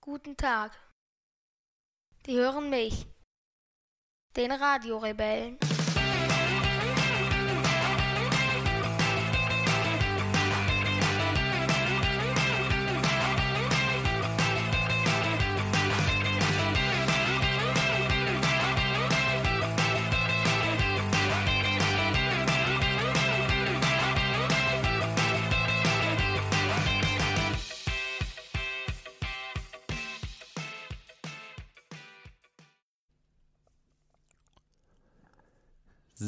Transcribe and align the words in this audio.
Guten 0.00 0.36
Tag. 0.36 0.72
Sie 2.24 2.36
hören 2.36 2.70
mich, 2.70 3.06
den 4.34 4.50
Radiorebellen. 4.50 5.58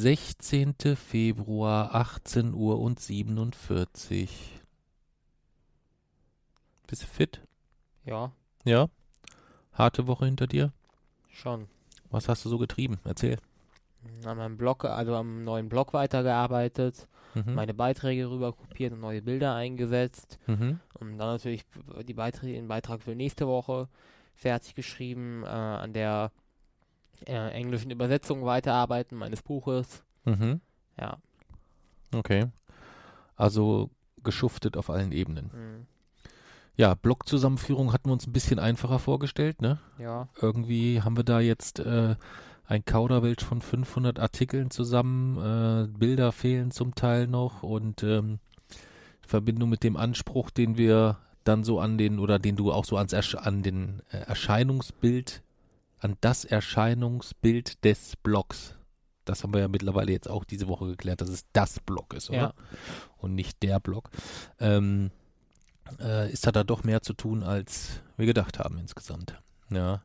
Sechzehnte 0.03 0.95
Februar, 0.95 1.93
achtzehn 1.93 2.55
Uhr 2.55 2.79
und 2.79 3.01
siebenundvierzig. 3.01 4.61
Bist 6.87 7.03
du 7.03 7.07
fit? 7.09 7.41
Ja, 8.05 8.31
Ja? 8.65 8.87
Harte 9.73 10.07
Woche 10.07 10.27
hinter 10.27 10.47
dir? 10.47 10.73
schon. 11.33 11.67
Was 12.11 12.29
hast 12.29 12.45
du 12.45 12.49
so 12.49 12.59
getrieben? 12.59 13.01
Erzähl. 13.03 13.39
An 14.25 14.37
meinem 14.39 14.57
Blog, 14.57 14.85
also 14.85 15.17
am 15.17 15.43
neuen 15.43 15.69
Blog 15.69 15.93
weitergearbeitet, 15.93 17.09
Mhm. 17.35 17.55
meine 17.57 17.75
Beiträge 17.75 18.31
rüber 18.31 18.53
kopiert 18.53 18.93
und 18.93 19.01
neue 19.01 19.21
Bilder 19.21 19.57
eingesetzt. 19.57 20.39
Mhm. 20.47 20.79
Und 21.01 21.19
dann 21.19 21.29
natürlich 21.33 21.65
die 22.07 22.15
Beiträge, 22.15 22.53
den 22.53 22.69
Beitrag 22.69 23.03
für 23.03 23.17
nächste 23.17 23.49
Woche 23.49 23.89
fertig 24.37 24.77
geschrieben, 24.77 25.43
äh, 25.43 25.49
an 25.49 25.93
der 25.93 26.31
äh, 27.27 27.51
englischen 27.51 27.91
Übersetzung 27.91 28.45
weiterarbeiten 28.45 29.17
meines 29.17 29.43
Buches. 29.43 30.03
Mhm. 30.25 30.61
Ja. 30.99 31.19
Okay. 32.15 32.47
Also 33.37 33.91
geschuftet 34.23 34.77
auf 34.77 34.91
allen 34.91 35.13
Ebenen. 35.13 35.51
mhm. 35.53 35.87
Ja, 36.77 36.95
Blockzusammenführung 36.95 37.93
hatten 37.93 38.09
wir 38.09 38.13
uns 38.13 38.29
ein 38.29 38.33
bisschen 38.33 38.61
einfacher 38.61 39.01
vorgestellt, 39.01 39.61
ne? 39.61 39.81
Ja. 39.99 40.29
Irgendwie 40.41 41.03
haben 41.03 41.17
wir 41.17 41.25
da 41.25 41.41
jetzt 41.41 41.81
äh, 41.81 42.15
ein 42.69 42.85
Kauderwelsch 42.85 43.45
von 43.45 43.61
500 43.61 44.21
Artikeln 44.21 44.71
zusammen, 44.71 45.39
äh, 45.39 45.89
Bilder 45.99 46.31
fehlen 46.31 46.71
zum 46.71 46.95
Teil 46.95 47.27
noch 47.27 47.65
und 47.65 48.05
ähm, 48.05 48.39
in 49.23 49.29
Verbindung 49.29 49.71
mit 49.71 49.83
dem 49.83 49.97
Anspruch, 49.97 50.51
den 50.51 50.79
wir 50.79 51.19
dann 51.43 51.65
so 51.65 51.81
an 51.81 51.99
den 51.99 52.21
oder 52.21 52.39
den 52.39 52.55
du 52.55 52.71
auch 52.71 52.85
so 52.85 52.97
ans 52.97 53.13
Ersch 53.13 53.35
an 53.35 53.65
den 53.65 54.03
äh, 54.13 54.19
Erscheinungsbild, 54.19 55.43
an 56.01 56.17
das 56.21 56.45
Erscheinungsbild 56.45 57.85
des 57.85 58.17
Blogs. 58.17 58.75
Das 59.25 59.43
haben 59.43 59.53
wir 59.53 59.61
ja 59.61 59.69
mittlerweile 59.69 60.13
jetzt 60.13 60.29
auch 60.29 60.45
diese 60.45 60.69
Woche 60.69 60.87
geklärt, 60.87 61.21
dass 61.21 61.29
es 61.29 61.45
das 61.53 61.81
Blog 61.81 62.15
ist, 62.15 62.31
oder? 62.31 62.39
Ja. 62.39 62.55
Und 63.19 63.35
nicht 63.35 63.63
der 63.63 63.79
Blog. 63.79 64.11
Ähm, 64.59 65.11
äh, 66.01 66.33
ist 66.33 66.47
da 66.47 66.53
da 66.53 66.65
doch 66.65 66.85
mehr 66.85 67.03
zu 67.03 67.13
tun, 67.13 67.43
als 67.43 68.01
wir 68.17 68.27
gedacht 68.27 68.59
haben 68.59 68.79
insgesamt. 68.79 69.35
Ja. 69.71 70.03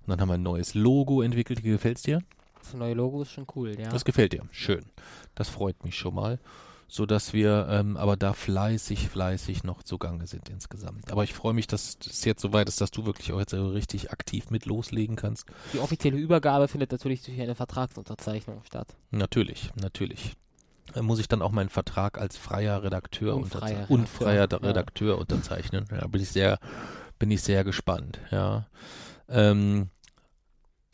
Und 0.00 0.08
dann 0.08 0.20
haben 0.20 0.28
wir 0.28 0.34
ein 0.34 0.42
neues 0.42 0.74
Logo 0.74 1.22
entwickelt. 1.22 1.62
Wie 1.64 1.70
gefällt's 1.70 2.02
dir? 2.02 2.20
Das 2.58 2.74
neue 2.74 2.94
Logo 2.94 3.22
ist 3.22 3.30
schon 3.30 3.46
cool, 3.54 3.78
ja. 3.78 3.90
Das 3.90 4.04
gefällt 4.04 4.32
dir. 4.32 4.42
Schön. 4.50 4.84
Das 5.34 5.48
freut 5.48 5.84
mich 5.84 5.96
schon 5.96 6.14
mal. 6.14 6.38
So 6.94 7.06
dass 7.06 7.32
wir 7.32 7.66
ähm, 7.70 7.96
aber 7.96 8.16
da 8.16 8.32
fleißig, 8.34 9.08
fleißig 9.08 9.64
noch 9.64 9.82
zugange 9.82 10.28
sind 10.28 10.48
insgesamt. 10.48 11.10
Aber 11.10 11.24
ich 11.24 11.34
freue 11.34 11.52
mich, 11.52 11.66
dass 11.66 11.98
es 12.08 12.24
jetzt 12.24 12.40
soweit 12.40 12.68
ist, 12.68 12.80
dass 12.80 12.92
du 12.92 13.04
wirklich 13.04 13.32
auch 13.32 13.40
jetzt 13.40 13.52
richtig 13.52 14.12
aktiv 14.12 14.48
mit 14.50 14.64
loslegen 14.64 15.16
kannst. 15.16 15.44
Die 15.72 15.80
offizielle 15.80 16.16
Übergabe 16.16 16.68
findet 16.68 16.92
natürlich 16.92 17.22
durch 17.24 17.40
eine 17.40 17.56
Vertragsunterzeichnung 17.56 18.62
statt. 18.64 18.94
Natürlich, 19.10 19.72
natürlich. 19.74 20.34
Äh, 20.94 21.02
Muss 21.02 21.18
ich 21.18 21.26
dann 21.26 21.42
auch 21.42 21.50
meinen 21.50 21.68
Vertrag 21.68 22.16
als 22.16 22.36
freier 22.36 22.84
Redakteur, 22.84 23.34
Unfreier 23.34 23.86
unterzei- 23.88 23.88
unfreier 23.88 24.42
Redakteur, 24.44 24.60
ja. 24.62 24.68
Redakteur 24.68 25.18
unterzeichnen. 25.18 25.86
Ja, 25.90 26.06
bin 26.06 26.22
ich 26.22 26.28
sehr, 26.28 26.60
bin 27.18 27.32
ich 27.32 27.42
sehr 27.42 27.64
gespannt. 27.64 28.20
Ja. 28.30 28.68
Ähm, 29.28 29.88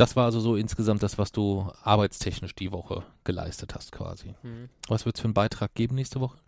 das 0.01 0.17
war 0.17 0.25
also 0.25 0.41
so 0.41 0.57
insgesamt 0.57 1.03
das, 1.03 1.19
was 1.19 1.31
du 1.31 1.71
arbeitstechnisch 1.83 2.55
die 2.55 2.73
Woche 2.73 3.05
geleistet 3.25 3.75
hast, 3.75 3.93
quasi. 3.93 4.35
Mhm. 4.43 4.71
Was 4.89 5.05
wird 5.05 5.17
es 5.17 5.21
für 5.21 5.27
einen 5.27 5.35
Beitrag 5.35 5.75
geben 5.75 5.95
nächste 5.95 6.21
Woche? 6.21 6.39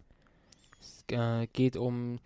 Es 0.80 1.04
äh, 1.08 1.46
geht 1.52 1.76
um 1.76 2.18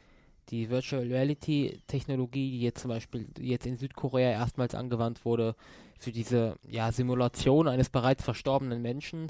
die 0.51 0.71
Virtual 0.71 1.03
Reality 1.03 1.81
Technologie, 1.89 2.53
die 2.53 2.61
jetzt 2.61 2.83
zum 2.83 2.91
Beispiel 2.91 3.27
jetzt 3.41 3.67
in 3.67 3.77
Südkorea 3.77 4.31
erstmals 4.31 4.77
angewandt 4.77 5.25
wurde 5.25 5.57
für 5.99 6.13
diese 6.13 6.57
ja, 6.69 6.93
Simulation 6.93 7.67
eines 7.67 7.91
bereits 7.91 8.23
verstorbenen 8.23 8.81
Menschen 8.81 9.29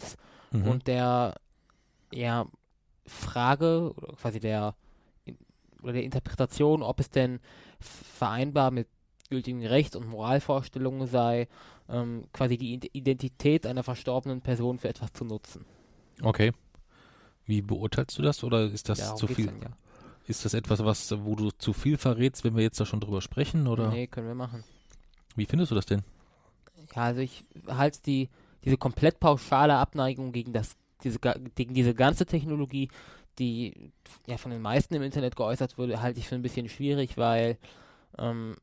Mhm. 0.52 0.68
und 0.68 0.86
der 0.86 1.34
ja, 2.12 2.46
Frage 3.06 3.92
oder 3.96 4.14
quasi 4.16 4.38
der 4.38 4.74
oder 5.82 5.94
der 5.94 6.04
Interpretation, 6.04 6.82
ob 6.82 7.00
es 7.00 7.10
denn 7.10 7.40
vereinbar 7.80 8.70
mit 8.70 8.88
gültigem 9.28 9.62
Recht 9.62 9.96
und 9.96 10.08
Moralvorstellungen 10.08 11.06
sei, 11.06 11.48
ähm, 11.88 12.24
quasi 12.32 12.56
die 12.56 12.74
Id- 12.74 12.90
Identität 12.92 13.66
einer 13.66 13.82
verstorbenen 13.82 14.40
Person 14.40 14.78
für 14.78 14.88
etwas 14.88 15.12
zu 15.12 15.24
nutzen. 15.24 15.64
Okay. 16.22 16.52
Wie 17.44 17.62
beurteilst 17.62 18.18
du 18.18 18.22
das 18.22 18.42
oder 18.42 18.64
ist 18.64 18.88
das 18.88 18.98
Darum 18.98 19.18
zu 19.18 19.26
viel? 19.28 19.46
dann, 19.46 19.60
ja. 19.62 19.68
Ist 20.26 20.44
das 20.44 20.54
etwas, 20.54 20.84
was, 20.84 21.14
wo 21.24 21.36
du 21.36 21.50
zu 21.52 21.72
viel 21.72 21.96
verrätst, 21.98 22.42
wenn 22.44 22.56
wir 22.56 22.62
jetzt 22.62 22.80
da 22.80 22.86
schon 22.86 23.00
drüber 23.00 23.20
sprechen? 23.22 23.68
Oder 23.68 23.90
Nee, 23.90 24.08
können 24.08 24.26
wir 24.26 24.34
machen. 24.34 24.64
wie 25.36 25.46
findest 25.46 25.70
du 25.70 25.76
das 25.76 25.86
denn? 25.86 26.02
Ja, 26.94 27.02
also 27.02 27.20
ich 27.20 27.44
halte 27.68 28.00
die, 28.02 28.28
diese 28.64 28.76
komplett 28.76 29.20
pauschale 29.20 29.74
Abneigung 29.76 30.32
gegen 30.32 30.52
das, 30.52 30.76
diese, 31.04 31.20
gegen 31.54 31.74
diese 31.74 31.94
ganze 31.94 32.26
Technologie, 32.26 32.88
die 33.38 33.92
ja 34.26 34.36
von 34.38 34.50
den 34.50 34.62
meisten 34.62 34.94
im 34.94 35.02
Internet 35.02 35.36
geäußert 35.36 35.78
wurde, 35.78 36.00
halte 36.02 36.18
ich 36.18 36.26
für 36.28 36.34
ein 36.34 36.42
bisschen 36.42 36.68
schwierig, 36.68 37.16
weil 37.16 37.58
ähm, 38.18 38.56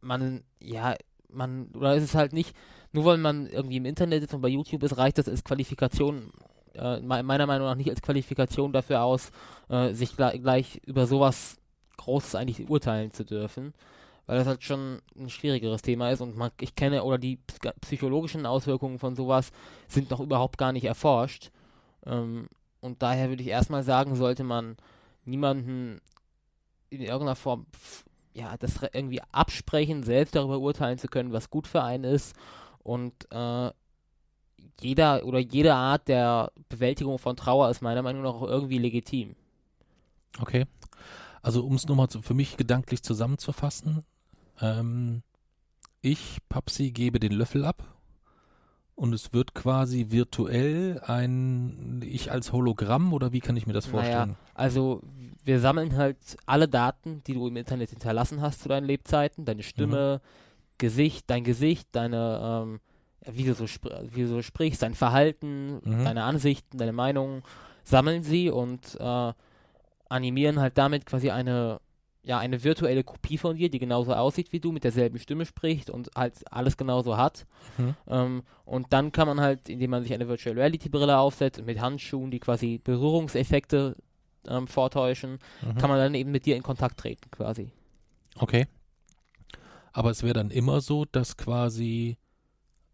man, 0.00 0.42
ja, 0.60 0.94
man, 1.28 1.68
oder 1.74 1.94
ist 1.94 2.04
es 2.04 2.14
halt 2.14 2.32
nicht, 2.32 2.54
nur 2.92 3.04
weil 3.04 3.18
man 3.18 3.46
irgendwie 3.46 3.76
im 3.76 3.84
Internet 3.84 4.24
ist 4.24 4.34
und 4.34 4.40
bei 4.40 4.48
YouTube 4.48 4.82
ist, 4.82 4.96
reicht 4.96 5.18
das 5.18 5.28
als 5.28 5.44
Qualifikation, 5.44 6.30
äh, 6.74 7.00
me- 7.00 7.22
meiner 7.22 7.46
Meinung 7.46 7.66
nach 7.68 7.74
nicht 7.76 7.90
als 7.90 8.02
Qualifikation 8.02 8.72
dafür 8.72 9.02
aus, 9.02 9.30
äh, 9.68 9.92
sich 9.92 10.16
gleich, 10.16 10.40
gleich 10.40 10.80
über 10.86 11.06
sowas 11.06 11.58
Großes 11.98 12.34
eigentlich 12.34 12.68
urteilen 12.68 13.12
zu 13.12 13.24
dürfen 13.24 13.74
weil 14.26 14.38
das 14.38 14.46
halt 14.46 14.62
schon 14.62 15.00
ein 15.18 15.30
schwierigeres 15.30 15.80
Thema 15.82 16.10
ist 16.10 16.20
und 16.20 16.36
man, 16.36 16.50
ich 16.60 16.74
kenne, 16.74 17.02
oder 17.02 17.16
die 17.18 17.38
psy- 17.48 17.72
psychologischen 17.80 18.44
Auswirkungen 18.46 18.98
von 18.98 19.16
sowas 19.16 19.52
sind 19.88 20.10
noch 20.10 20.20
überhaupt 20.20 20.58
gar 20.58 20.72
nicht 20.72 20.84
erforscht. 20.84 21.50
Ähm, 22.04 22.48
und 22.80 23.02
daher 23.02 23.30
würde 23.30 23.42
ich 23.42 23.48
erstmal 23.48 23.82
sagen, 23.82 24.14
sollte 24.16 24.44
man 24.44 24.76
niemanden 25.24 26.00
in 26.90 27.00
irgendeiner 27.00 27.36
Form 27.36 27.66
ja, 28.38 28.56
das 28.56 28.80
irgendwie 28.92 29.20
absprechen, 29.32 30.02
selbst 30.04 30.36
darüber 30.36 30.58
urteilen 30.58 30.98
zu 30.98 31.08
können, 31.08 31.32
was 31.32 31.50
gut 31.50 31.66
für 31.66 31.82
einen 31.82 32.04
ist. 32.04 32.36
Und 32.78 33.12
äh, 33.32 33.70
jeder 34.80 35.24
oder 35.24 35.40
jede 35.40 35.74
Art 35.74 36.08
der 36.08 36.52
Bewältigung 36.68 37.18
von 37.18 37.36
Trauer 37.36 37.68
ist 37.70 37.82
meiner 37.82 38.02
Meinung 38.02 38.22
nach 38.22 38.34
auch 38.34 38.42
irgendwie 38.42 38.78
legitim. 38.78 39.34
Okay. 40.40 40.66
Also 41.42 41.64
um 41.64 41.74
es 41.74 41.86
nochmal 41.86 42.08
für 42.08 42.34
mich 42.34 42.56
gedanklich 42.56 43.02
zusammenzufassen, 43.02 44.04
ähm, 44.60 45.22
ich, 46.00 46.38
Papsi, 46.48 46.92
gebe 46.92 47.18
den 47.18 47.32
Löffel 47.32 47.64
ab 47.64 47.82
und 48.94 49.12
es 49.12 49.32
wird 49.32 49.54
quasi 49.54 50.10
virtuell 50.10 51.00
ein 51.04 52.02
Ich 52.04 52.30
als 52.30 52.52
Hologramm 52.52 53.12
oder 53.12 53.32
wie 53.32 53.40
kann 53.40 53.56
ich 53.56 53.66
mir 53.66 53.72
das 53.72 53.86
vorstellen? 53.86 54.36
Also 54.54 55.02
wir 55.48 55.60
sammeln 55.60 55.96
halt 55.96 56.18
alle 56.46 56.68
Daten, 56.68 57.22
die 57.26 57.32
du 57.32 57.48
im 57.48 57.56
Internet 57.56 57.90
hinterlassen 57.90 58.42
hast 58.42 58.62
zu 58.62 58.68
deinen 58.68 58.84
Lebzeiten, 58.86 59.44
deine 59.46 59.62
Stimme, 59.62 60.20
Gesicht, 60.76 61.24
dein 61.28 61.42
Gesicht, 61.42 61.88
deine, 61.92 62.66
ähm, 62.68 62.80
wie, 63.26 63.44
du 63.44 63.54
so 63.54 63.64
wie 63.64 64.20
du 64.22 64.28
so 64.28 64.42
sprichst, 64.42 64.82
dein 64.82 64.94
Verhalten, 64.94 65.80
Mhm. 65.82 66.04
deine 66.04 66.22
Ansichten, 66.24 66.76
deine 66.78 66.92
Meinungen, 66.92 67.42
sammeln 67.82 68.22
sie 68.22 68.50
und 68.50 68.96
äh, 69.00 69.32
animieren 70.10 70.60
halt 70.60 70.76
damit 70.76 71.06
quasi 71.06 71.30
eine, 71.30 71.80
ja, 72.22 72.38
eine 72.38 72.62
virtuelle 72.62 73.02
Kopie 73.04 73.38
von 73.38 73.56
dir, 73.56 73.70
die 73.70 73.78
genauso 73.78 74.12
aussieht 74.12 74.52
wie 74.52 74.60
du, 74.60 74.70
mit 74.70 74.84
derselben 74.84 75.18
Stimme 75.18 75.46
spricht 75.46 75.88
und 75.88 76.10
halt 76.14 76.34
alles 76.52 76.76
genauso 76.76 77.16
hat. 77.16 77.46
Mhm. 77.78 77.94
Ähm, 78.06 78.42
und 78.66 78.92
dann 78.92 79.12
kann 79.12 79.26
man 79.28 79.40
halt, 79.40 79.68
indem 79.70 79.90
man 79.90 80.02
sich 80.02 80.12
eine 80.12 80.28
Virtual 80.28 80.54
Reality 80.54 80.90
Brille 80.90 81.16
aufsetzt, 81.18 81.64
mit 81.64 81.80
Handschuhen, 81.80 82.30
die 82.30 82.38
quasi 82.40 82.78
Berührungseffekte 82.84 83.96
ähm, 84.46 84.66
vortäuschen, 84.66 85.38
Mhm. 85.62 85.78
kann 85.78 85.90
man 85.90 85.98
dann 85.98 86.14
eben 86.14 86.30
mit 86.30 86.46
dir 86.46 86.56
in 86.56 86.62
Kontakt 86.62 86.98
treten 86.98 87.30
quasi. 87.30 87.72
Okay. 88.36 88.66
Aber 89.92 90.10
es 90.10 90.22
wäre 90.22 90.34
dann 90.34 90.50
immer 90.50 90.80
so, 90.80 91.04
dass 91.04 91.36
quasi 91.36 92.18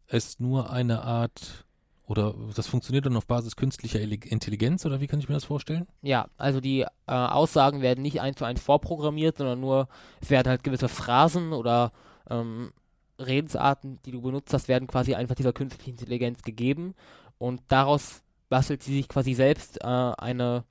es 0.07 0.41
nur 0.41 0.71
eine 0.71 1.03
Art 1.03 1.65
oder 2.07 2.35
das 2.55 2.67
funktioniert 2.67 3.07
dann 3.07 3.17
auf 3.17 3.27
Basis 3.27 3.57
künstlicher 3.57 3.99
Intelligenz 4.01 4.85
oder 4.85 5.01
wie 5.01 5.07
kann 5.07 5.21
ich 5.21 5.29
mir 5.29 5.35
das 5.35 5.45
vorstellen? 5.45 5.87
Ja, 6.03 6.27
also 6.37 6.61
die 6.61 6.81
äh, 6.83 6.87
Aussagen 7.07 7.81
werden 7.81 8.03
nicht 8.03 8.21
eins 8.21 8.37
zu 8.37 8.45
eins 8.45 8.61
vorprogrammiert, 8.61 9.39
sondern 9.39 9.61
nur, 9.61 9.89
es 10.21 10.29
werden 10.29 10.49
halt 10.49 10.63
gewisse 10.65 10.89
Phrasen 10.89 11.53
oder 11.55 11.93
ähm, 12.29 12.73
Redensarten, 13.19 14.01
die 14.05 14.11
du 14.13 14.21
benutzt 14.21 14.53
hast, 14.53 14.69
werden 14.69 14.87
quasi 14.87 15.15
einfach 15.15 15.35
dieser 15.35 15.53
künstlichen 15.55 15.91
Intelligenz 15.91 16.43
gegeben 16.43 16.95
und 17.39 17.63
daraus 17.69 18.23
bastelt 18.51 18.83
sie 18.83 18.95
sich 18.95 19.09
quasi 19.09 19.33
selbst 19.33 19.81
äh, 19.83 19.87
eine, 19.87 20.65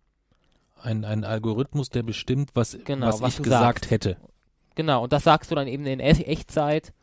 Ein, 0.83 1.05
ein 1.05 1.23
Algorithmus, 1.23 1.89
der 1.89 2.03
bestimmt, 2.03 2.51
was, 2.55 2.77
Genau, 2.85 3.07
was, 3.07 3.21
was 3.21 3.37
ich 3.37 3.43
gesagt 3.43 3.85
sagst. 3.85 3.91
hätte. 3.91 4.17
genau, 4.75 5.03
und 5.03 5.13
das 5.13 5.23
sagst 5.23 5.49
du 5.51 5.55
dann 5.55 5.67
eben 5.67 5.85
in 5.85 5.99
E- 5.99 6.03
Echtzeit, 6.03 6.93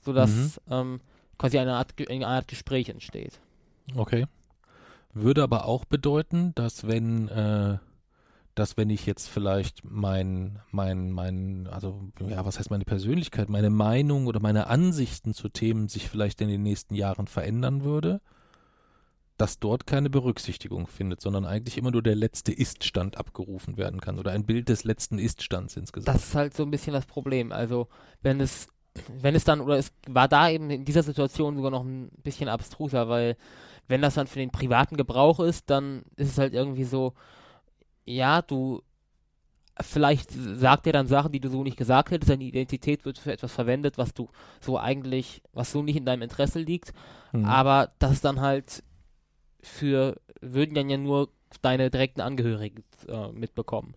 sodass 0.00 0.30
Mhm. 0.30 0.50
ähm, 0.70 1.00
quasi 1.38 1.58
eine 1.58 1.74
Art, 1.74 1.94
eine 2.08 2.26
Art 2.26 2.48
Gespräch 2.48 2.88
entsteht. 2.88 3.40
Okay. 3.96 4.26
Würde 5.12 5.42
aber 5.42 5.66
auch 5.66 5.84
bedeuten, 5.84 6.52
dass 6.54 6.86
wenn, 6.86 7.28
äh, 7.28 7.78
dass 8.54 8.76
wenn 8.76 8.88
ich 8.90 9.04
jetzt 9.06 9.28
vielleicht 9.28 9.84
mein, 9.84 10.60
mein, 10.70 11.10
mein, 11.10 11.66
also 11.70 12.00
ja, 12.28 12.44
was 12.44 12.58
heißt 12.58 12.70
meine 12.70 12.84
Persönlichkeit, 12.84 13.48
meine 13.48 13.70
Meinung 13.70 14.26
oder 14.26 14.38
meine 14.40 14.68
Ansichten 14.68 15.34
zu 15.34 15.48
Themen 15.48 15.88
sich 15.88 16.08
vielleicht 16.08 16.40
in 16.40 16.48
den 16.48 16.62
nächsten 16.62 16.94
Jahren 16.94 17.26
verändern 17.26 17.82
würde, 17.84 18.20
dass 19.36 19.58
dort 19.58 19.86
keine 19.86 20.10
Berücksichtigung 20.10 20.86
findet, 20.86 21.20
sondern 21.20 21.44
eigentlich 21.44 21.76
immer 21.76 21.90
nur 21.90 22.02
der 22.02 22.14
letzte 22.14 22.52
Ist-Stand 22.52 23.16
abgerufen 23.16 23.76
werden 23.76 24.00
kann 24.00 24.18
oder 24.18 24.30
ein 24.30 24.44
Bild 24.46 24.68
des 24.68 24.84
letzten 24.84 25.18
Ist-Stands 25.18 25.76
insgesamt. 25.76 26.08
Das 26.16 26.28
ist 26.28 26.34
halt 26.34 26.54
so 26.54 26.62
ein 26.62 26.70
bisschen 26.70 26.92
das 26.92 27.06
Problem. 27.06 27.50
Also, 27.50 27.88
wenn 28.22 28.40
es, 28.40 28.68
wenn 29.20 29.34
es 29.34 29.42
dann, 29.44 29.60
oder 29.60 29.76
es 29.76 29.92
war 30.08 30.28
da 30.28 30.48
eben 30.50 30.70
in 30.70 30.84
dieser 30.84 31.02
Situation 31.02 31.56
sogar 31.56 31.72
noch 31.72 31.84
ein 31.84 32.10
bisschen 32.22 32.48
abstruser, 32.48 33.08
weil 33.08 33.36
wenn 33.88 34.02
das 34.02 34.14
dann 34.14 34.28
für 34.28 34.38
den 34.38 34.50
privaten 34.50 34.96
Gebrauch 34.96 35.40
ist, 35.40 35.68
dann 35.68 36.04
ist 36.16 36.30
es 36.30 36.38
halt 36.38 36.54
irgendwie 36.54 36.84
so, 36.84 37.12
ja, 38.04 38.40
du, 38.40 38.82
vielleicht 39.80 40.30
sagt 40.30 40.86
er 40.86 40.92
dann 40.92 41.08
Sachen, 41.08 41.32
die 41.32 41.40
du 41.40 41.48
so 41.48 41.64
nicht 41.64 41.76
gesagt 41.76 42.12
hättest, 42.12 42.30
deine 42.30 42.44
Identität 42.44 43.04
wird 43.04 43.18
für 43.18 43.32
etwas 43.32 43.52
verwendet, 43.52 43.98
was 43.98 44.14
du 44.14 44.28
so 44.60 44.78
eigentlich, 44.78 45.42
was 45.52 45.72
so 45.72 45.82
nicht 45.82 45.96
in 45.96 46.04
deinem 46.04 46.22
Interesse 46.22 46.60
liegt, 46.60 46.92
Mhm. 47.32 47.46
aber 47.46 47.90
das 47.98 48.12
ist 48.12 48.24
dann 48.24 48.40
halt 48.40 48.84
für, 49.64 50.20
würden 50.40 50.74
dann 50.74 50.88
ja 50.90 50.96
nur 50.96 51.28
deine 51.62 51.90
direkten 51.90 52.20
Angehörigen 52.20 52.84
äh, 53.08 53.28
mitbekommen. 53.32 53.94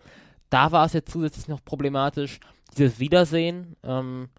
Da 0.50 0.72
war 0.72 0.86
es 0.86 0.94
jetzt 0.94 1.12
zusätzlich 1.12 1.48
noch 1.48 1.64
problematisch, 1.64 2.40
dieses 2.78 3.00
Wiedersehen. 3.00 3.76
Ähm, 3.84 4.30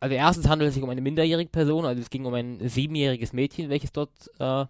also 0.00 0.14
erstens 0.14 0.48
handelt 0.48 0.68
es 0.68 0.74
sich 0.74 0.82
um 0.82 0.90
eine 0.90 1.00
minderjährige 1.00 1.50
Person, 1.50 1.84
also 1.86 2.00
es 2.02 2.10
ging 2.10 2.24
um 2.24 2.34
ein 2.34 2.68
siebenjähriges 2.68 3.32
Mädchen, 3.32 3.70
welches 3.70 3.92
dort 3.92 4.10
äh, 4.38 4.66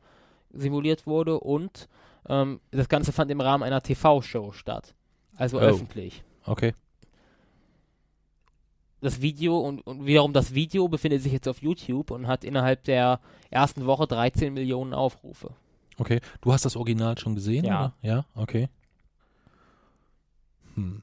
simuliert 0.53 1.07
wurde 1.07 1.41
und 1.41 1.89
ähm, 2.29 2.61
das 2.71 2.89
Ganze 2.89 3.13
fand 3.13 3.31
im 3.31 3.41
Rahmen 3.41 3.65
einer 3.65 3.81
TV-Show 3.83 4.53
statt. 4.53 4.95
Also 5.37 5.57
Oh. 5.59 5.61
öffentlich. 5.63 6.23
Okay. 6.45 6.75
Das 9.01 9.21
Video 9.21 9.59
und, 9.59 9.81
und 9.87 10.07
wiederum 10.07 10.33
das 10.33 10.55
Video 10.55 10.87
befindet 10.87 11.23
sich 11.23 11.33
jetzt 11.33 11.49
auf 11.49 11.61
YouTube 11.63 12.11
und 12.13 12.29
hat 12.29 12.45
innerhalb 12.45 12.85
der 12.85 13.19
ersten 13.51 13.87
Woche 13.87 14.07
13 14.07 14.55
Millionen 14.55 14.95
Aufrufe. 14.95 15.51
Okay. 16.03 16.21
Du 16.41 16.53
hast 16.53 16.65
das 16.65 16.75
Original 16.77 17.17
schon 17.17 17.37
gesehen? 17.37 17.65
Ja. 17.65 17.79
Oder? 17.85 17.95
Ja, 18.03 18.25
okay. 18.35 18.69
Hm. 20.75 21.03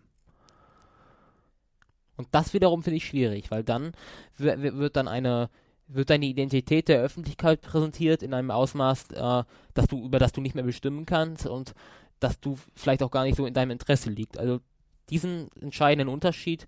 Und 2.17 2.27
das 2.31 2.53
wiederum 2.53 2.83
finde 2.83 2.97
ich 2.97 3.05
schwierig, 3.07 3.49
weil 3.49 3.63
dann 3.63 3.93
wi- 4.37 4.61
wi- 4.61 4.73
wird 4.75 4.95
dann 4.97 5.07
eine 5.07 5.49
wird 5.91 6.11
deine 6.11 6.25
Identität 6.27 6.87
der 6.87 6.99
Öffentlichkeit 7.01 7.61
präsentiert 7.61 8.21
in 8.21 8.33
einem 8.35 8.51
Ausmaß, 8.51 9.09
äh, 9.11 9.43
dass 9.73 9.87
du 9.87 10.05
über 10.05 10.19
das 10.19 10.33
du 10.33 10.41
nicht 10.41 10.53
mehr 10.53 10.63
bestimmen 10.65 11.07
kannst 11.07 11.47
und 11.47 11.73
dass 12.19 12.39
du 12.39 12.59
vielleicht 12.75 13.01
auch 13.01 13.09
gar 13.09 13.23
nicht 13.23 13.37
so 13.37 13.45
in 13.47 13.55
deinem 13.55 13.71
Interesse 13.71 14.11
liegt. 14.11 14.37
Also 14.37 14.59
diesen 15.09 15.49
entscheidenden 15.59 16.13
Unterschied 16.13 16.67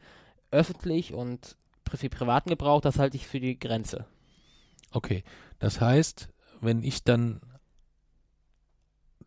öffentlich 0.50 1.14
und 1.14 1.56
für 1.94 2.10
privaten 2.10 2.50
Gebrauch, 2.50 2.82
das 2.82 2.98
halte 2.98 3.16
ich 3.18 3.28
für 3.28 3.40
die 3.40 3.60
Grenze. 3.60 4.06
Okay, 4.92 5.24
das 5.60 5.80
heißt, 5.82 6.30
wenn 6.62 6.82
ich 6.82 7.04
dann 7.04 7.42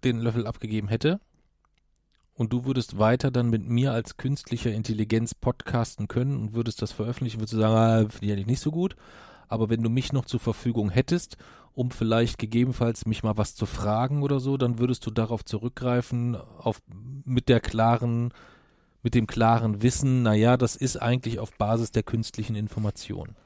den 0.05 0.21
Löffel 0.21 0.47
abgegeben 0.47 0.89
hätte 0.89 1.21
und 2.35 2.53
du 2.53 2.65
würdest 2.65 2.99
weiter 2.99 3.31
dann 3.31 3.49
mit 3.49 3.67
mir 3.69 3.93
als 3.93 4.17
künstlicher 4.17 4.73
Intelligenz 4.73 5.35
podcasten 5.35 6.09
können 6.09 6.37
und 6.37 6.55
würdest 6.55 6.83
das 6.83 6.93
veröffentlichen, 6.93 7.41
würdest 7.41 7.55
du 7.55 7.59
sagen, 7.59 7.75
ah, 7.75 8.09
finde 8.11 8.27
ich 8.27 8.33
eigentlich 8.33 8.47
nicht 8.47 8.61
so 8.61 8.71
gut. 8.71 8.97
Aber 9.49 9.69
wenn 9.69 9.83
du 9.83 9.91
mich 9.91 10.13
noch 10.13 10.25
zur 10.25 10.41
Verfügung 10.41 10.91
hättest, 10.91 11.37
um 11.75 11.91
vielleicht 11.91 12.39
gegebenenfalls 12.39 13.07
mich 13.07 13.23
mal 13.23 13.37
was 13.37 13.55
zu 13.55 13.67
fragen 13.67 14.23
oder 14.23 14.41
so, 14.41 14.57
dann 14.57 14.79
würdest 14.79 15.07
du 15.07 15.11
darauf 15.11 15.45
zurückgreifen, 15.45 16.37
auf, 16.37 16.81
mit 17.25 17.49
der 17.49 17.61
klaren, 17.61 18.33
mit 19.03 19.15
dem 19.15 19.27
klaren 19.27 19.83
Wissen, 19.83 20.23
naja, 20.23 20.57
das 20.57 20.77
ist 20.77 20.97
eigentlich 20.97 21.39
auf 21.39 21.53
Basis 21.57 21.93
der 21.93 22.03
künstlichen 22.03 22.57
Information. 22.57 23.37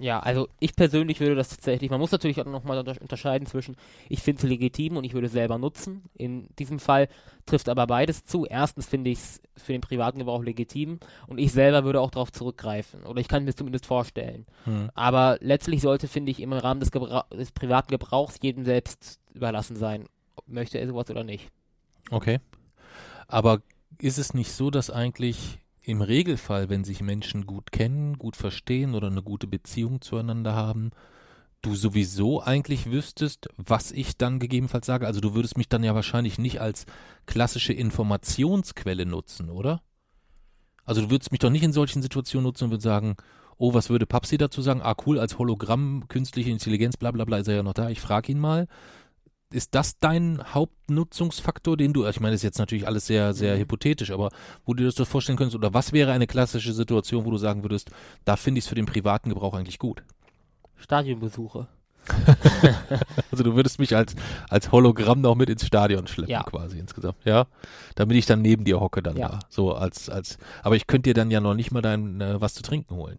Ja, 0.00 0.20
also 0.20 0.48
ich 0.60 0.76
persönlich 0.76 1.18
würde 1.18 1.34
das 1.34 1.48
tatsächlich, 1.48 1.90
man 1.90 1.98
muss 1.98 2.12
natürlich 2.12 2.40
auch 2.40 2.46
nochmal 2.46 2.78
unter 2.78 2.94
unterscheiden 3.00 3.46
zwischen, 3.46 3.76
ich 4.08 4.22
finde 4.22 4.42
es 4.42 4.48
legitim 4.48 4.96
und 4.96 5.02
ich 5.02 5.12
würde 5.12 5.26
es 5.26 5.32
selber 5.32 5.58
nutzen. 5.58 6.04
In 6.14 6.48
diesem 6.56 6.78
Fall 6.78 7.08
trifft 7.46 7.68
aber 7.68 7.88
beides 7.88 8.24
zu. 8.24 8.46
Erstens 8.46 8.86
finde 8.86 9.10
ich 9.10 9.18
es 9.18 9.42
für 9.56 9.72
den 9.72 9.80
privaten 9.80 10.20
Gebrauch 10.20 10.44
legitim 10.44 11.00
und 11.26 11.38
ich 11.38 11.50
selber 11.50 11.82
würde 11.82 12.00
auch 12.00 12.12
darauf 12.12 12.30
zurückgreifen. 12.30 13.04
Oder 13.04 13.20
ich 13.20 13.26
kann 13.26 13.42
mir 13.42 13.50
es 13.50 13.56
zumindest 13.56 13.86
vorstellen. 13.86 14.46
Hm. 14.64 14.88
Aber 14.94 15.36
letztlich 15.40 15.80
sollte, 15.82 16.06
finde 16.06 16.30
ich, 16.30 16.40
im 16.40 16.52
Rahmen 16.52 16.78
des, 16.78 16.92
Gebra 16.92 17.26
des 17.32 17.50
privaten 17.50 17.90
Gebrauchs 17.90 18.38
jedem 18.40 18.64
selbst 18.64 19.18
überlassen 19.34 19.74
sein, 19.74 20.08
ob 20.36 20.46
möchte 20.46 20.78
er 20.78 20.86
sowas 20.86 21.10
oder 21.10 21.24
nicht. 21.24 21.50
Okay. 22.12 22.38
Aber 23.26 23.62
ist 24.00 24.18
es 24.18 24.32
nicht 24.32 24.52
so, 24.52 24.70
dass 24.70 24.90
eigentlich 24.90 25.58
im 25.88 26.02
Regelfall, 26.02 26.68
wenn 26.68 26.84
sich 26.84 27.00
Menschen 27.00 27.46
gut 27.46 27.72
kennen, 27.72 28.18
gut 28.18 28.36
verstehen 28.36 28.94
oder 28.94 29.06
eine 29.06 29.22
gute 29.22 29.46
Beziehung 29.46 30.00
zueinander 30.02 30.54
haben, 30.54 30.90
du 31.62 31.74
sowieso 31.74 32.42
eigentlich 32.42 32.90
wüsstest, 32.90 33.48
was 33.56 33.90
ich 33.90 34.16
dann 34.18 34.38
gegebenenfalls 34.38 34.86
sage? 34.86 35.06
Also 35.06 35.20
du 35.20 35.34
würdest 35.34 35.56
mich 35.56 35.68
dann 35.68 35.82
ja 35.82 35.94
wahrscheinlich 35.94 36.38
nicht 36.38 36.60
als 36.60 36.84
klassische 37.26 37.72
Informationsquelle 37.72 39.06
nutzen, 39.06 39.48
oder? 39.48 39.82
Also 40.84 41.00
du 41.00 41.10
würdest 41.10 41.32
mich 41.32 41.40
doch 41.40 41.50
nicht 41.50 41.64
in 41.64 41.72
solchen 41.72 42.02
Situationen 42.02 42.44
nutzen 42.44 42.64
und 42.64 42.70
würdest 42.70 42.84
sagen, 42.84 43.16
oh, 43.56 43.72
was 43.72 43.88
würde 43.88 44.06
Papsi 44.06 44.36
dazu 44.36 44.60
sagen? 44.60 44.82
Ah, 44.82 44.94
cool, 45.06 45.18
als 45.18 45.38
Hologramm, 45.38 46.04
künstliche 46.08 46.50
Intelligenz, 46.50 46.96
bla 46.96 47.10
bla 47.10 47.24
bla, 47.24 47.38
ist 47.38 47.48
er 47.48 47.56
ja 47.56 47.62
noch 47.62 47.74
da, 47.74 47.88
ich 47.88 48.00
frage 48.00 48.30
ihn 48.32 48.38
mal 48.38 48.68
ist 49.50 49.74
das 49.74 49.98
dein 49.98 50.42
Hauptnutzungsfaktor, 50.52 51.76
den 51.76 51.92
du, 51.92 52.06
ich 52.06 52.20
meine, 52.20 52.32
das 52.32 52.40
ist 52.40 52.44
jetzt 52.44 52.58
natürlich 52.58 52.86
alles 52.86 53.06
sehr, 53.06 53.32
sehr 53.34 53.56
Mhm. 53.56 53.60
hypothetisch, 53.60 54.10
aber 54.10 54.30
wo 54.66 54.74
du 54.74 54.82
dir 54.82 54.86
das 54.86 54.94
so 54.94 55.04
vorstellen 55.04 55.38
könntest, 55.38 55.56
oder 55.56 55.72
was 55.74 55.92
wäre 55.92 56.12
eine 56.12 56.26
klassische 56.26 56.72
Situation, 56.72 57.24
wo 57.24 57.30
du 57.30 57.38
sagen 57.38 57.62
würdest, 57.62 57.90
da 58.24 58.36
finde 58.36 58.58
ich 58.58 58.64
es 58.64 58.68
für 58.68 58.74
den 58.74 58.86
privaten 58.86 59.30
Gebrauch 59.30 59.54
eigentlich 59.54 59.78
gut? 59.78 60.02
Stadionbesuche. 60.76 61.66
Also 63.30 63.44
du 63.44 63.54
würdest 63.54 63.78
mich 63.78 63.94
als, 63.94 64.14
als 64.48 64.72
Hologramm 64.72 65.20
noch 65.20 65.34
mit 65.34 65.50
ins 65.50 65.66
Stadion 65.66 66.06
schleppen, 66.06 66.32
Ja. 66.32 66.42
quasi 66.44 66.78
insgesamt, 66.78 67.18
ja? 67.24 67.46
Damit 67.94 68.16
ich 68.16 68.24
dann 68.26 68.40
neben 68.40 68.64
dir 68.64 68.80
hocke 68.80 69.02
dann 69.02 69.16
Ja. 69.16 69.28
da, 69.28 69.38
so 69.50 69.74
als, 69.74 70.08
als, 70.08 70.38
aber 70.62 70.76
ich 70.76 70.86
könnte 70.86 71.10
dir 71.10 71.14
dann 71.14 71.30
ja 71.30 71.40
noch 71.40 71.54
nicht 71.54 71.70
mal 71.70 71.82
dein, 71.82 72.20
äh, 72.20 72.40
was 72.40 72.54
zu 72.54 72.62
trinken 72.62 72.94
holen. 72.94 73.18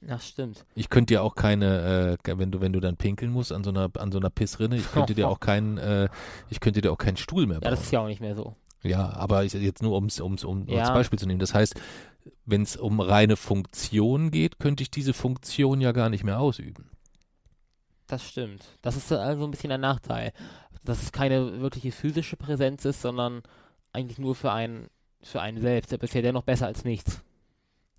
Das 0.00 0.28
stimmt. 0.28 0.64
Ich 0.74 0.88
könnte 0.90 1.14
dir 1.14 1.22
auch 1.22 1.34
keine, 1.34 2.16
äh, 2.24 2.38
wenn 2.38 2.52
du, 2.52 2.60
wenn 2.60 2.72
du 2.72 2.78
dann 2.80 2.96
pinkeln 2.96 3.32
musst 3.32 3.52
an 3.52 3.64
so 3.64 3.70
einer, 3.70 3.90
an 3.98 4.12
so 4.12 4.18
einer 4.18 4.30
Pissrinne, 4.30 4.76
ich 4.76 4.90
könnte 4.92 5.14
dir 5.14 5.28
auch 5.30 5.40
keinen, 5.40 5.76
äh, 5.78 6.08
ich 6.50 6.60
könnte 6.60 6.80
dir 6.80 6.92
auch 6.92 6.98
keinen 6.98 7.16
Stuhl 7.16 7.46
mehr 7.46 7.56
Ja, 7.56 7.60
bauen. 7.60 7.70
das 7.72 7.80
ist 7.82 7.90
ja 7.92 8.00
auch 8.00 8.06
nicht 8.06 8.20
mehr 8.20 8.36
so. 8.36 8.54
Ja, 8.84 9.10
aber 9.10 9.42
ich, 9.44 9.54
jetzt 9.54 9.82
nur 9.82 9.94
ums, 9.96 10.20
ums, 10.20 10.44
um 10.44 10.68
Ja. 10.68 10.80
als 10.82 10.90
Beispiel 10.90 11.18
zu 11.18 11.26
nehmen. 11.26 11.40
Das 11.40 11.52
heißt, 11.52 11.74
wenn 12.46 12.62
es 12.62 12.76
um 12.76 13.00
reine 13.00 13.36
Funktion 13.36 14.30
geht, 14.30 14.60
könnte 14.60 14.84
ich 14.84 14.90
diese 14.90 15.12
Funktion 15.14 15.80
ja 15.80 15.90
gar 15.92 16.10
nicht 16.10 16.22
mehr 16.22 16.38
ausüben. 16.38 16.90
Das 18.06 18.26
stimmt. 18.26 18.64
Das 18.82 18.96
ist 18.96 19.12
also 19.12 19.44
ein 19.44 19.50
bisschen 19.50 19.72
ein 19.72 19.80
Nachteil. 19.80 20.32
Dass 20.84 21.02
es 21.02 21.12
keine 21.12 21.60
wirkliche 21.60 21.90
physische 21.92 22.36
Präsenz 22.36 22.84
ist, 22.84 23.02
sondern 23.02 23.42
eigentlich 23.92 24.18
nur 24.18 24.34
für 24.36 24.52
einen, 24.52 24.86
für 25.22 25.40
einen 25.42 25.60
selbst. 25.60 25.90
Der 25.90 25.98
bisher 25.98 26.22
dennoch 26.22 26.44
besser 26.44 26.66
als 26.66 26.84
nichts. 26.84 27.20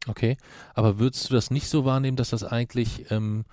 Okay. 0.08 0.38
Aber 0.74 1.00
würdest 1.00 1.30
du 1.30 1.34
das 1.34 1.52
nicht 1.52 1.68
so 1.68 1.86
wahrnehmen, 1.86 2.18
dass 2.18 2.30
das 2.30 2.44
eigentlich 2.44 3.12
ähm, 3.12 3.46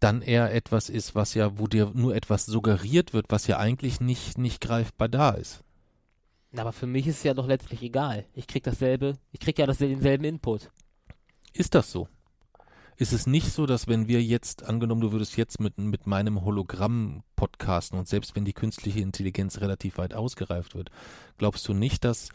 dann 0.00 0.22
eher 0.22 0.54
etwas 0.54 0.88
ist, 0.88 1.14
was 1.14 1.34
ja, 1.34 1.58
wo 1.58 1.66
dir 1.66 1.92
nur 1.94 2.14
etwas 2.14 2.46
suggeriert 2.46 3.12
wird, 3.12 3.26
was 3.28 3.46
ja 3.46 3.58
eigentlich 3.58 4.00
nicht, 4.00 4.38
nicht 4.38 4.60
greifbar 4.60 5.08
da 5.08 5.30
ist? 5.30 5.62
Aber 6.56 6.72
für 6.72 6.86
mich 6.86 7.06
ist 7.06 7.18
es 7.18 7.22
ja 7.22 7.34
doch 7.34 7.46
letztlich 7.46 7.82
egal. 7.82 8.26
Ich 8.34 8.46
krieg 8.46 8.62
dasselbe, 8.62 9.16
ich 9.30 9.40
krieg 9.40 9.58
ja 9.58 9.66
das, 9.66 9.78
denselben 9.78 10.24
Input. 10.24 10.70
Ist 11.54 11.74
das 11.74 11.90
so? 11.90 12.08
ist 13.02 13.12
es 13.12 13.26
nicht 13.26 13.52
so, 13.52 13.66
dass 13.66 13.88
wenn 13.88 14.06
wir 14.06 14.22
jetzt, 14.22 14.64
angenommen, 14.64 15.00
du 15.00 15.12
würdest 15.12 15.36
jetzt 15.36 15.60
mit, 15.60 15.76
mit 15.78 16.06
meinem 16.06 16.44
Hologramm 16.44 17.22
podcasten 17.36 17.98
und 17.98 18.06
selbst 18.06 18.36
wenn 18.36 18.44
die 18.44 18.52
künstliche 18.52 19.00
Intelligenz 19.00 19.60
relativ 19.60 19.98
weit 19.98 20.14
ausgereift 20.14 20.74
wird, 20.74 20.90
glaubst 21.38 21.66
du 21.68 21.74
nicht, 21.74 22.04
dass 22.04 22.28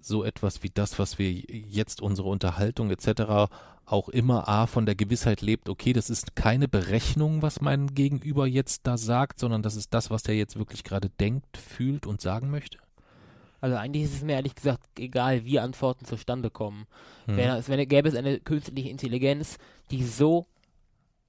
so 0.00 0.24
etwas 0.24 0.62
wie 0.62 0.70
das, 0.70 0.98
was 0.98 1.18
wir 1.18 1.30
jetzt 1.30 2.00
unsere 2.00 2.28
Unterhaltung 2.28 2.90
etc. 2.90 3.50
auch 3.84 4.08
immer 4.08 4.48
A 4.48 4.66
von 4.66 4.86
der 4.86 4.94
Gewissheit 4.94 5.40
lebt, 5.40 5.68
okay, 5.68 5.92
das 5.92 6.10
ist 6.10 6.36
keine 6.36 6.68
Berechnung, 6.68 7.42
was 7.42 7.60
mein 7.60 7.94
Gegenüber 7.94 8.46
jetzt 8.46 8.86
da 8.86 8.96
sagt, 8.96 9.38
sondern 9.38 9.62
das 9.62 9.76
ist 9.76 9.92
das, 9.94 10.10
was 10.10 10.22
der 10.22 10.36
jetzt 10.36 10.56
wirklich 10.56 10.84
gerade 10.84 11.10
denkt, 11.10 11.56
fühlt 11.56 12.06
und 12.06 12.20
sagen 12.20 12.50
möchte? 12.50 12.78
Also 13.60 13.76
eigentlich 13.76 14.04
ist 14.04 14.14
es 14.14 14.22
mir 14.22 14.34
ehrlich 14.34 14.54
gesagt 14.54 14.98
egal, 14.98 15.44
wie 15.44 15.60
Antworten 15.60 16.06
zustande 16.06 16.50
kommen. 16.50 16.86
Hm. 17.26 17.36
Wenn, 17.36 17.50
es, 17.50 17.68
wenn 17.68 17.88
gäbe 17.88 18.08
es 18.08 18.14
eine 18.14 18.40
künstliche 18.40 18.88
Intelligenz, 18.88 19.58
die 19.90 20.02
so, 20.02 20.46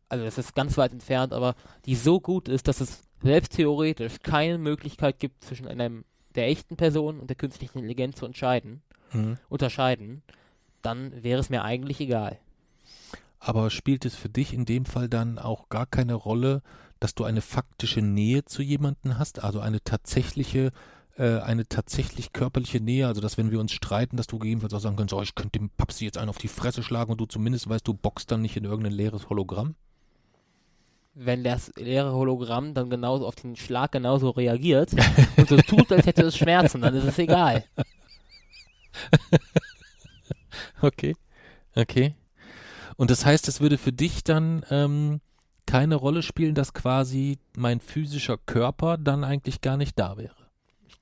also 0.07 0.23
das 0.23 0.37
ist 0.37 0.55
ganz 0.55 0.77
weit 0.77 0.93
entfernt, 0.93 1.33
aber 1.33 1.55
die 1.85 1.95
so 1.95 2.21
gut 2.21 2.47
ist, 2.47 2.67
dass 2.67 2.79
es 2.79 3.03
selbst 3.21 3.53
theoretisch 3.53 4.19
keine 4.23 4.57
Möglichkeit 4.57 5.19
gibt, 5.19 5.43
zwischen 5.43 5.67
einem 5.67 6.05
der 6.35 6.47
echten 6.47 6.77
Person 6.77 7.19
und 7.19 7.29
der 7.29 7.35
künstlichen 7.35 7.79
Intelligenz 7.79 8.17
zu 8.17 8.25
entscheiden, 8.25 8.81
hm. 9.11 9.37
unterscheiden, 9.49 10.21
dann 10.81 11.23
wäre 11.23 11.39
es 11.39 11.49
mir 11.49 11.63
eigentlich 11.63 11.99
egal. 11.99 12.39
Aber 13.39 13.69
spielt 13.69 14.05
es 14.05 14.15
für 14.15 14.29
dich 14.29 14.53
in 14.53 14.65
dem 14.65 14.85
Fall 14.85 15.09
dann 15.09 15.39
auch 15.39 15.69
gar 15.69 15.85
keine 15.85 16.13
Rolle, 16.13 16.61
dass 16.99 17.15
du 17.15 17.23
eine 17.23 17.41
faktische 17.41 18.01
Nähe 18.01 18.45
zu 18.45 18.61
jemandem 18.61 19.17
hast, 19.17 19.43
also 19.43 19.59
eine 19.59 19.83
tatsächliche 19.83 20.71
äh, 21.17 21.39
eine 21.39 21.67
tatsächlich 21.67 22.33
körperliche 22.33 22.79
Nähe, 22.79 23.07
also 23.07 23.21
dass 23.21 23.37
wenn 23.37 23.51
wir 23.51 23.59
uns 23.59 23.73
streiten, 23.73 24.17
dass 24.17 24.27
du 24.27 24.39
gegebenenfalls 24.39 24.73
auch 24.73 24.79
sagen 24.79 24.95
kannst, 24.95 25.13
oh, 25.13 25.21
ich 25.21 25.35
könnte 25.35 25.59
dem 25.59 25.69
Papsi 25.69 26.05
jetzt 26.05 26.17
einen 26.17 26.29
auf 26.29 26.37
die 26.37 26.47
Fresse 26.47 26.83
schlagen 26.83 27.11
und 27.11 27.19
du 27.19 27.25
zumindest 27.25 27.67
weißt, 27.67 27.87
du 27.87 27.93
boxst 27.93 28.31
dann 28.31 28.41
nicht 28.41 28.57
in 28.57 28.63
irgendein 28.63 28.93
leeres 28.93 29.29
Hologramm? 29.29 29.75
Wenn 31.13 31.43
das 31.43 31.73
leere 31.75 32.13
Hologramm 32.13 32.73
dann 32.73 32.89
genauso 32.89 33.27
auf 33.27 33.35
den 33.35 33.55
Schlag 33.55 33.91
genauso 33.91 34.29
reagiert 34.29 34.91
und 35.37 35.49
so 35.49 35.57
tut, 35.57 35.91
als 35.91 36.05
hätte 36.05 36.23
es 36.23 36.37
Schmerzen, 36.37 36.81
dann 36.81 36.95
ist 36.95 37.03
es 37.03 37.19
egal. 37.19 37.65
okay, 40.81 41.15
okay. 41.75 42.15
Und 42.95 43.11
das 43.11 43.25
heißt, 43.25 43.47
es 43.47 43.59
würde 43.59 43.77
für 43.77 43.91
dich 43.91 44.23
dann 44.23 44.65
ähm, 44.69 45.19
keine 45.65 45.95
Rolle 45.95 46.23
spielen, 46.23 46.55
dass 46.55 46.73
quasi 46.73 47.39
mein 47.57 47.81
physischer 47.81 48.37
Körper 48.37 48.97
dann 48.97 49.23
eigentlich 49.23 49.59
gar 49.61 49.75
nicht 49.75 49.99
da 49.99 50.17
wäre 50.17 50.41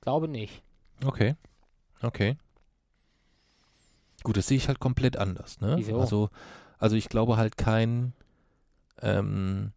glaube 0.00 0.28
nicht. 0.28 0.62
Okay. 1.04 1.36
Okay. 2.02 2.36
Gut, 4.22 4.36
das 4.36 4.48
sehe 4.48 4.56
ich 4.56 4.68
halt 4.68 4.80
komplett 4.80 5.16
anders, 5.16 5.60
ne? 5.60 5.74
Wieso? 5.76 6.00
Also, 6.00 6.30
also 6.78 6.96
ich 6.96 7.08
glaube 7.08 7.36
halt 7.36 7.56
kein, 7.56 8.12
ähm, 9.00 9.72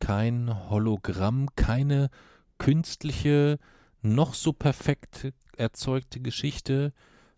kein 0.00 0.68
Hologramm, 0.68 1.48
keine 1.56 2.10
künstliche, 2.58 3.58
noch 4.02 4.34
so 4.34 4.52
perfekt 4.52 5.32
erzeugte 5.56 6.20
Geschichte 6.20 6.92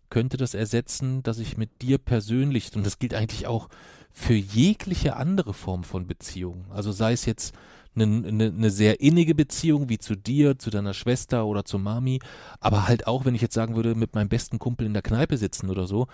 könnte 0.09 0.37
das 0.37 0.53
ersetzen, 0.53 1.23
dass 1.23 1.39
ich 1.39 1.57
mit 1.57 1.81
dir 1.81 1.97
persönlich, 1.97 2.75
und 2.75 2.85
das 2.85 2.99
gilt 2.99 3.15
eigentlich 3.15 3.47
auch 3.47 3.67
für 4.11 4.35
jegliche 4.35 5.15
andere 5.15 5.55
Form 5.55 5.83
von 5.83 6.05
Beziehung, 6.05 6.65
also 6.69 6.91
sei 6.91 7.13
es 7.13 7.25
jetzt 7.25 7.55
eine, 7.95 8.27
eine, 8.27 8.45
eine 8.45 8.69
sehr 8.69 9.01
innige 9.01 9.33
Beziehung 9.33 9.89
wie 9.89 9.97
zu 9.97 10.15
dir, 10.15 10.59
zu 10.59 10.69
deiner 10.69 10.93
Schwester 10.93 11.47
oder 11.47 11.65
zu 11.65 11.79
Mami, 11.79 12.19
aber 12.59 12.87
halt 12.87 13.07
auch, 13.07 13.25
wenn 13.25 13.33
ich 13.33 13.41
jetzt 13.41 13.55
sagen 13.55 13.75
würde, 13.75 13.95
mit 13.95 14.13
meinem 14.13 14.29
besten 14.29 14.59
Kumpel 14.59 14.85
in 14.85 14.93
der 14.93 15.01
Kneipe 15.01 15.37
sitzen 15.37 15.71
oder 15.71 15.87
so, 15.87 16.07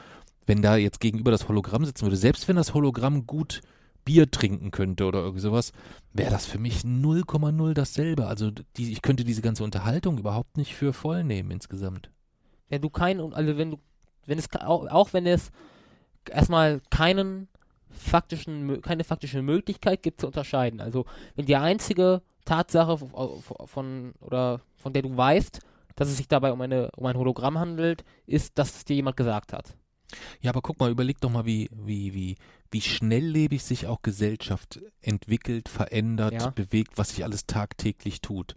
wenn 0.45 0.61
da 0.61 0.77
jetzt 0.77 1.01
gegenüber 1.01 1.31
das 1.31 1.47
Hologramm 1.49 1.85
sitzen 1.85 2.03
würde, 2.03 2.17
selbst 2.17 2.47
wenn 2.47 2.55
das 2.55 2.73
Hologramm 2.73 3.27
gut 3.27 3.61
Bier 4.05 4.29
trinken 4.31 4.71
könnte 4.71 5.05
oder 5.05 5.19
irgendwie 5.19 5.41
sowas, 5.41 5.71
wäre 6.13 6.31
das 6.31 6.45
für 6.45 6.59
mich 6.59 6.81
0,0 6.81 7.73
dasselbe. 7.73 8.27
Also 8.27 8.51
die, 8.77 8.91
ich 8.91 9.01
könnte 9.01 9.23
diese 9.23 9.41
ganze 9.41 9.63
Unterhaltung 9.63 10.17
überhaupt 10.17 10.57
nicht 10.57 10.75
für 10.75 10.93
voll 10.93 11.23
nehmen 11.23 11.51
insgesamt. 11.51 12.09
Ja, 12.69 12.77
du 12.77 12.89
kein, 12.89 13.19
also 13.33 13.57
wenn 13.57 13.71
du, 13.71 13.79
wenn 14.25 14.39
es 14.39 14.47
auch, 14.53 14.87
auch 14.87 15.13
wenn 15.13 15.25
es 15.25 15.51
erstmal 16.29 16.81
keinen 16.89 17.47
faktischen, 17.89 18.81
keine 18.81 19.03
faktische 19.03 19.41
Möglichkeit 19.41 20.03
gibt 20.03 20.21
zu 20.21 20.27
unterscheiden. 20.27 20.81
Also 20.81 21.05
wenn 21.35 21.45
die 21.45 21.55
einzige 21.55 22.21
Tatsache 22.45 22.97
von 22.97 24.13
oder 24.21 24.61
von 24.75 24.93
der 24.93 25.01
du 25.01 25.15
weißt, 25.15 25.59
dass 25.95 26.07
es 26.07 26.17
sich 26.17 26.27
dabei 26.27 26.53
um, 26.53 26.61
eine, 26.61 26.89
um 26.95 27.05
ein 27.05 27.17
Hologramm 27.17 27.59
handelt, 27.59 28.05
ist, 28.25 28.57
dass 28.57 28.75
es 28.75 28.85
dir 28.85 28.95
jemand 28.95 29.17
gesagt 29.17 29.53
hat. 29.53 29.75
Ja, 30.41 30.51
aber 30.51 30.61
guck 30.61 30.79
mal, 30.79 30.91
überleg 30.91 31.19
doch 31.21 31.29
mal, 31.29 31.45
wie, 31.45 31.69
wie, 31.71 32.13
wie, 32.13 32.35
wie 32.71 32.81
schnelllebig 32.81 33.63
sich 33.63 33.87
auch 33.87 34.01
Gesellschaft 34.01 34.79
entwickelt, 35.01 35.69
verändert, 35.69 36.33
ja. 36.33 36.49
bewegt, 36.49 36.97
was 36.97 37.09
sich 37.09 37.23
alles 37.23 37.45
tagtäglich 37.45 38.21
tut. 38.21 38.55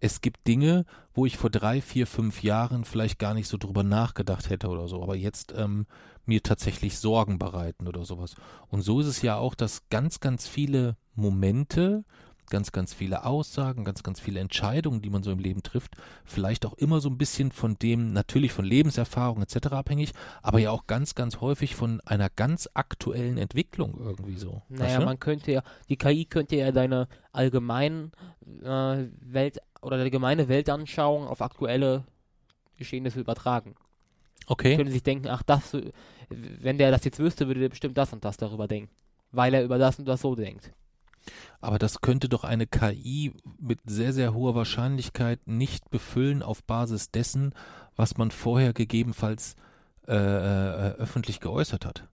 Es 0.00 0.20
gibt 0.20 0.46
Dinge, 0.46 0.84
wo 1.12 1.26
ich 1.26 1.36
vor 1.36 1.50
drei, 1.50 1.80
vier, 1.80 2.06
fünf 2.06 2.42
Jahren 2.42 2.84
vielleicht 2.84 3.18
gar 3.18 3.34
nicht 3.34 3.48
so 3.48 3.56
drüber 3.56 3.82
nachgedacht 3.82 4.48
hätte 4.48 4.68
oder 4.68 4.86
so, 4.86 5.02
aber 5.02 5.16
jetzt 5.16 5.52
ähm, 5.56 5.86
mir 6.24 6.42
tatsächlich 6.42 6.98
Sorgen 6.98 7.38
bereiten 7.38 7.88
oder 7.88 8.04
sowas. 8.04 8.34
Und 8.68 8.82
so 8.82 9.00
ist 9.00 9.06
es 9.06 9.22
ja 9.22 9.36
auch, 9.36 9.54
dass 9.54 9.88
ganz, 9.88 10.20
ganz 10.20 10.46
viele 10.46 10.96
Momente, 11.14 12.04
ganz, 12.50 12.72
ganz 12.72 12.94
viele 12.94 13.24
Aussagen, 13.24 13.84
ganz, 13.84 14.02
ganz 14.02 14.20
viele 14.20 14.40
Entscheidungen, 14.40 15.02
die 15.02 15.10
man 15.10 15.22
so 15.22 15.30
im 15.30 15.38
Leben 15.38 15.62
trifft, 15.62 15.96
vielleicht 16.24 16.66
auch 16.66 16.74
immer 16.74 17.00
so 17.00 17.08
ein 17.08 17.18
bisschen 17.18 17.52
von 17.52 17.78
dem, 17.78 18.12
natürlich 18.12 18.52
von 18.52 18.64
Lebenserfahrung 18.64 19.42
etc. 19.42 19.68
abhängig, 19.68 20.12
aber 20.42 20.58
ja 20.58 20.70
auch 20.70 20.86
ganz, 20.86 21.14
ganz 21.14 21.40
häufig 21.40 21.74
von 21.74 22.00
einer 22.02 22.28
ganz 22.30 22.68
aktuellen 22.74 23.38
Entwicklung 23.38 23.98
irgendwie 23.98 24.36
so. 24.36 24.62
Naja, 24.68 24.84
weißt 24.84 24.98
du? 25.00 25.04
man 25.04 25.20
könnte 25.20 25.52
ja, 25.52 25.62
die 25.88 25.96
KI 25.96 26.24
könnte 26.24 26.56
ja 26.56 26.72
deine 26.72 27.08
allgemeinen 27.32 28.12
äh, 28.62 29.06
Welt 29.20 29.58
oder 29.82 29.96
deine 29.96 30.10
gemeine 30.10 30.48
Weltanschauung 30.48 31.26
auf 31.26 31.40
aktuelle 31.40 32.04
Geschehnisse 32.76 33.20
übertragen. 33.20 33.74
Okay. 34.46 34.76
Können 34.76 34.90
sich 34.90 35.02
denken, 35.02 35.28
ach, 35.28 35.42
das, 35.42 35.76
wenn 36.30 36.78
der 36.78 36.90
das 36.90 37.04
jetzt 37.04 37.18
wüsste, 37.18 37.46
würde 37.46 37.60
der 37.60 37.68
bestimmt 37.68 37.98
das 37.98 38.12
und 38.12 38.24
das 38.24 38.36
darüber 38.36 38.66
denken. 38.66 38.90
Weil 39.30 39.52
er 39.52 39.62
über 39.62 39.78
das 39.78 39.98
und 39.98 40.06
das 40.06 40.22
so 40.22 40.34
denkt. 40.34 40.72
Aber 41.60 41.78
das 41.78 42.00
könnte 42.00 42.28
doch 42.28 42.44
eine 42.44 42.66
KI 42.66 43.32
mit 43.60 43.80
sehr, 43.86 44.12
sehr 44.12 44.34
hoher 44.34 44.54
Wahrscheinlichkeit 44.54 45.46
nicht 45.46 45.90
befüllen 45.90 46.42
auf 46.42 46.62
Basis 46.64 47.10
dessen, 47.10 47.54
was 47.96 48.16
man 48.16 48.30
vorher 48.30 48.72
gegebenenfalls 48.72 49.56
äh, 50.06 50.14
äh, 50.14 50.94
öffentlich 50.96 51.40
geäußert 51.40 51.84
hat. 51.84 52.08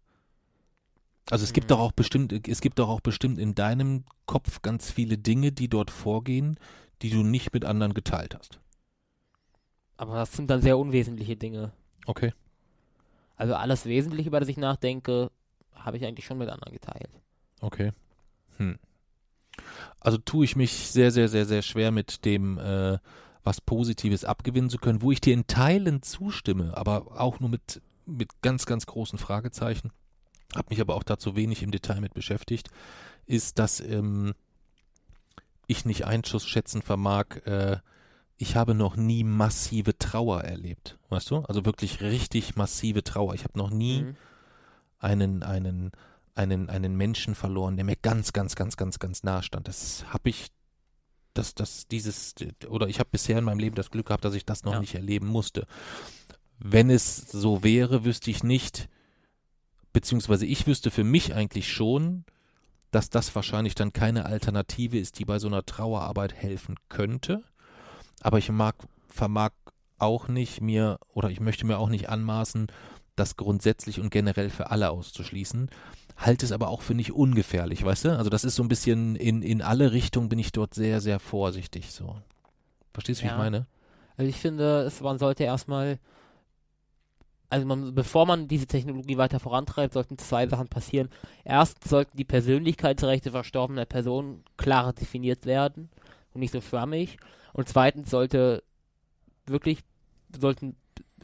Also 1.30 1.44
es 1.44 1.54
gibt 1.54 1.68
mhm. 1.68 1.70
doch 1.70 1.80
auch 1.80 1.92
bestimmt, 1.92 2.48
es 2.48 2.62
gibt 2.62 2.80
doch 2.80 2.90
auch 2.90 3.02
bestimmt 3.02 3.40
in 3.40 3.56
deinem 3.56 4.04
Kopf 4.26 4.62
ganz 4.62 4.92
viele 4.92 5.18
Dinge, 5.18 5.52
die 5.52 5.70
dort 5.70 5.92
vorgehen, 5.92 6.60
die 7.02 7.10
du 7.10 7.24
nicht 7.24 7.54
mit 7.54 7.66
anderen 7.66 7.94
geteilt 7.94 8.36
hast. 8.36 8.60
Aber 9.98 10.16
das 10.16 10.34
sind 10.34 10.50
dann 10.50 10.62
sehr 10.62 10.78
unwesentliche 10.78 11.36
Dinge. 11.36 11.72
Okay. 12.06 12.34
Also 13.38 13.56
alles 13.56 13.86
Wesentliche, 13.86 14.30
über 14.30 14.40
das 14.40 14.50
ich 14.50 14.58
nachdenke, 14.58 15.32
habe 15.74 15.98
ich 15.98 16.06
eigentlich 16.06 16.26
schon 16.26 16.38
mit 16.38 16.50
anderen 16.50 16.74
geteilt. 16.74 17.10
Okay. 17.62 17.92
Hm. 18.58 18.78
Also 20.06 20.20
tue 20.20 20.46
ich 20.46 20.56
mich 20.56 20.72
sehr, 20.72 21.10
sehr, 21.10 21.28
sehr, 21.30 21.48
sehr 21.48 21.64
schwer 21.64 21.90
mit 21.90 22.26
dem, 22.26 22.60
äh, 22.60 23.00
was 23.44 23.60
Positives 23.60 24.24
abgewinnen 24.24 24.70
zu 24.70 24.78
können, 24.78 25.02
wo 25.02 25.12
ich 25.12 25.20
dir 25.20 25.34
in 25.34 25.48
Teilen 25.48 26.04
zustimme, 26.04 26.78
aber 26.78 27.20
auch 27.20 27.40
nur 27.40 27.50
mit, 27.50 27.82
mit 28.06 28.30
ganz, 28.44 28.68
ganz 28.68 28.86
großen 28.86 29.18
Fragezeichen, 29.18 29.92
habe 30.56 30.68
mich 30.70 30.80
aber 30.80 30.94
auch 30.94 31.02
dazu 31.02 31.36
wenig 31.36 31.64
im 31.64 31.72
Detail 31.72 32.02
mit 32.02 32.14
beschäftigt, 32.14 32.70
ist, 33.26 33.58
dass 33.58 33.80
ähm, 33.80 34.36
ich 35.66 35.86
nicht 35.86 36.06
Einschuss 36.06 36.46
schätzen 36.46 36.84
vermag, 36.84 37.38
äh, 37.46 37.78
ich 38.38 38.56
habe 38.56 38.76
noch 38.76 38.98
nie 38.98 39.24
massive 39.24 39.98
Trauer 39.98 40.44
erlebt, 40.44 41.00
weißt 41.10 41.32
du? 41.32 41.38
Also 41.38 41.66
wirklich 41.66 42.02
richtig 42.02 42.56
massive 42.56 43.04
Trauer. 43.04 43.34
Ich 43.34 43.44
habe 43.44 43.58
noch 43.58 43.72
nie 43.72 44.04
mhm. 44.04 44.16
einen, 45.00 45.42
einen, 45.42 45.94
einen, 46.36 46.70
einen 46.70 46.96
Menschen 46.96 47.36
verloren, 47.36 47.76
der 47.76 47.86
mir 47.86 47.96
ganz, 47.96 48.34
ganz, 48.34 48.56
ganz, 48.56 48.78
ganz, 48.78 49.00
ganz 49.00 49.24
nahe 49.24 49.44
stand. 49.44 49.68
Das 49.68 50.06
habe 50.08 50.30
ich, 50.30 50.52
das, 51.34 51.56
das, 51.56 51.88
dieses, 51.88 52.36
oder 52.68 52.88
ich 52.88 53.00
habe 53.00 53.10
bisher 53.12 53.40
in 53.40 53.46
meinem 53.46 53.60
Leben 53.60 53.76
das 53.76 53.92
Glück 53.92 54.08
gehabt, 54.08 54.26
dass 54.26 54.36
ich 54.36 54.46
das 54.46 54.64
noch 54.64 54.74
ja. 54.74 54.80
nicht 54.80 54.96
erleben 54.96 55.28
musste. 55.28 55.66
Wenn 56.60 56.90
es 56.90 57.16
so 57.16 57.64
wäre, 57.64 58.06
wüsste 58.06 58.32
ich 58.32 58.44
nicht, 58.44 58.90
beziehungsweise 59.94 60.46
ich 60.46 60.68
wüsste 60.68 60.92
für 60.92 61.04
mich 61.04 61.34
eigentlich 61.34 61.72
schon, 61.72 62.26
dass 62.92 63.10
das 63.10 63.36
wahrscheinlich 63.36 63.76
dann 63.76 63.94
keine 63.94 64.26
Alternative 64.26 64.98
ist, 64.98 65.20
die 65.20 65.26
bei 65.26 65.40
so 65.40 65.48
einer 65.48 65.66
Trauerarbeit 65.66 66.34
helfen 66.34 66.76
könnte 66.88 67.44
aber 68.26 68.40
ich 68.40 68.50
mag, 68.50 68.76
vermag 69.08 69.52
auch 69.98 70.28
nicht 70.28 70.60
mir 70.60 70.98
oder 71.14 71.30
ich 71.30 71.40
möchte 71.40 71.66
mir 71.66 71.78
auch 71.78 71.90
nicht 71.90 72.10
anmaßen, 72.10 72.68
das 73.16 73.38
grundsätzlich 73.38 74.00
und 74.00 74.10
generell 74.10 74.50
für 74.50 74.72
alle 74.72 74.90
auszuschließen. 74.90 75.70
Halte 76.18 76.46
es 76.46 76.52
aber 76.52 76.70
auch 76.70 76.82
für 76.82 76.94
nicht 76.94 77.12
ungefährlich, 77.12 77.84
weißt 77.84 78.06
du? 78.06 78.18
Also 78.18 78.30
das 78.30 78.46
ist 78.46 78.56
so 78.56 78.64
ein 78.64 78.70
bisschen 78.70 79.16
in, 79.16 79.42
in 79.42 79.62
alle 79.62 79.92
Richtungen 79.92 80.30
bin 80.30 80.40
ich 80.40 80.52
dort 80.52 80.74
sehr, 80.74 81.02
sehr 81.02 81.20
vorsichtig 81.20 81.92
so. 81.92 82.16
Verstehst 82.94 83.22
du, 83.22 83.26
ja. 83.26 83.32
wie 83.32 83.36
ich 83.36 83.38
meine? 83.38 83.68
Also 84.18 84.30
ich 84.30 84.38
finde, 84.38 84.84
es, 84.84 85.02
man 85.02 85.20
sollte 85.20 85.44
erstmal 85.44 86.00
also 87.50 87.68
man, 87.68 87.94
bevor 87.94 88.26
man 88.26 88.48
diese 88.48 88.68
Technologie 88.68 89.18
weiter 89.18 89.40
vorantreibt, 89.40 89.94
sollten 89.94 90.18
zwei 90.18 90.48
Sachen 90.48 90.68
passieren. 90.68 91.10
Erstens 91.44 91.90
sollten 91.90 92.18
die 92.18 92.26
Persönlichkeitsrechte 92.26 93.32
verstorbener 93.32 93.86
Personen 93.86 94.44
klarer 94.58 94.94
definiert 94.94 95.46
werden 95.46 95.90
und 96.34 96.40
nicht 96.40 96.52
so 96.52 96.62
schwammig. 96.62 97.18
Und 97.54 97.70
zweitens 97.70 98.10
sollte 98.10 98.64
wirklich, 99.46 99.80
sollten 100.38 100.76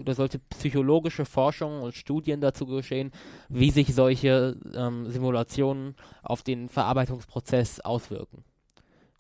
oder 0.02 0.14
sollte 0.14 0.40
psychologische 0.40 1.26
Forschung 1.26 1.82
und 1.82 1.96
Studien 1.96 2.42
dazu 2.42 2.66
geschehen, 2.66 3.12
wie 3.50 3.72
sich 3.72 3.94
solche 3.94 4.58
ähm, 4.76 5.10
Simulationen 5.10 5.96
auf 6.24 6.44
den 6.44 6.70
Verarbeitungsprozess 6.70 7.80
auswirken. 7.80 8.44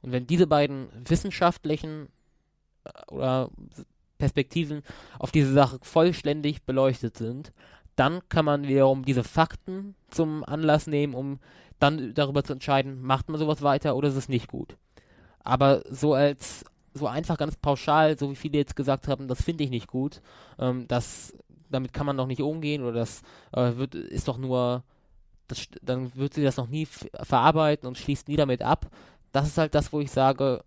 Und 0.01 0.11
wenn 0.11 0.27
diese 0.27 0.47
beiden 0.47 0.89
wissenschaftlichen 1.07 2.09
äh, 2.83 3.11
oder 3.11 3.49
Perspektiven 4.17 4.83
auf 5.17 5.31
diese 5.31 5.51
Sache 5.51 5.79
vollständig 5.81 6.63
beleuchtet 6.63 7.17
sind, 7.17 7.53
dann 7.95 8.21
kann 8.29 8.45
man 8.45 8.67
wiederum 8.67 9.03
diese 9.03 9.23
Fakten 9.23 9.95
zum 10.09 10.43
Anlass 10.43 10.87
nehmen, 10.87 11.13
um 11.13 11.39
dann 11.79 12.13
darüber 12.13 12.43
zu 12.43 12.53
entscheiden, 12.53 13.01
macht 13.01 13.29
man 13.29 13.39
sowas 13.39 13.61
weiter 13.63 13.95
oder 13.95 14.09
ist 14.09 14.15
es 14.15 14.29
nicht 14.29 14.47
gut. 14.47 14.77
Aber 15.43 15.81
so 15.89 16.13
als 16.13 16.63
so 16.93 17.07
einfach 17.07 17.37
ganz 17.37 17.55
pauschal, 17.55 18.17
so 18.17 18.31
wie 18.31 18.35
viele 18.35 18.57
jetzt 18.57 18.75
gesagt 18.75 19.07
haben, 19.07 19.27
das 19.27 19.41
finde 19.41 19.63
ich 19.63 19.69
nicht 19.69 19.87
gut, 19.87 20.21
ähm, 20.59 20.87
das 20.87 21.33
damit 21.69 21.93
kann 21.93 22.05
man 22.05 22.15
noch 22.15 22.27
nicht 22.27 22.41
umgehen 22.41 22.83
oder 22.83 22.93
das 22.93 23.21
äh, 23.53 23.75
wird 23.77 23.95
ist 23.95 24.27
doch 24.27 24.37
nur 24.37 24.83
das, 25.47 25.67
dann 25.81 26.13
wird 26.15 26.33
sie 26.33 26.43
das 26.43 26.57
noch 26.57 26.67
nie 26.67 26.85
verarbeiten 26.85 27.87
und 27.87 27.97
schließt 27.97 28.27
nie 28.27 28.35
damit 28.35 28.61
ab. 28.61 28.89
Das 29.31 29.47
ist 29.47 29.57
halt 29.57 29.75
das, 29.75 29.91
wo 29.93 29.99
ich 29.99 30.11
sage, 30.11 30.63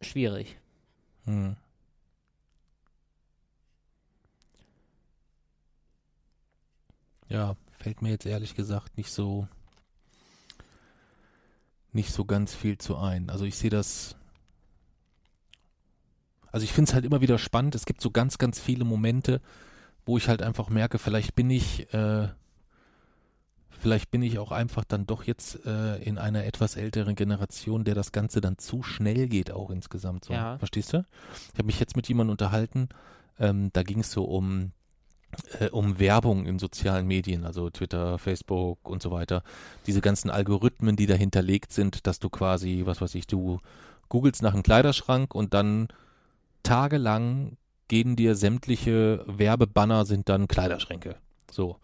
schwierig. 0.00 0.58
Hm. 1.24 1.56
Ja, 7.28 7.56
fällt 7.78 8.02
mir 8.02 8.10
jetzt 8.10 8.26
ehrlich 8.26 8.54
gesagt 8.54 8.96
nicht 8.96 9.10
so 9.10 9.48
nicht 11.92 12.12
so 12.12 12.24
ganz 12.24 12.54
viel 12.54 12.78
zu 12.78 12.96
ein. 12.96 13.28
Also 13.30 13.44
ich 13.44 13.56
sehe 13.56 13.70
das 13.70 14.16
also 16.52 16.64
ich 16.64 16.72
finde 16.72 16.90
es 16.90 16.94
halt 16.94 17.04
immer 17.04 17.20
wieder 17.20 17.38
spannend. 17.38 17.74
Es 17.74 17.86
gibt 17.86 18.00
so 18.00 18.10
ganz, 18.10 18.38
ganz 18.38 18.60
viele 18.60 18.84
Momente, 18.84 19.40
wo 20.04 20.18
ich 20.18 20.28
halt 20.28 20.42
einfach 20.42 20.68
merke, 20.68 20.98
vielleicht 20.98 21.34
bin 21.34 21.50
ich, 21.50 21.92
äh, 21.94 22.28
vielleicht 23.70 24.10
bin 24.10 24.22
ich 24.22 24.38
auch 24.38 24.52
einfach 24.52 24.84
dann 24.84 25.06
doch 25.06 25.24
jetzt 25.24 25.64
äh, 25.64 25.96
in 26.02 26.18
einer 26.18 26.44
etwas 26.44 26.76
älteren 26.76 27.14
Generation, 27.14 27.84
der 27.84 27.94
das 27.94 28.12
Ganze 28.12 28.40
dann 28.40 28.58
zu 28.58 28.82
schnell 28.82 29.28
geht 29.28 29.50
auch 29.50 29.70
insgesamt. 29.70 30.26
So. 30.26 30.34
Ja. 30.34 30.58
Verstehst 30.58 30.92
du? 30.92 31.04
Ich 31.52 31.58
habe 31.58 31.66
mich 31.66 31.80
jetzt 31.80 31.96
mit 31.96 32.06
jemandem 32.08 32.32
unterhalten, 32.32 32.88
ähm, 33.38 33.70
da 33.72 33.82
ging 33.82 34.00
es 34.00 34.12
so 34.12 34.24
um 34.24 34.72
äh, 35.58 35.70
um 35.70 35.98
Werbung 35.98 36.44
in 36.44 36.58
sozialen 36.58 37.06
Medien, 37.06 37.44
also 37.44 37.70
Twitter, 37.70 38.18
Facebook 38.18 38.86
und 38.88 39.02
so 39.02 39.10
weiter. 39.10 39.42
Diese 39.86 40.02
ganzen 40.02 40.28
Algorithmen, 40.30 40.96
die 40.96 41.06
dahinterlegt 41.06 41.72
sind, 41.72 42.06
dass 42.06 42.18
du 42.18 42.28
quasi, 42.28 42.82
was 42.84 43.00
weiß 43.00 43.14
ich, 43.14 43.26
du 43.26 43.60
googelst 44.10 44.42
nach 44.42 44.52
einem 44.52 44.62
Kleiderschrank 44.62 45.34
und 45.34 45.54
dann 45.54 45.88
tagelang 46.62 47.56
gehen 47.88 48.16
dir 48.16 48.34
sämtliche 48.34 49.24
Werbebanner 49.26 50.06
sind 50.06 50.28
dann 50.28 50.48
Kleiderschränke. 50.48 51.16
So. 51.50 51.76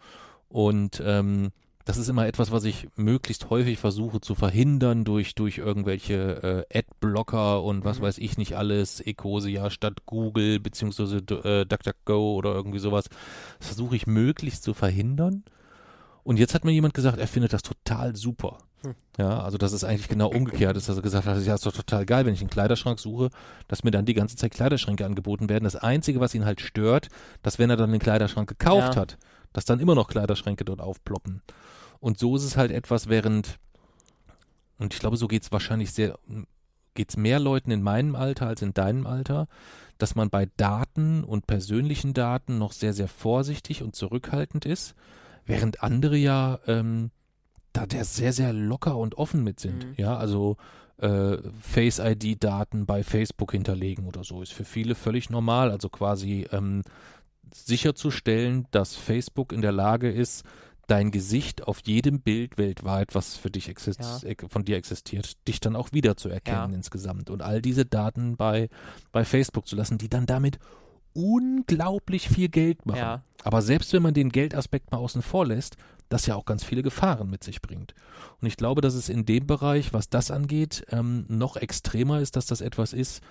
Und 0.47 1.01
ähm, 1.05 1.51
das 1.85 1.97
ist 1.97 2.07
immer 2.07 2.27
etwas, 2.27 2.51
was 2.51 2.65
ich 2.65 2.87
möglichst 2.97 3.49
häufig 3.49 3.79
versuche 3.79 4.21
zu 4.21 4.35
verhindern 4.35 5.05
durch, 5.05 5.33
durch 5.33 5.57
irgendwelche 5.57 6.65
äh, 6.71 6.77
Adblocker 6.77 7.63
und 7.63 7.83
was 7.83 7.99
mhm. 7.99 8.03
weiß 8.03 8.17
ich 8.19 8.37
nicht 8.37 8.55
alles, 8.55 9.01
Ecosia 9.01 9.71
statt 9.71 10.05
Google 10.05 10.59
beziehungsweise 10.59 11.17
äh, 11.17 11.65
DuckDuckGo 11.65 12.35
oder 12.35 12.53
irgendwie 12.53 12.77
sowas. 12.77 13.05
Das 13.57 13.69
versuche 13.69 13.95
ich 13.95 14.05
möglichst 14.05 14.61
zu 14.61 14.75
verhindern. 14.75 15.43
Und 16.23 16.37
jetzt 16.37 16.53
hat 16.53 16.63
mir 16.63 16.71
jemand 16.71 16.93
gesagt, 16.93 17.17
er 17.17 17.27
findet 17.27 17.53
das 17.53 17.63
total 17.63 18.15
super. 18.15 18.59
Hm. 18.83 18.95
Ja, 19.17 19.41
also 19.41 19.57
das 19.57 19.73
ist 19.73 19.83
eigentlich 19.83 20.07
genau 20.07 20.29
umgekehrt 20.29 20.77
ist, 20.77 20.87
dass 20.87 20.95
er 20.95 21.01
gesagt 21.01 21.25
hat, 21.25 21.41
ja, 21.43 21.55
ist 21.55 21.65
doch 21.65 21.73
total 21.73 22.05
geil, 22.05 22.25
wenn 22.25 22.33
ich 22.33 22.41
einen 22.41 22.49
Kleiderschrank 22.49 22.99
suche, 22.99 23.29
dass 23.67 23.83
mir 23.83 23.91
dann 23.91 24.05
die 24.05 24.13
ganze 24.13 24.37
Zeit 24.37 24.51
Kleiderschränke 24.51 25.05
angeboten 25.05 25.49
werden. 25.49 25.65
Das 25.65 25.75
Einzige, 25.75 26.19
was 26.19 26.33
ihn 26.33 26.45
halt 26.45 26.61
stört, 26.61 27.09
dass 27.41 27.59
wenn 27.59 27.69
er 27.69 27.77
dann 27.77 27.91
den 27.91 27.99
Kleiderschrank 27.99 28.47
gekauft 28.47 28.95
ja. 28.95 29.01
hat, 29.01 29.17
dass 29.51 29.65
dann 29.65 29.79
immer 29.79 29.95
noch 29.95 30.07
Kleiderschränke 30.07 30.63
dort 30.63 30.79
aufploppen. 30.79 31.41
Und 31.99 32.17
so 32.17 32.35
ist 32.35 32.43
es 32.43 32.55
halt 32.55 32.71
etwas, 32.71 33.09
während, 33.09 33.59
und 34.77 34.93
ich 34.93 34.99
glaube, 34.99 35.17
so 35.17 35.27
geht 35.27 35.43
es 35.43 35.51
wahrscheinlich 35.51 35.91
sehr, 35.91 36.17
geht 36.93 37.09
es 37.09 37.17
mehr 37.17 37.39
Leuten 37.39 37.71
in 37.71 37.81
meinem 37.81 38.15
Alter 38.15 38.47
als 38.47 38.61
in 38.61 38.73
deinem 38.73 39.05
Alter, 39.05 39.47
dass 39.97 40.15
man 40.15 40.29
bei 40.29 40.47
Daten 40.55 41.25
und 41.25 41.45
persönlichen 41.45 42.13
Daten 42.13 42.57
noch 42.57 42.71
sehr, 42.71 42.93
sehr 42.93 43.09
vorsichtig 43.09 43.83
und 43.83 43.95
zurückhaltend 43.95 44.65
ist, 44.65 44.95
während 45.45 45.83
andere 45.83 46.15
ja 46.15 46.59
ähm, 46.67 47.11
da 47.79 47.85
der 47.85 48.05
sehr, 48.05 48.33
sehr 48.33 48.53
locker 48.53 48.97
und 48.97 49.17
offen 49.17 49.43
mit 49.43 49.59
sind. 49.59 49.85
Mhm. 49.85 49.93
Ja, 49.97 50.17
also 50.17 50.57
äh, 50.97 51.37
Face-ID-Daten 51.61 52.85
bei 52.85 53.03
Facebook 53.03 53.51
hinterlegen 53.51 54.07
oder 54.07 54.23
so 54.23 54.41
ist 54.41 54.53
für 54.53 54.65
viele 54.65 54.95
völlig 54.95 55.29
normal. 55.29 55.71
Also 55.71 55.89
quasi 55.89 56.47
ähm, 56.51 56.83
sicherzustellen, 57.53 58.67
dass 58.71 58.95
Facebook 58.95 59.53
in 59.53 59.61
der 59.61 59.71
Lage 59.71 60.11
ist, 60.11 60.43
dein 60.87 61.11
Gesicht 61.11 61.67
auf 61.67 61.81
jedem 61.85 62.19
Bild 62.19 62.57
weltweit, 62.57 63.13
was 63.13 63.37
für 63.37 63.51
dich 63.51 63.67
ja. 63.67 64.19
von 64.49 64.65
dir 64.65 64.75
existiert, 64.75 65.47
dich 65.47 65.59
dann 65.59 65.75
auch 65.75 65.89
wiederzuerkennen 65.91 66.71
ja. 66.71 66.75
insgesamt 66.75 67.29
und 67.29 67.43
all 67.43 67.61
diese 67.61 67.85
Daten 67.85 68.37
bei, 68.37 68.69
bei 69.11 69.23
Facebook 69.23 69.67
zu 69.67 69.75
lassen, 69.75 69.99
die 69.99 70.09
dann 70.09 70.25
damit 70.25 70.57
unglaublich 71.13 72.27
viel 72.27 72.49
Geld 72.49 72.85
machen. 72.85 72.97
Ja. 72.97 73.23
Aber 73.43 73.61
selbst 73.61 73.93
wenn 73.93 74.01
man 74.01 74.13
den 74.13 74.29
Geldaspekt 74.29 74.91
mal 74.91 74.97
außen 74.97 75.21
vor 75.21 75.45
lässt, 75.45 75.77
das 76.09 76.25
ja 76.25 76.35
auch 76.35 76.45
ganz 76.45 76.63
viele 76.63 76.83
Gefahren 76.83 77.29
mit 77.29 77.43
sich 77.43 77.61
bringt. 77.61 77.93
Und 78.41 78.47
ich 78.47 78.57
glaube, 78.57 78.81
dass 78.81 78.95
es 78.95 79.09
in 79.09 79.25
dem 79.25 79.47
Bereich, 79.47 79.93
was 79.93 80.09
das 80.09 80.31
angeht, 80.31 80.85
ähm, 80.89 81.25
noch 81.27 81.55
extremer 81.55 82.19
ist, 82.19 82.35
dass 82.35 82.47
das 82.47 82.61
etwas 82.61 82.93
ist, 82.93 83.21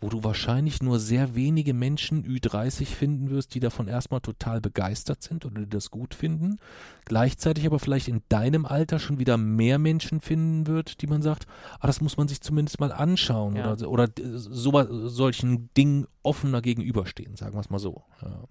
wo 0.00 0.08
du 0.08 0.24
wahrscheinlich 0.24 0.82
nur 0.82 0.98
sehr 0.98 1.34
wenige 1.34 1.74
Menschen 1.74 2.24
Ü30 2.24 2.86
finden 2.86 3.28
wirst, 3.28 3.54
die 3.54 3.60
davon 3.60 3.86
erstmal 3.86 4.20
total 4.20 4.60
begeistert 4.60 5.22
sind 5.22 5.44
oder 5.44 5.60
die 5.60 5.68
das 5.68 5.90
gut 5.90 6.14
finden. 6.14 6.58
Gleichzeitig 7.04 7.66
aber 7.66 7.78
vielleicht 7.78 8.08
in 8.08 8.22
deinem 8.30 8.64
Alter 8.64 8.98
schon 8.98 9.18
wieder 9.18 9.36
mehr 9.36 9.78
Menschen 9.78 10.20
finden 10.20 10.66
wird, 10.66 11.02
die 11.02 11.06
man 11.06 11.20
sagt, 11.20 11.46
ah, 11.80 11.86
das 11.86 12.00
muss 12.00 12.16
man 12.16 12.28
sich 12.28 12.40
zumindest 12.40 12.80
mal 12.80 12.92
anschauen 12.92 13.56
ja. 13.56 13.72
oder, 13.72 13.88
oder 13.88 14.08
so, 14.16 15.08
solchen 15.08 15.68
Dingen 15.74 16.06
offener 16.22 16.62
gegenüberstehen, 16.62 17.36
sagen 17.36 17.54
wir 17.54 17.60
es 17.60 17.70
mal 17.70 17.78
so. 17.78 18.04
Ja. 18.22 18.44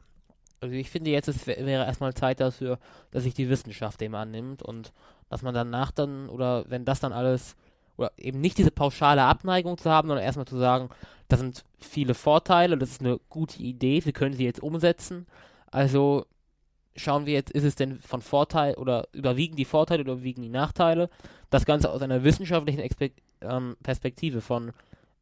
Also 0.61 0.75
ich 0.75 0.89
finde 0.89 1.11
jetzt, 1.11 1.27
es 1.27 1.47
wäre 1.47 1.85
erstmal 1.85 2.13
Zeit 2.13 2.39
dafür, 2.39 2.79
dass 3.11 3.23
sich 3.23 3.33
die 3.33 3.49
Wissenschaft 3.49 4.01
dem 4.01 4.15
annimmt 4.15 4.61
und 4.61 4.91
dass 5.29 5.41
man 5.41 5.53
danach 5.53 5.91
dann, 5.91 6.27
oder 6.29 6.65
wenn 6.69 6.85
das 6.85 6.99
dann 6.99 7.13
alles 7.13 7.55
oder 7.97 8.11
eben 8.17 8.39
nicht 8.39 8.57
diese 8.57 8.71
pauschale 8.71 9.23
Abneigung 9.23 9.77
zu 9.77 9.89
haben, 9.89 10.07
sondern 10.07 10.23
erstmal 10.23 10.47
zu 10.47 10.57
sagen, 10.57 10.89
da 11.27 11.37
sind 11.37 11.63
viele 11.77 12.13
Vorteile, 12.13 12.77
das 12.77 12.91
ist 12.91 13.01
eine 13.01 13.19
gute 13.29 13.61
Idee, 13.61 14.03
wir 14.03 14.13
können 14.13 14.33
sie 14.33 14.45
jetzt 14.45 14.63
umsetzen. 14.63 15.27
Also 15.69 16.25
schauen 16.95 17.25
wir 17.25 17.33
jetzt, 17.33 17.51
ist 17.51 17.65
es 17.65 17.75
denn 17.75 17.99
von 17.99 18.21
Vorteil 18.21 18.75
oder 18.75 19.07
überwiegen 19.11 19.55
die 19.55 19.65
Vorteile 19.65 20.01
oder 20.03 20.13
überwiegen 20.13 20.41
die 20.41 20.49
Nachteile? 20.49 21.09
Das 21.49 21.65
Ganze 21.65 21.91
aus 21.91 22.01
einer 22.01 22.23
wissenschaftlichen 22.23 22.79
Expe 22.79 23.11
ähm, 23.41 23.75
Perspektive 23.83 24.41
von 24.41 24.71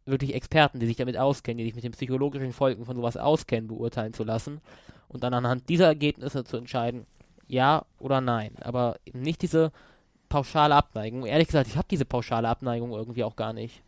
wirklich 0.07 0.33
Experten, 0.33 0.79
die 0.79 0.87
sich 0.87 0.97
damit 0.97 1.17
auskennen, 1.17 1.57
die 1.57 1.65
sich 1.65 1.75
mit 1.75 1.83
den 1.83 1.91
psychologischen 1.91 2.53
Folgen 2.53 2.85
von 2.85 2.95
sowas 2.95 3.17
auskennen, 3.17 3.67
beurteilen 3.67 4.13
zu 4.13 4.23
lassen 4.23 4.61
und 5.07 5.23
dann 5.23 5.33
anhand 5.33 5.69
dieser 5.69 5.85
Ergebnisse 5.85 6.43
zu 6.43 6.57
entscheiden, 6.57 7.05
ja 7.47 7.85
oder 7.99 8.21
nein. 8.21 8.51
Aber 8.61 8.97
eben 9.05 9.21
nicht 9.21 9.41
diese 9.41 9.71
pauschale 10.29 10.75
Abneigung. 10.75 11.25
Ehrlich 11.25 11.47
gesagt, 11.47 11.67
ich 11.67 11.77
habe 11.77 11.87
diese 11.89 12.05
pauschale 12.05 12.47
Abneigung 12.47 12.91
irgendwie 12.91 13.23
auch 13.23 13.35
gar 13.35 13.53
nicht. 13.53 13.81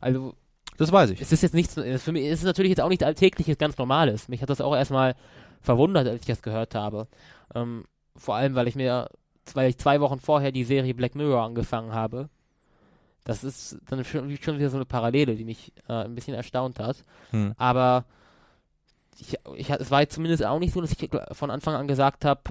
Also. 0.00 0.34
Das 0.78 0.92
weiß 0.92 1.10
ich. 1.10 1.22
Es 1.22 1.32
ist 1.32 1.42
jetzt 1.42 1.54
nichts, 1.54 1.74
für 1.74 2.12
mich 2.12 2.26
ist 2.26 2.40
es 2.40 2.44
natürlich 2.44 2.70
jetzt 2.70 2.82
auch 2.82 2.90
nichts 2.90 3.04
Alltägliches, 3.04 3.56
ganz 3.56 3.78
Normales. 3.78 4.28
Mich 4.28 4.42
hat 4.42 4.50
das 4.50 4.60
auch 4.60 4.76
erstmal 4.76 5.14
verwundert, 5.62 6.06
als 6.06 6.20
ich 6.20 6.26
das 6.26 6.42
gehört 6.42 6.74
habe. 6.74 7.08
Ähm, 7.54 7.84
vor 8.14 8.34
allem, 8.34 8.54
weil 8.54 8.68
ich 8.68 8.74
mir, 8.74 9.08
weil 9.54 9.70
ich 9.70 9.78
zwei 9.78 10.00
Wochen 10.00 10.20
vorher 10.20 10.52
die 10.52 10.64
Serie 10.64 10.94
Black 10.94 11.14
Mirror 11.14 11.42
angefangen 11.42 11.94
habe. 11.94 12.28
Das 13.26 13.42
ist 13.42 13.76
dann 13.86 14.04
schon, 14.04 14.34
schon 14.40 14.58
wieder 14.58 14.70
so 14.70 14.76
eine 14.76 14.84
Parallele, 14.84 15.34
die 15.34 15.44
mich 15.44 15.72
äh, 15.88 16.04
ein 16.04 16.14
bisschen 16.14 16.34
erstaunt 16.34 16.78
hat. 16.78 17.02
Hm. 17.30 17.54
Aber 17.58 18.04
ich, 19.18 19.36
ich, 19.56 19.68
es 19.68 19.90
war 19.90 20.00
jetzt 20.00 20.14
zumindest 20.14 20.44
auch 20.44 20.60
nicht 20.60 20.72
so, 20.72 20.80
dass 20.80 20.92
ich 20.92 21.10
von 21.32 21.50
Anfang 21.50 21.74
an 21.74 21.88
gesagt 21.88 22.24
habe, 22.24 22.42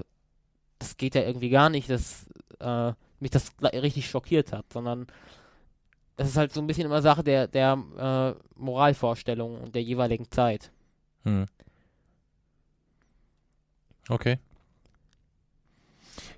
das 0.78 0.98
geht 0.98 1.14
ja 1.14 1.22
irgendwie 1.22 1.48
gar 1.48 1.70
nicht, 1.70 1.88
dass 1.88 2.26
äh, 2.60 2.92
mich 3.20 3.30
das 3.30 3.52
richtig 3.62 4.10
schockiert 4.10 4.52
hat, 4.52 4.70
sondern 4.70 5.06
das 6.16 6.28
ist 6.28 6.36
halt 6.36 6.52
so 6.52 6.60
ein 6.60 6.66
bisschen 6.66 6.84
immer 6.84 7.00
Sache 7.00 7.24
der, 7.24 7.48
der 7.48 7.78
äh, 7.98 8.60
Moralvorstellung 8.60 9.58
und 9.62 9.74
der 9.74 9.82
jeweiligen 9.82 10.30
Zeit. 10.30 10.70
Hm. 11.24 11.46
Okay. 14.10 14.38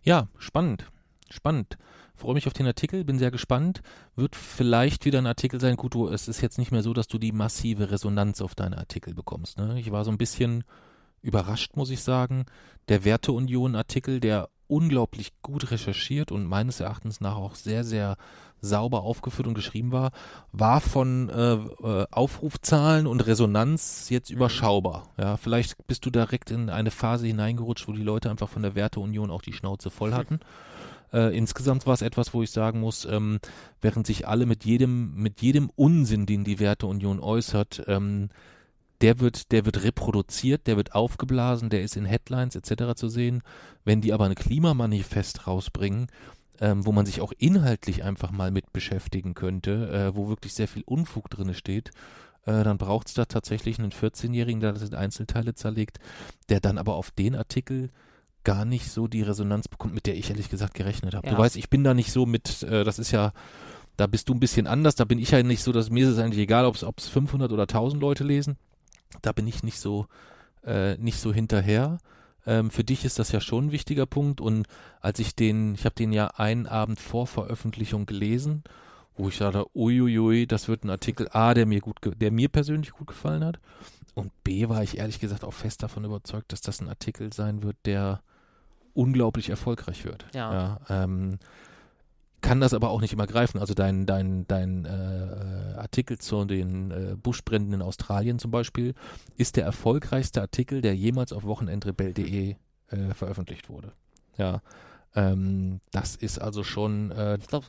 Ja, 0.04 0.28
spannend. 0.38 0.86
Spannend. 1.28 1.76
Freue 2.18 2.34
mich 2.34 2.48
auf 2.48 2.52
den 2.52 2.66
Artikel, 2.66 3.04
bin 3.04 3.18
sehr 3.20 3.30
gespannt. 3.30 3.80
Wird 4.16 4.34
vielleicht 4.34 5.04
wieder 5.04 5.20
ein 5.20 5.26
Artikel 5.26 5.60
sein. 5.60 5.76
Gut, 5.76 5.94
du, 5.94 6.08
es 6.08 6.26
ist 6.26 6.40
jetzt 6.40 6.58
nicht 6.58 6.72
mehr 6.72 6.82
so, 6.82 6.92
dass 6.92 7.06
du 7.06 7.16
die 7.16 7.30
massive 7.30 7.92
Resonanz 7.92 8.40
auf 8.40 8.56
deine 8.56 8.76
Artikel 8.76 9.14
bekommst. 9.14 9.56
Ne? 9.56 9.78
Ich 9.78 9.92
war 9.92 10.04
so 10.04 10.10
ein 10.10 10.18
bisschen 10.18 10.64
überrascht, 11.22 11.76
muss 11.76 11.90
ich 11.90 12.02
sagen. 12.02 12.46
Der 12.88 13.04
Werteunion-Artikel, 13.04 14.18
der 14.18 14.48
unglaublich 14.66 15.32
gut 15.42 15.70
recherchiert 15.70 16.32
und 16.32 16.44
meines 16.44 16.80
Erachtens 16.80 17.20
nach 17.20 17.36
auch 17.36 17.54
sehr, 17.54 17.84
sehr 17.84 18.16
sauber 18.60 19.02
aufgeführt 19.02 19.46
und 19.46 19.54
geschrieben 19.54 19.92
war, 19.92 20.10
war 20.50 20.80
von 20.80 21.28
äh, 21.28 21.52
äh, 21.54 22.06
Aufrufzahlen 22.10 23.06
und 23.06 23.26
Resonanz 23.26 24.08
jetzt 24.10 24.30
mhm. 24.30 24.38
überschaubar. 24.38 25.08
Ja, 25.16 25.36
vielleicht 25.36 25.86
bist 25.86 26.04
du 26.04 26.10
direkt 26.10 26.50
in 26.50 26.68
eine 26.68 26.90
Phase 26.90 27.28
hineingerutscht, 27.28 27.86
wo 27.86 27.92
die 27.92 28.02
Leute 28.02 28.28
einfach 28.28 28.48
von 28.48 28.62
der 28.62 28.74
Werteunion 28.74 29.30
auch 29.30 29.42
die 29.42 29.52
Schnauze 29.52 29.90
voll 29.90 30.12
hatten. 30.12 30.40
Äh, 31.12 31.36
insgesamt 31.36 31.86
war 31.86 31.94
es 31.94 32.02
etwas, 32.02 32.34
wo 32.34 32.42
ich 32.42 32.50
sagen 32.50 32.80
muss, 32.80 33.04
ähm, 33.04 33.38
während 33.80 34.06
sich 34.06 34.28
alle 34.28 34.46
mit 34.46 34.64
jedem, 34.64 35.14
mit 35.14 35.40
jedem 35.40 35.70
Unsinn, 35.74 36.26
den 36.26 36.44
die 36.44 36.58
Werteunion 36.58 37.20
äußert, 37.20 37.84
ähm, 37.86 38.28
der 39.00 39.20
wird, 39.20 39.52
der 39.52 39.64
wird 39.64 39.84
reproduziert, 39.84 40.66
der 40.66 40.76
wird 40.76 40.94
aufgeblasen, 40.94 41.70
der 41.70 41.82
ist 41.82 41.96
in 41.96 42.04
Headlines 42.04 42.56
etc. 42.56 42.94
zu 42.96 43.08
sehen. 43.08 43.42
Wenn 43.84 44.00
die 44.00 44.12
aber 44.12 44.24
ein 44.26 44.34
Klimamanifest 44.34 45.46
rausbringen, 45.46 46.08
ähm, 46.60 46.84
wo 46.84 46.92
man 46.92 47.06
sich 47.06 47.20
auch 47.20 47.32
inhaltlich 47.38 48.02
einfach 48.02 48.32
mal 48.32 48.50
mit 48.50 48.72
beschäftigen 48.72 49.34
könnte, 49.34 49.88
äh, 49.90 50.16
wo 50.16 50.28
wirklich 50.28 50.54
sehr 50.54 50.68
viel 50.68 50.82
Unfug 50.84 51.30
drin 51.30 51.54
steht, 51.54 51.90
äh, 52.46 52.64
dann 52.64 52.78
braucht 52.78 53.08
es 53.08 53.14
da 53.14 53.26
tatsächlich 53.26 53.78
einen 53.78 53.92
14-Jährigen, 53.92 54.60
der 54.60 54.72
das 54.72 54.82
in 54.82 54.94
Einzelteile 54.94 55.54
zerlegt, 55.54 55.98
der 56.48 56.60
dann 56.60 56.78
aber 56.78 56.94
auf 56.94 57.10
den 57.10 57.36
Artikel 57.36 57.90
gar 58.48 58.64
nicht 58.64 58.90
so 58.90 59.08
die 59.08 59.20
Resonanz 59.20 59.68
bekommt, 59.68 59.92
mit 59.92 60.06
der 60.06 60.16
ich 60.16 60.30
ehrlich 60.30 60.48
gesagt 60.48 60.72
gerechnet 60.72 61.14
habe. 61.14 61.26
Ja. 61.26 61.34
Du 61.34 61.38
weißt, 61.38 61.54
ich 61.56 61.68
bin 61.68 61.84
da 61.84 61.92
nicht 61.92 62.10
so 62.10 62.24
mit, 62.24 62.62
äh, 62.62 62.82
das 62.82 62.98
ist 62.98 63.10
ja, 63.10 63.34
da 63.98 64.06
bist 64.06 64.30
du 64.30 64.32
ein 64.32 64.40
bisschen 64.40 64.66
anders, 64.66 64.94
da 64.94 65.04
bin 65.04 65.18
ich 65.18 65.32
ja 65.32 65.42
nicht 65.42 65.62
so, 65.62 65.70
dass 65.70 65.90
mir 65.90 66.06
ist 66.06 66.14
es 66.14 66.18
eigentlich 66.18 66.40
egal, 66.40 66.64
ob 66.64 66.74
es 66.74 67.08
500 67.08 67.52
oder 67.52 67.64
1000 67.64 68.00
Leute 68.00 68.24
lesen. 68.24 68.56
Da 69.20 69.32
bin 69.32 69.46
ich 69.46 69.62
nicht 69.62 69.78
so, 69.78 70.06
äh, 70.64 70.96
nicht 70.96 71.20
so 71.20 71.30
hinterher. 71.30 71.98
Ähm, 72.46 72.70
für 72.70 72.84
dich 72.84 73.04
ist 73.04 73.18
das 73.18 73.32
ja 73.32 73.42
schon 73.42 73.66
ein 73.66 73.72
wichtiger 73.72 74.06
Punkt. 74.06 74.40
Und 74.40 74.66
als 75.02 75.18
ich 75.18 75.36
den, 75.36 75.74
ich 75.74 75.84
habe 75.84 75.94
den 75.94 76.14
ja 76.14 76.28
einen 76.28 76.66
Abend 76.66 77.00
vor 77.00 77.26
Veröffentlichung 77.26 78.06
gelesen, 78.06 78.64
wo 79.14 79.28
ich 79.28 79.36
dachte, 79.36 79.66
uiuiui, 79.76 80.46
das 80.46 80.68
wird 80.68 80.84
ein 80.84 80.90
Artikel 80.90 81.28
A, 81.32 81.52
der 81.52 81.66
mir 81.66 81.80
gut, 81.80 81.98
der 82.02 82.32
mir 82.32 82.48
persönlich 82.48 82.92
gut 82.92 83.08
gefallen 83.08 83.44
hat. 83.44 83.60
Und 84.14 84.32
B 84.42 84.70
war 84.70 84.82
ich 84.82 84.96
ehrlich 84.96 85.20
gesagt 85.20 85.44
auch 85.44 85.52
fest 85.52 85.82
davon 85.82 86.06
überzeugt, 86.06 86.50
dass 86.52 86.62
das 86.62 86.80
ein 86.80 86.88
Artikel 86.88 87.30
sein 87.30 87.62
wird, 87.62 87.76
der 87.84 88.22
unglaublich 88.98 89.48
erfolgreich 89.48 90.04
wird. 90.04 90.26
Ja. 90.34 90.52
ja 90.52 91.04
ähm, 91.04 91.38
kann 92.40 92.60
das 92.60 92.74
aber 92.74 92.90
auch 92.90 93.00
nicht 93.00 93.12
immer 93.12 93.26
greifen. 93.26 93.58
Also 93.58 93.74
dein, 93.74 94.06
dein, 94.06 94.46
dein 94.46 94.84
äh, 94.84 95.74
Artikel 95.76 96.18
zu 96.18 96.44
den 96.44 96.90
äh, 96.90 97.16
Buschbränden 97.16 97.72
in 97.72 97.82
Australien 97.82 98.38
zum 98.38 98.50
Beispiel 98.50 98.94
ist 99.36 99.56
der 99.56 99.64
erfolgreichste 99.64 100.40
Artikel, 100.40 100.80
der 100.80 100.94
jemals 100.94 101.32
auf 101.32 101.44
wochenendrebell.de 101.44 102.56
äh, 102.88 103.14
veröffentlicht 103.14 103.68
wurde. 103.68 103.92
Ja, 104.36 104.62
ähm, 105.14 105.80
das 105.92 106.16
ist 106.16 106.38
also 106.40 106.64
schon 106.64 107.10
äh, 107.12 107.38
glaub, 107.46 107.64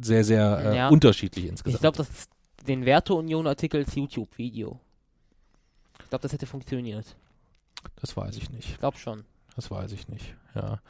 sehr, 0.00 0.24
sehr 0.24 0.58
äh, 0.58 0.76
ja, 0.76 0.88
unterschiedlich 0.88 1.46
insgesamt. 1.46 1.76
Ich 1.76 1.80
glaube, 1.80 1.98
das 1.98 2.28
den 2.66 2.84
Werteunion-Artikel 2.84 3.84
als 3.84 3.94
YouTube-Video. 3.94 4.80
Ich 6.02 6.08
glaube, 6.10 6.22
das 6.22 6.32
hätte 6.32 6.46
funktioniert. 6.46 7.16
Das 8.00 8.16
weiß 8.16 8.36
ich 8.36 8.50
nicht. 8.50 8.70
Ich 8.70 8.78
glaube 8.78 8.98
schon. 8.98 9.24
Das 9.56 9.70
weiß 9.70 9.92
ich 9.92 10.08
nicht. 10.08 10.34
Ja. 10.54 10.80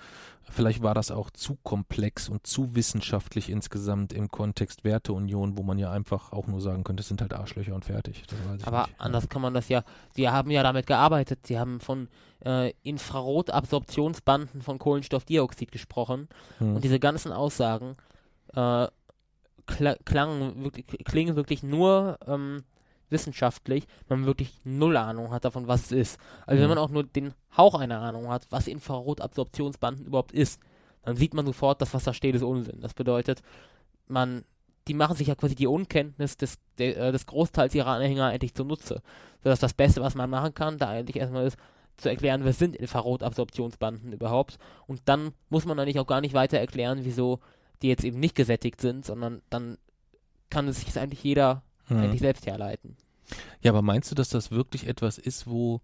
Vielleicht 0.48 0.82
war 0.82 0.94
das 0.94 1.10
auch 1.10 1.30
zu 1.30 1.56
komplex 1.62 2.28
und 2.28 2.46
zu 2.46 2.74
wissenschaftlich 2.74 3.48
insgesamt 3.48 4.12
im 4.12 4.28
Kontext 4.28 4.84
Werteunion, 4.84 5.56
wo 5.56 5.62
man 5.62 5.78
ja 5.78 5.90
einfach 5.90 6.32
auch 6.32 6.46
nur 6.46 6.60
sagen 6.60 6.84
könnte, 6.84 7.00
es 7.00 7.08
sind 7.08 7.20
halt 7.20 7.32
Arschlöcher 7.32 7.74
und 7.74 7.84
fertig. 7.84 8.24
Aber 8.64 8.82
nicht. 8.82 9.00
anders 9.00 9.28
kann 9.28 9.42
man 9.42 9.54
das 9.54 9.68
ja. 9.68 9.82
Sie 10.14 10.28
haben 10.28 10.50
ja 10.50 10.62
damit 10.62 10.86
gearbeitet. 10.86 11.46
Sie 11.46 11.58
haben 11.58 11.80
von 11.80 12.08
äh, 12.44 12.72
Infrarotabsorptionsbanden 12.82 14.62
von 14.62 14.78
Kohlenstoffdioxid 14.78 15.72
gesprochen. 15.72 16.28
Hm. 16.58 16.76
Und 16.76 16.84
diese 16.84 17.00
ganzen 17.00 17.32
Aussagen 17.32 17.96
äh, 18.54 18.86
klangen 19.66 20.62
wirklich, 20.64 20.86
klingen 21.04 21.36
wirklich 21.36 21.62
nur 21.62 22.18
ähm, 22.26 22.62
wissenschaftlich, 23.10 23.86
man 24.08 24.26
wirklich 24.26 24.58
null 24.64 24.96
Ahnung 24.96 25.30
hat 25.30 25.44
davon, 25.44 25.68
was 25.68 25.86
es 25.86 25.92
ist. 25.92 26.20
Also 26.46 26.58
mhm. 26.58 26.62
wenn 26.62 26.68
man 26.70 26.78
auch 26.78 26.90
nur 26.90 27.04
den 27.04 27.34
Hauch 27.56 27.74
einer 27.74 28.00
Ahnung 28.00 28.28
hat, 28.28 28.46
was 28.50 28.66
Infrarotabsorptionsbanden 28.66 30.06
überhaupt 30.06 30.32
ist, 30.32 30.60
dann 31.02 31.16
sieht 31.16 31.34
man 31.34 31.46
sofort, 31.46 31.80
dass 31.80 31.94
was 31.94 32.04
da 32.04 32.12
steht, 32.12 32.34
ist 32.34 32.42
Unsinn. 32.42 32.80
Das 32.80 32.94
bedeutet, 32.94 33.42
man, 34.08 34.44
die 34.88 34.94
machen 34.94 35.16
sich 35.16 35.28
ja 35.28 35.34
quasi 35.34 35.54
die 35.54 35.68
Unkenntnis 35.68 36.36
des, 36.36 36.58
de, 36.78 36.94
äh, 36.94 37.12
des 37.12 37.26
Großteils 37.26 37.74
ihrer 37.74 37.92
Anhänger 37.92 38.26
eigentlich 38.26 38.54
zunutze. 38.54 39.02
Sodass 39.42 39.60
das 39.60 39.74
Beste, 39.74 40.00
was 40.00 40.16
man 40.16 40.28
machen 40.28 40.54
kann, 40.54 40.78
da 40.78 40.88
eigentlich 40.88 41.16
erstmal 41.16 41.46
ist, 41.46 41.58
zu 41.96 42.08
erklären, 42.08 42.44
was 42.44 42.58
sind 42.58 42.76
Infrarotabsorptionsbanden 42.76 44.12
überhaupt. 44.12 44.58
Und 44.86 45.00
dann 45.06 45.32
muss 45.48 45.64
man 45.64 45.78
eigentlich 45.78 46.00
auch 46.00 46.06
gar 46.06 46.20
nicht 46.20 46.34
weiter 46.34 46.58
erklären, 46.58 47.00
wieso 47.02 47.40
die 47.82 47.88
jetzt 47.88 48.04
eben 48.04 48.20
nicht 48.20 48.34
gesättigt 48.34 48.80
sind, 48.80 49.04
sondern 49.04 49.42
dann 49.50 49.78
kann 50.50 50.68
es 50.68 50.80
sich 50.80 50.98
eigentlich 50.98 51.22
jeder 51.22 51.62
hm. 51.86 51.98
eigentlich 51.98 52.20
selbst 52.20 52.46
herleiten. 52.46 52.96
Ja, 53.60 53.72
aber 53.72 53.82
meinst 53.82 54.10
du, 54.10 54.14
dass 54.14 54.28
das 54.28 54.50
wirklich 54.50 54.86
etwas 54.86 55.18
ist, 55.18 55.46
wo 55.46 55.80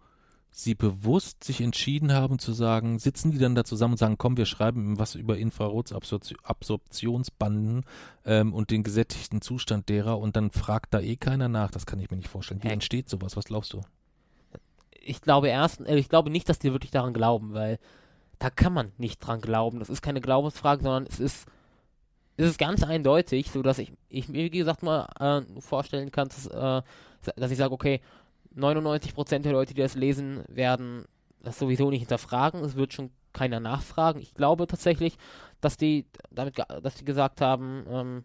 sie 0.54 0.74
bewusst 0.74 1.42
sich 1.42 1.62
entschieden 1.62 2.12
haben 2.12 2.38
zu 2.38 2.52
sagen, 2.52 2.98
sitzen 2.98 3.30
die 3.30 3.38
dann 3.38 3.54
da 3.54 3.64
zusammen 3.64 3.94
und 3.94 3.98
sagen, 3.98 4.18
komm, 4.18 4.36
wir 4.36 4.44
schreiben 4.44 4.98
was 4.98 5.14
über 5.14 5.38
Infrarotabsorptionsbanden 5.38 7.86
ähm, 8.26 8.52
und 8.52 8.70
den 8.70 8.82
gesättigten 8.82 9.40
Zustand 9.40 9.88
derer 9.88 10.18
und 10.18 10.36
dann 10.36 10.50
fragt 10.50 10.92
da 10.92 11.00
eh 11.00 11.16
keiner 11.16 11.48
nach. 11.48 11.70
Das 11.70 11.86
kann 11.86 11.98
ich 12.00 12.10
mir 12.10 12.18
nicht 12.18 12.28
vorstellen. 12.28 12.62
Wie 12.62 12.68
ja. 12.68 12.74
entsteht 12.74 13.08
sowas? 13.08 13.34
Was 13.34 13.46
glaubst 13.46 13.72
du? 13.72 13.80
Ich 15.00 15.22
glaube 15.22 15.48
erst, 15.48 15.80
äh, 15.80 15.96
ich 15.96 16.10
glaube 16.10 16.28
nicht, 16.28 16.50
dass 16.50 16.58
die 16.58 16.72
wirklich 16.72 16.90
daran 16.90 17.14
glauben, 17.14 17.54
weil 17.54 17.78
da 18.38 18.50
kann 18.50 18.74
man 18.74 18.92
nicht 18.98 19.20
dran 19.20 19.40
glauben. 19.40 19.78
Das 19.78 19.88
ist 19.88 20.02
keine 20.02 20.20
Glaubensfrage, 20.20 20.82
sondern 20.82 21.06
es 21.06 21.18
ist 21.18 21.46
es 22.36 22.50
ist 22.50 22.58
ganz 22.58 22.82
eindeutig, 22.82 23.50
so 23.50 23.62
dass 23.62 23.78
ich, 23.78 23.92
ich 24.08 24.28
mir, 24.28 24.44
wie 24.44 24.50
gesagt, 24.50 24.82
mal 24.82 25.08
äh, 25.20 25.60
vorstellen 25.60 26.10
kann, 26.10 26.28
dass, 26.28 26.46
äh, 26.46 26.82
dass 27.36 27.50
ich 27.50 27.58
sage, 27.58 27.72
okay, 27.72 28.00
99% 28.56 29.38
der 29.40 29.52
Leute, 29.52 29.74
die 29.74 29.80
das 29.80 29.94
lesen, 29.94 30.44
werden 30.48 31.04
das 31.40 31.58
sowieso 31.58 31.90
nicht 31.90 32.00
hinterfragen. 32.00 32.62
Es 32.62 32.76
wird 32.76 32.92
schon 32.92 33.10
keiner 33.32 33.60
nachfragen. 33.60 34.20
Ich 34.20 34.34
glaube 34.34 34.66
tatsächlich, 34.66 35.16
dass 35.60 35.76
die 35.76 36.06
damit, 36.30 36.58
dass 36.58 36.94
die 36.96 37.04
gesagt 37.04 37.40
haben, 37.40 37.84
ähm, 37.88 38.24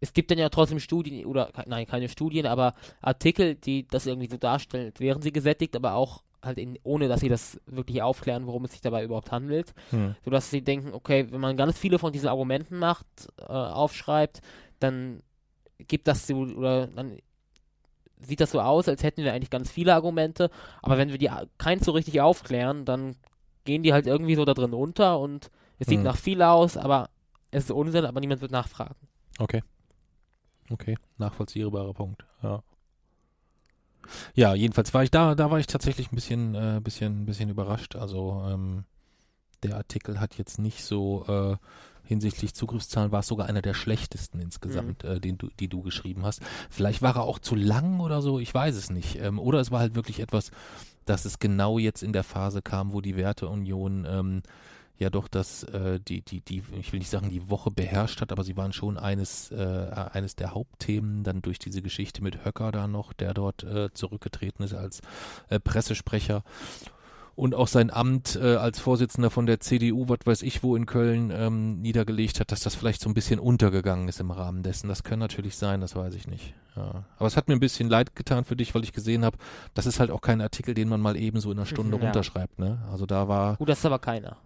es 0.00 0.12
gibt 0.12 0.30
dann 0.30 0.38
ja 0.38 0.48
trotzdem 0.48 0.78
Studien, 0.78 1.24
oder 1.26 1.50
nein, 1.66 1.86
keine 1.86 2.08
Studien, 2.08 2.46
aber 2.46 2.74
Artikel, 3.00 3.54
die 3.54 3.86
das 3.88 4.06
irgendwie 4.06 4.28
so 4.28 4.36
darstellen, 4.36 4.92
wären 4.98 5.22
sie 5.22 5.32
gesättigt, 5.32 5.74
aber 5.74 5.94
auch 5.94 6.22
halt 6.46 6.58
in, 6.58 6.78
ohne 6.82 7.08
dass 7.08 7.20
sie 7.20 7.28
das 7.28 7.60
wirklich 7.66 8.02
aufklären, 8.02 8.46
worum 8.46 8.64
es 8.64 8.72
sich 8.72 8.80
dabei 8.80 9.04
überhaupt 9.04 9.32
handelt. 9.32 9.74
Hm. 9.90 10.14
Sodass 10.24 10.50
sie 10.50 10.62
denken, 10.62 10.92
okay, 10.92 11.26
wenn 11.30 11.40
man 11.40 11.56
ganz 11.56 11.78
viele 11.78 11.98
von 11.98 12.12
diesen 12.12 12.28
Argumenten 12.28 12.78
macht, 12.78 13.06
äh, 13.38 13.44
aufschreibt, 13.44 14.40
dann 14.80 15.22
gibt 15.78 16.08
das 16.08 16.26
so, 16.26 16.36
oder 16.36 16.86
dann 16.86 17.18
sieht 18.20 18.40
das 18.40 18.50
so 18.50 18.60
aus, 18.60 18.88
als 18.88 19.02
hätten 19.02 19.24
wir 19.24 19.32
eigentlich 19.32 19.50
ganz 19.50 19.70
viele 19.70 19.94
Argumente, 19.94 20.50
aber 20.82 20.96
wenn 20.98 21.10
wir 21.10 21.18
die 21.18 21.30
keins 21.58 21.84
so 21.84 21.92
richtig 21.92 22.20
aufklären, 22.20 22.84
dann 22.84 23.16
gehen 23.64 23.82
die 23.82 23.92
halt 23.92 24.06
irgendwie 24.06 24.36
so 24.36 24.44
da 24.44 24.54
drin 24.54 24.72
unter 24.72 25.20
und 25.20 25.50
es 25.78 25.88
sieht 25.88 25.98
hm. 25.98 26.04
nach 26.04 26.16
viel 26.16 26.40
aus, 26.42 26.76
aber 26.76 27.10
es 27.50 27.64
ist 27.64 27.70
Unsinn, 27.70 28.06
aber 28.06 28.20
niemand 28.20 28.40
wird 28.40 28.52
nachfragen. 28.52 28.96
Okay. 29.38 29.62
Okay, 30.70 30.96
nachvollziehbarer 31.18 31.92
Punkt. 31.92 32.24
Ja. 32.42 32.62
Ja, 34.34 34.54
jedenfalls 34.54 34.92
war 34.94 35.02
ich 35.02 35.10
da, 35.10 35.34
da 35.34 35.50
war 35.50 35.58
ich 35.58 35.66
tatsächlich 35.66 36.12
ein 36.12 36.14
bisschen, 36.14 36.54
äh, 36.54 36.80
bisschen, 36.82 37.26
bisschen 37.26 37.48
überrascht. 37.48 37.96
Also 37.96 38.44
ähm, 38.48 38.84
der 39.62 39.76
Artikel 39.76 40.20
hat 40.20 40.38
jetzt 40.38 40.58
nicht 40.58 40.84
so 40.84 41.24
äh, 41.28 41.56
hinsichtlich 42.06 42.54
Zugriffszahlen 42.54 43.12
war 43.12 43.20
es 43.20 43.26
sogar 43.26 43.48
einer 43.48 43.62
der 43.62 43.74
schlechtesten 43.74 44.40
insgesamt, 44.40 45.04
mhm. 45.04 45.10
äh, 45.10 45.20
den 45.20 45.38
du, 45.38 45.48
die 45.58 45.68
du 45.68 45.82
geschrieben 45.82 46.24
hast. 46.24 46.40
Vielleicht 46.70 47.02
war 47.02 47.16
er 47.16 47.22
auch 47.22 47.38
zu 47.38 47.54
lang 47.54 48.00
oder 48.00 48.22
so, 48.22 48.38
ich 48.38 48.52
weiß 48.52 48.76
es 48.76 48.90
nicht. 48.90 49.16
Ähm, 49.20 49.38
oder 49.38 49.60
es 49.60 49.70
war 49.70 49.80
halt 49.80 49.94
wirklich 49.94 50.20
etwas, 50.20 50.50
dass 51.04 51.24
es 51.24 51.38
genau 51.38 51.78
jetzt 51.78 52.02
in 52.02 52.12
der 52.12 52.24
Phase 52.24 52.62
kam, 52.62 52.92
wo 52.92 53.00
die 53.00 53.16
Werteunion 53.16 54.06
ähm, 54.08 54.42
ja 54.98 55.10
doch 55.10 55.28
das, 55.28 55.62
äh, 55.64 56.00
die, 56.00 56.22
die, 56.22 56.40
die, 56.40 56.62
ich 56.78 56.92
will 56.92 56.98
nicht 56.98 57.10
sagen, 57.10 57.30
die 57.30 57.50
Woche 57.50 57.70
beherrscht 57.70 58.20
hat, 58.20 58.32
aber 58.32 58.44
sie 58.44 58.56
waren 58.56 58.72
schon 58.72 58.98
eines, 58.98 59.50
äh, 59.50 59.90
eines 60.12 60.36
der 60.36 60.54
Hauptthemen, 60.54 61.24
dann 61.24 61.42
durch 61.42 61.58
diese 61.58 61.82
Geschichte 61.82 62.22
mit 62.22 62.44
Höcker 62.44 62.72
da 62.72 62.86
noch, 62.86 63.12
der 63.12 63.34
dort 63.34 63.62
äh, 63.64 63.92
zurückgetreten 63.92 64.64
ist 64.64 64.74
als 64.74 65.00
äh, 65.48 65.60
Pressesprecher 65.60 66.42
und 67.36 67.54
auch 67.54 67.68
sein 67.68 67.92
Amt 67.92 68.36
äh, 68.36 68.56
als 68.56 68.80
Vorsitzender 68.80 69.30
von 69.30 69.46
der 69.46 69.60
CDU, 69.60 70.08
was 70.08 70.20
weiß 70.24 70.42
ich 70.42 70.62
wo 70.62 70.74
in 70.74 70.86
Köln, 70.86 71.30
ähm, 71.30 71.80
niedergelegt 71.82 72.40
hat, 72.40 72.50
dass 72.50 72.60
das 72.60 72.74
vielleicht 72.74 73.02
so 73.02 73.10
ein 73.10 73.14
bisschen 73.14 73.38
untergegangen 73.38 74.08
ist 74.08 74.20
im 74.20 74.30
Rahmen 74.30 74.62
dessen. 74.62 74.88
Das 74.88 75.04
kann 75.04 75.18
natürlich 75.18 75.56
sein, 75.56 75.82
das 75.82 75.94
weiß 75.94 76.14
ich 76.14 76.26
nicht. 76.26 76.54
Ja. 76.74 77.04
Aber 77.18 77.26
es 77.26 77.36
hat 77.36 77.48
mir 77.48 77.54
ein 77.54 77.60
bisschen 77.60 77.88
leid 77.90 78.16
getan 78.16 78.44
für 78.44 78.56
dich, 78.56 78.74
weil 78.74 78.84
ich 78.84 78.92
gesehen 78.92 79.24
habe, 79.24 79.36
das 79.74 79.86
ist 79.86 80.00
halt 80.00 80.10
auch 80.10 80.22
kein 80.22 80.40
Artikel, 80.40 80.74
den 80.74 80.88
man 80.88 81.00
mal 81.00 81.16
eben 81.16 81.38
so 81.40 81.52
in 81.52 81.58
einer 81.58 81.66
Stunde 81.66 81.98
ja. 81.98 82.02
runterschreibt. 82.02 82.58
Ne? 82.58 82.78
Also 82.90 83.04
da 83.04 83.28
war. 83.28 83.56
Gut, 83.56 83.68
das 83.68 83.78
ist 83.78 83.86
aber 83.86 83.98
keiner. 83.98 84.38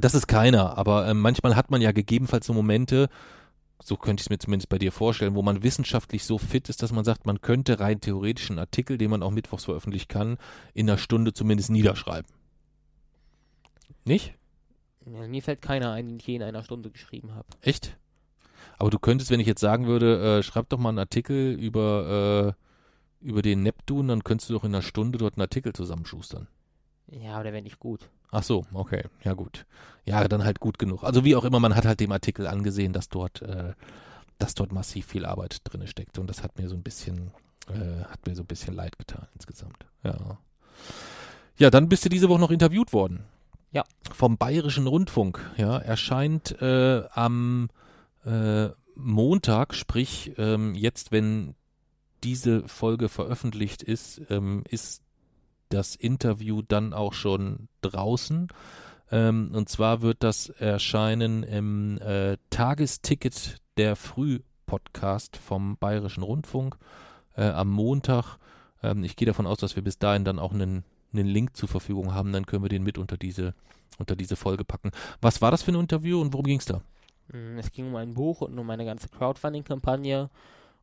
Das 0.00 0.14
ist 0.14 0.26
keiner, 0.26 0.78
aber 0.78 1.06
äh, 1.06 1.14
manchmal 1.14 1.54
hat 1.54 1.70
man 1.70 1.82
ja 1.82 1.92
gegebenenfalls 1.92 2.46
so 2.46 2.54
Momente, 2.54 3.08
so 3.82 3.96
könnte 3.96 4.20
ich 4.20 4.26
es 4.26 4.30
mir 4.30 4.38
zumindest 4.38 4.68
bei 4.68 4.78
dir 4.78 4.92
vorstellen, 4.92 5.34
wo 5.34 5.42
man 5.42 5.62
wissenschaftlich 5.62 6.24
so 6.24 6.38
fit 6.38 6.68
ist, 6.68 6.82
dass 6.82 6.92
man 6.92 7.04
sagt, 7.04 7.26
man 7.26 7.40
könnte 7.40 7.80
rein 7.80 8.00
theoretisch 8.00 8.50
einen 8.50 8.58
Artikel, 8.58 8.96
den 8.96 9.10
man 9.10 9.22
auch 9.22 9.30
mittwochs 9.30 9.64
veröffentlichen 9.64 10.08
kann, 10.08 10.38
in 10.72 10.88
einer 10.88 10.98
Stunde 10.98 11.32
zumindest 11.32 11.70
niederschreiben. 11.70 12.30
Nicht? 14.04 14.34
Ja, 15.04 15.26
mir 15.26 15.42
fällt 15.42 15.62
keiner 15.62 15.92
ein, 15.92 16.06
den 16.06 16.16
ich 16.18 16.26
je 16.26 16.36
in 16.36 16.42
einer 16.42 16.62
Stunde 16.62 16.90
geschrieben 16.90 17.34
habe. 17.34 17.46
Echt? 17.60 17.96
Aber 18.78 18.90
du 18.90 18.98
könntest, 18.98 19.30
wenn 19.30 19.40
ich 19.40 19.46
jetzt 19.46 19.60
sagen 19.60 19.86
würde, 19.86 20.38
äh, 20.38 20.42
schreib 20.42 20.68
doch 20.68 20.78
mal 20.78 20.90
einen 20.90 20.98
Artikel 20.98 21.52
über, 21.52 22.54
äh, 23.20 23.26
über 23.26 23.42
den 23.42 23.62
Neptun, 23.62 24.08
dann 24.08 24.24
könntest 24.24 24.50
du 24.50 24.54
doch 24.54 24.64
in 24.64 24.74
einer 24.74 24.82
Stunde 24.82 25.18
dort 25.18 25.34
einen 25.34 25.42
Artikel 25.42 25.72
zusammenschustern. 25.72 26.48
Ja, 27.08 27.34
aber 27.34 27.44
der 27.44 27.52
wäre 27.52 27.62
nicht 27.62 27.78
gut. 27.78 28.08
Ach 28.32 28.42
so, 28.42 28.64
okay, 28.72 29.04
ja 29.22 29.34
gut. 29.34 29.66
Ja, 30.04 30.26
dann 30.26 30.42
halt 30.42 30.58
gut 30.58 30.78
genug. 30.78 31.04
Also 31.04 31.24
wie 31.24 31.36
auch 31.36 31.44
immer, 31.44 31.60
man 31.60 31.76
hat 31.76 31.84
halt 31.84 32.00
dem 32.00 32.10
Artikel 32.10 32.46
angesehen, 32.46 32.94
dass 32.94 33.08
dort, 33.10 33.42
äh, 33.42 33.74
dass 34.38 34.54
dort 34.54 34.72
massiv 34.72 35.06
viel 35.06 35.26
Arbeit 35.26 35.58
drin 35.64 35.86
steckt 35.86 36.18
und 36.18 36.28
das 36.28 36.42
hat 36.42 36.58
mir 36.58 36.68
so 36.68 36.74
ein 36.74 36.82
bisschen, 36.82 37.30
äh, 37.68 38.04
hat 38.06 38.26
mir 38.26 38.34
so 38.34 38.42
ein 38.42 38.46
bisschen 38.46 38.74
leid 38.74 38.98
getan 38.98 39.28
insgesamt. 39.34 39.86
Ja. 40.02 40.38
Ja, 41.58 41.70
dann 41.70 41.90
bist 41.90 42.06
du 42.06 42.08
diese 42.08 42.30
Woche 42.30 42.40
noch 42.40 42.50
interviewt 42.50 42.94
worden. 42.94 43.24
Ja. 43.70 43.84
Vom 44.10 44.38
Bayerischen 44.38 44.86
Rundfunk. 44.86 45.38
Ja, 45.58 45.78
erscheint 45.78 46.60
äh, 46.62 47.02
am 47.12 47.68
äh, 48.24 48.70
Montag, 48.94 49.74
sprich 49.74 50.32
ähm, 50.38 50.74
jetzt, 50.74 51.12
wenn 51.12 51.54
diese 52.24 52.66
Folge 52.66 53.10
veröffentlicht 53.10 53.82
ist, 53.82 54.22
ähm, 54.30 54.64
ist 54.68 55.02
das 55.72 55.96
Interview 55.96 56.62
dann 56.62 56.92
auch 56.92 57.12
schon 57.12 57.68
draußen. 57.80 58.48
Ähm, 59.10 59.50
und 59.54 59.68
zwar 59.68 60.02
wird 60.02 60.22
das 60.22 60.48
erscheinen 60.48 61.42
im 61.42 61.98
äh, 61.98 62.36
Tagesticket 62.50 63.58
der 63.76 63.96
Früh-Podcast 63.96 65.36
vom 65.36 65.76
Bayerischen 65.76 66.22
Rundfunk 66.22 66.76
äh, 67.36 67.44
am 67.44 67.70
Montag. 67.70 68.38
Ähm, 68.82 69.04
ich 69.04 69.16
gehe 69.16 69.26
davon 69.26 69.46
aus, 69.46 69.58
dass 69.58 69.76
wir 69.76 69.82
bis 69.82 69.98
dahin 69.98 70.24
dann 70.24 70.38
auch 70.38 70.52
einen, 70.52 70.84
einen 71.12 71.26
Link 71.26 71.56
zur 71.56 71.68
Verfügung 71.68 72.14
haben. 72.14 72.32
Dann 72.32 72.46
können 72.46 72.64
wir 72.64 72.68
den 72.68 72.82
mit 72.82 72.98
unter 72.98 73.16
diese, 73.16 73.54
unter 73.98 74.16
diese 74.16 74.36
Folge 74.36 74.64
packen. 74.64 74.90
Was 75.20 75.42
war 75.42 75.50
das 75.50 75.62
für 75.62 75.72
ein 75.72 75.80
Interview 75.80 76.20
und 76.20 76.32
worum 76.32 76.46
ging 76.46 76.58
es 76.58 76.66
da? 76.66 76.82
Mm, 77.28 77.58
es 77.58 77.70
ging 77.70 77.88
um 77.88 77.96
ein 77.96 78.14
Buch 78.14 78.40
und 78.40 78.58
um 78.58 78.66
meine 78.66 78.84
ganze 78.84 79.08
Crowdfunding-Kampagne 79.08 80.30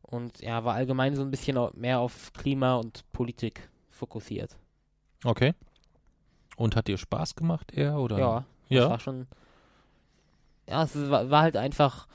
und 0.02 0.40
ja, 0.40 0.64
war 0.64 0.74
allgemein 0.74 1.14
so 1.14 1.22
ein 1.22 1.30
bisschen 1.30 1.58
mehr 1.74 2.00
auf 2.00 2.32
Klima 2.32 2.76
und 2.76 3.04
Politik 3.12 3.68
fokussiert. 3.90 4.56
Okay. 5.24 5.54
Und 6.56 6.76
hat 6.76 6.88
dir 6.88 6.98
Spaß 6.98 7.36
gemacht 7.36 7.72
eher 7.72 7.98
oder? 7.98 8.18
Ja, 8.18 8.44
ja. 8.68 8.80
das 8.82 8.90
war 8.90 9.00
schon. 9.00 9.26
Ja, 10.68 10.82
es 10.84 11.10
war, 11.10 11.30
war 11.30 11.42
halt 11.42 11.56
einfach 11.56 12.06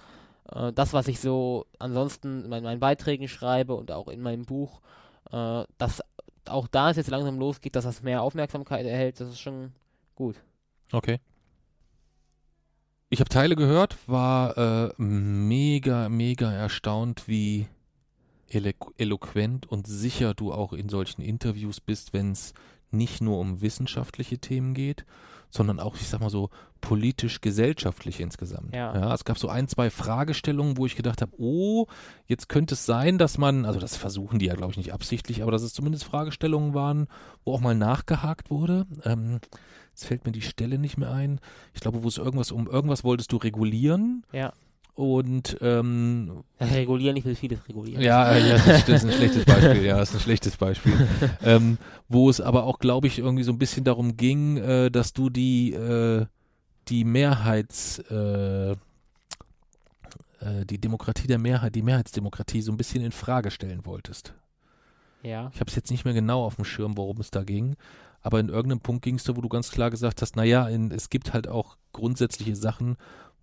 äh, 0.52 0.72
das, 0.74 0.94
was 0.94 1.08
ich 1.08 1.20
so 1.20 1.66
ansonsten 1.80 2.44
in 2.44 2.50
meinen, 2.50 2.80
Beiträgen 2.80 3.28
schreibe 3.28 3.76
und 3.76 3.92
auch 3.92 4.08
in 4.08 4.22
meinem 4.22 4.46
Buch, 4.46 4.82
äh, 5.32 5.64
dass 5.78 6.02
auch 6.48 6.68
da 6.68 6.92
es 6.92 6.98
jetzt 6.98 7.10
langsam 7.10 7.40
losgeht, 7.40 7.76
dass 7.76 7.86
das 7.86 8.04
mehr 8.04 8.22
Aufmerksamkeit 8.22 8.86
erhält, 8.86 9.20
das 9.20 9.30
ist 9.30 9.40
schon 9.40 9.72
gut. 10.16 10.36
Okay. 10.92 11.20
Ich 13.10 13.20
habe 13.20 13.30
Teile 13.30 13.56
gehört, 13.56 13.98
war 14.08 14.58
äh, 14.58 14.94
mega, 14.98 16.10
mega 16.10 16.52
erstaunt, 16.52 17.28
wie 17.28 17.68
elo 18.50 18.72
eloquent 18.98 19.66
und 19.68 19.88
sicher 19.88 20.34
du 20.34 20.52
auch 20.52 20.74
in 20.74 20.90
solchen 20.90 21.22
Interviews 21.22 21.80
bist, 21.80 22.14
wenn 22.14 22.32
es 22.32 22.54
nicht 22.96 23.22
nur 23.22 23.40
um 23.40 23.62
wissenschaftliche 23.62 24.38
Themen 24.38 24.74
geht, 24.74 25.06
sondern 25.50 25.80
auch, 25.80 25.96
ich 25.96 26.08
sag 26.08 26.20
mal 26.20 26.30
so, 26.30 26.50
politisch-gesellschaftlich 26.82 28.20
insgesamt. 28.20 28.76
Ja. 28.76 28.94
ja. 28.94 29.14
Es 29.14 29.26
gab 29.26 29.40
so 29.40 29.50
ein, 29.50 29.68
zwei 29.68 29.90
Fragestellungen, 29.90 30.78
wo 30.78 30.86
ich 30.86 30.96
gedacht 30.96 31.22
habe, 31.22 31.32
oh, 31.38 31.88
jetzt 32.28 32.48
könnte 32.48 32.76
es 32.76 32.86
sein, 32.86 33.18
dass 33.18 33.38
man, 33.38 33.66
also 33.66 33.80
das 33.80 33.98
versuchen 33.98 34.38
die 34.38 34.46
ja, 34.46 34.54
glaube 34.54 34.72
ich, 34.72 34.78
nicht 34.78 34.94
absichtlich, 34.94 35.42
aber 35.42 35.52
dass 35.52 35.64
es 35.64 35.74
zumindest 35.74 36.04
Fragestellungen 36.04 36.74
waren, 36.74 37.08
wo 37.44 37.54
auch 37.54 37.62
mal 37.62 37.76
nachgehakt 37.76 38.52
wurde. 38.52 38.86
Ähm, 39.04 39.40
jetzt 39.90 40.06
fällt 40.06 40.26
mir 40.26 40.32
die 40.32 40.42
Stelle 40.42 40.78
nicht 40.78 40.98
mehr 40.98 41.12
ein. 41.12 41.40
Ich 41.74 41.82
glaube, 41.82 42.04
wo 42.04 42.08
es 42.08 42.18
irgendwas 42.18 42.52
um 42.52 42.68
irgendwas 42.68 43.04
wolltest 43.04 43.32
du 43.32 43.38
regulieren. 43.38 44.24
Ja. 44.32 44.54
Und 44.96 45.58
ähm, 45.60 46.46
regulieren, 46.58 47.18
ich 47.18 47.26
will 47.26 47.36
vieles 47.36 47.68
regulieren. 47.68 48.02
Ja, 48.02 48.34
ja 48.38 48.58
das, 48.58 48.88
ist 48.88 49.06
ein 49.06 49.12
schlechtes 49.12 49.44
Beispiel, 49.46 49.84
ja, 49.84 49.98
das 49.98 50.10
ist 50.10 50.16
ein 50.16 50.22
schlechtes 50.22 50.56
Beispiel. 50.56 50.94
ähm, 51.44 51.78
wo 52.08 52.30
es 52.30 52.40
aber 52.40 52.64
auch, 52.64 52.80
glaube 52.80 53.08
ich, 53.08 53.20
irgendwie 53.20 53.44
so 53.44 53.52
ein 53.52 53.58
bisschen 53.58 53.84
darum 53.84 54.16
ging, 54.16 54.56
äh, 54.56 54.90
dass 54.90 55.12
du 55.12 55.30
die, 55.30 55.74
äh, 55.74 56.26
die 56.88 57.04
Mehrheits, 57.04 58.00
äh, 58.10 58.72
äh 58.72 58.76
die 60.70 60.80
Demokratie 60.80 61.28
der 61.28 61.40
Mehrheit, 61.40 61.76
die 61.76 61.82
Mehrheitsdemokratie 61.82 62.62
so 62.62 62.72
ein 62.72 62.78
bisschen 62.78 63.04
in 63.04 63.12
Frage 63.12 63.52
stellen 63.52 63.86
wolltest. 63.86 64.34
Ja. 65.24 65.50
Ich 65.54 65.60
habe 65.60 65.70
es 65.70 65.76
jetzt 65.76 65.92
nicht 65.92 66.06
mehr 66.06 66.14
genau 66.14 66.46
auf 66.46 66.56
dem 66.56 66.64
Schirm, 66.64 66.96
worum 66.96 67.20
es 67.20 67.32
da 67.32 67.44
ging, 67.44 67.76
aber 68.22 68.40
in 68.40 68.48
irgendeinem 68.48 68.80
Punkt 68.80 69.04
ging 69.04 69.16
es 69.16 69.26
da, 69.26 69.36
wo 69.36 69.42
du 69.42 69.50
ganz 69.50 69.72
klar 69.72 69.90
gesagt 69.90 70.22
hast, 70.22 70.38
naja, 70.38 70.70
in, 70.70 70.92
es 70.92 71.10
gibt 71.10 71.34
halt 71.34 71.50
auch 71.50 71.76
grundsätzliche 71.92 72.56
Sachen, 72.56 72.96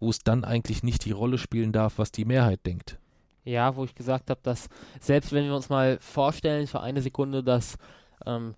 wo 0.03 0.11
es 0.11 0.25
dann 0.25 0.43
eigentlich 0.45 0.83
nicht 0.83 1.05
die 1.05 1.12
Rolle 1.12 1.38
spielen 1.38 1.71
darf, 1.71 1.99
was 1.99 2.11
die 2.11 2.25
Mehrheit 2.25 2.67
denkt. 2.67 2.99
Ja, 3.45 3.77
wo 3.77 3.85
ich 3.85 3.95
gesagt 3.95 4.31
habe, 4.31 4.41
dass 4.43 4.69
selbst 5.01 5.33
wenn 5.33 5.45
wir 5.45 5.55
uns 5.55 5.69
mal 5.69 5.99
vorstellen 6.01 6.67
für 6.67 6.81
eine 6.81 7.03
Sekunde, 7.03 7.45
dass 7.45 7.79
ähm, 8.27 8.57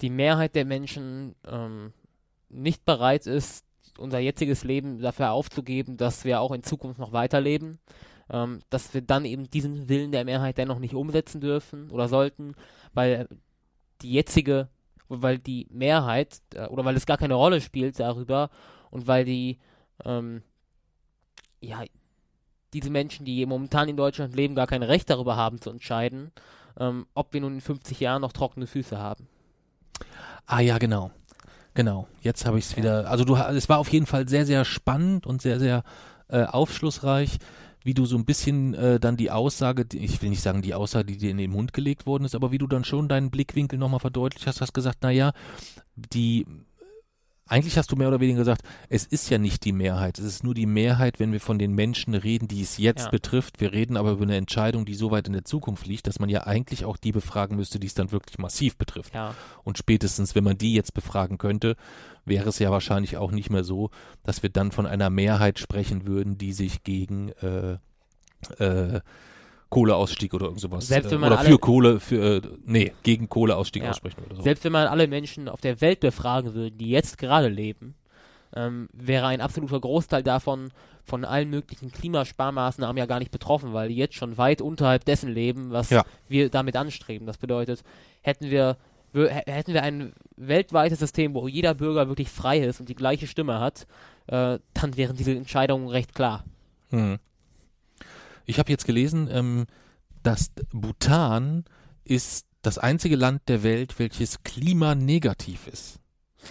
die 0.00 0.10
Mehrheit 0.10 0.56
der 0.56 0.64
Menschen 0.64 1.36
ähm, 1.46 1.92
nicht 2.48 2.84
bereit 2.84 3.28
ist, 3.28 3.64
unser 3.98 4.18
jetziges 4.18 4.64
Leben 4.64 5.00
dafür 5.00 5.30
aufzugeben, 5.30 5.96
dass 5.96 6.24
wir 6.24 6.40
auch 6.40 6.50
in 6.50 6.64
Zukunft 6.64 6.98
noch 6.98 7.12
weiterleben, 7.12 7.78
ähm, 8.28 8.58
dass 8.68 8.92
wir 8.94 9.02
dann 9.02 9.24
eben 9.24 9.48
diesen 9.48 9.88
Willen 9.88 10.10
der 10.10 10.24
Mehrheit 10.24 10.58
dennoch 10.58 10.80
nicht 10.80 10.94
umsetzen 10.94 11.40
dürfen 11.40 11.88
oder 11.92 12.08
sollten, 12.08 12.56
weil 12.94 13.28
die 14.02 14.12
jetzige, 14.12 14.70
weil 15.06 15.38
die 15.38 15.68
Mehrheit 15.70 16.40
äh, 16.52 16.66
oder 16.66 16.84
weil 16.84 16.96
es 16.96 17.06
gar 17.06 17.18
keine 17.18 17.34
Rolle 17.34 17.60
spielt 17.60 18.00
darüber 18.00 18.50
und 18.90 19.06
weil 19.06 19.24
die 19.24 19.60
ähm, 20.04 20.42
ja, 21.64 21.84
diese 22.72 22.90
Menschen, 22.90 23.24
die 23.24 23.46
momentan 23.46 23.88
in 23.88 23.96
Deutschland 23.96 24.34
leben, 24.34 24.54
gar 24.54 24.66
kein 24.66 24.82
Recht 24.82 25.08
darüber 25.08 25.36
haben 25.36 25.60
zu 25.60 25.70
entscheiden, 25.70 26.32
ähm, 26.78 27.06
ob 27.14 27.32
wir 27.32 27.40
nun 27.40 27.54
in 27.54 27.60
50 27.60 28.00
Jahren 28.00 28.22
noch 28.22 28.32
trockene 28.32 28.66
Füße 28.66 28.98
haben. 28.98 29.28
Ah 30.46 30.60
ja, 30.60 30.78
genau. 30.78 31.10
Genau. 31.74 32.06
Jetzt 32.20 32.46
habe 32.46 32.58
ich 32.58 32.66
es 32.66 32.76
wieder. 32.76 33.08
Also 33.08 33.24
du, 33.24 33.36
es 33.36 33.68
war 33.68 33.78
auf 33.78 33.88
jeden 33.88 34.06
Fall 34.06 34.28
sehr, 34.28 34.46
sehr 34.46 34.64
spannend 34.64 35.26
und 35.26 35.42
sehr, 35.42 35.58
sehr 35.58 35.82
äh, 36.28 36.44
aufschlussreich, 36.44 37.38
wie 37.82 37.94
du 37.94 38.06
so 38.06 38.16
ein 38.16 38.24
bisschen 38.24 38.74
äh, 38.74 38.98
dann 38.98 39.16
die 39.16 39.30
Aussage, 39.30 39.86
ich 39.92 40.22
will 40.22 40.30
nicht 40.30 40.42
sagen 40.42 40.62
die 40.62 40.74
Aussage, 40.74 41.06
die 41.06 41.18
dir 41.18 41.30
in 41.30 41.38
den 41.38 41.50
Mund 41.50 41.72
gelegt 41.72 42.06
worden 42.06 42.24
ist, 42.24 42.34
aber 42.34 42.50
wie 42.50 42.58
du 42.58 42.66
dann 42.66 42.84
schon 42.84 43.08
deinen 43.08 43.30
Blickwinkel 43.30 43.78
nochmal 43.78 44.00
verdeutlicht 44.00 44.46
hast, 44.46 44.60
hast 44.60 44.72
gesagt, 44.72 45.02
naja, 45.02 45.32
die 45.94 46.46
eigentlich 47.46 47.76
hast 47.76 47.92
du 47.92 47.96
mehr 47.96 48.08
oder 48.08 48.20
weniger 48.20 48.38
gesagt, 48.38 48.62
es 48.88 49.04
ist 49.04 49.28
ja 49.28 49.36
nicht 49.38 49.64
die 49.64 49.72
Mehrheit. 49.72 50.18
Es 50.18 50.24
ist 50.24 50.44
nur 50.44 50.54
die 50.54 50.64
Mehrheit, 50.66 51.20
wenn 51.20 51.30
wir 51.32 51.40
von 51.40 51.58
den 51.58 51.72
Menschen 51.72 52.14
reden, 52.14 52.48
die 52.48 52.62
es 52.62 52.78
jetzt 52.78 53.04
Ja. 53.04 53.10
betrifft. 53.10 53.60
Wir 53.60 53.72
reden 53.72 53.96
aber 53.98 54.12
über 54.12 54.22
eine 54.22 54.36
Entscheidung, 54.36 54.86
die 54.86 54.94
so 54.94 55.10
weit 55.10 55.26
in 55.26 55.34
der 55.34 55.44
Zukunft 55.44 55.86
liegt, 55.86 56.06
dass 56.06 56.18
man 56.18 56.30
ja 56.30 56.46
eigentlich 56.46 56.86
auch 56.86 56.96
die 56.96 57.12
befragen 57.12 57.56
müsste, 57.56 57.78
die 57.78 57.86
es 57.86 57.94
dann 57.94 58.12
wirklich 58.12 58.38
massiv 58.38 58.76
betrifft. 58.78 59.14
Ja, 59.14 59.34
Und 59.62 59.76
spätestens, 59.76 60.34
wenn 60.34 60.44
man 60.44 60.56
die 60.56 60.72
jetzt 60.72 60.94
befragen 60.94 61.36
könnte, 61.36 61.76
wäre 62.24 62.48
es 62.48 62.58
ja 62.58 62.70
wahrscheinlich 62.70 63.18
auch 63.18 63.30
nicht 63.30 63.50
mehr 63.50 63.64
so, 63.64 63.90
dass 64.22 64.42
wir 64.42 64.48
dann 64.50 64.72
von 64.72 64.86
einer 64.86 65.10
Mehrheit 65.10 65.58
sprechen 65.58 66.06
würden, 66.06 66.38
die 66.38 66.54
sich 66.54 66.82
gegen 66.82 67.28
äh, 67.42 67.76
äh, 68.58 69.00
Kohleausstieg 69.74 70.32
oder 70.34 70.46
irgend 70.46 70.60
sowas 70.60 70.86
Selbst 70.86 71.10
wenn 71.10 71.18
äh, 71.18 71.20
man 71.20 71.32
oder 71.32 71.40
alle- 71.40 71.48
für 71.50 71.58
Kohle, 71.58 72.00
für 72.00 72.36
äh, 72.36 72.40
nee, 72.64 72.92
gegen 73.02 73.28
Kohleausstieg 73.28 73.82
Ja. 73.82 73.90
aussprechen 73.90 74.22
oder 74.26 74.36
so. 74.36 74.42
selbst 74.42 74.64
wenn 74.64 74.72
man 74.72 74.86
alle 74.86 75.06
Menschen 75.06 75.48
auf 75.48 75.60
der 75.60 75.80
Welt 75.80 76.00
befragen 76.00 76.54
würde, 76.54 76.70
die 76.70 76.90
jetzt 76.90 77.18
gerade 77.18 77.48
leben, 77.48 77.94
ähm, 78.56 78.88
wäre 78.92 79.26
ein 79.26 79.40
absoluter 79.40 79.80
Großteil 79.80 80.22
davon 80.22 80.70
von 81.02 81.24
allen 81.24 81.50
möglichen 81.50 81.90
Klimasparmaßnahmen 81.92 82.96
ja 82.96 83.06
gar 83.06 83.18
nicht 83.18 83.30
betroffen, 83.30 83.72
weil 83.74 83.88
die 83.88 83.96
jetzt 83.96 84.14
schon 84.14 84.38
weit 84.38 84.62
unterhalb 84.62 85.04
dessen 85.04 85.30
leben, 85.32 85.70
was 85.70 85.90
Ja. 85.90 86.04
wir 86.28 86.48
damit 86.50 86.76
anstreben. 86.76 87.26
Das 87.26 87.36
bedeutet, 87.38 87.82
hätten 88.22 88.50
wir 88.50 88.76
hätten 89.46 89.72
wir 89.74 89.84
ein 89.84 90.12
weltweites 90.36 90.98
System, 90.98 91.34
wo 91.34 91.46
jeder 91.46 91.74
Bürger 91.74 92.08
wirklich 92.08 92.28
frei 92.30 92.58
ist 92.58 92.80
und 92.80 92.88
die 92.88 92.96
gleiche 92.96 93.28
Stimme 93.28 93.60
hat, 93.60 93.86
äh, 94.26 94.58
dann 94.74 94.96
wären 94.96 95.14
diese 95.14 95.30
Entscheidungen 95.30 95.86
recht 95.88 96.16
klar. 96.16 96.42
Hm. 96.90 97.18
Ich 98.46 98.58
habe 98.58 98.70
jetzt 98.70 98.84
gelesen, 98.86 99.28
ähm, 99.30 99.66
dass 100.22 100.50
Bhutan 100.72 101.64
ist 102.04 102.46
das 102.62 102.78
einzige 102.78 103.16
Land 103.16 103.42
der 103.48 103.62
Welt, 103.62 103.98
welches 103.98 104.42
klimanegativ 104.42 105.66
ist. 105.66 106.00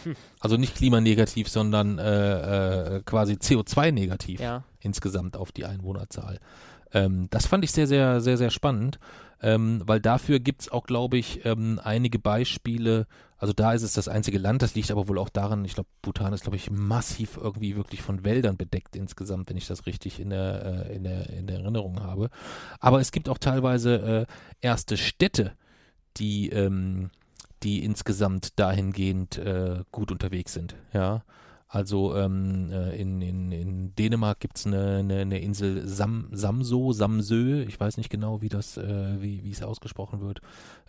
Hm. 0.04 0.16
Also 0.40 0.58
nicht 0.58 0.76
klimanegativ, 0.76 1.50
sondern 1.50 2.00
äh, 2.00 2.98
äh, 2.98 3.02
quasi 3.04 3.34
CO2-negativ 3.34 4.40
Ja. 4.40 4.64
insgesamt 4.80 5.36
auf 5.38 5.52
die 5.52 5.66
Einwohnerzahl. 5.66 6.40
Ähm, 6.94 7.28
das 7.30 7.46
fand 7.48 7.64
ich 7.64 7.72
sehr, 7.72 7.88
sehr, 7.88 8.22
sehr, 8.22 8.38
sehr 8.38 8.50
spannend, 8.52 9.00
ähm, 9.44 9.82
weil 9.86 10.00
dafür 10.00 10.40
gibt's 10.40 10.70
auch, 10.70 10.86
glaube 10.86 11.18
ich, 11.18 11.46
ähm, 11.46 11.80
einige 11.84 12.18
Beispiele. 12.18 13.08
Also 13.38 13.52
da 13.52 13.74
ist 13.74 13.84
es 13.84 13.92
das 13.92 14.08
einzige 14.08 14.38
Land, 14.38 14.62
das 14.62 14.74
liegt 14.74 14.90
aber 14.90 15.10
wohl 15.10 15.18
auch 15.18 15.28
daran, 15.28 15.66
ich 15.66 15.74
glaube, 15.74 15.90
Bhutan 16.02 16.32
ist, 16.32 16.44
glaube 16.44 16.56
ich, 16.56 16.72
massiv 16.72 17.36
irgendwie 17.36 17.76
wirklich 17.76 18.02
von 18.02 18.24
Wäldern 18.24 18.56
bedeckt 18.56 18.96
insgesamt, 18.96 19.50
wenn 19.50 19.58
ich 19.58 19.68
das 19.68 19.86
richtig 19.86 20.22
in 20.22 20.30
der, 20.30 20.88
äh, 20.88 20.96
in 20.96 21.04
der, 21.04 21.30
in 21.30 21.48
der 21.48 21.60
Erinnerung 21.60 22.02
habe. 22.02 22.30
Aber 22.80 23.02
es 23.02 23.12
gibt 23.12 23.28
auch 23.28 23.38
teilweise 23.38 24.28
äh, 24.30 24.66
erste 24.66 24.96
Städte, 24.96 25.52
die, 26.16 26.50
ähm, 26.50 27.10
die 27.64 27.84
insgesamt 27.84 28.58
dahingehend 28.58 29.38
äh, 29.40 29.84
gut 29.92 30.12
unterwegs 30.12 30.54
sind, 30.54 30.76
ja. 30.94 31.24
Also 31.74 32.16
ähm, 32.16 32.70
äh, 32.72 32.96
in, 32.96 33.20
in, 33.24 33.52
in 33.52 33.96
Dänemark 33.96 34.40
gibt 34.40 34.60
es 34.60 34.68
eine, 34.68 34.98
eine, 34.98 35.22
eine, 35.22 35.40
Insel 35.40 35.88
Sam, 35.88 36.28
Samso, 36.32 36.94
Samsö, 36.94 37.64
ich 37.64 37.80
weiß 37.80 37.98
nicht 37.98 38.12
genau, 38.12 38.44
wie 38.44 38.50
das, 38.50 38.78
äh, 38.78 39.20
wie, 39.20 39.44
wie 39.44 39.50
es 39.50 39.64
ausgesprochen 39.64 40.22
wird, 40.22 40.40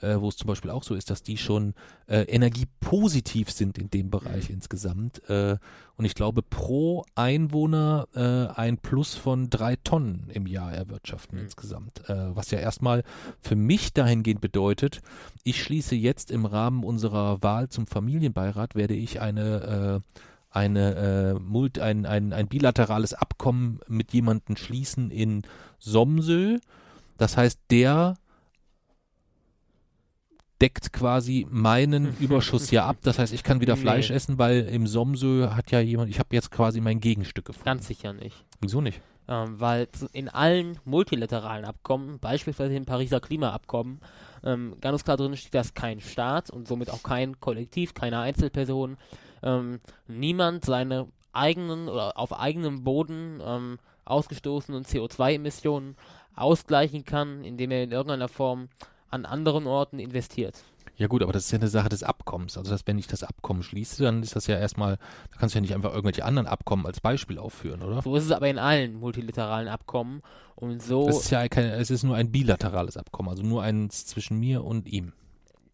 äh, 0.03 0.20
wo 0.20 0.29
es 0.29 0.37
zum 0.37 0.47
Beispiel 0.47 0.70
auch 0.70 0.83
so 0.83 0.94
ist, 0.94 1.09
dass 1.09 1.23
die 1.23 1.38
schon 1.38 1.73
äh, 2.07 2.25
energiepositiv 2.25 3.51
sind 3.51 3.79
in 3.79 3.88
dem 3.88 4.11
Bereich 4.11 4.51
mhm. 4.51 4.57
insgesamt. 4.57 5.27
Äh, 5.31 5.57
und 5.97 6.05
ich 6.05 6.14
glaube, 6.14 6.42
pro 6.42 7.07
Einwohner 7.14 8.07
äh, 8.14 8.53
ein 8.55 8.77
Plus 8.77 9.14
von 9.14 9.49
drei 9.49 9.77
Tonnen 9.77 10.29
im 10.35 10.47
Jahr 10.47 10.70
erwirtschaften 10.70 11.38
mhm. 11.38 11.44
insgesamt. 11.44 12.07
Äh, 12.11 12.37
was 12.37 12.51
ja 12.51 12.59
erstmal 12.59 13.05
für 13.40 13.57
mich 13.57 13.94
dahingehend 13.94 14.42
bedeutet, 14.42 15.01
ich 15.44 15.62
schließe 15.62 15.94
jetzt 15.94 16.31
im 16.31 16.44
Rahmen 16.44 16.85
unserer 16.85 17.42
Wahl 17.42 17.70
zum 17.70 17.87
Familienbeirat, 17.87 18.75
werde 18.75 18.94
ich 18.94 19.23
eine 19.23 20.03
äh, 20.05 20.20
eine, 20.55 20.95
äh, 20.95 21.40
Mult, 21.40 21.79
ein, 21.81 22.07
ein, 22.07 22.33
ein 22.33 22.47
bilaterales 22.47 23.12
Abkommen 23.12 23.81
mit 23.88 24.12
jemandem 24.12 24.57
schließen 24.57 25.11
in 25.11 25.43
Somsö. 25.79 26.59
Das 27.19 27.37
heißt, 27.37 27.59
der 27.71 28.14
deckt 30.61 30.93
quasi 30.93 31.47
meinen 31.51 32.17
Überschuss 32.21 32.71
ja 32.71 32.87
ab. 32.87 32.99
Das 33.03 33.19
heißt, 33.19 33.33
ich 33.33 33.43
kann 33.43 33.61
wieder 33.61 33.77
Fleisch 33.77 34.11
nee. 34.11 34.14
essen, 34.14 34.38
weil 34.38 34.61
im 34.69 34.87
Somsö 34.87 35.51
hat 35.51 35.73
ja 35.73 35.81
jemand, 35.81 36.11
ich 36.11 36.21
habe 36.21 36.29
jetzt 36.33 36.53
quasi 36.53 36.81
mein 36.81 37.01
Gegenstück 37.01 37.47
gefunden. 37.47 37.64
Ganz 37.64 37.88
sicher 37.88 38.12
nicht. 38.12 38.45
Wieso 38.61 38.81
nicht? 38.81 39.01
Ähm, 39.27 39.59
weil 39.59 39.88
in 40.12 40.29
allen 40.29 40.79
multilateralen 40.85 41.64
Abkommen, 41.64 42.21
beispielsweise 42.21 42.77
im 42.77 42.85
Pariser 42.85 43.21
Klimaabkommen, 43.21 44.01
ähm, 44.45 44.77
ganz 44.81 45.03
klar 45.03 45.17
drin 45.17 45.37
steht, 45.37 45.55
dass 45.55 45.75
kein 45.75 46.01
Staat 46.01 46.51
und 46.51 46.69
somit 46.69 46.90
auch 46.90 47.03
kein 47.03 47.40
Kollektiv, 47.40 47.95
keine 47.95 48.21
Einzelperson 48.21 48.99
ähm, 49.44 49.80
niemand 50.09 50.64
seine 50.64 51.07
eigenen 51.33 51.88
oder 51.88 52.18
auf 52.18 52.33
eigenem 52.38 52.83
Boden 52.83 53.40
ähm, 53.44 53.78
ausgestoßenen 54.04 54.85
CO2-Emissionen 54.85 55.96
ausgleichen 56.35 57.04
kann, 57.04 57.44
indem 57.44 57.70
er 57.70 57.85
in 57.85 57.92
irgendeiner 57.92 58.28
Form 58.28 58.68
an 59.11 59.24
anderen 59.24 59.66
Orten 59.66 59.98
investiert. 59.98 60.64
Ja 60.96 61.09
gut, 61.09 61.22
aber 61.22 61.33
das 61.33 61.46
ist 61.46 61.50
ja 61.50 61.59
eine 61.59 61.68
Sache 61.68 61.88
des 61.88 62.04
Abkommens. 62.04 62.57
Also 62.57 62.70
dass, 62.70 62.87
wenn 62.87 62.98
ich 62.98 63.09
das 63.09 63.24
Abkommen 63.24 63.62
schließe, 63.62 64.04
dann 64.04 64.22
ist 64.22 64.37
das 64.37 64.46
ja 64.46 64.57
erstmal, 64.57 64.96
da 65.30 65.38
kannst 65.38 65.54
du 65.54 65.59
ja 65.59 65.61
nicht 65.61 65.74
einfach 65.74 65.90
irgendwelche 65.90 66.24
anderen 66.24 66.46
Abkommen 66.46 66.87
als 66.87 67.00
Beispiel 67.00 67.38
aufführen, 67.38 67.83
oder? 67.83 68.02
So 68.02 68.14
ist 68.14 68.24
es 68.24 68.30
aber 68.30 68.48
in 68.48 68.59
allen 68.59 68.94
multilateralen 69.00 69.68
Abkommen 69.68 70.22
und 70.54 70.83
so. 70.83 71.09
Es 71.09 71.22
ist 71.22 71.30
ja 71.30 71.48
kein, 71.48 71.66
es 71.66 71.90
ist 71.90 72.04
nur 72.04 72.14
ein 72.14 72.30
bilaterales 72.30 72.96
Abkommen, 72.96 73.28
also 73.28 73.42
nur 73.42 73.62
eins 73.62 74.07
zwischen 74.07 74.38
mir 74.38 74.62
und 74.64 74.87
ihm. 74.87 75.12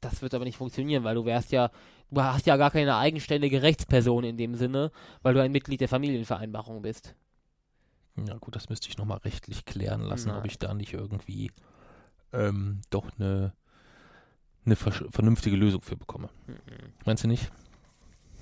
Das 0.01 0.23
wird 0.23 0.35
aber 0.35 0.45
nicht 0.45 0.57
funktionieren, 0.57 1.05
weil 1.05 1.15
du 1.15 1.25
wärst 1.25 1.53
ja 1.53 1.71
du 2.11 2.23
hast 2.23 2.47
ja 2.47 2.57
gar 2.57 2.71
keine 2.71 2.97
eigenständige 2.97 3.63
Rechtsperson 3.63 4.25
in 4.25 4.37
dem 4.37 4.55
Sinne, 4.55 4.91
weil 5.23 5.35
du 5.35 5.43
ein 5.43 5.53
Mitglied 5.53 5.81
der 5.81 5.89
Familienvereinbarung 5.89 6.83
bist. 6.83 7.15
Ja 8.17 8.37
gut, 8.39 8.57
das 8.57 8.69
müsste 8.69 8.89
ich 8.89 8.99
nochmal 8.99 9.19
rechtlich 9.19 9.65
klären 9.65 10.03
lassen, 10.03 10.29
Nein. 10.29 10.39
ob 10.39 10.47
ich 10.47 10.59
da 10.59 10.75
nicht 10.75 10.93
irgendwie 10.93 11.51
ähm, 12.33 12.81
doch 12.91 13.07
eine, 13.19 13.53
eine 14.67 14.77
vernünftige 14.77 15.57
Lösung 15.57 15.81
für 15.83 15.97
bekomme. 15.97 16.29
Mhm. 16.47 16.55
Meinst 17.07 17.25
du 17.25 17.29
nicht? 17.29 17.51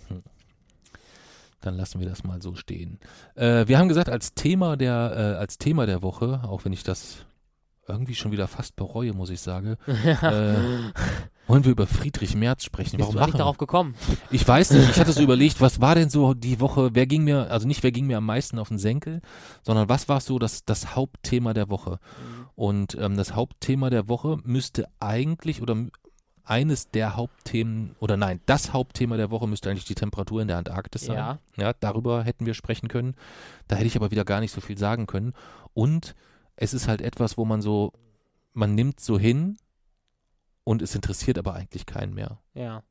Hm. 0.09 0.23
Dann 1.61 1.75
lassen 1.75 2.01
wir 2.01 2.09
das 2.09 2.25
mal 2.25 2.41
so 2.41 2.55
stehen. 2.55 2.99
Äh, 3.35 3.67
wir 3.69 3.79
haben 3.79 3.89
gesagt, 3.89 4.09
als 4.09 4.35
Thema 4.35 4.77
der, 4.77 5.13
äh, 5.15 5.39
als 5.39 5.59
Thema 5.59 5.87
der 5.87 6.03
Woche, 6.03 6.41
auch 6.45 6.65
wenn 6.65 6.73
ich 6.73 6.83
das 6.83 7.27
irgendwie 7.89 8.15
schon 8.15 8.33
wieder 8.33 8.49
fast 8.49 8.77
bereue, 8.77 9.13
muss 9.13 9.31
ich 9.31 9.41
sagen, 9.41 9.77
äh, 9.87 10.55
wollen 11.47 11.65
wir 11.65 11.73
über 11.73 11.87
Friedrich 11.87 12.37
Merz 12.37 12.65
sprechen. 12.65 12.99
Warum 12.99 13.15
Bist 13.15 13.23
du 13.23 13.27
nicht 13.27 13.39
darauf 13.39 13.59
gekommen? 13.59 13.95
Ich 14.31 14.47
weiß 14.47 14.73
nicht. 14.73 14.91
Ich 14.91 15.01
hatte 15.01 15.13
so 15.13 15.23
überlegt, 15.23 15.61
was 15.61 15.81
war 15.81 15.95
denn 15.95 16.11
so 16.11 16.35
die 16.35 16.61
Woche? 16.61 16.91
Wer 16.93 17.07
ging 17.07 17.25
mir, 17.25 17.51
also 17.51 17.67
nicht 17.67 17.83
wer 17.83 17.93
ging 17.93 18.07
mir 18.07 18.19
am 18.19 18.27
meisten 18.27 18.59
auf 18.59 18.69
den 18.69 18.79
Senkel, 18.79 19.23
sondern 19.63 19.89
was 19.89 20.09
war 20.09 20.21
so 20.21 20.39
das, 20.39 20.65
das 20.65 20.95
Hauptthema 20.95 21.55
der 21.55 21.71
Woche? 21.71 21.93
Mhm. 21.93 22.47
Und 22.55 22.99
ähm, 23.01 23.17
das 23.17 23.35
Hauptthema 23.35 23.89
der 23.89 24.09
Woche 24.09 24.39
müsste 24.45 24.87
eigentlich 25.01 25.63
oder 25.63 25.77
eines 26.49 26.91
der 26.91 27.15
Hauptthemen 27.15 27.95
oder 28.01 28.17
nein, 28.17 28.41
das 28.47 28.73
Hauptthema 28.73 29.17
der 29.17 29.31
Woche 29.31 29.47
müsste 29.47 29.71
eigentlich 29.71 29.85
die 29.85 29.95
Temperatur 29.95 30.41
in 30.41 30.49
der 30.49 30.57
Antarktis 30.57 31.03
sein. 31.03 31.17
Ja. 31.17 31.39
ja, 31.57 31.73
darüber 31.79 32.25
hätten 32.25 32.47
wir 32.47 32.55
sprechen 32.55 32.89
können. 32.89 33.15
Da 33.69 33.77
hätte 33.77 33.87
ich 33.87 33.97
aber 33.97 34.11
wieder 34.11 34.25
gar 34.25 34.41
nicht 34.41 34.53
so 34.53 34.61
viel 34.61 34.79
sagen 34.79 35.07
können. 35.07 35.35
Und 35.75 36.15
es 36.61 36.75
ist 36.75 36.89
halt 36.89 37.01
etwas, 37.01 37.39
wo 37.39 37.45
man 37.45 37.63
so, 37.63 37.93
man 38.53 38.75
nimmt 38.75 39.01
so 39.01 39.19
hin 39.19 39.57
und 40.65 40.83
es 40.83 40.95
interessiert 40.95 41.39
aber 41.39 41.55
eigentlich 41.55 41.87
keinen 41.87 42.15
mehr. 42.15 42.41
Ja. 42.55 42.83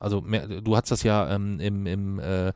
Also 0.00 0.20
mehr, 0.20 0.48
du 0.48 0.76
hast 0.76 0.90
das 0.90 1.04
ja 1.04 1.32
ähm, 1.32 1.60
im, 1.60 1.86
im 1.86 2.18
äh, 2.18 2.52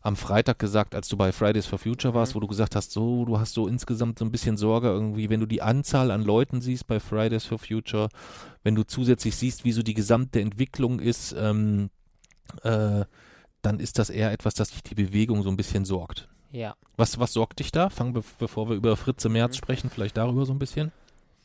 am 0.00 0.16
Freitag 0.16 0.58
gesagt, 0.58 0.96
als 0.96 1.06
du 1.06 1.16
bei 1.16 1.30
Fridays 1.30 1.66
for 1.66 1.78
Future 1.78 2.12
warst, 2.12 2.32
mhm. 2.32 2.36
wo 2.36 2.40
du 2.40 2.48
gesagt 2.48 2.74
hast, 2.74 2.90
so, 2.90 3.24
du 3.24 3.38
hast 3.38 3.54
so 3.54 3.68
insgesamt 3.68 4.18
so 4.18 4.24
ein 4.24 4.32
bisschen 4.32 4.56
Sorge 4.56 4.88
irgendwie, 4.88 5.30
wenn 5.30 5.38
du 5.38 5.46
die 5.46 5.62
Anzahl 5.62 6.10
an 6.10 6.24
Leuten 6.24 6.60
siehst 6.60 6.88
bei 6.88 6.98
Fridays 6.98 7.44
for 7.44 7.60
Future, 7.60 8.08
wenn 8.64 8.74
du 8.74 8.82
zusätzlich 8.82 9.36
siehst, 9.36 9.64
wie 9.64 9.70
so 9.70 9.84
die 9.84 9.94
gesamte 9.94 10.40
Entwicklung 10.40 10.98
ist, 10.98 11.32
ähm, 11.38 11.90
äh, 12.64 13.04
dann 13.62 13.78
ist 13.78 14.00
das 14.00 14.10
eher 14.10 14.32
etwas, 14.32 14.54
das 14.54 14.70
dich 14.70 14.82
die 14.82 14.96
Bewegung 14.96 15.44
so 15.44 15.50
ein 15.50 15.56
bisschen 15.56 15.84
sorgt. 15.84 16.28
Ja. 16.52 16.76
Was, 16.96 17.18
was 17.18 17.32
sorgt 17.32 17.58
dich 17.58 17.72
da? 17.72 17.88
Fangen 17.88 18.14
wir, 18.14 18.22
bevor 18.38 18.68
wir 18.68 18.76
über 18.76 18.96
Fritze 18.96 19.28
März 19.28 19.56
mhm. 19.56 19.58
sprechen, 19.58 19.90
vielleicht 19.90 20.16
darüber 20.16 20.44
so 20.46 20.52
ein 20.52 20.58
bisschen. 20.58 20.92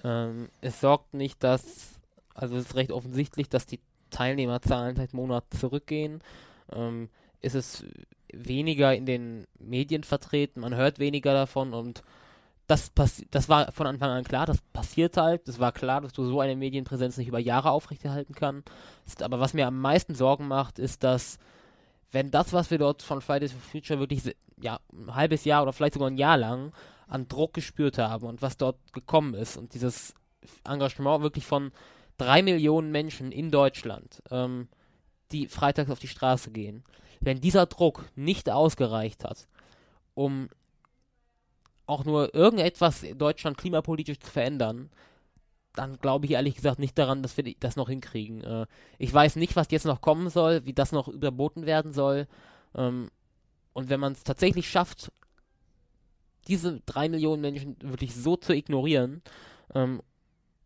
Ähm, 0.03 0.49
es 0.61 0.79
sorgt 0.81 1.13
nicht, 1.13 1.43
dass, 1.43 1.99
also 2.35 2.57
es 2.57 2.65
ist 2.65 2.75
recht 2.75 2.91
offensichtlich, 2.91 3.49
dass 3.49 3.65
die 3.65 3.79
Teilnehmerzahlen 4.11 4.95
seit 4.95 5.13
Monaten 5.13 5.57
zurückgehen. 5.57 6.21
Ähm, 6.71 7.09
ist 7.41 7.55
es 7.55 7.85
weniger 8.33 8.93
in 8.93 9.05
den 9.05 9.47
Medien 9.57 10.03
vertreten, 10.03 10.59
man 10.59 10.75
hört 10.75 10.99
weniger 10.99 11.33
davon 11.33 11.73
und 11.73 12.03
das, 12.67 12.91
das 13.31 13.47
war 13.47 13.71
von 13.71 13.87
Anfang 13.87 14.09
an 14.09 14.25
klar, 14.25 14.45
das 14.45 14.59
passiert 14.73 15.15
halt. 15.15 15.47
Es 15.47 15.57
war 15.57 15.71
klar, 15.71 16.01
dass 16.01 16.11
du 16.11 16.25
so 16.25 16.41
eine 16.41 16.57
Medienpräsenz 16.57 17.15
nicht 17.15 17.29
über 17.29 17.39
Jahre 17.39 17.71
aufrechterhalten 17.71 18.35
kannst. 18.35 19.23
Aber 19.23 19.39
was 19.39 19.53
mir 19.53 19.67
am 19.67 19.79
meisten 19.79 20.15
Sorgen 20.15 20.49
macht, 20.49 20.77
ist, 20.77 21.01
dass 21.01 21.39
wenn 22.11 22.29
das, 22.29 22.51
was 22.51 22.69
wir 22.69 22.77
dort 22.77 23.03
von 23.03 23.21
Fridays 23.21 23.53
for 23.53 23.61
Future 23.61 23.99
wirklich 23.99 24.35
ja, 24.61 24.79
ein 24.91 25.15
halbes 25.15 25.45
Jahr 25.45 25.63
oder 25.63 25.73
vielleicht 25.73 25.93
sogar 25.93 26.09
ein 26.09 26.17
Jahr 26.17 26.37
lang 26.37 26.73
an 27.07 27.27
Druck 27.27 27.53
gespürt 27.53 27.97
haben 27.97 28.27
und 28.27 28.41
was 28.41 28.57
dort 28.57 28.77
gekommen 28.93 29.33
ist 29.33 29.57
und 29.57 29.73
dieses 29.73 30.13
Engagement 30.65 31.21
wirklich 31.21 31.45
von 31.45 31.71
drei 32.17 32.41
Millionen 32.41 32.91
Menschen 32.91 33.31
in 33.31 33.51
Deutschland, 33.51 34.21
ähm, 34.31 34.67
die 35.31 35.47
freitags 35.47 35.91
auf 35.91 35.99
die 35.99 36.07
Straße 36.07 36.51
gehen, 36.51 36.83
wenn 37.19 37.41
dieser 37.41 37.65
Druck 37.65 38.05
nicht 38.15 38.49
ausgereicht 38.49 39.23
hat, 39.23 39.47
um 40.13 40.49
auch 41.85 42.03
nur 42.03 42.33
irgendetwas 42.35 43.03
in 43.03 43.17
Deutschland 43.17 43.57
klimapolitisch 43.57 44.19
zu 44.19 44.29
verändern, 44.29 44.89
dann 45.73 45.97
glaube 45.99 46.25
ich 46.25 46.31
ehrlich 46.31 46.55
gesagt 46.55 46.79
nicht 46.79 46.97
daran, 46.97 47.21
dass 47.21 47.37
wir 47.37 47.55
das 47.59 47.75
noch 47.75 47.87
hinkriegen. 47.87 48.43
Äh, 48.43 48.65
ich 48.97 49.13
weiß 49.13 49.35
nicht, 49.35 49.55
was 49.55 49.71
jetzt 49.71 49.85
noch 49.85 50.01
kommen 50.01 50.29
soll, 50.29 50.65
wie 50.65 50.73
das 50.73 50.91
noch 50.91 51.07
überboten 51.07 51.65
werden 51.65 51.93
soll. 51.93 52.27
Ähm, 52.75 53.09
und 53.77 53.89
wenn 53.89 53.99
man 53.99 54.13
es 54.13 54.23
tatsächlich 54.23 54.67
schafft, 54.67 55.11
diese 56.47 56.81
drei 56.87 57.09
Millionen 57.09 57.43
Menschen 57.43 57.75
wirklich 57.79 58.15
so 58.15 58.35
zu 58.35 58.51
ignorieren 58.55 59.21
ähm, 59.75 60.01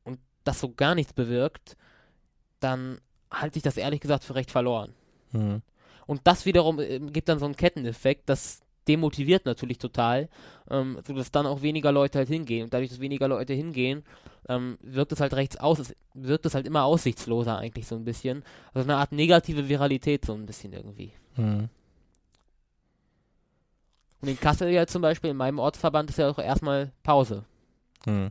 und 0.06 0.18
das 0.46 0.62
so 0.62 0.74
gar 0.74 0.96
nichts 0.96 1.12
bewirkt, 1.12 1.76
dann 2.62 3.02
halte 3.30 3.58
ich 3.58 3.64
das 3.64 3.76
ehrlich 3.76 4.00
gesagt 4.00 4.24
für 4.24 4.36
recht 4.36 4.50
verloren. 4.50 4.94
Mhm. 5.34 5.62
Und 6.08 6.22
das 6.24 6.46
wiederum 6.46 6.80
äh, 6.80 7.00
gibt 7.00 7.28
dann 7.28 7.38
so 7.38 7.44
einen 7.44 7.58
Ketteneffekt, 7.58 8.30
dass 8.30 8.62
demotiviert 8.88 9.46
natürlich 9.46 9.78
total, 9.78 10.30
ähm, 10.70 10.98
sodass 11.06 11.32
dann 11.32 11.46
auch 11.48 11.62
weniger 11.62 11.92
Leute 11.92 12.18
halt 12.18 12.30
hingehen. 12.30 12.64
Und 12.64 12.74
dadurch, 12.74 12.92
dass 12.92 13.02
weniger 13.02 13.28
Leute 13.28 13.52
hingehen, 13.52 14.06
ähm, 14.48 14.78
wirkt 14.80 15.12
es 15.12 15.20
halt 15.20 15.34
rechts 15.34 15.58
aus, 15.58 15.80
es 15.80 15.94
wirkt 16.14 16.46
es 16.46 16.56
halt 16.56 16.66
immer 16.66 16.86
aussichtsloser 16.86 17.58
eigentlich 17.58 17.88
so 17.88 17.96
ein 17.96 18.06
bisschen. 18.06 18.46
Also 18.74 18.88
eine 18.88 19.00
Art 19.00 19.12
negative 19.12 19.68
Viralität 19.68 20.24
so 20.24 20.34
ein 20.34 20.46
bisschen 20.46 20.72
irgendwie. 20.72 21.12
Mhm. 21.36 21.68
Und 24.22 24.28
in 24.28 24.40
Kassel 24.40 24.70
ja 24.70 24.86
zum 24.86 25.02
Beispiel, 25.02 25.32
in 25.32 25.38
meinem 25.38 25.60
Ortsverband 25.60 26.10
ist 26.10 26.18
ja 26.18 26.30
auch 26.30 26.38
erstmal 26.38 26.92
Pause. 27.04 27.44
Mhm. 28.06 28.30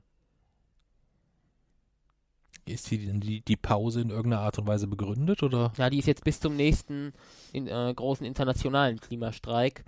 Ist 2.67 2.91
die, 2.91 2.99
die, 3.19 3.41
die 3.41 3.57
Pause 3.57 4.01
in 4.01 4.11
irgendeiner 4.11 4.43
Art 4.43 4.59
und 4.59 4.67
Weise 4.67 4.87
begründet, 4.87 5.43
oder? 5.43 5.73
Ja, 5.77 5.91
die 5.91 5.99
ist 5.99 6.07
jetzt 6.07 6.23
bis 6.23 6.39
zum 6.39 6.55
nächsten 6.55 7.13
in, 7.53 7.67
äh, 7.67 7.93
großen 7.95 8.25
internationalen 8.25 9.01
Klimastreik. 9.01 9.85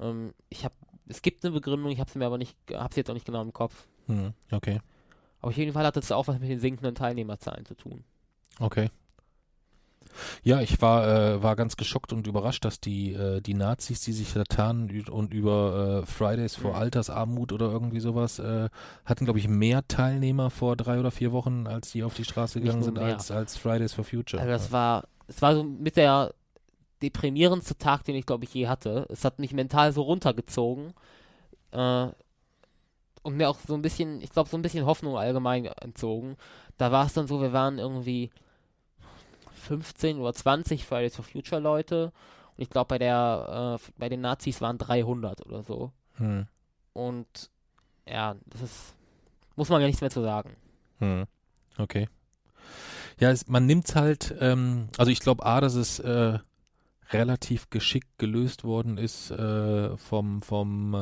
Ähm, 0.00 0.32
ich 0.48 0.64
habe, 0.64 0.74
es 1.08 1.20
gibt 1.20 1.44
eine 1.44 1.52
Begründung, 1.52 1.90
ich 1.90 2.00
habe 2.00 2.10
sie 2.10 2.18
mir 2.18 2.26
aber 2.26 2.38
nicht, 2.38 2.56
habe 2.72 2.94
sie 2.94 3.00
jetzt 3.00 3.10
auch 3.10 3.14
nicht 3.14 3.26
genau 3.26 3.42
im 3.42 3.52
Kopf. 3.52 3.86
Hm, 4.06 4.32
okay. 4.50 4.80
Aber 5.40 5.50
auf 5.50 5.56
jeden 5.56 5.72
Fall 5.72 5.84
hat 5.84 5.96
das 5.96 6.12
auch 6.12 6.28
was 6.28 6.38
mit 6.38 6.48
den 6.48 6.60
sinkenden 6.60 6.94
Teilnehmerzahlen 6.94 7.66
zu 7.66 7.74
tun. 7.74 8.04
Okay. 8.58 8.88
Ja, 10.42 10.60
ich 10.60 10.80
war, 10.82 11.06
äh, 11.06 11.42
war 11.42 11.56
ganz 11.56 11.76
geschockt 11.76 12.12
und 12.12 12.26
überrascht, 12.26 12.64
dass 12.64 12.80
die, 12.80 13.12
äh, 13.12 13.40
die 13.40 13.54
Nazis, 13.54 14.00
die 14.02 14.12
sich 14.12 14.32
da 14.32 14.44
tarnen 14.44 15.08
und 15.08 15.32
über 15.34 16.02
äh, 16.02 16.06
Fridays 16.06 16.54
for 16.56 16.72
Mhm. 16.72 16.76
Altersarmut 16.78 17.52
oder 17.52 17.70
irgendwie 17.70 18.00
sowas, 18.00 18.38
äh, 18.38 18.68
hatten, 19.04 19.24
glaube 19.24 19.38
ich, 19.38 19.48
mehr 19.48 19.86
Teilnehmer 19.88 20.50
vor 20.50 20.76
drei 20.76 20.98
oder 21.00 21.10
vier 21.10 21.32
Wochen, 21.32 21.66
als 21.66 21.92
die 21.92 22.02
auf 22.04 22.14
die 22.14 22.24
Straße 22.24 22.60
gegangen 22.60 22.82
sind, 22.82 22.94
mehr. 22.94 23.14
als, 23.14 23.30
als 23.30 23.56
Fridays 23.56 23.92
for 23.92 24.04
Future. 24.04 24.40
Also 24.40 24.52
das 24.52 24.72
war, 24.72 25.04
es 25.28 25.40
war 25.42 25.54
so 25.54 25.64
mit 25.64 25.96
der 25.96 26.34
deprimierendste 27.02 27.76
Tag, 27.78 28.04
den 28.04 28.14
ich 28.14 28.26
glaube 28.26 28.44
ich 28.44 28.54
je 28.54 28.68
hatte. 28.68 29.06
Es 29.10 29.24
hat 29.24 29.38
mich 29.38 29.52
mental 29.52 29.92
so 29.92 30.02
runtergezogen 30.02 30.92
äh, 31.72 32.06
und 33.22 33.36
mir 33.36 33.48
auch 33.48 33.58
so 33.66 33.74
ein 33.74 33.82
bisschen, 33.82 34.20
ich 34.20 34.30
glaube 34.30 34.50
so 34.50 34.56
ein 34.56 34.62
bisschen 34.62 34.86
Hoffnung 34.86 35.16
allgemein 35.16 35.64
entzogen. 35.66 36.36
Da 36.78 36.90
war 36.92 37.06
es 37.06 37.12
dann 37.12 37.26
so, 37.26 37.40
wir 37.40 37.52
waren 37.52 37.78
irgendwie 37.78 38.30
15 39.62 40.18
oder 40.18 40.32
20 40.34 40.84
Fridays 40.84 41.16
for 41.16 41.24
Future 41.24 41.60
Leute 41.60 42.12
und 42.56 42.62
ich 42.62 42.70
glaube 42.70 42.88
bei 42.88 42.98
der, 42.98 43.78
äh, 43.80 43.92
bei 43.98 44.08
den 44.08 44.20
Nazis 44.20 44.60
waren 44.60 44.78
300 44.78 45.46
oder 45.46 45.62
so. 45.62 45.92
Hm. 46.16 46.46
Und 46.92 47.50
ja, 48.06 48.36
das 48.46 48.62
ist, 48.62 48.94
muss 49.56 49.68
man 49.68 49.80
ja 49.80 49.86
nichts 49.86 50.00
mehr 50.00 50.10
zu 50.10 50.22
sagen. 50.22 50.56
Hm. 50.98 51.24
Okay. 51.78 52.08
Ja, 53.18 53.30
es, 53.30 53.46
man 53.48 53.66
nimmt's 53.66 53.94
halt, 53.94 54.34
ähm, 54.40 54.88
also 54.98 55.10
ich 55.10 55.20
glaube 55.20 55.46
A, 55.46 55.60
dass 55.60 55.74
es 55.74 55.98
äh, 56.00 56.38
relativ 57.10 57.70
geschickt 57.70 58.18
gelöst 58.18 58.64
worden 58.64 58.98
ist 58.98 59.30
äh, 59.30 59.96
vom, 59.96 60.42
vom 60.42 60.94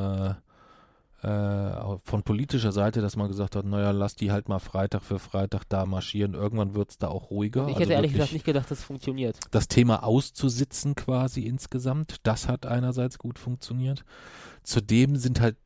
äh, 1.23 1.97
von 2.03 2.23
politischer 2.23 2.71
Seite, 2.71 3.01
dass 3.01 3.15
man 3.15 3.27
gesagt 3.27 3.55
hat, 3.55 3.65
naja, 3.65 3.91
lass 3.91 4.15
die 4.15 4.31
halt 4.31 4.49
mal 4.49 4.59
Freitag 4.59 5.03
für 5.03 5.19
Freitag 5.19 5.63
da 5.69 5.85
marschieren. 5.85 6.33
Irgendwann 6.33 6.73
wird's 6.73 6.97
da 6.97 7.09
auch 7.09 7.29
ruhiger. 7.29 7.63
Ich 7.63 7.75
Also 7.75 7.79
hätte 7.81 7.93
ehrlich 7.93 8.11
wirklich 8.11 8.13
gesagt 8.13 8.33
nicht 8.33 8.45
gedacht, 8.45 8.71
dass 8.71 8.79
es 8.79 8.83
funktioniert. 8.83 9.37
das 9.51 9.67
Thema 9.67 10.03
auszusitzen 10.03 10.95
quasi 10.95 11.41
insgesamt, 11.41 12.15
das 12.23 12.47
hat 12.47 12.65
einerseits 12.65 13.19
gut 13.19 13.37
funktioniert. 13.37 14.03
Zudem 14.63 15.15
sind 15.15 15.41
halt 15.41 15.57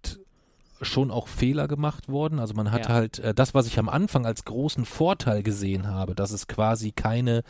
schon 0.82 1.10
auch 1.12 1.28
Fehler 1.28 1.68
gemacht 1.68 2.10
worden. 2.10 2.40
Also 2.40 2.54
man 2.54 2.72
hat 2.72 2.88
Ja. 2.90 2.94
halt 2.94 3.20
äh, 3.20 3.34
das, 3.34 3.54
was 3.54 3.68
ich 3.68 3.80
am 3.80 3.90
Anfang 3.90 4.26
als 4.26 4.44
großen 4.46 4.86
Vorteil 4.86 5.42
gesehen 5.44 5.88
habe, 5.88 6.16
dass 6.16 6.32
es 6.32 6.48
quasi 6.48 6.92
keine 6.92 7.44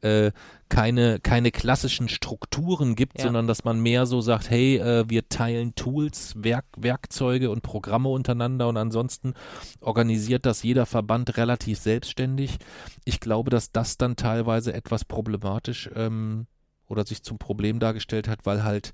äh, 0.00 0.32
keine 0.68 1.20
keine 1.20 1.52
klassischen 1.52 2.08
Strukturen 2.08 2.96
gibt, 2.96 3.18
Ja. 3.18 3.24
sondern 3.26 3.46
dass 3.46 3.62
man 3.64 3.78
mehr 3.80 4.04
so 4.06 4.20
sagt, 4.20 4.50
hey, 4.50 4.78
äh, 4.78 5.04
wir 5.08 5.28
teilen 5.28 5.74
Tools, 5.76 6.34
Werk, 6.36 6.64
Werkzeuge 6.76 7.50
und 7.50 7.62
Programme 7.62 8.08
untereinander 8.08 8.68
und 8.68 8.76
ansonsten 8.76 9.34
organisiert 9.80 10.44
das 10.46 10.62
jeder 10.64 10.86
Verband 10.86 11.36
relativ 11.36 11.78
selbstständig. 11.78 12.56
Ich 13.04 13.20
glaube, 13.20 13.50
dass 13.50 13.70
das 13.70 13.96
dann 13.96 14.16
teilweise 14.16 14.72
etwas 14.72 15.04
problematisch 15.04 15.88
ähm, 15.94 16.46
oder 16.88 17.04
sich 17.06 17.22
zum 17.22 17.38
Problem 17.38 17.78
dargestellt 17.78 18.26
hat, 18.26 18.40
weil 18.44 18.64
halt 18.64 18.92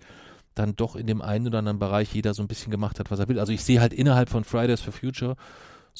dann 0.58 0.76
doch 0.76 0.96
in 0.96 1.06
dem 1.06 1.22
einen 1.22 1.46
oder 1.46 1.58
anderen 1.58 1.78
Bereich 1.78 2.12
jeder 2.14 2.34
so 2.34 2.42
ein 2.42 2.48
bisschen 2.48 2.70
gemacht 2.70 2.98
hat, 2.98 3.10
was 3.10 3.18
er 3.18 3.28
will. 3.28 3.38
Also 3.38 3.52
ich 3.52 3.64
sehe 3.64 3.80
halt 3.80 3.92
innerhalb 3.92 4.28
von 4.28 4.44
Fridays 4.44 4.80
for 4.80 4.92
Future 4.92 5.36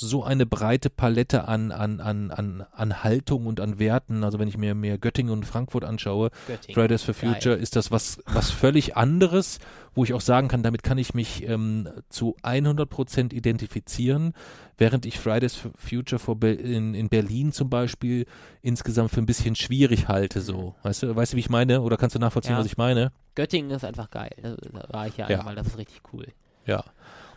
so 0.01 0.23
eine 0.23 0.47
breite 0.47 0.91
Palette 0.91 1.49
an, 1.49 1.73
an, 1.73 1.99
an, 2.01 2.31
an, 2.31 2.65
an 2.71 3.03
Haltung 3.03 3.47
und 3.47 3.59
an 3.59 3.81
Werten. 3.81 4.23
Also 4.23 4.39
wenn 4.39 4.47
ich 4.47 4.57
mir 4.57 4.77
mehr 4.77 4.97
Göttingen 4.97 5.33
und 5.33 5.45
Frankfurt 5.45 5.83
anschaue, 5.83 6.31
Göttingen. 6.47 6.75
Fridays 6.75 7.03
for 7.03 7.15
Geil. 7.15 7.35
Future 7.35 7.57
ist 7.57 7.75
das 7.75 7.91
was, 7.91 8.21
was 8.27 8.51
völlig 8.53 8.97
anderes, 8.97 9.59
wo 9.95 10.05
ich 10.05 10.15
auch 10.15 10.21
sagen 10.21 10.47
kann, 10.47 10.63
damit 10.63 10.85
kann 10.85 10.99
ich 10.99 11.15
mich 11.15 11.43
ähm, 11.49 11.89
zu 12.11 12.37
100 12.43 12.89
Prozent 12.89 13.33
identifizieren, 13.33 14.35
während 14.77 15.05
ich 15.05 15.19
Fridays 15.19 15.57
for 15.57 15.73
Future 15.77 16.21
vor 16.21 16.37
Be 16.37 16.53
in, 16.53 16.95
in 16.95 17.09
Berlin 17.09 17.51
zum 17.51 17.69
Beispiel 17.69 18.27
insgesamt 18.63 19.11
für 19.11 19.21
ein 19.21 19.27
bisschen 19.27 19.57
schwierig 19.57 20.07
halte, 20.07 20.41
so. 20.43 20.77
Weißt 20.85 21.03
du, 21.03 21.17
weißt 21.17 21.33
du, 21.33 21.37
wie 21.37 21.41
ich 21.41 21.51
meine? 21.51 21.81
Oder 21.81 21.97
kannst 21.97 22.15
du 22.15 22.21
nachvollziehen, 22.21 22.53
Ja. 22.53 22.61
was 22.61 22.67
ich 22.67 22.77
meine? 22.77 23.11
Göttingen 23.35 23.73
ist 23.73 23.85
einfach 23.85 24.11
geil. 24.11 24.31
Da, 24.41 24.55
da 24.55 24.93
war 24.93 25.09
ich 25.09 25.17
ja, 25.17 25.29
Ja. 25.29 25.41
einmal, 25.41 25.57
das 25.57 25.67
ist 25.67 25.79
richtig 25.79 26.03
cool. 26.13 26.27
Ja. 26.67 26.85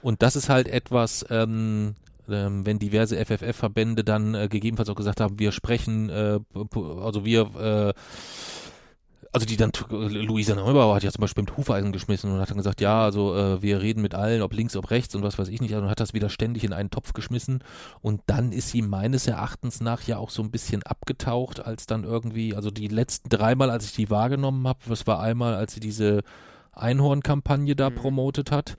Und 0.04 0.22
das 0.22 0.36
ist 0.36 0.48
halt 0.50 0.68
etwas, 0.68 1.26
ähm, 1.32 1.96
ähm, 2.32 2.66
wenn 2.66 2.80
diverse 2.80 3.18
FFF-Verbände 3.18 4.04
dann 4.04 4.36
äh, 4.36 4.48
gegebenenfalls 4.50 4.90
auch 4.90 4.96
gesagt 4.96 5.22
haben, 5.22 5.40
wir 5.40 5.52
sprechen, 5.52 6.10
äh, 6.10 6.40
also 7.02 7.26
wir, 7.26 7.42
äh, 7.56 7.94
also 9.34 9.46
die 9.46 9.56
dann, 9.56 9.72
Luisa 9.90 10.56
Neubauer 10.56 10.96
hat 10.96 11.04
ja 11.04 11.12
zum 11.12 11.22
Beispiel 11.22 11.44
mit 11.44 11.56
Hufeisen 11.56 11.94
geschmissen 11.94 12.32
und 12.32 12.40
hat 12.40 12.50
dann 12.50 12.58
gesagt, 12.58 12.82
ja, 12.82 13.04
also 13.04 13.34
äh, 13.36 13.62
wir 13.62 13.82
reden 13.82 14.02
mit 14.02 14.14
allen, 14.14 14.42
ob 14.42 14.54
links, 14.54 14.76
ob 14.76 14.92
rechts 14.92 15.16
und 15.16 15.24
was 15.24 15.40
weiß 15.40 15.48
ich 15.48 15.62
nicht, 15.62 15.74
also 15.74 15.86
und 15.86 15.90
hat 15.90 16.02
das 16.02 16.14
wieder 16.14 16.30
ständig 16.30 16.66
in 16.66 16.74
einen 16.74 16.90
Topf 16.90 17.14
geschmissen 17.14 17.64
und 18.02 18.22
dann 18.26 18.52
ist 18.52 18.70
sie 18.70 18.82
meines 18.82 19.28
Erachtens 19.28 19.80
nach 19.80 20.04
ja 20.04 20.18
auch 20.18 20.30
so 20.32 20.42
ein 20.44 20.52
bisschen 20.52 20.84
abgetaucht, 20.84 21.66
als 21.66 21.86
dann 21.86 22.04
irgendwie, 22.04 22.56
also 22.56 22.72
die 22.72 22.90
letzten 22.90 23.30
dreimal, 23.30 23.70
als 23.70 23.86
ich 23.86 23.94
die 23.94 24.10
wahrgenommen 24.10 24.68
habe, 24.68 24.80
das 24.90 25.08
war 25.08 25.22
einmal, 25.22 25.56
als 25.56 25.74
sie 25.74 25.80
diese 25.80 26.24
Einhorn-Kampagne 26.74 27.76
da 27.76 27.90
Mhm. 27.90 27.96
promotet 27.96 28.52
hat, 28.52 28.76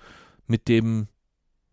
mit 0.47 0.69
dem 0.69 1.09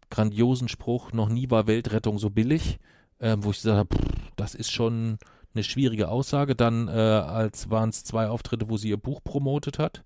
grandiosen 0.09 0.67
Spruch, 0.67 1.11
noch 1.11 1.29
nie 1.29 1.49
war 1.49 1.67
Weltrettung 1.67 2.19
so 2.19 2.29
billig, 2.29 2.79
ähm, 3.19 3.43
wo 3.43 3.51
ich 3.51 3.57
gesagt 3.57 3.77
habe, 3.77 3.95
das 4.35 4.55
ist 4.55 4.71
schon 4.71 5.17
eine 5.53 5.63
schwierige 5.63 6.09
Aussage. 6.09 6.55
Dann 6.55 6.87
äh, 6.87 6.91
als 6.91 7.69
waren 7.69 7.89
es 7.89 8.03
zwei 8.03 8.27
Auftritte, 8.27 8.69
wo 8.69 8.77
sie 8.77 8.89
ihr 8.89 8.97
Buch 8.97 9.23
promotet 9.23 9.79
hat. 9.79 10.03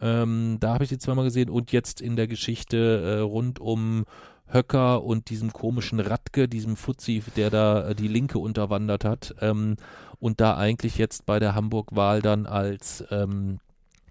Ähm, 0.00 0.56
da 0.60 0.74
habe 0.74 0.84
ich 0.84 0.90
sie 0.90 0.98
zweimal 0.98 1.24
gesehen 1.24 1.50
und 1.50 1.72
jetzt 1.72 2.00
in 2.00 2.16
der 2.16 2.26
Geschichte 2.26 3.18
äh, 3.18 3.18
rund 3.20 3.58
um 3.58 4.04
Höcker 4.46 5.04
und 5.04 5.30
diesem 5.30 5.52
komischen 5.52 6.00
Radke, 6.00 6.48
diesem 6.48 6.76
Fuzzi, 6.76 7.22
der 7.36 7.50
da 7.50 7.88
äh, 7.88 7.94
die 7.94 8.08
Linke 8.08 8.38
unterwandert 8.38 9.04
hat 9.04 9.34
ähm, 9.40 9.76
und 10.18 10.40
da 10.40 10.56
eigentlich 10.56 10.96
jetzt 10.98 11.26
bei 11.26 11.38
der 11.38 11.54
Hamburg-Wahl 11.54 12.22
dann 12.22 12.46
als, 12.46 13.04
ähm, 13.10 13.60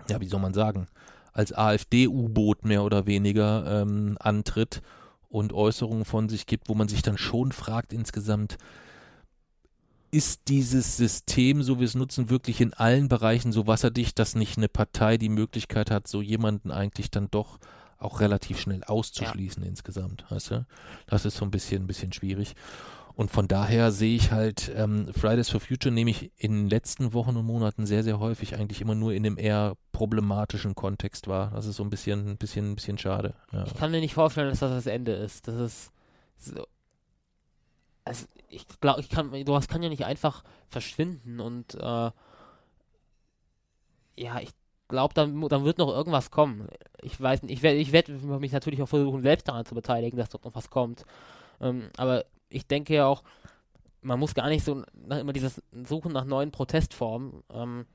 ja, 0.10 0.22
wie 0.22 0.28
soll 0.28 0.40
man 0.40 0.54
sagen, 0.54 0.88
als 1.34 1.54
AfD-U-Boot 1.54 2.66
mehr 2.66 2.84
oder 2.84 3.06
weniger 3.06 3.82
ähm, 3.82 4.18
antritt 4.20 4.82
und 5.30 5.54
Äußerungen 5.54 6.06
von 6.06 6.28
sich 6.28 6.46
gibt, 6.46 6.70
wo 6.70 6.76
man 6.76 6.88
sich 6.88 7.02
dann 7.02 7.18
schon 7.18 7.52
fragt 7.52 7.94
insgesamt, 7.94 8.58
ist 10.12 10.42
dieses 10.48 10.98
System, 10.98 11.62
so 11.62 11.76
wie 11.76 11.82
wir 11.82 11.86
es 11.86 11.96
nutzen, 11.96 12.30
wirklich 12.30 12.62
in 12.62 12.74
allen 12.74 13.10
Bereichen 13.10 13.52
so 13.52 13.68
wasserdicht, 13.68 14.18
dass 14.18 14.36
nicht 14.36 14.58
eine 14.58 14.68
Partei 14.68 15.18
die 15.18 15.30
Möglichkeit 15.30 15.92
hat, 15.92 16.08
so 16.08 16.22
jemanden 16.22 16.72
eigentlich 16.72 17.12
dann 17.12 17.30
doch 17.30 17.60
auch 18.00 18.22
relativ 18.22 18.60
schnell 18.60 18.84
auszuschließen 18.84 19.62
insgesamt, 19.62 20.26
weißt 20.30 20.52
du? 20.52 20.66
Das 21.06 21.26
ist 21.26 21.38
so 21.38 21.46
ein 21.46 21.52
bisschen, 21.52 21.84
ein 21.84 21.88
bisschen 21.88 22.14
schwierig. 22.14 22.56
Und 23.20 23.30
von 23.32 23.50
daher 23.50 23.92
sehe 23.92 24.16
ich 24.16 24.32
halt, 24.32 24.72
ähm, 24.74 25.12
Fridays 25.14 25.50
for 25.50 25.60
Future 25.60 25.94
nehme 25.94 26.10
ich 26.10 26.32
in 26.38 26.54
den 26.54 26.70
letzten 26.70 27.12
Wochen 27.12 27.36
und 27.36 27.46
Monaten 27.46 27.86
sehr, 27.86 28.02
sehr 28.02 28.18
häufig 28.18 28.56
eigentlich 28.56 28.80
immer 28.80 28.96
nur 28.96 29.12
in 29.12 29.26
einem 29.26 29.38
eher 29.38 29.76
problematischen 29.92 30.74
Kontext 30.74 31.28
wahr. 31.28 31.52
Das 31.54 31.66
ist 31.66 31.76
so 31.76 31.84
ein 31.84 31.90
bisschen, 31.90 32.30
ein 32.30 32.38
bisschen, 32.38 32.72
ein 32.72 32.76
bisschen 32.76 32.98
schade. 32.98 33.34
Ja. 33.52 33.66
Ich 33.66 33.76
kann 33.76 33.92
mir 33.92 34.00
nicht 34.00 34.14
vorstellen, 34.14 34.48
dass 34.50 34.60
das 34.60 34.72
das 34.72 34.86
Ende 34.86 35.12
ist. 35.12 35.50
Das 35.50 35.60
ist 35.60 35.92
so. 36.38 36.66
Also 38.06 38.26
ich 38.48 38.66
glaube, 38.80 39.02
ich 39.02 39.10
kann, 39.10 39.34
sowas 39.46 39.68
kann 39.68 39.84
ja 39.84 39.90
nicht 39.90 40.06
einfach 40.06 40.46
verschwinden 40.70 41.42
und 41.42 41.76
äh, 41.76 42.12
ja, 44.16 44.40
ich 44.40 44.52
glaube, 44.88 45.14
dann, 45.14 45.42
dann 45.50 45.66
wird 45.66 45.78
noch 45.78 45.90
irgendwas 45.90 46.32
kommen. 46.32 46.70
Ich 47.02 47.20
weiß 47.20 47.44
nicht, 47.44 47.52
ich 47.52 47.64
werde 47.64 47.80
ich 47.80 47.92
werd 47.92 48.08
mich 48.08 48.54
natürlich 48.54 48.82
auch 48.82 48.88
versuchen, 48.88 49.24
selbst 49.24 49.50
daran 49.50 49.66
zu 49.66 49.76
beteiligen, 49.76 50.18
dass 50.18 50.30
dort 50.30 50.46
noch 50.46 50.56
was 50.56 50.70
kommt. 50.70 51.04
Ähm, 51.60 51.90
aber 51.98 52.24
ich 52.50 52.68
denke 52.68 52.96
ja 52.96 53.06
auch, 53.06 53.24
man 54.02 54.20
muss 54.20 54.34
gar 54.34 54.50
nicht 54.50 54.64
so 54.64 54.84
nach, 54.94 55.20
immer 55.20 55.34
dieses 55.34 55.62
Suchen 55.86 56.12
nach 56.12 56.26
neuen 56.26 56.52
Protestformen. 56.52 57.44
Ähm, 57.54 57.86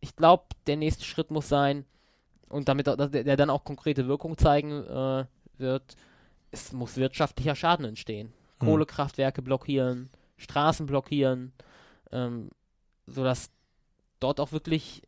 ich 0.00 0.16
glaube, 0.16 0.44
der 0.66 0.76
nächste 0.76 1.04
Schritt 1.04 1.30
muss 1.30 1.48
sein, 1.48 1.84
und 2.48 2.68
damit 2.68 2.86
der, 2.86 2.96
der 2.96 3.36
dann 3.36 3.50
auch 3.50 3.64
konkrete 3.64 4.06
Wirkung 4.06 4.38
zeigen 4.38 4.84
äh, 4.84 5.24
wird, 5.58 5.96
es 6.50 6.72
muss 6.72 6.96
wirtschaftlicher 6.96 7.56
Schaden 7.56 7.84
entstehen. 7.84 8.32
Hm. 8.60 8.68
Kohlekraftwerke 8.68 9.42
blockieren, 9.42 10.10
Straßen 10.36 10.86
blockieren, 10.86 11.52
ähm, 12.12 12.50
sodass 13.06 13.50
dort 14.20 14.40
auch 14.40 14.52
wirklich 14.52 15.02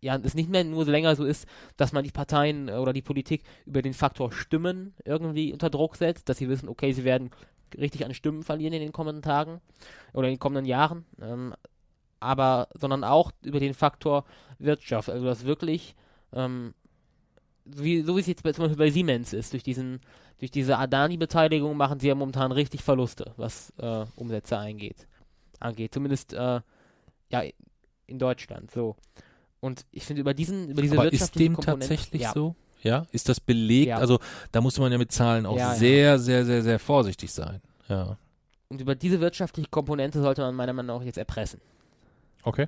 ja, 0.00 0.16
es 0.16 0.34
nicht 0.34 0.50
mehr 0.50 0.64
nur 0.64 0.84
so 0.84 0.90
länger 0.90 1.14
so 1.14 1.24
ist, 1.24 1.46
dass 1.76 1.92
man 1.92 2.02
die 2.02 2.10
Parteien 2.10 2.68
oder 2.68 2.92
die 2.92 3.02
Politik 3.02 3.44
über 3.66 3.82
den 3.82 3.94
Faktor 3.94 4.32
Stimmen 4.32 4.94
irgendwie 5.04 5.52
unter 5.52 5.70
Druck 5.70 5.96
setzt, 5.96 6.28
dass 6.28 6.38
sie 6.38 6.48
wissen, 6.48 6.68
okay, 6.68 6.92
sie 6.92 7.04
werden 7.04 7.30
richtig 7.78 8.04
an 8.04 8.14
Stimmen 8.14 8.42
verlieren 8.42 8.74
in 8.74 8.80
den 8.80 8.92
kommenden 8.92 9.22
Tagen 9.22 9.60
oder 10.12 10.28
in 10.28 10.34
den 10.34 10.40
kommenden 10.40 10.66
Jahren, 10.66 11.04
ähm, 11.20 11.54
aber 12.20 12.68
sondern 12.78 13.04
auch 13.04 13.32
über 13.42 13.60
den 13.60 13.74
Faktor 13.74 14.24
Wirtschaft, 14.58 15.10
also 15.10 15.26
dass 15.26 15.44
wirklich 15.44 15.94
ähm, 16.32 16.74
wie, 17.64 18.02
so 18.02 18.16
wie 18.16 18.20
es 18.20 18.26
jetzt 18.26 18.42
bei, 18.42 18.52
zum 18.52 18.64
Beispiel 18.64 18.78
bei 18.78 18.90
Siemens 18.90 19.32
ist, 19.32 19.52
durch 19.52 19.62
diesen, 19.62 20.00
durch 20.38 20.50
diese 20.50 20.78
Adani-Beteiligung 20.78 21.76
machen 21.76 22.00
sie 22.00 22.08
ja 22.08 22.14
momentan 22.14 22.52
richtig 22.52 22.82
Verluste, 22.82 23.32
was 23.36 23.72
äh, 23.78 24.04
Umsätze 24.16 24.58
eingeht, 24.58 25.06
angeht. 25.60 25.94
Zumindest 25.94 26.32
äh, 26.32 26.60
ja 27.30 27.42
in 28.06 28.18
Deutschland. 28.18 28.70
So. 28.70 28.96
Und 29.60 29.86
ich 29.92 30.04
finde 30.04 30.20
über 30.20 30.34
diesen, 30.34 30.70
über 30.70 30.82
diese 30.82 30.96
Aber 30.96 31.04
ist 31.06 31.12
wirtschaftliche 31.12 31.50
dem 31.50 31.54
Komponente, 31.54 31.88
tatsächlich 31.88 32.22
ja, 32.22 32.32
so? 32.32 32.56
Ja, 32.82 33.06
ist 33.12 33.28
das 33.28 33.38
belegt? 33.40 33.88
Ja. 33.88 33.98
Also 33.98 34.18
da 34.50 34.60
musste 34.60 34.80
man 34.80 34.90
ja 34.92 34.98
mit 34.98 35.12
Zahlen 35.12 35.46
auch 35.46 35.56
Ja, 35.56 35.72
ja. 35.72 35.74
sehr, 35.78 36.18
sehr, 36.18 36.44
sehr, 36.44 36.62
sehr 36.62 36.78
vorsichtig 36.78 37.32
sein. 37.32 37.60
Ja. 37.88 38.16
Und 38.68 38.80
über 38.80 38.94
diese 38.94 39.20
wirtschaftliche 39.20 39.68
Komponente 39.68 40.20
sollte 40.20 40.42
man 40.42 40.54
meiner 40.54 40.72
Meinung 40.72 40.98
nach 40.98 41.04
jetzt 41.06 41.18
erpressen. 41.18 41.60
Okay. 42.42 42.66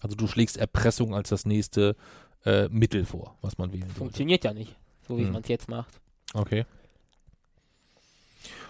Also 0.00 0.14
du 0.14 0.26
schlägst 0.28 0.56
Erpressung 0.56 1.14
als 1.14 1.30
das 1.30 1.46
nächste 1.46 1.96
äh, 2.44 2.68
Mittel 2.68 3.04
vor, 3.04 3.36
was 3.40 3.58
man 3.58 3.72
wählen 3.72 3.82
sollte. 3.82 3.98
Funktioniert 3.98 4.44
ja 4.44 4.52
nicht, 4.52 4.76
so 5.08 5.18
wie 5.18 5.24
Hm. 5.24 5.32
man 5.32 5.42
es 5.42 5.48
jetzt 5.48 5.68
macht. 5.68 6.00
Okay. 6.34 6.64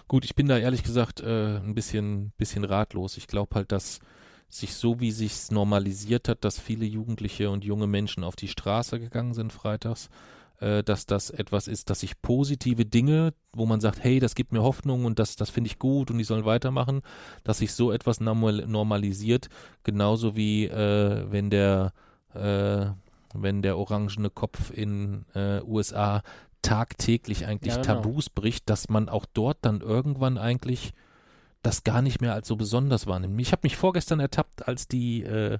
Gut, 0.07 0.25
ich 0.25 0.33
bin 0.35 0.47
da 0.47 0.57
ehrlich 0.57 0.81
gesagt 0.83 1.19
äh, 1.21 1.57
ein 1.57 1.75
bisschen, 1.75 2.31
bisschen 2.37 2.63
ratlos. 2.63 3.17
Ich 3.17 3.27
glaube 3.27 3.53
halt, 3.55 3.71
dass 3.71 3.99
sich 4.49 4.73
so 4.73 4.99
wie 4.99 5.11
sich's 5.11 5.51
normalisiert 5.51 6.27
hat, 6.27 6.43
dass 6.43 6.59
viele 6.59 6.85
Jugendliche 6.85 7.51
und 7.51 7.63
junge 7.63 7.85
Menschen 7.85 8.23
auf 8.23 8.35
die 8.35 8.47
Straße 8.47 8.99
gegangen 8.99 9.35
sind 9.35 9.53
freitags, 9.53 10.09
äh, 10.59 10.83
dass 10.83 11.05
das 11.05 11.29
etwas 11.29 11.67
ist, 11.67 11.89
dass 11.89 12.01
sich 12.01 12.21
positive 12.21 12.85
Dinge, 12.85 13.33
wo 13.53 13.65
man 13.65 13.79
sagt, 13.79 14.03
hey, 14.03 14.19
das 14.19 14.35
gibt 14.35 14.51
mir 14.51 14.61
Hoffnung 14.61 15.05
und 15.05 15.19
das, 15.19 15.35
das 15.35 15.49
finde 15.49 15.69
ich 15.69 15.79
gut 15.79 16.11
und 16.11 16.17
die 16.17 16.23
sollen 16.23 16.45
weitermachen, 16.45 17.01
dass 17.43 17.59
sich 17.59 17.73
so 17.73 17.91
etwas 17.91 18.19
normal, 18.19 18.65
normalisiert, 18.67 19.49
genauso 19.83 20.35
wie 20.35 20.65
äh, 20.65 21.25
wenn 21.29 21.49
der 21.49 21.93
äh, 22.33 22.87
wenn 23.33 23.61
der 23.61 23.77
orangene 23.77 24.29
Kopf 24.29 24.71
in 24.71 25.25
äh, 25.35 25.61
USA 25.61 26.23
tagtäglich 26.61 27.45
eigentlich 27.45 27.75
Ja, 27.75 27.81
genau. 27.81 28.01
Tabus 28.01 28.29
bricht, 28.29 28.69
dass 28.69 28.89
man 28.89 29.07
auch 29.07 29.25
dort 29.33 29.59
dann 29.61 29.81
irgendwann 29.81 30.37
eigentlich 30.37 30.93
das 31.61 31.83
gar 31.83 32.01
nicht 32.01 32.21
mehr 32.21 32.33
als 32.33 32.47
so 32.47 32.55
besonders 32.55 33.05
wahrnimmt. 33.07 33.39
Ich 33.39 33.51
habe 33.51 33.61
mich 33.63 33.75
vorgestern 33.75 34.19
ertappt, 34.19 34.67
als 34.67 34.87
die 34.87 35.23
äh, 35.23 35.59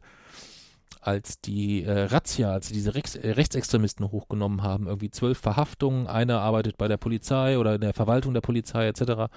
als 1.01 1.39
die 1.39 1.83
äh, 1.83 2.03
Razzia, 2.05 2.51
als 2.51 2.67
sie 2.67 2.73
diese 2.73 2.93
Rechts, 2.95 3.15
äh, 3.15 3.31
Rechtsextremisten 3.31 4.11
hochgenommen 4.11 4.63
haben, 4.63 4.87
irgendwie 4.87 5.11
zwölf 5.11 5.37
Verhaftungen, 5.37 6.07
einer 6.07 6.41
arbeitet 6.41 6.77
bei 6.77 6.87
der 6.87 6.97
Polizei 6.97 7.57
oder 7.57 7.75
in 7.75 7.81
der 7.81 7.93
Verwaltung 7.93 8.33
der 8.33 8.41
Polizei 8.41 8.87
etc. 8.87 9.31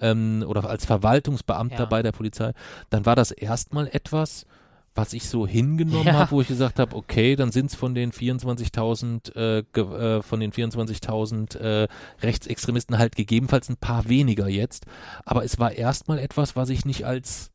Ähm, 0.00 0.44
oder 0.46 0.68
als 0.68 0.84
Verwaltungsbeamter 0.86 1.80
Ja. 1.80 1.84
bei 1.86 2.02
der 2.02 2.12
Polizei, 2.12 2.52
dann 2.90 3.04
war 3.06 3.16
das 3.16 3.30
erstmal 3.32 3.88
etwas, 3.88 4.46
was 4.94 5.12
ich 5.12 5.28
so 5.28 5.46
hingenommen 5.46 6.06
Ja. 6.06 6.12
habe, 6.14 6.30
wo 6.32 6.40
ich 6.40 6.48
gesagt 6.48 6.78
habe, 6.80 6.96
okay, 6.96 7.36
dann 7.36 7.52
sind 7.52 7.66
es 7.66 7.74
von 7.76 7.94
den 7.94 8.10
24.000 8.12 9.34
äh, 9.36 9.58
äh, 9.80 10.22
von 10.22 10.40
den 10.40 10.52
24.000 10.52 11.56
äh, 11.58 11.88
Rechtsextremisten 12.20 12.98
halt 12.98 13.14
gegebenenfalls 13.16 13.68
ein 13.68 13.76
paar 13.76 14.08
weniger 14.08 14.48
jetzt, 14.48 14.86
aber 15.24 15.44
es 15.44 15.58
war 15.58 15.72
erstmal 15.72 16.18
etwas, 16.18 16.56
was 16.56 16.68
ich 16.68 16.84
nicht 16.84 17.06
als, 17.06 17.50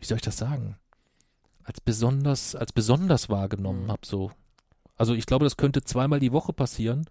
wie 0.00 0.06
soll 0.06 0.16
ich 0.16 0.22
das 0.22 0.36
sagen, 0.36 0.76
als 1.64 1.80
besonders, 1.80 2.54
als 2.54 2.72
besonders 2.72 3.28
wahrgenommen 3.28 3.84
Mhm. 3.86 3.90
habe 3.92 4.02
so. 4.06 4.30
Also 4.96 5.14
ich 5.14 5.26
glaube, 5.26 5.44
das 5.44 5.56
könnte 5.56 5.82
zweimal 5.82 6.20
die 6.20 6.32
Woche 6.32 6.52
passieren 6.52 7.06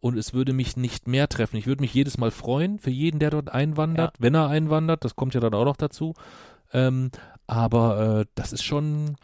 und 0.00 0.16
es 0.16 0.32
würde 0.34 0.52
mich 0.52 0.76
nicht 0.76 1.08
mehr 1.08 1.28
treffen. 1.28 1.56
Ich 1.56 1.66
würde 1.66 1.80
mich 1.80 1.92
jedes 1.94 2.16
Mal 2.18 2.30
freuen 2.30 2.78
für 2.78 2.90
jeden, 2.90 3.18
der 3.18 3.30
dort 3.30 3.50
einwandert, 3.50 4.14
wenn 4.18 4.34
er 4.34 4.48
einwandert. 4.48 5.04
Das 5.04 5.16
kommt 5.16 5.34
ja 5.34 5.40
dann 5.40 5.54
auch 5.54 5.64
noch 5.64 5.76
dazu. 5.76 6.14
Ähm, 6.72 7.10
aber 7.46 8.20
äh, 8.20 8.26
das 8.34 8.52
ist 8.52 8.62
schon 8.62 9.16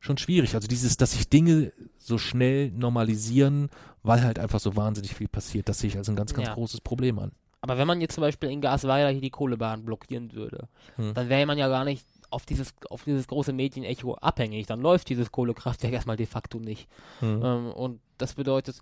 schon 0.00 0.16
schwierig. 0.16 0.54
Also 0.54 0.68
dieses, 0.68 0.96
dass 0.96 1.12
sich 1.12 1.28
Dinge 1.28 1.72
so 1.98 2.18
schnell 2.18 2.70
normalisieren, 2.70 3.68
weil 4.04 4.22
halt 4.22 4.38
einfach 4.38 4.60
so 4.60 4.76
wahnsinnig 4.76 5.14
viel 5.14 5.26
passiert, 5.28 5.68
das 5.68 5.80
sehe 5.80 5.88
ich 5.88 5.96
als 5.98 6.08
ein 6.08 6.14
ganz, 6.16 6.32
ganz 6.34 6.48
Ja. 6.48 6.54
großes 6.54 6.80
Problem 6.80 7.18
an. 7.18 7.32
Aber 7.60 7.78
wenn 7.78 7.88
man 7.88 8.00
jetzt 8.00 8.14
zum 8.14 8.22
Beispiel 8.22 8.48
in 8.50 8.60
Gasweiler 8.60 9.10
hier 9.10 9.20
die 9.20 9.30
Kohlebahn 9.30 9.84
blockieren 9.84 10.32
würde, 10.32 10.68
Hm. 10.96 11.14
dann 11.14 11.28
wäre 11.28 11.44
man 11.46 11.58
ja 11.58 11.66
gar 11.68 11.84
nicht 11.84 12.06
auf 12.30 12.46
dieses, 12.46 12.74
auf 12.90 13.04
dieses 13.04 13.26
große 13.26 13.52
Medienecho 13.52 14.14
abhängig. 14.14 14.66
Dann 14.66 14.80
läuft 14.80 15.08
dieses 15.08 15.32
Kohlekraftwerk 15.32 15.92
erstmal 15.92 16.16
de 16.16 16.26
facto 16.26 16.58
nicht. 16.58 16.88
Hm. 17.20 17.42
Ähm, 17.44 17.72
und 17.72 18.00
das 18.18 18.34
bedeutet, 18.34 18.80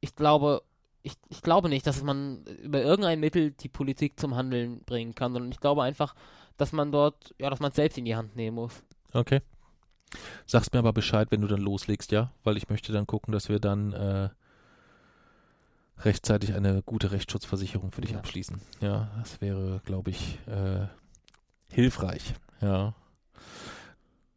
ich 0.00 0.14
glaube, 0.14 0.62
ich, 1.02 1.14
ich 1.28 1.42
glaube 1.42 1.68
nicht, 1.68 1.86
dass 1.86 2.02
man 2.02 2.44
über 2.62 2.82
irgendein 2.82 3.20
Mittel 3.20 3.52
die 3.52 3.68
Politik 3.68 4.18
zum 4.18 4.34
Handeln 4.34 4.80
bringen 4.84 5.14
kann, 5.14 5.32
sondern 5.32 5.52
ich 5.52 5.60
glaube 5.60 5.82
einfach, 5.82 6.14
dass 6.56 6.72
man 6.72 6.90
dort, 6.90 7.34
ja, 7.38 7.50
dass 7.50 7.60
man 7.60 7.70
es 7.70 7.76
selbst 7.76 7.98
in 7.98 8.04
die 8.04 8.16
Hand 8.16 8.34
nehmen 8.34 8.56
muss. 8.56 8.82
Okay. 9.12 9.40
Sagst 10.46 10.72
mir 10.72 10.78
aber 10.78 10.92
Bescheid, 10.92 11.28
wenn 11.30 11.40
du 11.42 11.48
dann 11.48 11.60
loslegst, 11.60 12.12
ja? 12.12 12.32
Weil 12.44 12.56
ich 12.56 12.68
möchte 12.68 12.92
dann 12.92 13.06
gucken, 13.06 13.32
dass 13.32 13.48
wir 13.48 13.58
dann 13.60 13.92
äh, 13.92 14.28
rechtzeitig 15.98 16.54
eine 16.54 16.82
gute 16.82 17.12
Rechtsschutzversicherung 17.12 17.90
für 17.92 18.00
dich 18.02 18.12
Ja. 18.12 18.18
abschließen. 18.18 18.60
Ja, 18.80 19.10
das 19.18 19.40
wäre, 19.40 19.80
glaube 19.84 20.10
ich, 20.10 20.38
äh, 20.46 20.86
hilfreich. 21.72 22.34
Ja. 22.60 22.94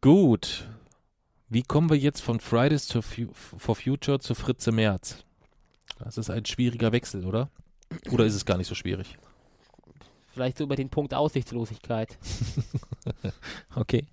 Gut. 0.00 0.68
Wie 1.48 1.62
kommen 1.62 1.90
wir 1.90 1.96
jetzt 1.98 2.20
von 2.20 2.40
Fridays 2.40 2.90
for 3.32 3.74
Future 3.74 4.20
zu 4.20 4.34
Fritze 4.34 4.72
Merz? 4.72 5.24
Das 5.98 6.16
ist 6.16 6.30
ein 6.30 6.46
schwieriger 6.46 6.92
Wechsel, 6.92 7.26
oder? 7.26 7.50
Oder 8.10 8.24
ist 8.24 8.34
es 8.34 8.44
gar 8.46 8.56
nicht 8.56 8.68
so 8.68 8.74
schwierig? 8.74 9.18
Vielleicht 10.32 10.58
so 10.58 10.64
über 10.64 10.76
den 10.76 10.88
Punkt 10.88 11.12
Aussichtslosigkeit. 11.14 12.18
Okay. 13.74 14.06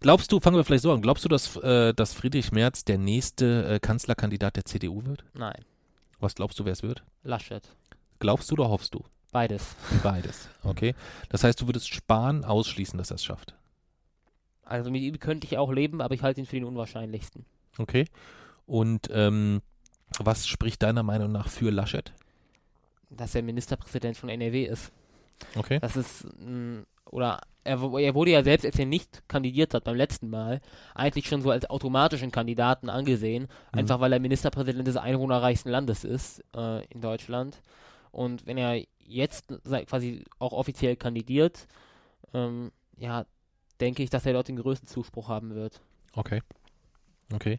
Glaubst 0.00 0.30
du, 0.30 0.38
fangen 0.38 0.56
wir 0.56 0.64
vielleicht 0.64 0.82
so 0.84 0.92
an, 0.92 1.02
glaubst 1.02 1.24
du, 1.24 1.28
dass, 1.28 1.56
äh, 1.56 1.92
dass 1.92 2.14
Friedrich 2.14 2.52
Merz 2.52 2.84
der 2.84 2.98
nächste 2.98 3.66
äh, 3.66 3.80
Kanzlerkandidat 3.80 4.56
der 4.56 4.64
CDU 4.64 5.04
wird? 5.04 5.24
Nein, 5.34 5.64
Was 6.20 6.34
glaubst 6.34 6.58
du, 6.58 6.64
wer 6.64 6.72
es 6.72 6.82
wird? 6.82 7.02
Laschet. 7.24 7.68
Glaubst 8.20 8.50
du 8.50 8.54
oder 8.54 8.68
hoffst 8.68 8.94
du? 8.94 9.02
Beides. 9.32 9.76
Beides. 10.02 10.48
Okay. 10.62 10.94
Das 11.28 11.44
heißt, 11.44 11.60
du 11.60 11.66
würdest 11.66 11.92
Spahn 11.92 12.44
ausschließen, 12.44 12.98
dass 12.98 13.10
er 13.10 13.16
es 13.16 13.24
schafft. 13.24 13.54
Also 14.64 14.90
mit 14.90 15.02
ihm 15.02 15.18
könnte 15.18 15.46
ich 15.46 15.58
auch 15.58 15.72
leben, 15.72 16.00
aber 16.00 16.14
ich 16.14 16.22
halte 16.22 16.40
ihn 16.40 16.46
für 16.46 16.56
den 16.56 16.64
unwahrscheinlichsten. 16.64 17.44
Okay. 17.78 18.06
Und 18.66 19.08
ähm, 19.10 19.62
was 20.18 20.46
spricht 20.46 20.82
deiner 20.82 21.02
Meinung 21.02 21.32
nach 21.32 21.48
für 21.48 21.70
Laschet? 21.70 22.12
Dass 23.10 23.34
er 23.34 23.42
Ministerpräsident 23.42 24.16
von 24.16 24.28
NRW 24.28 24.64
ist. 24.64 24.92
Okay. 25.54 25.78
Das 25.80 25.96
ist, 25.96 26.26
mh, 26.38 26.82
oder 27.06 27.40
er, 27.64 27.80
er 27.80 28.14
wurde 28.14 28.30
ja 28.30 28.42
selbst, 28.42 28.66
als 28.66 28.78
er 28.78 28.86
nicht 28.86 29.22
kandidiert 29.28 29.74
hat 29.74 29.84
beim 29.84 29.96
letzten 29.96 30.28
Mal, 30.30 30.60
eigentlich 30.94 31.28
schon 31.28 31.42
so 31.42 31.50
als 31.50 31.68
automatischen 31.68 32.30
Kandidaten 32.30 32.88
angesehen, 32.88 33.48
einfach 33.72 34.00
weil 34.00 34.12
er 34.12 34.20
Ministerpräsident 34.20 34.86
des 34.86 34.96
einwohnerreichsten 34.96 35.70
Landes 35.70 36.04
ist 36.04 36.42
äh, 36.56 36.84
in 36.86 37.00
Deutschland. 37.00 37.62
Und 38.10 38.46
wenn 38.46 38.58
er 38.58 38.82
jetzt 38.98 39.46
quasi 39.86 40.24
auch 40.38 40.52
offiziell 40.52 40.96
kandidiert, 40.96 41.66
ähm, 42.34 42.72
ja, 42.96 43.26
denke 43.80 44.02
ich, 44.02 44.10
dass 44.10 44.26
er 44.26 44.32
dort 44.32 44.48
den 44.48 44.56
größten 44.56 44.88
Zuspruch 44.88 45.28
haben 45.28 45.54
wird. 45.54 45.80
Okay. 46.14 46.42
Okay. 47.32 47.58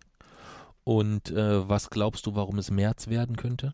Und 0.84 1.32
äh, 1.32 1.68
was 1.68 1.90
glaubst 1.90 2.26
du, 2.26 2.36
warum 2.36 2.58
es 2.58 2.72
März 2.72 3.08
werden 3.08 3.36
könnte? 3.36 3.74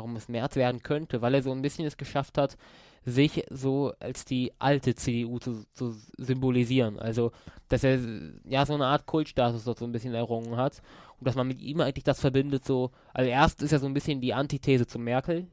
Warum 0.00 0.16
es 0.16 0.28
März 0.28 0.56
werden 0.56 0.82
könnte, 0.82 1.20
weil 1.20 1.34
er 1.34 1.42
so 1.42 1.52
ein 1.52 1.62
bisschen 1.62 1.86
es 1.86 1.98
geschafft 1.98 2.38
hat, 2.38 2.56
sich 3.04 3.44
so 3.50 3.92
als 4.00 4.24
die 4.24 4.52
alte 4.58 4.94
CDU 4.94 5.38
zu, 5.38 5.64
zu 5.72 5.94
symbolisieren. 6.16 6.98
Also, 6.98 7.32
dass 7.68 7.84
er 7.84 7.98
ja 8.44 8.64
so 8.66 8.74
eine 8.74 8.86
Art 8.86 9.06
Kultstatus 9.06 9.64
dort 9.64 9.78
so 9.78 9.84
ein 9.84 9.92
bisschen 9.92 10.14
errungen 10.14 10.56
hat 10.56 10.82
und 11.18 11.26
dass 11.26 11.34
man 11.36 11.48
mit 11.48 11.60
ihm 11.60 11.80
eigentlich 11.80 12.04
das 12.04 12.20
verbindet, 12.20 12.64
so, 12.64 12.90
also 13.12 13.30
erst 13.30 13.62
ist 13.62 13.72
er 13.72 13.78
so 13.78 13.86
ein 13.86 13.94
bisschen 13.94 14.20
die 14.20 14.34
Antithese 14.34 14.86
zu 14.86 14.98
Merkel 14.98 15.46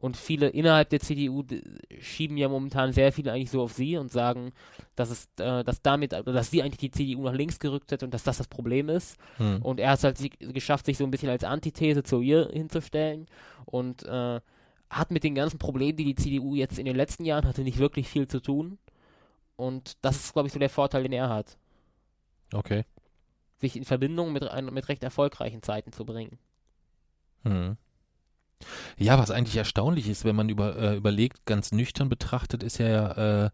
und 0.00 0.16
viele 0.16 0.48
innerhalb 0.48 0.88
der 0.90 1.00
CDU 1.00 1.44
schieben 2.00 2.36
ja 2.38 2.48
momentan 2.48 2.92
sehr 2.92 3.12
viel 3.12 3.28
eigentlich 3.28 3.50
so 3.50 3.62
auf 3.62 3.72
sie 3.74 3.96
und 3.98 4.10
sagen, 4.10 4.52
dass 4.96 5.10
es, 5.10 5.28
äh, 5.38 5.62
dass 5.62 5.82
damit, 5.82 6.14
oder 6.14 6.32
dass 6.32 6.50
sie 6.50 6.62
eigentlich 6.62 6.78
die 6.78 6.90
CDU 6.90 7.24
nach 7.24 7.34
links 7.34 7.58
gerückt 7.58 7.92
hat 7.92 8.02
und 8.02 8.14
dass 8.14 8.22
das 8.22 8.38
das 8.38 8.48
Problem 8.48 8.88
ist. 8.88 9.18
Hm. 9.36 9.60
Und 9.62 9.78
er 9.78 9.90
hat 9.90 9.98
es 9.98 10.04
halt 10.04 10.16
sich- 10.18 10.38
geschafft, 10.38 10.86
sich 10.86 10.96
so 10.96 11.04
ein 11.04 11.10
bisschen 11.10 11.28
als 11.28 11.44
Antithese 11.44 12.02
zu 12.02 12.20
ihr 12.22 12.48
hinzustellen 12.50 13.26
und 13.66 14.02
äh, 14.04 14.40
hat 14.88 15.10
mit 15.10 15.22
den 15.22 15.34
ganzen 15.34 15.58
Problemen, 15.58 15.96
die 15.96 16.04
die 16.04 16.14
CDU 16.14 16.54
jetzt 16.54 16.78
in 16.78 16.86
den 16.86 16.96
letzten 16.96 17.24
Jahren 17.24 17.46
hatte, 17.46 17.62
nicht 17.62 17.78
wirklich 17.78 18.08
viel 18.08 18.26
zu 18.26 18.40
tun. 18.40 18.78
Und 19.56 19.98
das 20.02 20.16
ist, 20.16 20.32
glaube 20.32 20.46
ich, 20.48 20.52
so 20.54 20.58
der 20.58 20.70
Vorteil, 20.70 21.02
den 21.02 21.12
er 21.12 21.28
hat, 21.28 21.58
Okay. 22.54 22.84
sich 23.58 23.76
in 23.76 23.84
Verbindung 23.84 24.32
mit, 24.32 24.42
mit 24.72 24.88
recht 24.88 25.04
erfolgreichen 25.04 25.62
Zeiten 25.62 25.92
zu 25.92 26.04
bringen. 26.06 26.38
Hm. 27.44 27.76
Ja, 28.98 29.18
was 29.18 29.30
eigentlich 29.30 29.56
erstaunlich 29.56 30.08
ist, 30.08 30.24
wenn 30.24 30.36
man 30.36 30.48
über, 30.48 30.76
äh, 30.76 30.96
überlegt, 30.96 31.46
ganz 31.46 31.72
nüchtern 31.72 32.08
betrachtet, 32.08 32.62
ist 32.62 32.78
ja, 32.78 33.46
äh, 33.46 33.50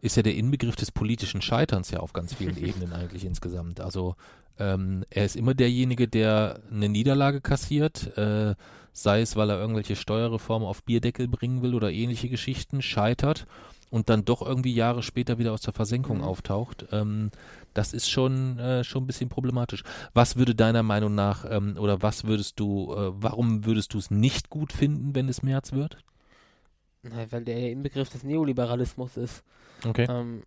ist 0.00 0.16
ja 0.16 0.22
der 0.22 0.34
Inbegriff 0.34 0.76
des 0.76 0.92
politischen 0.92 1.42
Scheiterns 1.42 1.90
ja 1.90 2.00
auf 2.00 2.12
ganz 2.12 2.34
vielen 2.34 2.56
Ebenen 2.62 2.92
eigentlich 2.92 3.24
insgesamt. 3.24 3.80
Also 3.80 4.16
ähm, 4.58 5.04
er 5.10 5.24
ist 5.24 5.36
immer 5.36 5.54
derjenige, 5.54 6.08
der 6.08 6.60
eine 6.70 6.88
Niederlage 6.88 7.40
kassiert, 7.40 8.16
äh, 8.18 8.54
sei 8.92 9.22
es, 9.22 9.36
weil 9.36 9.50
er 9.50 9.58
irgendwelche 9.58 9.96
Steuerreformen 9.96 10.68
auf 10.68 10.82
Bierdeckel 10.82 11.28
bringen 11.28 11.62
will 11.62 11.74
oder 11.74 11.90
ähnliche 11.90 12.28
Geschichten, 12.28 12.82
scheitert 12.82 13.46
und 13.90 14.08
dann 14.08 14.24
doch 14.24 14.42
irgendwie 14.42 14.74
Jahre 14.74 15.02
später 15.02 15.38
wieder 15.38 15.52
aus 15.52 15.62
der 15.62 15.72
Versenkung 15.72 16.18
Mhm. 16.18 16.24
auftaucht. 16.24 16.86
Ähm, 16.92 17.30
das 17.74 17.92
ist 17.92 18.10
schon, 18.10 18.58
äh, 18.58 18.84
schon 18.84 19.04
ein 19.04 19.06
bisschen 19.06 19.28
problematisch. 19.28 19.82
Was 20.12 20.36
würde 20.36 20.54
deiner 20.54 20.82
Meinung 20.82 21.14
nach, 21.14 21.44
ähm, 21.48 21.76
oder 21.78 22.02
was 22.02 22.24
würdest 22.24 22.58
du, 22.58 22.92
äh, 22.94 23.12
warum 23.14 23.64
würdest 23.64 23.94
du 23.94 23.98
es 23.98 24.10
nicht 24.10 24.50
gut 24.50 24.72
finden, 24.72 25.14
wenn 25.14 25.28
es 25.28 25.42
März 25.42 25.72
wird? 25.72 25.98
Na, 27.02 27.30
Weil 27.30 27.44
der 27.44 27.70
Inbegriff 27.70 28.10
des 28.10 28.24
Neoliberalismus 28.24 29.16
ist. 29.16 29.42
Okay. 29.86 30.06
Ähm, 30.08 30.42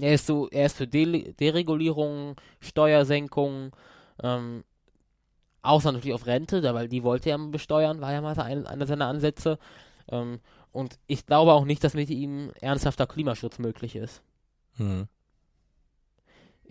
er 0.00 0.14
ist 0.14 0.26
so, 0.26 0.48
er 0.48 0.66
ist 0.66 0.76
für 0.76 0.86
De 0.86 1.32
Deregulierung, 1.32 2.36
Steuersenkung, 2.60 3.72
ähm, 4.22 4.64
außer 5.62 5.92
natürlich 5.92 6.14
auf 6.14 6.26
Rente, 6.26 6.62
weil 6.74 6.88
die 6.88 7.02
wollte 7.02 7.30
er 7.30 7.38
besteuern, 7.38 8.00
war 8.00 8.12
ja 8.12 8.20
mal 8.20 8.38
einer 8.38 8.68
eine 8.68 8.86
seiner 8.86 9.06
Ansätze. 9.06 9.58
Ähm, 10.08 10.40
und 10.72 10.98
ich 11.06 11.26
glaube 11.26 11.52
auch 11.52 11.64
nicht, 11.64 11.84
dass 11.84 11.94
mit 11.94 12.10
ihm 12.10 12.50
ernsthafter 12.60 13.06
Klimaschutz 13.06 13.58
möglich 13.58 13.96
ist. 13.96 14.22
Hm. 14.76 15.06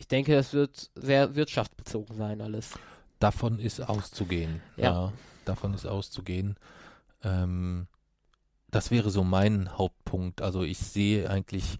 Ich 0.01 0.07
denke, 0.07 0.35
es 0.35 0.51
wird 0.51 0.89
sehr 0.95 1.35
wirtschaftsbezogen 1.35 2.15
sein, 2.17 2.41
alles. 2.41 2.71
Davon 3.19 3.59
ist 3.59 3.87
auszugehen. 3.87 4.59
Ja. 4.75 4.83
ja 4.83 5.13
davon 5.45 5.75
ist 5.75 5.85
auszugehen. 5.85 6.55
Ähm, 7.23 7.85
das 8.71 8.89
wäre 8.89 9.11
so 9.11 9.23
mein 9.23 9.77
Hauptpunkt. 9.77 10.41
Also 10.41 10.63
ich 10.63 10.79
sehe 10.79 11.29
eigentlich, 11.29 11.77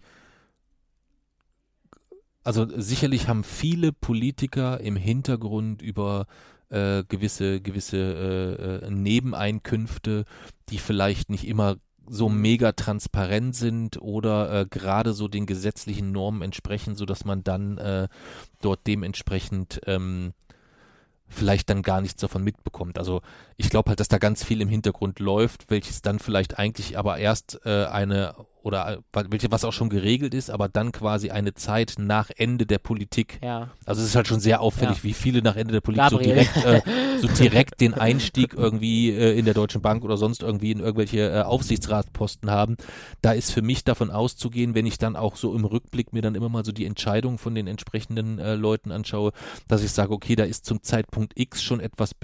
also 2.44 2.64
sicherlich 2.80 3.26
haben 3.26 3.42
viele 3.42 3.92
Politiker 3.92 4.78
im 4.80 4.94
Hintergrund 4.94 5.82
über 5.82 6.26
äh, 6.68 7.02
gewisse 7.02 7.60
gewisse 7.60 7.96
äh, 7.96 8.86
äh, 8.86 8.90
Nebeneinkünfte, 8.90 10.26
die 10.68 10.78
vielleicht 10.78 11.28
nicht 11.28 11.48
immer 11.48 11.74
so 12.08 12.28
mega 12.28 12.72
transparent 12.72 13.54
sind 13.54 14.00
oder 14.00 14.60
äh, 14.60 14.66
gerade 14.66 15.12
so 15.12 15.28
den 15.28 15.46
gesetzlichen 15.46 16.12
Normen 16.12 16.42
entsprechen, 16.42 16.94
so 16.94 17.04
dass 17.04 17.24
man 17.24 17.44
dann 17.44 17.78
äh, 17.78 18.08
dort 18.60 18.86
dementsprechend 18.86 19.80
ähm, 19.86 20.32
vielleicht 21.28 21.70
dann 21.70 21.82
gar 21.82 22.00
nichts 22.00 22.20
davon 22.20 22.44
mitbekommt. 22.44 22.98
Also 22.98 23.22
ich 23.56 23.70
glaube 23.70 23.88
halt, 23.88 24.00
dass 24.00 24.08
da 24.08 24.18
ganz 24.18 24.44
viel 24.44 24.60
im 24.60 24.68
Hintergrund 24.68 25.18
läuft, 25.18 25.70
welches 25.70 26.02
dann 26.02 26.18
vielleicht 26.18 26.58
eigentlich 26.58 26.98
aber 26.98 27.18
erst 27.18 27.60
äh, 27.64 27.86
eine 27.86 28.34
oder 28.64 28.98
welche 29.12 29.50
was 29.50 29.64
auch 29.64 29.72
schon 29.72 29.88
geregelt 29.88 30.34
ist, 30.34 30.50
aber 30.50 30.68
dann 30.68 30.92
quasi 30.92 31.30
eine 31.30 31.54
Zeit 31.54 31.94
nach 31.98 32.30
Ende 32.36 32.66
der 32.66 32.78
Politik. 32.78 33.38
Ja. 33.42 33.70
Also 33.84 34.02
es 34.02 34.08
ist 34.08 34.16
halt 34.16 34.28
schon 34.28 34.40
sehr 34.40 34.60
auffällig, 34.60 34.98
ja. 34.98 35.04
wie 35.04 35.12
viele 35.12 35.42
nach 35.42 35.56
Ende 35.56 35.72
der 35.72 35.80
Politik 35.80 36.10
so 36.10 36.18
direkt, 36.18 36.56
äh, 36.64 36.82
so 37.20 37.28
direkt 37.38 37.80
den 37.80 37.94
Einstieg 37.94 38.54
irgendwie 38.54 39.10
äh, 39.10 39.38
in 39.38 39.44
der 39.44 39.54
Deutschen 39.54 39.82
Bank 39.82 40.04
oder 40.04 40.16
sonst 40.16 40.42
irgendwie 40.42 40.72
in 40.72 40.80
irgendwelche 40.80 41.30
äh, 41.30 41.42
Aufsichtsratsposten 41.42 42.50
haben. 42.50 42.76
Da 43.20 43.32
ist 43.32 43.52
für 43.52 43.62
mich 43.62 43.84
davon 43.84 44.10
auszugehen, 44.10 44.74
wenn 44.74 44.86
ich 44.86 44.98
dann 44.98 45.16
auch 45.16 45.36
so 45.36 45.54
im 45.54 45.64
Rückblick 45.64 46.12
mir 46.12 46.22
dann 46.22 46.34
immer 46.34 46.48
mal 46.48 46.64
so 46.64 46.72
die 46.72 46.86
Entscheidungen 46.86 47.38
von 47.38 47.54
den 47.54 47.66
entsprechenden 47.66 48.38
äh, 48.38 48.54
Leuten 48.54 48.92
anschaue, 48.92 49.32
dass 49.68 49.82
ich 49.82 49.92
sage, 49.92 50.12
okay, 50.12 50.36
da 50.36 50.44
ist 50.44 50.64
zum 50.64 50.82
Zeitpunkt 50.82 51.38
X 51.38 51.62
schon 51.62 51.80
etwas 51.80 52.14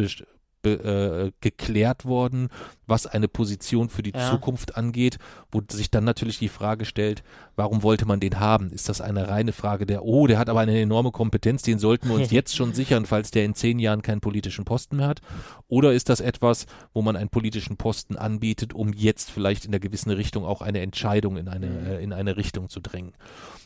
äh, 0.65 1.33
geklärt 1.41 2.05
worden, 2.05 2.49
was 2.87 3.07
eine 3.07 3.29
Position 3.29 3.89
für 3.89 4.03
die 4.03 4.13
ja. 4.13 4.31
Zukunft 4.31 4.77
angeht, 4.77 5.19
wo 5.53 5.63
sich 5.71 5.91
dann 5.91 6.05
natürlich 6.05 6.39
die 6.39 6.49
Frage 6.49 6.85
stellt, 6.85 7.23
warum 7.55 7.83
wollte 7.83 8.07
man 8.07 8.21
den 8.21 8.41
haben? 8.41 8.71
Ist 8.71 8.89
das 8.89 9.01
eine 9.01 9.29
reine 9.29 9.53
Frage 9.53 9.87
der, 9.87 10.05
oh, 10.05 10.27
der 10.27 10.39
hat 10.39 10.49
aber 10.49 10.61
eine 10.61 10.81
enorme 10.81 11.13
Kompetenz, 11.13 11.63
den 11.63 11.79
sollten 11.79 12.09
wir 12.09 12.17
uns 12.17 12.31
jetzt 12.33 12.57
schon 12.57 12.75
sichern, 12.75 13.07
falls 13.07 13.31
der 13.31 13.45
in 13.45 13.55
zehn 13.55 13.79
Jahren 13.79 14.03
keinen 14.03 14.21
politischen 14.21 14.65
Posten 14.65 14.97
mehr 14.97 15.09
hat? 15.09 15.21
Oder 15.69 15.93
ist 15.93 16.09
das 16.09 16.21
etwas, 16.21 16.67
wo 16.93 17.03
man 17.03 17.17
einen 17.17 17.31
politischen 17.31 17.77
Posten 17.77 18.17
anbietet, 18.17 18.73
um 18.73 18.93
jetzt 18.93 19.31
vielleicht 19.31 19.65
in 19.65 19.71
einer 19.71 19.81
gewissen 19.81 20.11
Richtung 20.11 20.45
auch 20.45 20.63
eine 20.63 20.81
Entscheidung 20.81 21.37
in 21.37 21.49
eine, 21.49 21.67
mhm. 21.67 21.87
äh, 21.87 22.01
in 22.01 22.13
eine 22.13 22.37
Richtung 22.37 22.69
zu 22.69 22.81
drängen? 22.81 23.13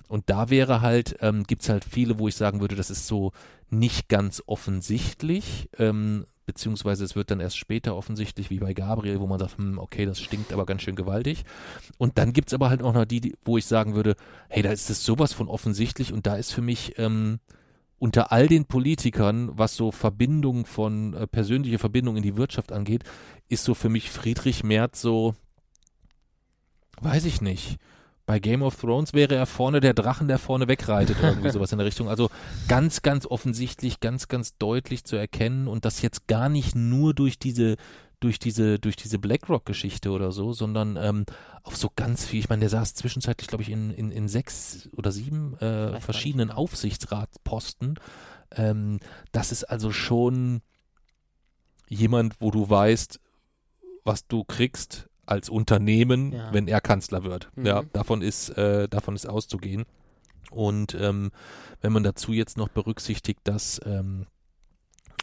Und 0.08 0.28
da 0.28 0.50
wäre 0.50 0.82
halt, 0.82 1.16
ähm, 1.20 1.44
gibt 1.44 1.62
es 1.62 1.70
halt 1.70 1.84
viele, 1.84 2.18
wo 2.18 2.28
ich 2.28 2.34
sagen 2.36 2.60
würde, 2.60 2.76
das 2.76 2.90
ist 2.90 3.06
so 3.06 3.32
nicht 3.70 4.08
ganz 4.08 4.42
offensichtlich. 4.46 5.70
Ähm, 5.78 6.26
beziehungsweise 6.46 7.04
es 7.04 7.14
wird 7.16 7.30
dann 7.30 7.40
erst 7.40 7.56
später 7.56 7.96
offensichtlich, 7.96 8.50
wie 8.50 8.58
bei 8.58 8.74
Gabriel, 8.74 9.20
wo 9.20 9.26
man 9.26 9.38
sagt, 9.38 9.58
hm, 9.58 9.78
okay, 9.78 10.06
das 10.06 10.20
stinkt 10.20 10.52
aber 10.52 10.66
ganz 10.66 10.82
schön 10.82 10.96
gewaltig. 10.96 11.44
Und 11.98 12.18
dann 12.18 12.32
gibt 12.32 12.48
es 12.48 12.54
aber 12.54 12.70
halt 12.70 12.82
auch 12.82 12.92
noch 12.92 13.04
die, 13.04 13.34
wo 13.44 13.58
ich 13.58 13.66
sagen 13.66 13.94
würde, 13.94 14.16
hey, 14.48 14.62
da 14.62 14.72
ist 14.72 14.90
es 14.90 15.04
sowas 15.04 15.32
von 15.32 15.48
offensichtlich 15.48 16.12
und 16.12 16.26
da 16.26 16.36
ist 16.36 16.52
für 16.52 16.62
mich 16.62 16.98
ähm, 16.98 17.38
unter 17.98 18.32
all 18.32 18.48
den 18.48 18.64
Politikern, 18.64 19.50
was 19.56 19.76
so 19.76 19.92
Verbindung 19.92 20.66
von, 20.66 21.14
äh, 21.14 21.26
persönliche 21.26 21.78
Verbindung 21.78 22.16
in 22.16 22.22
die 22.22 22.36
Wirtschaft 22.36 22.72
angeht, 22.72 23.04
ist 23.48 23.64
so 23.64 23.74
für 23.74 23.88
mich 23.88 24.10
Friedrich 24.10 24.64
Merz 24.64 25.00
so, 25.00 25.34
weiß 27.00 27.24
ich 27.24 27.40
nicht 27.40 27.78
bei 28.32 28.38
Game 28.38 28.62
of 28.62 28.80
Thrones 28.80 29.12
wäre 29.12 29.34
er 29.34 29.44
vorne 29.44 29.80
der 29.80 29.92
Drachen, 29.92 30.26
der 30.26 30.38
vorne 30.38 30.66
wegreitet, 30.66 31.18
irgendwie 31.20 31.50
sowas 31.52 31.70
in 31.70 31.76
der 31.76 31.86
Richtung. 31.86 32.08
Also 32.08 32.30
ganz, 32.66 33.02
ganz 33.02 33.26
offensichtlich, 33.26 34.00
ganz, 34.00 34.26
ganz 34.26 34.56
deutlich 34.56 35.04
zu 35.04 35.16
erkennen 35.16 35.68
und 35.68 35.84
das 35.84 36.00
jetzt 36.00 36.28
gar 36.28 36.48
nicht 36.48 36.74
nur 36.74 37.12
durch 37.12 37.38
diese 37.38 37.76
durch 38.20 38.38
diese, 38.38 38.78
durch 38.78 38.96
diese 38.96 39.18
BlackRock-Geschichte 39.18 40.12
oder 40.12 40.32
so, 40.32 40.54
sondern 40.54 40.96
ähm, 40.96 41.26
auf 41.62 41.76
so 41.76 41.90
ganz 41.94 42.24
viel, 42.24 42.40
ich 42.40 42.48
meine, 42.48 42.60
der 42.60 42.70
saß 42.70 42.94
zwischenzeitlich, 42.94 43.48
glaube 43.48 43.64
ich, 43.64 43.68
in, 43.68 43.90
in, 43.90 44.10
in 44.10 44.28
sechs 44.28 44.88
oder 44.96 45.12
sieben 45.12 45.58
äh, 45.58 46.00
verschiedenen 46.00 46.48
genau. 46.48 46.60
Aufsichtsratposten. 46.60 48.00
Ähm, 48.52 48.98
das 49.32 49.52
ist 49.52 49.64
also 49.64 49.92
schon 49.92 50.62
jemand, 51.86 52.40
wo 52.40 52.50
du 52.50 52.70
weißt, 52.70 53.20
was 54.04 54.26
du 54.26 54.44
kriegst, 54.44 55.10
als 55.26 55.48
Unternehmen, 55.48 56.32
ja. 56.32 56.52
wenn 56.52 56.68
er 56.68 56.80
Kanzler 56.80 57.24
wird. 57.24 57.50
Mhm. 57.54 57.66
Ja, 57.66 57.82
davon 57.92 58.22
ist, 58.22 58.50
äh, 58.50 58.88
davon 58.88 59.14
ist 59.14 59.26
auszugehen. 59.26 59.84
Und 60.50 60.94
ähm, 60.94 61.30
wenn 61.80 61.92
man 61.92 62.02
dazu 62.02 62.32
jetzt 62.32 62.56
noch 62.56 62.68
berücksichtigt, 62.68 63.40
dass 63.44 63.80
ähm, 63.84 64.26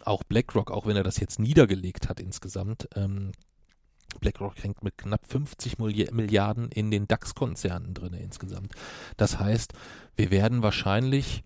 auch 0.04 0.24
BlackRock, 0.24 0.70
auch 0.70 0.86
wenn 0.86 0.96
er 0.96 1.04
das 1.04 1.20
jetzt 1.20 1.38
niedergelegt 1.38 2.08
hat 2.08 2.20
insgesamt, 2.20 2.88
ähm, 2.96 3.32
BlackRock 4.18 4.62
hängt 4.62 4.82
mit 4.82 4.98
knapp 4.98 5.24
50 5.26 5.78
Milliarden 5.78 6.70
in 6.70 6.90
den 6.90 7.06
DAX-Konzernen 7.06 7.94
drin 7.94 8.14
insgesamt. 8.14 8.74
Das 9.16 9.38
heißt, 9.38 9.72
wir 10.16 10.30
werden 10.30 10.62
wahrscheinlich, 10.62 11.44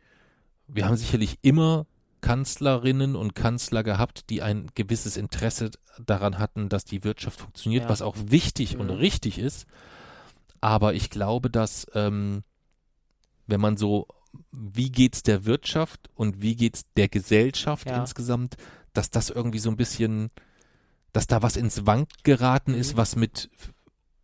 wir 0.66 0.86
haben 0.86 0.96
sicherlich 0.96 1.38
immer 1.42 1.86
Kanzlerinnen 2.24 3.16
und 3.16 3.34
Kanzler 3.34 3.82
gehabt, 3.82 4.30
die 4.30 4.40
ein 4.40 4.68
gewisses 4.74 5.18
Interesse 5.18 5.72
daran 5.98 6.38
hatten, 6.38 6.70
dass 6.70 6.86
die 6.86 7.04
Wirtschaft 7.04 7.38
funktioniert, 7.38 7.82
ja. 7.82 7.90
was 7.90 8.00
auch 8.00 8.16
wichtig 8.18 8.74
mhm. 8.74 8.80
und 8.80 8.90
richtig 8.90 9.38
ist. 9.38 9.66
Aber 10.62 10.94
ich 10.94 11.10
glaube, 11.10 11.50
dass 11.50 11.86
ähm, 11.92 12.42
wenn 13.46 13.60
man 13.60 13.76
so, 13.76 14.08
wie 14.52 14.90
geht's 14.90 15.22
der 15.22 15.44
Wirtschaft 15.44 16.08
und 16.14 16.40
wie 16.40 16.56
geht's 16.56 16.84
der 16.96 17.08
Gesellschaft 17.08 17.90
ja. 17.90 18.00
insgesamt, 18.00 18.56
dass 18.94 19.10
das 19.10 19.28
irgendwie 19.28 19.58
so 19.58 19.68
ein 19.68 19.76
bisschen, 19.76 20.30
dass 21.12 21.26
da 21.26 21.42
was 21.42 21.58
ins 21.58 21.84
Wank 21.84 22.08
geraten 22.22 22.72
mhm. 22.72 22.78
ist, 22.78 22.96
was 22.96 23.16
mit, 23.16 23.50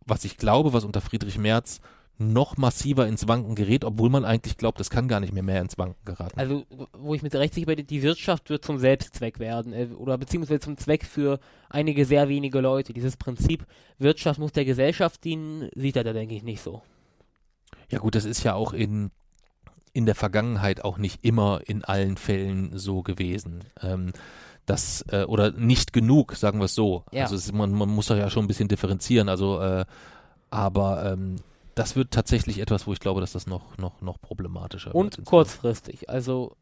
was 0.07 0.25
ich 0.25 0.37
glaube, 0.37 0.73
was 0.73 0.85
unter 0.85 1.01
Friedrich 1.01 1.37
Merz 1.37 1.81
noch 2.21 2.57
massiver 2.57 3.07
ins 3.07 3.27
Wanken 3.27 3.55
gerät, 3.55 3.83
obwohl 3.83 4.09
man 4.09 4.25
eigentlich 4.25 4.57
glaubt, 4.57 4.79
es 4.79 4.89
kann 4.89 5.07
gar 5.07 5.19
nicht 5.19 5.33
mehr 5.33 5.43
mehr 5.43 5.61
ins 5.61 5.77
Wanken 5.77 6.03
geraten. 6.05 6.39
Also, 6.39 6.65
wo 6.93 7.13
ich 7.13 7.21
mit 7.21 7.35
recht 7.35 7.53
sicher 7.53 7.67
bin, 7.67 7.85
die 7.85 8.01
Wirtschaft 8.01 8.49
wird 8.49 8.63
zum 8.63 8.77
Selbstzweck 8.77 9.39
werden 9.39 9.73
äh, 9.73 9.87
oder 9.95 10.17
beziehungsweise 10.17 10.59
zum 10.59 10.77
Zweck 10.77 11.05
für 11.05 11.39
einige 11.69 12.05
sehr 12.05 12.29
wenige 12.29 12.59
Leute. 12.59 12.93
Dieses 12.93 13.17
Prinzip, 13.17 13.65
Wirtschaft 13.99 14.39
muss 14.39 14.51
der 14.51 14.65
Gesellschaft 14.65 15.23
dienen, 15.23 15.69
sieht 15.75 15.95
er 15.95 16.03
da, 16.03 16.13
denke 16.13 16.35
ich, 16.35 16.43
nicht 16.43 16.61
so. 16.61 16.81
Ja 17.89 17.99
gut, 17.99 18.15
das 18.15 18.25
ist 18.25 18.43
ja 18.43 18.53
auch 18.53 18.73
in, 18.73 19.11
in 19.93 20.05
der 20.05 20.15
Vergangenheit 20.15 20.83
auch 20.83 20.97
nicht 20.97 21.25
immer 21.25 21.61
in 21.65 21.83
allen 21.83 22.17
Fällen 22.17 22.77
so 22.77 23.01
gewesen. 23.01 23.65
Ähm, 23.81 24.13
das, 24.65 25.03
äh, 25.09 25.23
oder 25.23 25.51
nicht 25.51 25.91
genug, 25.91 26.35
sagen 26.35 26.59
wir 26.59 26.65
es 26.65 26.75
so. 26.75 27.03
Ja. 27.11 27.23
Also 27.23 27.35
es, 27.35 27.51
man, 27.51 27.73
man 27.73 27.89
muss 27.89 28.09
ja 28.09 28.29
schon 28.29 28.45
ein 28.45 28.47
bisschen 28.47 28.67
differenzieren. 28.67 29.27
Also 29.27 29.59
äh, 29.59 29.85
aber 30.51 31.13
ähm, 31.13 31.37
das 31.75 31.95
wird 31.95 32.11
tatsächlich 32.11 32.59
etwas, 32.59 32.87
wo 32.87 32.93
ich 32.93 32.99
glaube, 32.99 33.21
dass 33.21 33.33
das 33.33 33.47
noch, 33.47 33.77
noch, 33.77 34.01
noch 34.01 34.19
problematischer 34.19 34.93
Und 34.93 35.05
wird. 35.05 35.19
Und 35.19 35.25
kurzfristig. 35.25 36.09
Also 36.09 36.55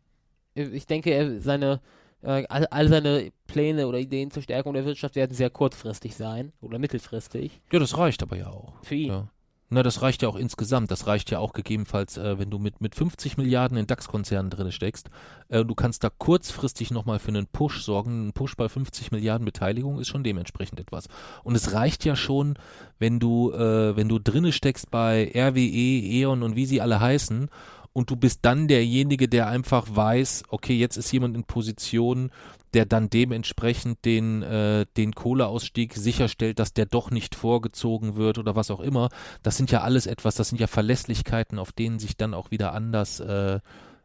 ich 0.53 0.87
denke, 0.87 1.39
seine, 1.41 1.81
äh, 2.21 2.45
all, 2.49 2.65
all, 2.67 2.89
seine 2.89 3.31
Pläne 3.47 3.87
oder 3.87 3.99
Ideen 3.99 4.31
zur 4.31 4.43
Stärkung 4.43 4.73
der 4.73 4.85
Wirtschaft 4.85 5.15
werden 5.15 5.33
sehr 5.33 5.49
kurzfristig 5.49 6.15
sein 6.15 6.51
oder 6.61 6.79
mittelfristig. 6.79 7.61
Ja, 7.71 7.79
das 7.79 7.97
reicht 7.97 8.21
aber 8.23 8.37
ja 8.37 8.47
auch. 8.47 8.73
Für 8.83 8.95
ihn. 8.95 9.07
Ja. 9.09 9.29
Na, 9.71 9.83
das 9.83 10.01
reicht 10.01 10.23
ja 10.23 10.29
auch 10.29 10.35
insgesamt. 10.35 10.89
Das 10.89 11.05
reicht 11.05 11.29
ja 11.29 11.37
auch 11.37 11.53
gegebenenfalls, 11.53 12.17
äh, 12.17 12.39
wenn 12.39 12.49
du 12.49 12.57
mit, 12.57 12.81
mit 12.81 12.95
50 12.95 13.37
Milliarden 13.37 13.77
in 13.77 13.85
DAX-Konzernen 13.85 14.49
drin 14.49 14.71
steckst. 14.71 15.11
Äh, 15.47 15.63
du 15.63 15.75
kannst 15.75 16.03
da 16.03 16.09
kurzfristig 16.09 16.89
nochmal 16.89 17.19
für 17.19 17.27
einen 17.27 17.45
Push 17.45 17.83
sorgen. 17.83 18.27
Ein 18.27 18.33
Push 18.33 18.55
bei 18.55 18.67
50 18.67 19.11
Milliarden 19.11 19.45
Beteiligung 19.45 19.99
ist 19.99 20.07
schon 20.07 20.23
dementsprechend 20.23 20.79
etwas. 20.79 21.07
Und 21.43 21.55
es 21.55 21.73
reicht 21.73 22.03
ja 22.03 22.15
schon, 22.15 22.55
wenn 22.97 23.19
du, 23.19 23.51
äh, 23.51 23.95
wenn 23.95 24.09
du 24.09 24.17
drinne 24.17 24.51
steckst 24.51 24.89
bei 24.89 25.31
RWE, 25.35 25.59
E.ON 25.59 26.41
und 26.41 26.55
wie 26.55 26.65
sie 26.65 26.81
alle 26.81 26.99
heißen 26.99 27.49
und 27.93 28.09
du 28.09 28.15
bist 28.15 28.39
dann 28.43 28.67
derjenige, 28.67 29.27
der 29.27 29.47
einfach 29.47 29.87
weiß, 29.89 30.43
okay, 30.49 30.77
jetzt 30.77 30.97
ist 30.97 31.11
jemand 31.11 31.35
in 31.35 31.43
Position, 31.43 32.31
der 32.73 32.85
dann 32.85 33.09
dementsprechend 33.09 34.05
den, 34.05 34.43
äh, 34.43 34.85
den 34.95 35.15
Kohleausstieg 35.15 35.95
sicherstellt, 35.95 36.59
dass 36.59 36.73
der 36.73 36.85
doch 36.85 37.09
nicht 37.09 37.35
vorgezogen 37.35 38.15
wird 38.15 38.37
oder 38.37 38.55
was 38.55 38.69
auch 38.69 38.79
immer. 38.79 39.09
Das 39.41 39.57
sind 39.57 39.71
ja 39.71 39.81
alles 39.81 40.05
etwas, 40.05 40.35
das 40.35 40.49
sind 40.49 40.61
ja 40.61 40.67
Verlässlichkeiten, 40.67 41.57
auf 41.57 41.71
denen 41.71 41.99
sich 41.99 42.15
dann 42.15 42.33
auch 42.33 42.51
wieder 42.51 42.73
anders, 42.73 43.19
äh, 43.19 43.59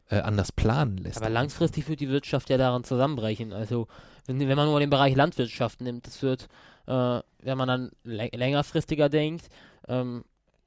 äh, 0.09 0.21
anders 0.21 0.53
planen 0.53 0.97
lässt. 0.97 1.19
Aber 1.19 1.31
langfristig 1.31 1.89
wird 1.89 2.01
die 2.01 2.09
Wirtschaft 2.09 2.49
ja 2.49 2.57
daran 2.57 2.85
zusammenbrechen. 2.85 3.53
Also 3.53 3.87
wenn, 4.27 4.41
wenn 4.41 4.57
man 4.57 4.67
nur 4.67 4.81
den 4.81 4.91
Bereich 4.91 5.15
Landwirtschaft 5.15 5.83
nimmt, 5.83 6.07
das 6.07 6.23
wird, 6.23 6.49
äh, 6.87 7.21
wenn 7.41 7.59
man 7.59 7.69
dann 7.69 7.91
längerfristiger 8.05 9.11
denkt, 9.11 9.49
ähm, 9.89 10.25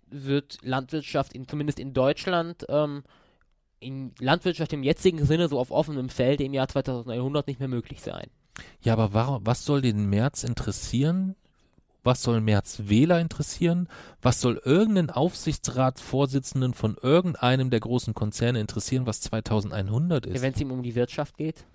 wird 0.10 0.58
Landwirtschaft 0.62 1.34
in, 1.34 1.48
zumindest 1.48 1.80
in 1.80 1.94
Deutschland 1.94 2.66
ähm, 2.70 3.04
in 3.80 4.12
Landwirtschaft 4.20 4.74
im 4.74 4.84
jetzigen 4.84 5.26
Sinne 5.26 5.48
so 5.48 5.60
auf 5.60 5.72
offenem 5.72 6.10
Feld 6.10 6.42
im 6.42 6.54
Jahr 6.54 6.68
2100 6.68 7.48
nicht 7.48 7.60
mehr 7.60 7.70
möglich 7.70 8.02
sein. 8.02 8.28
Ja, 8.82 8.94
aber 8.94 9.14
warum, 9.14 9.46
was 9.46 9.66
soll 9.66 9.82
den 9.82 10.10
März 10.10 10.44
interessieren? 10.44 11.36
Was 12.04 12.24
soll 12.24 12.42
März 12.42 12.84
Wähler 12.86 13.20
interessieren? 13.20 13.90
Was 14.22 14.40
soll 14.40 14.62
irgendeinen 14.64 15.10
Aufsichtsratsvorsitzenden 15.10 16.74
von 16.74 16.96
irgendeinem 17.02 17.70
der 17.70 17.82
großen 17.82 18.14
Konzerne 18.14 18.62
interessieren, 18.62 19.06
was 19.06 19.22
2100 19.22 20.26
ist? 20.26 20.36
Ja, 20.36 20.42
Wenn 20.42 20.54
es 20.54 20.62
ihm 20.62 20.72
um 20.72 20.84
die 20.84 20.96
Wirtschaft 20.96 21.38
geht. 21.38 21.66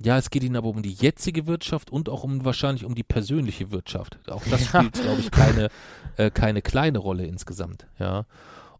Ja, 0.00 0.16
es 0.16 0.30
geht 0.30 0.44
ihnen 0.44 0.56
aber 0.56 0.68
um 0.68 0.82
die 0.82 0.92
jetzige 0.92 1.46
Wirtschaft 1.46 1.90
und 1.90 2.08
auch 2.08 2.22
um 2.22 2.44
wahrscheinlich 2.44 2.84
um 2.84 2.94
die 2.94 3.02
persönliche 3.02 3.72
Wirtschaft. 3.72 4.18
Auch 4.30 4.42
das 4.48 4.72
Ja. 4.72 4.80
spielt, 4.80 4.92
glaube 4.94 5.20
ich, 5.20 5.30
keine, 5.30 5.68
äh, 6.16 6.30
keine 6.30 6.62
kleine 6.62 6.98
Rolle 6.98 7.26
insgesamt. 7.26 7.86
Ja. 7.98 8.24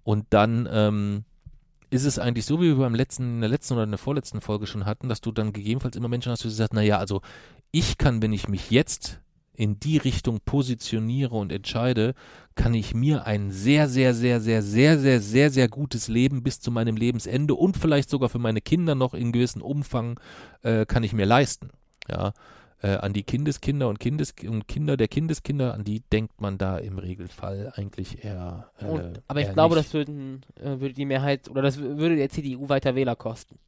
Und 0.05 0.27
dann 0.31 0.69
ähm, 0.71 1.25
ist 1.91 2.05
es 2.05 2.19
eigentlich 2.19 2.47
so, 2.47 2.61
wie 2.61 2.67
wir 2.69 2.77
beim 2.77 2.95
letzten, 2.95 3.37
in 3.37 3.41
der 3.41 3.51
letzten 3.51 3.75
oder 3.75 3.83
in 3.85 3.91
der 3.91 3.99
vorletzten 3.99 4.41
Folge 4.41 4.67
schon 4.67 4.87
hatten, 4.87 5.09
dass 5.09 5.21
du 5.21 5.33
dann 5.33 5.53
gegebenenfalls 5.53 5.97
immer 5.97 6.09
Menschen 6.09 6.31
hast, 6.31 6.45
die 6.45 6.51
sagen, 6.51 6.77
naja, 6.77 6.99
also 6.99 7.21
ich 7.73 7.99
kann, 7.99 8.23
wenn 8.23 8.33
ich 8.33 8.49
mich 8.49 8.71
jetzt 8.71 9.21
in 9.59 9.81
die 9.81 9.97
Richtung 9.97 10.39
positioniere 10.45 11.35
und 11.35 11.51
entscheide, 11.51 12.15
kann 12.55 12.75
ich 12.75 12.95
mir 12.95 13.27
ein 13.27 13.51
sehr, 13.51 13.89
sehr, 13.89 14.15
sehr, 14.15 14.41
sehr, 14.41 14.63
sehr, 14.63 14.99
sehr, 14.99 15.21
sehr, 15.21 15.51
sehr 15.51 15.69
gutes 15.69 16.07
Leben 16.07 16.45
bis 16.45 16.61
zu 16.61 16.71
meinem 16.71 16.97
Lebensende 16.97 17.55
und 17.57 17.77
vielleicht 17.77 18.09
sogar 18.09 18.29
für 18.29 18.39
meine 18.39 18.61
Kinder 18.61 18.95
noch 18.95 19.15
in 19.15 19.33
gewissem 19.33 19.61
Umfang 19.61 20.21
äh, 20.63 20.87
kann 20.87 21.03
ich 21.03 21.13
mir 21.13 21.27
leisten. 21.27 21.71
Ja, 22.09 22.33
äh, 22.83 22.95
an 22.95 23.13
die 23.13 23.25
Kindeskinder 23.25 23.89
und, 23.89 23.99
Kindes 23.99 24.33
und 24.49 24.69
Kinder 24.69 24.97
der 24.97 25.09
Kindeskinder, 25.09 25.75
an 25.75 25.83
die 25.83 26.01
denkt 26.13 26.41
man 26.41 26.57
da 26.57 26.79
im 26.79 26.99
Regelfall 26.99 27.73
eigentlich 27.75 28.25
eher. 28.25 28.71
Äh, 28.79 28.85
Und, 28.85 29.23
aber 29.27 29.41
ich 29.41 29.49
eher 29.49 29.55
glaube, 29.55 29.75
nicht. 29.75 29.89
das 29.89 29.95
würden, 29.95 30.43
äh, 30.61 30.79
würde 30.79 30.95
die 30.95 31.05
Mehrheit 31.05 31.51
oder 31.51 31.63
das 31.63 31.79
würde 31.79 32.15
der 32.15 32.29
CDU 32.29 32.69
weiter 32.69 32.95
Wähler 32.95 33.17
kosten. 33.17 33.59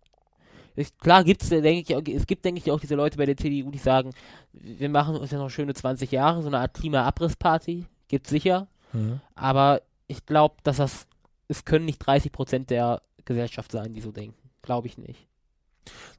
Ich, 0.77 0.97
klar 0.99 1.25
gibt's, 1.25 1.49
denke 1.49 2.01
ich, 2.01 2.15
es 2.15 2.27
gibt, 2.27 2.45
denke 2.45 2.61
ich, 2.61 2.71
auch 2.71 2.81
diese 2.81 2.95
Leute 2.95 3.17
bei 3.17 3.27
der 3.27 3.37
CDU, 3.37 3.71
die 3.71 3.79
sagen, 3.79 4.13
wir 4.53 4.89
machen 4.89 5.17
uns 5.17 5.31
ja 5.31 5.39
noch 5.39 5.51
schöne 5.51 5.75
20 5.75 6.11
Jahre, 6.11 6.43
so 6.43 6.49
eine 6.49 6.59
Art 6.61 6.75
Klimaabrissparty, 6.75 7.87
gibt's 8.09 8.31
sicher, 8.31 8.69
Mhm. 8.93 9.21
aber 9.37 9.83
ich 10.09 10.27
glaube, 10.27 10.57
dass 10.65 10.79
das, 10.79 11.07
es 11.49 11.65
können 11.65 11.85
nicht 11.85 11.99
30 11.99 12.33
Prozent 12.33 12.71
der 12.71 13.03
Gesellschaft 13.25 13.71
sein, 13.71 13.95
die 13.95 14.01
so 14.01 14.11
denken. 14.11 14.51
Glaube 14.63 14.89
ich 14.89 14.99
nicht. 14.99 15.29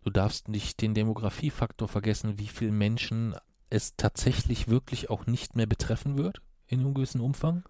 Du 0.04 0.10
darfst 0.10 0.48
nicht 0.48 0.82
den 0.82 0.94
Demografiefaktor 0.94 1.88
vergessen, 1.88 2.40
wie 2.40 2.48
viele 2.48 2.72
Menschen 2.72 3.36
es 3.70 3.96
tatsächlich 3.98 4.68
wirklich 4.68 5.10
auch 5.10 5.28
nicht 5.28 5.56
mehr 5.56 5.66
betreffen 5.68 6.18
wird 6.18 6.42
in 6.72 6.80
einem 6.80 6.94
gewissen 6.94 7.22
Umfang, 7.22 7.64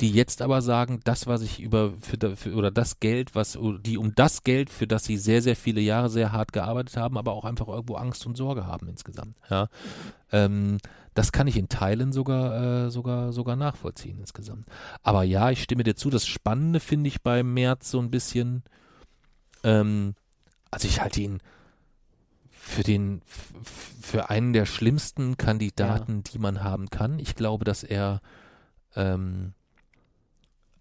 die 0.00 0.10
jetzt 0.10 0.42
aber 0.42 0.62
sagen, 0.62 1.00
das, 1.04 1.26
was 1.26 1.42
ich 1.42 1.60
über 1.60 1.92
für, 2.00 2.36
für 2.36 2.54
oder 2.54 2.70
das 2.70 3.00
Geld, 3.00 3.34
was 3.34 3.58
die 3.80 3.98
um 3.98 4.14
das 4.14 4.44
Geld, 4.44 4.70
für 4.70 4.86
das 4.86 5.04
sie 5.04 5.16
sehr, 5.16 5.42
sehr 5.42 5.56
viele 5.56 5.80
Jahre 5.80 6.08
sehr 6.08 6.32
hart 6.32 6.52
gearbeitet 6.52 6.96
haben, 6.96 7.18
aber 7.18 7.32
auch 7.32 7.44
einfach 7.44 7.68
irgendwo 7.68 7.96
Angst 7.96 8.26
und 8.26 8.36
Sorge 8.36 8.66
haben 8.66 8.88
insgesamt. 8.88 9.36
Ja, 9.50 9.68
ähm, 10.32 10.78
das 11.14 11.32
kann 11.32 11.46
ich 11.46 11.56
in 11.56 11.68
Teilen 11.68 12.12
sogar 12.12 12.86
äh, 12.86 12.90
sogar 12.90 13.32
sogar 13.32 13.56
nachvollziehen 13.56 14.18
insgesamt. 14.18 14.66
Aber 15.02 15.22
ja, 15.22 15.50
ich 15.50 15.62
stimme 15.62 15.82
dir 15.82 15.96
zu. 15.96 16.10
Das 16.10 16.26
Spannende 16.26 16.78
finde 16.78 17.08
ich 17.08 17.22
bei 17.22 17.42
März 17.42 17.90
so 17.90 17.98
ein 17.98 18.10
bisschen. 18.10 18.62
Ähm, 19.64 20.14
also 20.70 20.86
ich 20.86 21.00
halte 21.00 21.22
ihn 21.22 21.40
für 22.66 22.82
den 22.82 23.22
für 23.24 24.28
einen 24.28 24.52
der 24.52 24.66
schlimmsten 24.66 25.36
Kandidaten, 25.36 26.22
die 26.24 26.38
man 26.38 26.64
haben 26.64 26.90
kann. 26.90 27.18
Ich 27.18 27.34
glaube, 27.36 27.64
dass 27.64 27.84
er 27.84 28.20
ähm, 28.96 29.54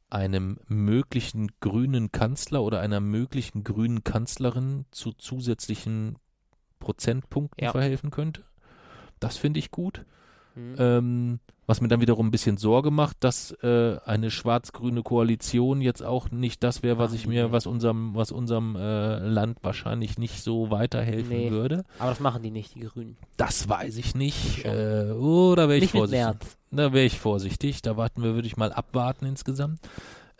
einem 0.10 0.58
möglichen 0.68 1.52
grünen 1.60 2.12
Kanzler 2.12 2.64
oder 2.64 2.80
einer 2.80 3.00
möglichen 3.00 3.64
grünen 3.64 4.04
Kanzlerin 4.04 4.86
zu 4.92 5.14
zusätzlichen 5.14 6.18
Prozentpunkten 6.80 7.64
Ja. 7.64 7.72
verhelfen 7.72 8.10
könnte. 8.10 8.44
Das 9.20 9.38
finde 9.38 9.60
ich 9.60 9.72
gut. 9.72 10.06
Hm. 10.56 10.76
Ähm, 10.78 11.40
was 11.68 11.82
mir 11.82 11.88
dann 11.88 12.02
wiederum 12.02 12.28
ein 12.28 12.32
bisschen 12.32 12.58
Sorge 12.58 12.92
macht, 12.92 13.18
dass 13.24 13.52
äh, 13.64 13.98
eine 14.06 14.30
schwarz-grüne 14.32 15.02
Koalition 15.04 15.82
jetzt 15.82 16.04
auch 16.04 16.30
nicht 16.32 16.64
das 16.64 16.84
wäre, 16.84 16.98
was 16.98 17.14
ich 17.14 17.26
mir, 17.28 17.52
was 17.52 17.66
unserem, 17.66 18.16
was 18.16 18.32
unserem 18.32 18.76
äh, 18.76 19.18
Land 19.28 19.60
wahrscheinlich 19.64 20.18
nicht 20.18 20.44
so 20.44 20.70
weiterhelfen 20.72 21.30
Nee. 21.38 21.52
würde. 21.52 21.84
aber 22.00 22.10
das 22.10 22.20
machen 22.20 22.44
die 22.44 22.52
nicht, 22.52 22.76
die 22.76 22.82
Grünen. 22.82 23.18
Das 23.38 23.68
weiß 23.68 23.98
ich 23.98 24.14
nicht. 24.16 24.64
Äh, 24.66 25.12
oh, 25.18 25.56
da 25.56 25.68
wäre 25.70 25.78
ich 25.80 25.92
vorsichtig. 25.92 26.38
Da 26.72 26.94
wäre 26.94 27.06
ich 27.06 27.20
vorsichtig. 27.20 27.82
Da 27.82 27.98
warten 27.98 28.22
wir, 28.24 28.36
würde 28.36 28.48
ich 28.48 28.58
mal 28.58 28.72
abwarten 28.74 29.26
insgesamt. 29.26 29.80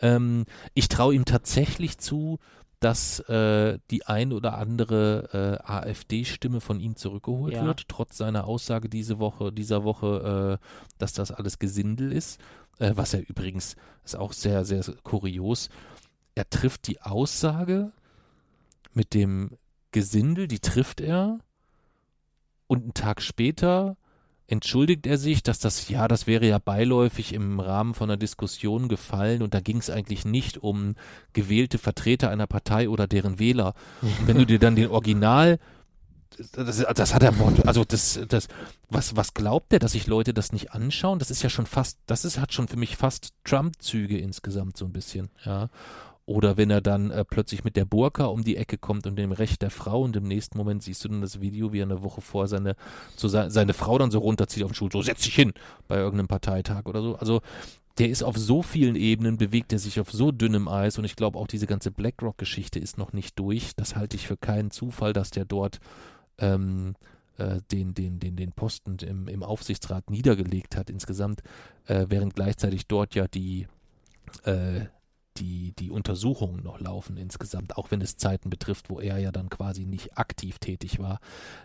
Ähm, 0.00 0.44
ich 0.74 0.88
traue 0.88 1.14
ihm 1.14 1.24
tatsächlich 1.24 1.98
zu, 1.98 2.38
dass 2.80 3.20
äh, 3.20 3.78
die 3.90 4.06
ein 4.06 4.32
oder 4.32 4.58
andere 4.58 5.60
äh, 5.62 5.66
AfD-Stimme 5.66 6.60
von 6.60 6.78
ihm 6.78 6.96
zurückgeholt 6.96 7.54
Ja. 7.54 7.64
wird, 7.64 7.88
trotz 7.88 8.18
seiner 8.18 8.44
Aussage 8.44 8.88
diese 8.88 9.18
Woche, 9.18 9.50
dieser 9.52 9.82
Woche, 9.84 10.58
äh, 10.60 10.66
dass 10.98 11.12
das 11.14 11.30
alles 11.32 11.58
Gesindel 11.58 12.12
ist. 12.12 12.38
Äh, 12.78 12.92
was 12.94 13.14
er 13.14 13.26
übrigens 13.28 13.76
ist 14.04 14.16
auch 14.16 14.32
sehr, 14.32 14.64
sehr 14.64 14.82
kurios. 15.02 15.70
Er 16.34 16.48
trifft 16.50 16.86
die 16.86 17.00
Aussage 17.00 17.92
mit 18.92 19.14
dem 19.14 19.50
Gesindel, 19.92 20.46
die 20.46 20.60
trifft 20.60 21.00
er 21.00 21.38
und 22.66 22.82
einen 22.82 22.94
Tag 22.94 23.22
später 23.22 23.96
entschuldigt 24.48 25.06
er 25.06 25.18
sich, 25.18 25.42
dass 25.42 25.58
das, 25.58 25.88
ja, 25.88 26.08
das 26.08 26.26
wäre 26.26 26.46
ja 26.46 26.58
beiläufig 26.58 27.32
im 27.32 27.58
Rahmen 27.60 27.94
von 27.94 28.10
einer 28.10 28.16
Diskussion 28.16 28.88
gefallen 28.88 29.42
und 29.42 29.54
da 29.54 29.60
ging 29.60 29.78
es 29.78 29.90
eigentlich 29.90 30.24
nicht 30.24 30.58
um 30.58 30.94
gewählte 31.32 31.78
Vertreter 31.78 32.30
einer 32.30 32.46
Partei 32.46 32.88
oder 32.88 33.06
deren 33.06 33.38
Wähler. 33.38 33.74
Und 34.02 34.14
wenn 34.26 34.38
du 34.38 34.46
dir 34.46 34.58
dann 34.58 34.76
den 34.76 34.90
Original, 34.90 35.58
das, 36.52 36.84
das 36.94 37.14
hat 37.14 37.22
er, 37.22 37.32
also 37.66 37.84
das, 37.84 38.20
das, 38.28 38.48
was, 38.90 39.16
was 39.16 39.32
glaubt 39.34 39.72
er, 39.72 39.78
dass 39.78 39.92
sich 39.92 40.06
Leute 40.06 40.34
das 40.34 40.52
nicht 40.52 40.72
anschauen? 40.72 41.18
Das 41.18 41.30
ist 41.30 41.42
ja 41.42 41.48
schon 41.48 41.66
fast, 41.66 41.98
das 42.06 42.24
ist, 42.24 42.38
hat 42.38 42.52
schon 42.52 42.68
für 42.68 42.76
mich 42.76 42.96
fast 42.96 43.32
Trump-Züge 43.44 44.18
insgesamt 44.18 44.76
so 44.76 44.84
ein 44.84 44.92
bisschen, 44.92 45.30
ja. 45.44 45.68
Oder 46.26 46.56
wenn 46.56 46.70
er 46.70 46.80
dann 46.80 47.12
äh, 47.12 47.24
plötzlich 47.24 47.62
mit 47.62 47.76
der 47.76 47.84
Burka 47.84 48.24
um 48.24 48.42
die 48.42 48.56
Ecke 48.56 48.78
kommt 48.78 49.06
und 49.06 49.16
dem 49.16 49.30
Recht 49.30 49.62
der 49.62 49.70
Frau 49.70 50.02
und 50.02 50.16
im 50.16 50.24
nächsten 50.24 50.58
Moment 50.58 50.82
siehst 50.82 51.04
du 51.04 51.08
dann 51.08 51.20
das 51.20 51.40
Video, 51.40 51.72
wie 51.72 51.78
er 51.78 51.84
eine 51.84 52.02
Woche 52.02 52.20
vor 52.20 52.48
seine, 52.48 52.74
so 53.14 53.28
se 53.28 53.48
seine 53.48 53.74
Frau 53.74 53.96
dann 53.96 54.10
so 54.10 54.18
runterzieht 54.18 54.64
auf 54.64 54.72
den 54.72 54.74
Stuhl, 54.74 54.90
so 54.90 55.02
setz 55.02 55.22
dich 55.22 55.36
hin 55.36 55.52
bei 55.86 55.96
irgendeinem 55.96 56.26
Parteitag 56.26 56.86
oder 56.86 57.00
so. 57.00 57.14
Also 57.14 57.42
der 57.98 58.08
ist 58.10 58.24
auf 58.24 58.36
so 58.36 58.62
vielen 58.62 58.96
Ebenen, 58.96 59.38
bewegt 59.38 59.72
er 59.72 59.78
sich 59.78 60.00
auf 60.00 60.10
so 60.10 60.32
dünnem 60.32 60.66
Eis 60.66 60.98
und 60.98 61.04
ich 61.04 61.14
glaube 61.14 61.38
auch 61.38 61.46
diese 61.46 61.68
ganze 61.68 61.92
BlackRock-Geschichte 61.92 62.80
ist 62.80 62.98
noch 62.98 63.12
nicht 63.12 63.38
durch. 63.38 63.76
Das 63.76 63.94
halte 63.94 64.16
ich 64.16 64.26
für 64.26 64.36
keinen 64.36 64.72
Zufall, 64.72 65.12
dass 65.12 65.30
der 65.30 65.44
dort 65.44 65.78
ähm, 66.38 66.96
äh, 67.38 67.60
den, 67.70 67.94
den, 67.94 68.18
den, 68.18 68.34
den 68.34 68.52
Posten 68.52 68.96
im, 68.98 69.28
im 69.28 69.42
Aufsichtsrat 69.44 70.10
niedergelegt 70.10 70.76
hat 70.76 70.90
insgesamt, 70.90 71.42
äh, 71.86 72.06
während 72.08 72.34
gleichzeitig 72.34 72.86
dort 72.86 73.14
ja 73.14 73.28
die 73.28 73.68
äh, 74.44 74.86
die, 75.38 75.72
die 75.78 75.90
Untersuchungen 75.90 76.62
noch 76.62 76.80
laufen 76.80 77.16
insgesamt, 77.16 77.76
auch 77.76 77.90
wenn 77.90 78.00
es 78.00 78.16
Zeiten 78.16 78.50
betrifft, 78.50 78.90
wo 78.90 79.00
er 79.00 79.18
ja 79.18 79.32
dann 79.32 79.48
quasi 79.48 79.84
nicht 79.84 80.18
aktiv 80.18 80.58
tätig 80.58 80.98
war. 80.98 81.20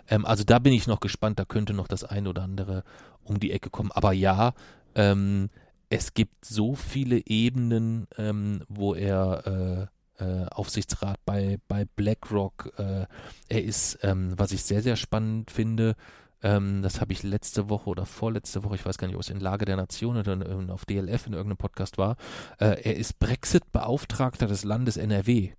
Ähm, 0.07 0.25
also 0.25 0.43
da 0.43 0.59
bin 0.59 0.73
ich 0.73 0.87
noch 0.87 0.99
gespannt, 0.99 1.39
da 1.39 1.45
könnte 1.45 1.73
noch 1.73 1.87
das 1.87 2.03
ein 2.03 2.27
oder 2.27 2.43
andere 2.43 2.83
um 3.23 3.39
die 3.39 3.51
Ecke 3.51 3.69
kommen. 3.69 3.91
Aber 3.91 4.13
ja, 4.13 4.53
ähm, 4.95 5.49
es 5.89 6.13
gibt 6.13 6.45
so 6.45 6.75
viele 6.75 7.25
Ebenen, 7.25 8.07
ähm, 8.17 8.63
wo 8.69 8.93
er 8.93 9.89
äh, 10.19 10.23
äh, 10.23 10.45
Aufsichtsrat 10.45 11.19
bei, 11.25 11.59
bei 11.67 11.85
BlackRock, 11.85 12.73
äh, 12.77 13.05
er 13.49 13.63
ist, 13.63 13.99
ähm, 14.03 14.33
was 14.37 14.51
ich 14.51 14.63
sehr, 14.63 14.81
sehr 14.81 14.95
spannend 14.95 15.51
finde, 15.51 15.95
ähm, 16.43 16.81
das 16.81 17.01
habe 17.01 17.13
ich 17.13 17.23
letzte 17.23 17.69
Woche 17.69 17.89
oder 17.89 18.05
vorletzte 18.05 18.63
Woche, 18.63 18.75
ich 18.75 18.85
weiß 18.85 18.97
gar 18.97 19.07
nicht, 19.07 19.15
ob 19.15 19.21
es 19.21 19.29
in 19.29 19.39
Lage 19.39 19.65
der 19.65 19.75
Nation 19.75 20.17
oder 20.17 20.33
in, 20.33 20.69
auf 20.69 20.85
DLF 20.85 21.27
in 21.27 21.33
irgendeinem 21.33 21.57
Podcast 21.57 21.97
war, 21.97 22.17
äh, 22.59 22.81
er 22.81 22.95
ist 22.95 23.19
Brexit-Beauftragter 23.19 24.47
des 24.47 24.63
Landes 24.63 24.97
NRW. 24.97 25.51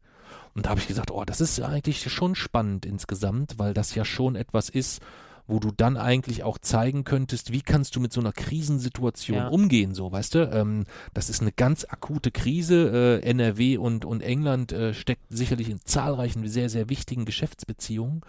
Und 0.54 0.66
da 0.66 0.70
habe 0.70 0.80
ich 0.80 0.88
gesagt, 0.88 1.10
oh, 1.10 1.24
das 1.24 1.40
ist 1.40 1.60
eigentlich 1.60 2.10
schon 2.12 2.34
spannend 2.34 2.84
insgesamt, 2.84 3.58
weil 3.58 3.74
das 3.74 3.94
ja 3.94 4.04
schon 4.04 4.36
etwas 4.36 4.68
ist, 4.68 5.00
wo 5.46 5.58
du 5.58 5.70
dann 5.76 5.96
eigentlich 5.96 6.44
auch 6.44 6.56
zeigen 6.58 7.04
könntest, 7.04 7.52
wie 7.52 7.62
kannst 7.62 7.96
du 7.96 8.00
mit 8.00 8.12
so 8.12 8.20
einer 8.20 8.32
Krisensituation 8.32 9.36
Ja. 9.36 9.48
umgehen, 9.48 9.94
so, 9.94 10.10
weißt 10.12 10.34
du? 10.36 10.50
Ähm, 10.52 10.84
das 11.14 11.28
ist 11.28 11.40
eine 11.42 11.52
ganz 11.52 11.84
akute 11.88 12.30
Krise. 12.30 13.20
Äh, 13.22 13.28
NRW 13.28 13.76
und, 13.76 14.04
und 14.04 14.20
England 14.22 14.72
äh, 14.72 14.94
steckt 14.94 15.22
sicherlich 15.30 15.68
in 15.68 15.80
zahlreichen, 15.84 16.46
sehr, 16.48 16.68
sehr 16.70 16.88
wichtigen 16.88 17.24
Geschäftsbeziehungen. 17.24 18.20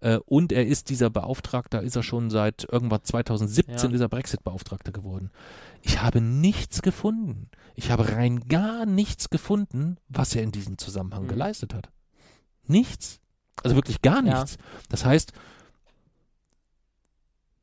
Äh, 0.00 0.18
und 0.26 0.52
er 0.52 0.66
ist 0.66 0.90
dieser 0.90 1.10
Beauftragter, 1.10 1.82
ist 1.82 1.96
er 1.96 2.02
schon 2.02 2.30
seit 2.30 2.66
irgendwann 2.70 3.02
2017 3.02 3.76
Ja. 3.76 3.88
dieser 3.88 4.08
Brexit-Beauftragter 4.08 4.92
geworden. 4.92 5.30
Ich 5.82 6.02
habe 6.02 6.20
nichts 6.20 6.82
gefunden. 6.82 7.48
Ich 7.76 7.90
habe 7.90 8.08
rein 8.12 8.40
gar 8.48 8.84
nichts 8.86 9.30
gefunden, 9.30 9.96
was 10.08 10.34
er 10.34 10.42
in 10.42 10.52
diesem 10.52 10.76
Zusammenhang 10.78 11.24
Mhm. 11.24 11.28
geleistet 11.28 11.72
hat. 11.74 11.88
Nichts. 12.66 13.20
Also 13.62 13.74
wirklich 13.76 14.02
gar 14.02 14.24
Ja. 14.24 14.40
nichts. 14.40 14.58
Das 14.88 15.04
heißt, 15.04 15.32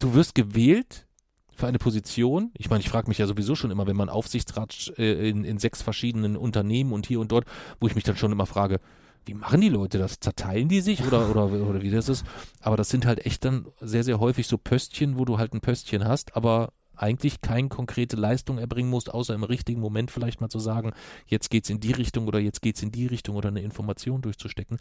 du 0.05 0.13
wirst 0.13 0.35
gewählt 0.35 1.07
für 1.55 1.67
eine 1.67 1.79
Position. 1.79 2.51
Ich 2.57 2.69
meine, 2.69 2.81
ich 2.81 2.89
frage 2.89 3.07
mich 3.07 3.17
ja 3.17 3.27
sowieso 3.27 3.55
schon 3.55 3.71
immer, 3.71 3.87
wenn 3.87 3.95
man 3.95 4.09
Aufsichtsrat 4.09 4.93
äh, 4.97 5.29
in, 5.29 5.43
in 5.43 5.57
sechs 5.57 5.81
verschiedenen 5.81 6.37
Unternehmen 6.37 6.93
und 6.93 7.07
hier 7.07 7.19
und 7.19 7.31
dort, 7.31 7.45
wo 7.79 7.87
ich 7.87 7.95
mich 7.95 8.03
dann 8.03 8.17
schon 8.17 8.31
immer 8.31 8.45
frage, 8.45 8.79
wie 9.25 9.33
machen 9.33 9.61
die 9.61 9.69
Leute 9.69 9.97
das? 9.97 10.19
Zerteilen 10.19 10.69
die 10.69 10.81
sich 10.81 11.03
oder, 11.03 11.29
oder, 11.31 11.45
oder 11.45 11.81
wie 11.81 11.89
das 11.89 12.09
ist? 12.09 12.25
Aber 12.61 12.77
das 12.77 12.89
sind 12.89 13.07
halt 13.07 13.25
echt 13.25 13.43
dann 13.45 13.65
sehr, 13.81 14.03
sehr 14.03 14.19
häufig 14.19 14.47
so 14.47 14.59
Pöstchen, 14.59 15.17
wo 15.17 15.25
du 15.25 15.39
halt 15.39 15.53
ein 15.53 15.61
Pöstchen 15.61 16.05
hast, 16.05 16.35
aber 16.35 16.71
eigentlich 16.97 17.41
keine 17.41 17.69
konkrete 17.69 18.15
Leistung 18.15 18.57
erbringen 18.57 18.89
musst, 18.89 19.13
außer 19.13 19.33
im 19.33 19.43
richtigen 19.43 19.81
Moment 19.81 20.11
vielleicht 20.11 20.41
mal 20.41 20.49
zu 20.49 20.59
sagen, 20.59 20.93
jetzt 21.27 21.49
geht's 21.49 21.69
in 21.69 21.79
die 21.79 21.91
Richtung 21.91 22.27
oder 22.27 22.39
jetzt 22.39 22.61
geht's 22.61 22.81
in 22.81 22.91
die 22.91 23.07
Richtung 23.07 23.35
oder 23.35 23.49
eine 23.49 23.61
Information 23.61 24.21
durchzustecken. 24.21 24.77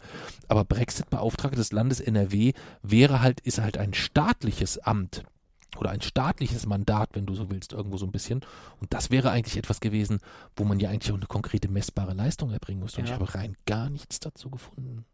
Aber 0.47 0.65
Brexit-Beauftragter 0.65 1.57
des 1.57 1.71
Landes 1.71 1.99
NRW 1.99 2.53
wäre 2.81 3.21
halt, 3.21 3.39
ist 3.41 3.59
halt 3.59 3.77
ein 3.77 3.93
staatliches 3.93 4.77
Amt 4.79 5.23
oder 5.77 5.89
ein 5.89 6.01
staatliches 6.01 6.65
Mandat, 6.65 7.09
wenn 7.13 7.25
du 7.25 7.35
so 7.35 7.49
willst, 7.49 7.73
irgendwo 7.73 7.97
so 7.97 8.05
ein 8.05 8.11
bisschen. 8.11 8.41
Und 8.79 8.93
das 8.93 9.11
wäre 9.11 9.31
eigentlich 9.31 9.57
etwas 9.57 9.81
gewesen, 9.81 10.19
wo 10.55 10.63
man 10.63 10.79
ja 10.79 10.89
eigentlich 10.89 11.11
auch 11.11 11.17
eine 11.17 11.25
konkrete 11.25 11.67
messbare 11.67 12.13
Leistung 12.13 12.51
erbringen 12.51 12.81
müsste. 12.81 13.01
Und 13.01 13.07
Ja. 13.09 13.15
ich 13.15 13.19
habe 13.19 13.35
rein 13.35 13.57
gar 13.65 13.89
nichts 13.89 14.19
dazu 14.19 14.49
gefunden. 14.49 15.05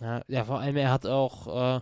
Ja, 0.00 0.22
ja, 0.28 0.44
vor 0.44 0.60
allem 0.60 0.76
er 0.76 0.90
hat 0.92 1.06
auch, 1.06 1.76
äh, 1.76 1.80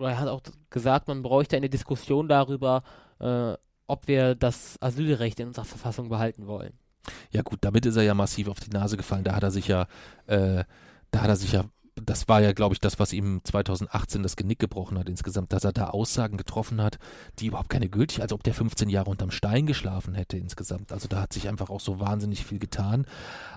er 0.00 0.18
hat 0.18 0.28
auch 0.28 0.42
gesagt, 0.70 1.08
man 1.08 1.22
bräuchte 1.22 1.56
eine 1.56 1.68
Diskussion 1.68 2.28
darüber, 2.28 2.82
äh, 3.18 3.54
ob 3.86 4.08
wir 4.08 4.34
das 4.34 4.76
Asylrecht 4.80 5.40
in 5.40 5.48
unserer 5.48 5.64
Verfassung 5.64 6.08
behalten 6.08 6.46
wollen. 6.46 6.72
Ja 7.30 7.42
gut, 7.42 7.58
damit 7.62 7.86
ist 7.86 7.96
er 7.96 8.02
ja 8.02 8.14
massiv 8.14 8.48
auf 8.48 8.60
die 8.60 8.70
Nase 8.70 8.96
gefallen. 8.96 9.24
Da 9.24 9.34
hat 9.34 9.42
er 9.42 9.50
sich 9.50 9.68
ja, 9.68 9.86
äh, 10.26 10.64
da 11.10 11.20
hat 11.20 11.28
er 11.28 11.36
sich 11.36 11.52
ja, 11.52 11.64
das 11.94 12.28
war 12.28 12.40
ja, 12.42 12.52
glaube 12.52 12.74
ich, 12.74 12.80
das, 12.80 12.98
was 12.98 13.12
ihm 13.12 13.40
2018 13.44 14.22
das 14.22 14.36
Genick 14.36 14.58
gebrochen 14.58 14.98
hat 14.98 15.08
insgesamt, 15.08 15.52
dass 15.52 15.64
er 15.64 15.72
da 15.72 15.88
Aussagen 15.88 16.36
getroffen 16.36 16.82
hat, 16.82 16.98
die 17.38 17.46
überhaupt 17.46 17.70
keine 17.70 17.88
Gültigkeit, 17.88 18.24
als 18.24 18.32
ob 18.32 18.42
der 18.42 18.54
15 18.54 18.88
Jahre 18.88 19.10
unterm 19.10 19.30
Stein 19.30 19.66
geschlafen 19.66 20.14
hätte 20.14 20.36
insgesamt. 20.36 20.92
Also 20.92 21.08
da 21.08 21.22
hat 21.22 21.32
sich 21.32 21.48
einfach 21.48 21.70
auch 21.70 21.80
so 21.80 22.00
wahnsinnig 22.00 22.44
viel 22.44 22.58
getan. 22.58 23.06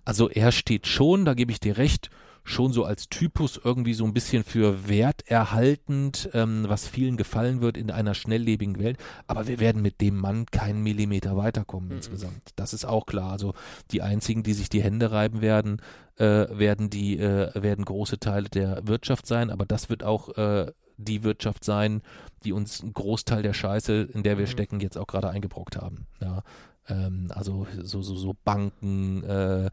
Also 0.05 0.29
er 0.29 0.51
steht 0.51 0.87
schon, 0.87 1.25
da 1.25 1.33
gebe 1.33 1.51
ich 1.51 1.59
dir 1.59 1.77
recht, 1.77 2.09
schon 2.43 2.73
so 2.73 2.83
als 2.85 3.09
Typus 3.09 3.59
irgendwie 3.63 3.93
so 3.93 4.05
ein 4.05 4.13
bisschen 4.13 4.43
für 4.43 4.87
werterhaltend, 4.87 6.29
ähm, 6.33 6.65
was 6.67 6.87
vielen 6.87 7.17
gefallen 7.17 7.61
wird 7.61 7.77
in 7.77 7.91
einer 7.91 8.13
schnelllebigen 8.13 8.79
Welt. 8.79 8.97
Aber 9.27 9.47
wir 9.47 9.59
werden 9.59 9.81
mit 9.81 10.01
dem 10.01 10.15
Mann 10.17 10.45
keinen 10.47 10.81
Millimeter 10.83 11.37
weiterkommen 11.37 11.89
Mhm. 11.89 11.95
insgesamt. 11.97 12.49
Das 12.55 12.73
ist 12.73 12.85
auch 12.85 13.05
klar. 13.05 13.31
Also 13.31 13.53
die 13.91 14.01
einzigen, 14.01 14.43
die 14.43 14.53
sich 14.53 14.69
die 14.69 14.81
Hände 14.83 15.11
reiben 15.11 15.41
werden, 15.41 15.81
äh, 16.17 16.25
werden 16.57 16.89
die, 16.89 17.17
äh, 17.19 17.51
werden 17.61 17.85
große 17.85 18.19
Teile 18.19 18.49
der 18.49 18.85
Wirtschaft 18.87 19.25
sein. 19.25 19.49
Aber 19.49 19.65
das 19.65 19.89
wird 19.89 20.03
auch 20.03 20.29
äh, 20.37 20.71
die 20.97 21.23
Wirtschaft 21.23 21.63
sein, 21.63 22.01
die 22.43 22.51
uns 22.51 22.81
einen 22.81 22.93
Großteil 22.93 23.41
der 23.41 23.53
Scheiße, 23.53 24.09
in 24.13 24.23
der 24.23 24.37
wir 24.37 24.45
Mhm. 24.45 24.49
stecken, 24.49 24.79
jetzt 24.81 24.97
auch 24.97 25.07
gerade 25.07 25.29
eingebrockt 25.29 25.77
haben. 25.77 26.07
Ja. 26.21 26.43
Ähm, 26.89 27.27
also 27.33 27.67
so, 27.83 28.01
so, 28.01 28.15
so 28.15 28.35
Banken, 28.43 29.23
äh, 29.23 29.69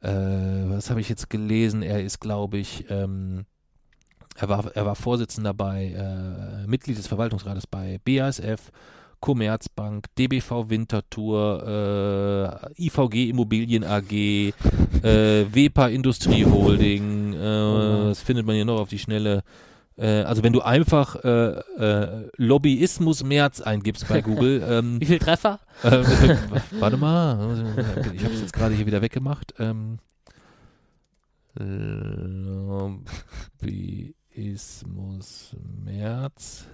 äh, 0.00 0.08
was 0.08 0.90
habe 0.90 1.00
ich 1.00 1.08
jetzt 1.08 1.30
gelesen? 1.30 1.82
Er 1.82 2.02
ist, 2.02 2.20
glaube 2.20 2.58
ich, 2.58 2.86
ähm, 2.88 3.46
er 4.36 4.48
war, 4.48 4.70
er 4.74 4.86
war 4.86 4.94
Vorsitzender 4.94 5.54
bei, 5.54 5.86
äh, 5.86 6.66
Mitglied 6.66 6.98
des 6.98 7.08
Verwaltungsrates 7.08 7.66
bei 7.66 8.00
BASF, 8.04 8.70
Commerzbank, 9.20 10.06
DBV 10.16 10.70
Winterthur, 10.70 12.70
äh, 12.76 12.86
IVG 12.86 13.30
Immobilien 13.30 13.82
AG, 13.82 14.12
äh, 14.12 14.52
WEPA 15.02 15.88
Industrie 15.88 16.44
Holding, 16.44 17.32
äh, 17.32 18.08
das 18.08 18.22
findet 18.22 18.46
man 18.46 18.54
hier 18.54 18.64
noch 18.64 18.80
auf 18.80 18.88
die 18.88 18.98
Schnelle. 18.98 19.42
Äh, 19.98 20.22
also 20.22 20.42
wenn 20.44 20.52
du 20.52 20.62
einfach 20.62 21.16
äh, 21.24 21.58
äh, 21.58 22.30
Lobbyismus 22.36 23.24
März 23.24 23.60
eingibst 23.60 24.08
bei 24.08 24.20
Google, 24.22 24.64
ähm, 24.68 25.00
Wie 25.00 25.06
viel 25.06 25.18
Treffer? 25.18 25.58
äh, 25.82 25.90
warte 26.78 26.96
mal, 26.96 27.74
ich 28.14 28.24
habe 28.24 28.32
es 28.34 28.40
jetzt 28.40 28.52
gerade 28.52 28.74
hier 28.74 28.86
wieder 28.86 29.02
weggemacht. 29.02 29.54
Ähm, 29.58 29.98
Lobbyismus 34.36 35.56
März. 35.84 36.66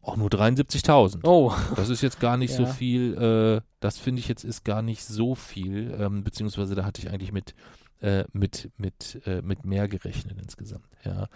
Auch 0.00 0.16
nur 0.16 0.28
73.000. 0.30 1.20
Oh, 1.24 1.52
Das 1.76 1.90
ist 1.90 2.00
jetzt 2.02 2.18
gar 2.20 2.36
nicht 2.38 2.54
so 2.54 2.62
Ja. 2.62 2.68
viel, 2.72 3.14
äh, 3.18 3.60
das 3.80 3.98
finde 3.98 4.20
ich 4.20 4.28
jetzt 4.28 4.44
ist 4.44 4.64
gar 4.64 4.80
nicht 4.80 5.04
so 5.04 5.34
viel, 5.34 5.94
ähm, 5.98 6.24
beziehungsweise 6.24 6.74
da 6.74 6.84
hatte 6.86 7.02
ich 7.02 7.10
eigentlich 7.10 7.32
mit, 7.32 7.54
äh, 8.00 8.24
mit, 8.32 8.70
mit, 8.76 9.20
äh, 9.26 9.42
mit 9.42 9.64
mehr 9.64 9.88
gerechnet 9.88 10.38
insgesamt, 10.40 10.88
ja. 11.04 11.28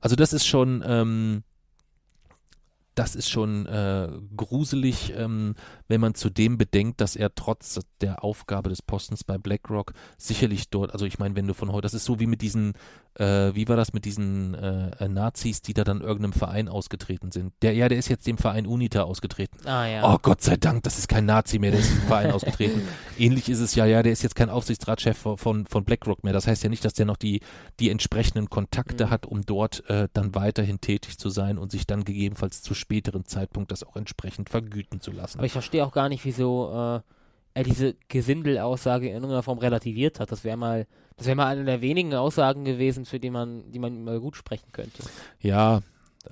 Also 0.00 0.16
das 0.16 0.32
ist 0.32 0.46
schon, 0.46 0.82
ähm, 0.86 1.42
das 2.98 3.14
ist 3.14 3.30
schon 3.30 3.66
äh, 3.66 4.08
gruselig, 4.36 5.12
ähm, 5.14 5.54
wenn 5.86 6.00
man 6.00 6.14
zudem 6.14 6.58
bedenkt, 6.58 7.00
dass 7.00 7.14
er 7.14 7.32
trotz 7.32 7.78
der 8.00 8.24
Aufgabe 8.24 8.70
des 8.70 8.82
Postens 8.82 9.22
bei 9.22 9.38
BlackRock 9.38 9.92
sicherlich 10.16 10.68
dort, 10.68 10.92
also 10.92 11.06
ich 11.06 11.20
meine, 11.20 11.36
wenn 11.36 11.46
du 11.46 11.54
von 11.54 11.70
heute, 11.70 11.82
das 11.82 11.94
ist 11.94 12.04
so 12.04 12.18
wie 12.18 12.26
mit 12.26 12.42
diesen, 12.42 12.72
äh, 13.18 13.54
wie 13.54 13.68
war 13.68 13.76
das 13.76 13.92
mit 13.92 14.04
diesen 14.04 14.54
äh, 14.54 14.90
äh, 14.98 15.08
Nazis, 15.08 15.62
die 15.62 15.74
da 15.74 15.84
dann 15.84 16.00
irgendeinem 16.00 16.32
Verein 16.32 16.68
ausgetreten 16.68 17.30
sind. 17.32 17.52
Der, 17.62 17.74
ja, 17.74 17.88
der 17.88 17.98
ist 17.98 18.08
jetzt 18.08 18.26
dem 18.26 18.38
Verein 18.38 18.66
UNITA 18.66 19.02
ausgetreten. 19.02 19.58
ah 19.66 19.86
ja. 19.86 20.14
Oh 20.14 20.18
Gott 20.22 20.40
sei 20.42 20.56
Dank, 20.56 20.82
das 20.84 20.98
ist 20.98 21.08
kein 21.08 21.26
Nazi 21.26 21.58
mehr, 21.58 21.70
der 21.72 21.80
ist 21.80 21.90
dem 21.92 22.02
Verein 22.02 22.30
ausgetreten. 22.32 22.82
Ähnlich 23.18 23.48
ist 23.48 23.60
es 23.60 23.74
ja, 23.74 23.84
ja, 23.86 24.02
der 24.02 24.12
ist 24.12 24.22
jetzt 24.22 24.34
kein 24.36 24.50
Aufsichtsratschef 24.50 25.16
von, 25.18 25.36
von, 25.36 25.66
von 25.66 25.84
BlackRock 25.84 26.24
mehr. 26.24 26.32
Das 26.32 26.46
heißt 26.46 26.62
ja 26.62 26.68
nicht, 26.70 26.84
dass 26.84 26.94
der 26.94 27.06
noch 27.06 27.16
die, 27.16 27.40
die 27.80 27.90
entsprechenden 27.90 28.48
Kontakte 28.50 29.06
Mhm. 29.06 29.10
hat, 29.10 29.26
um 29.26 29.44
dort 29.44 29.88
äh, 29.90 30.08
dann 30.12 30.34
weiterhin 30.34 30.80
tätig 30.80 31.18
zu 31.18 31.28
sein 31.30 31.58
und 31.58 31.70
sich 31.70 31.86
dann 31.86 32.04
gegebenenfalls 32.04 32.62
zu 32.62 32.74
späteren 32.74 33.24
Zeitpunkt 33.24 33.70
das 33.72 33.82
auch 33.84 33.96
entsprechend 33.96 34.48
vergüten 34.50 35.00
zu 35.00 35.10
lassen. 35.12 35.38
Aber 35.38 35.46
ich 35.46 35.52
verstehe 35.52 35.84
auch 35.84 35.92
gar 35.92 36.08
nicht, 36.08 36.24
wieso 36.24 36.70
äh, 36.96 37.00
er 37.58 37.64
diese 37.64 37.96
Gesindel-Aussage 38.06 39.08
in 39.08 39.14
irgendeiner 39.14 39.42
Form 39.42 39.58
relativiert 39.58 40.20
hat. 40.20 40.30
Das 40.30 40.44
wäre 40.44 40.56
mal, 40.56 40.86
das 41.16 41.26
wäre 41.26 41.34
mal 41.34 41.48
eine 41.48 41.64
der 41.64 41.80
wenigen 41.80 42.14
Aussagen 42.14 42.64
gewesen, 42.64 43.04
für 43.04 43.18
die 43.18 43.30
man, 43.30 43.72
die 43.72 43.80
man 43.80 44.04
mal 44.04 44.20
gut 44.20 44.36
sprechen 44.36 44.70
könnte. 44.70 45.02
Ja, 45.40 45.82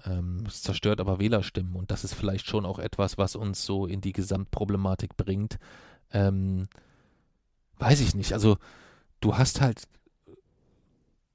ähm, 0.05 0.45
es 0.47 0.63
zerstört 0.63 1.01
aber 1.01 1.19
Wählerstimmen 1.19 1.75
und 1.75 1.91
das 1.91 2.05
ist 2.05 2.15
vielleicht 2.15 2.47
schon 2.47 2.65
auch 2.65 2.79
etwas, 2.79 3.19
was 3.19 3.35
uns 3.35 3.65
so 3.67 3.87
in 3.87 4.01
die 4.01 4.13
Gesamtproblematik 4.13 5.17
bringt. 5.17 5.59
Ähm, 6.13 6.69
weiß 7.81 8.01
ich 8.03 8.15
nicht. 8.15 8.33
Also 8.33 8.57
du 9.21 9.37
hast 9.37 9.61
halt 9.61 9.83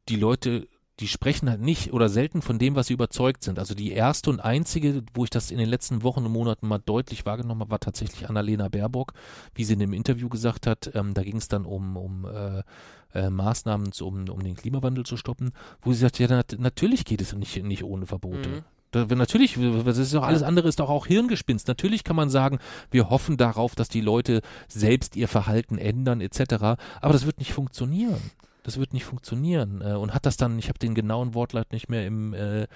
die 0.07 0.15
Leute, 0.15 0.69
die 1.01 1.07
sprechen 1.07 1.49
halt 1.49 1.61
nicht 1.61 1.93
oder 1.93 2.09
selten 2.09 2.41
von 2.41 2.59
dem, 2.59 2.75
was 2.75 2.87
sie 2.87 2.93
überzeugt 2.93 3.43
sind. 3.43 3.57
Also 3.57 3.73
die 3.73 3.91
erste 3.91 4.29
und 4.29 4.39
einzige, 4.39 5.03
wo 5.13 5.23
ich 5.23 5.31
das 5.31 5.49
in 5.49 5.57
den 5.57 5.67
letzten 5.67 6.03
Wochen 6.03 6.23
und 6.23 6.31
Monaten 6.31 6.67
mal 6.67 6.77
deutlich 6.77 7.25
wahrgenommen 7.25 7.61
habe, 7.61 7.71
war 7.71 7.79
tatsächlich 7.79 8.29
Annalena 8.29 8.69
Baerbock, 8.69 9.13
wie 9.55 9.63
sie 9.63 9.73
in 9.73 9.79
dem 9.79 9.93
Interview 9.93 10.29
gesagt 10.29 10.67
hat. 10.67 10.91
Ähm, 10.93 11.15
da 11.15 11.23
ging 11.23 11.37
es 11.37 11.47
dann 11.47 11.65
um, 11.65 11.97
um 11.97 12.25
äh, 12.25 12.61
äh, 13.13 13.29
Maßnahmen, 13.29 13.91
um, 14.01 14.29
um 14.29 14.43
den 14.43 14.55
Klimawandel 14.55 15.03
zu 15.03 15.17
stoppen, 15.17 15.51
wo 15.81 15.91
sie 15.91 15.99
sagt, 15.99 16.19
ja, 16.19 16.27
nat 16.27 16.55
natürlich 16.59 17.03
geht 17.03 17.21
es 17.21 17.33
nicht, 17.33 17.63
nicht 17.63 17.83
ohne 17.83 18.05
Verbote. 18.05 18.49
Mhm. 18.49 18.63
Da, 18.91 19.05
natürlich, 19.15 19.57
das 19.85 19.97
ist 19.97 20.13
doch 20.13 20.23
alles 20.23 20.43
andere 20.43 20.67
ist 20.67 20.79
doch 20.79 20.89
auch 20.89 21.07
Hirngespinst. 21.07 21.67
Natürlich 21.67 22.03
kann 22.03 22.15
man 22.15 22.29
sagen, 22.29 22.59
wir 22.91 23.09
hoffen 23.09 23.37
darauf, 23.37 23.73
dass 23.73 23.89
die 23.89 24.01
Leute 24.01 24.41
selbst 24.67 25.15
ihr 25.15 25.29
Verhalten 25.29 25.77
ändern 25.77 26.21
etc. 26.21 26.77
Aber 26.99 27.13
das 27.13 27.25
wird 27.25 27.39
nicht 27.39 27.53
funktionieren. 27.53 28.19
Das 28.63 28.77
wird 28.77 28.93
nicht 28.93 29.05
funktionieren. 29.05 29.81
Äh, 29.81 29.93
Und 29.93 30.13
hat 30.13 30.25
das 30.25 30.37
dann, 30.37 30.59
ich 30.59 30.69
habe 30.69 30.79
den 30.79 30.95
genauen 30.95 31.33
Wortlaut 31.33 31.71
nicht 31.71 31.89
mehr 31.89 32.05
im, 32.05 32.33
äh, 32.33 32.67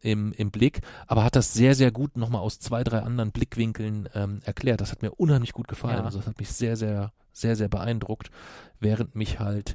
im, 0.00 0.32
im 0.32 0.50
Blick, 0.50 0.80
aber 1.06 1.24
hat 1.24 1.36
das 1.36 1.52
sehr, 1.52 1.74
sehr 1.74 1.90
gut 1.90 2.16
nochmal 2.16 2.40
aus 2.40 2.60
zwei, 2.60 2.84
drei 2.84 3.00
anderen 3.00 3.32
Blickwinkeln 3.32 4.08
ähm, 4.14 4.40
erklärt. 4.44 4.80
Das 4.80 4.92
hat 4.92 5.02
mir 5.02 5.12
unheimlich 5.12 5.52
gut 5.52 5.68
gefallen. 5.68 5.98
Ja. 5.98 6.04
Also 6.04 6.18
das 6.18 6.26
hat 6.28 6.38
mich 6.38 6.50
sehr, 6.50 6.76
sehr, 6.76 7.12
sehr, 7.32 7.56
sehr 7.56 7.68
beeindruckt, 7.68 8.30
während 8.80 9.14
mich 9.14 9.40
halt 9.40 9.74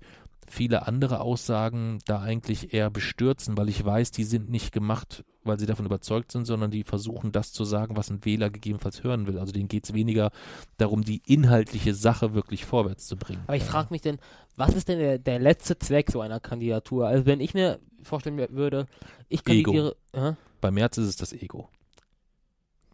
viele 0.51 0.87
andere 0.87 1.21
Aussagen 1.21 1.99
da 2.05 2.21
eigentlich 2.21 2.73
eher 2.73 2.89
bestürzen, 2.89 3.57
weil 3.57 3.69
ich 3.69 3.83
weiß, 3.83 4.11
die 4.11 4.23
sind 4.23 4.49
nicht 4.49 4.71
gemacht, 4.71 5.23
weil 5.43 5.59
sie 5.59 5.65
davon 5.65 5.85
überzeugt 5.85 6.31
sind, 6.31 6.45
sondern 6.45 6.71
die 6.71 6.83
versuchen 6.83 7.31
das 7.31 7.51
zu 7.53 7.63
sagen, 7.63 7.97
was 7.97 8.09
ein 8.09 8.23
Wähler 8.25 8.49
gegebenenfalls 8.49 9.03
hören 9.03 9.27
will. 9.27 9.39
Also 9.39 9.51
denen 9.51 9.67
geht 9.67 9.85
es 9.85 9.93
weniger 9.93 10.31
darum, 10.77 11.03
die 11.03 11.21
inhaltliche 11.25 11.93
Sache 11.93 12.33
wirklich 12.33 12.65
vorwärts 12.65 13.07
zu 13.07 13.17
bringen. 13.17 13.43
Aber 13.47 13.55
ich 13.55 13.63
frage 13.63 13.87
mich 13.91 14.01
denn, 14.01 14.19
was 14.55 14.75
ist 14.75 14.87
denn 14.89 14.99
der, 14.99 15.17
der 15.17 15.39
letzte 15.39 15.79
Zweck 15.79 16.11
so 16.11 16.21
einer 16.21 16.39
Kandidatur? 16.39 17.07
Also 17.07 17.25
wenn 17.25 17.39
ich 17.39 17.53
mir 17.53 17.79
vorstellen 18.03 18.37
würde, 18.51 18.87
ich 19.29 19.41
Ego. 19.47 19.71
kandidiere, 19.71 19.95
Hä? 20.13 20.35
Bei 20.59 20.69
Merz 20.69 20.97
ist 20.97 21.07
es 21.07 21.15
das 21.15 21.33
Ego. 21.33 21.69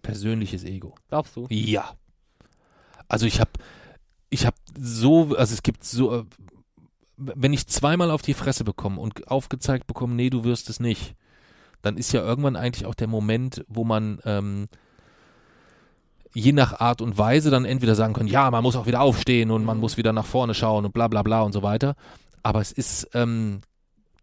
Persönliches 0.02 0.64
Ego. 0.64 0.96
glaubst 1.10 1.36
du? 1.36 1.48
Ja. 1.50 1.96
Also 3.10 3.26
ich 3.26 3.40
habe, 3.40 3.52
ich 4.30 4.46
habe 4.46 4.56
so, 4.80 5.36
also 5.36 5.54
es 5.54 5.64
gibt 5.64 5.84
so, 5.84 6.26
wenn 7.18 7.54
ich 7.54 7.68
zweimal 7.68 8.12
auf 8.12 8.22
die 8.22 8.34
Fresse 8.34 8.64
bekomme 8.64 9.02
und 9.02 9.28
aufgezeigt 9.28 9.88
bekomme, 9.88 10.14
nee, 10.16 10.30
du 10.30 10.44
wirst 10.44 10.70
es 10.70 10.80
nicht, 10.80 11.16
dann 11.82 11.98
ist 11.98 12.12
ja 12.12 12.22
irgendwann 12.22 12.56
eigentlich 12.56 12.86
auch 12.86 12.96
der 12.96 13.08
Moment, 13.08 13.66
wo 13.68 13.84
man 13.84 14.20
ähm, 14.26 14.68
je 16.34 16.52
nach 16.52 16.80
Art 16.80 17.02
und 17.02 17.18
Weise 17.18 17.50
dann 17.50 17.66
entweder 17.66 17.96
sagen 17.96 18.14
kann, 18.14 18.28
ja, 18.28 18.50
man 18.52 18.62
muss 18.64 18.76
auch 18.76 18.86
wieder 18.86 19.02
aufstehen 19.02 19.50
und 19.52 19.66
man 19.66 19.78
Mhm. 19.78 19.82
muss 19.82 19.98
wieder 19.98 20.14
nach 20.14 20.26
vorne 20.26 20.54
schauen 20.54 20.86
und 20.86 20.94
bla 20.94 21.08
bla 21.08 21.24
bla 21.24 21.42
und 21.42 21.54
so 21.54 21.64
weiter. 21.64 21.96
Aber 22.44 22.62
es 22.62 22.72
ist, 22.72 23.10
ähm, 23.14 23.62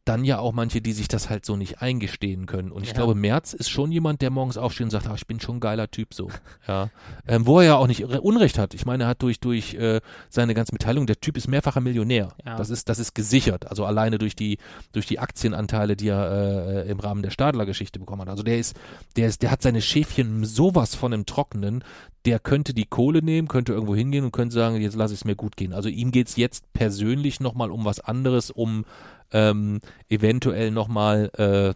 dann 0.05 0.24
ja 0.24 0.38
auch 0.38 0.52
manche, 0.52 0.82
die 0.82 0.92
sich 0.92 1.09
das 1.09 1.30
halt 1.30 1.46
so 1.46 1.57
nicht 1.57 1.80
eingestehen 1.80 2.46
können. 2.46 2.70
Und 2.70 2.82
ich 2.82 2.90
Ja. 2.90 2.94
glaube, 2.96 3.14
Merz 3.14 3.55
ist 3.55 3.70
schon 3.70 3.90
jemand, 3.90 4.20
der 4.20 4.30
morgens 4.30 4.59
aufsteht 4.59 4.84
und 4.84 4.90
sagt, 4.90 5.07
ah, 5.07 5.14
ich 5.14 5.26
bin 5.26 5.40
schon 5.40 5.57
ein 5.57 5.61
geiler 5.61 5.90
Typ 5.90 6.12
so. 6.12 6.28
Ja. 6.68 6.90
Ähm, 7.26 7.46
wo 7.46 7.61
er 7.61 7.66
ja 7.66 7.76
auch 7.76 7.86
nicht 7.86 8.02
Unrecht 8.05 8.59
hat. 8.59 8.74
Ich 8.74 8.86
meine, 8.86 9.05
er 9.05 9.09
hat 9.09 9.22
durch, 9.22 9.40
durch 9.40 9.74
äh, 9.74 10.00
seine 10.30 10.55
ganze 10.55 10.72
Mitteilung, 10.72 11.07
der 11.07 11.20
Typ 11.20 11.36
ist 11.36 11.48
mehrfacher 11.48 11.80
Millionär. 11.80 12.32
Ja. 12.44 12.57
Das 12.57 12.70
ist, 12.70 12.88
das 12.88 12.98
ist 12.98 13.14
gesichert. 13.14 13.66
Also 13.70 13.84
alleine 13.84 14.18
durch 14.18 14.34
die, 14.36 14.59
durch 14.92 15.07
die 15.07 15.18
Aktienanteile, 15.18 15.96
die 15.96 16.09
er 16.09 16.84
äh, 16.86 16.90
im 16.90 17.00
Rahmen 17.00 17.22
der 17.22 17.30
Stadler-Geschichte 17.30 17.98
bekommen 17.98 18.22
hat. 18.22 18.28
Also 18.28 18.42
der 18.42 18.59
ist, 18.59 18.76
der 19.16 19.28
ist, 19.28 19.42
der 19.42 19.50
hat 19.50 19.62
seine 19.62 19.80
Schäfchen 19.82 20.44
sowas 20.44 20.94
von 20.94 21.12
im 21.12 21.26
Trockenen. 21.26 21.84
Der 22.24 22.38
könnte 22.38 22.72
die 22.72 22.86
Kohle 22.86 23.22
nehmen, 23.22 23.48
könnte 23.48 23.72
irgendwo 23.74 23.94
hingehen 23.94 24.24
und 24.24 24.32
könnte 24.32 24.55
sagen, 24.55 24.76
jetzt 24.80 24.96
lasse 24.96 25.12
ich 25.12 25.20
es 25.20 25.24
mir 25.26 25.36
gut 25.36 25.57
gehen. 25.59 25.74
Also 25.74 25.90
ihm 25.90 26.11
geht's 26.11 26.36
jetzt 26.36 26.72
persönlich 26.72 27.40
nochmal 27.40 27.70
um 27.70 27.84
was 27.84 28.00
anderes, 28.00 28.50
um 28.50 28.86
ähm, 29.35 29.80
eventuell 30.09 30.70
nochmal 30.70 31.30
äh, 31.37 31.74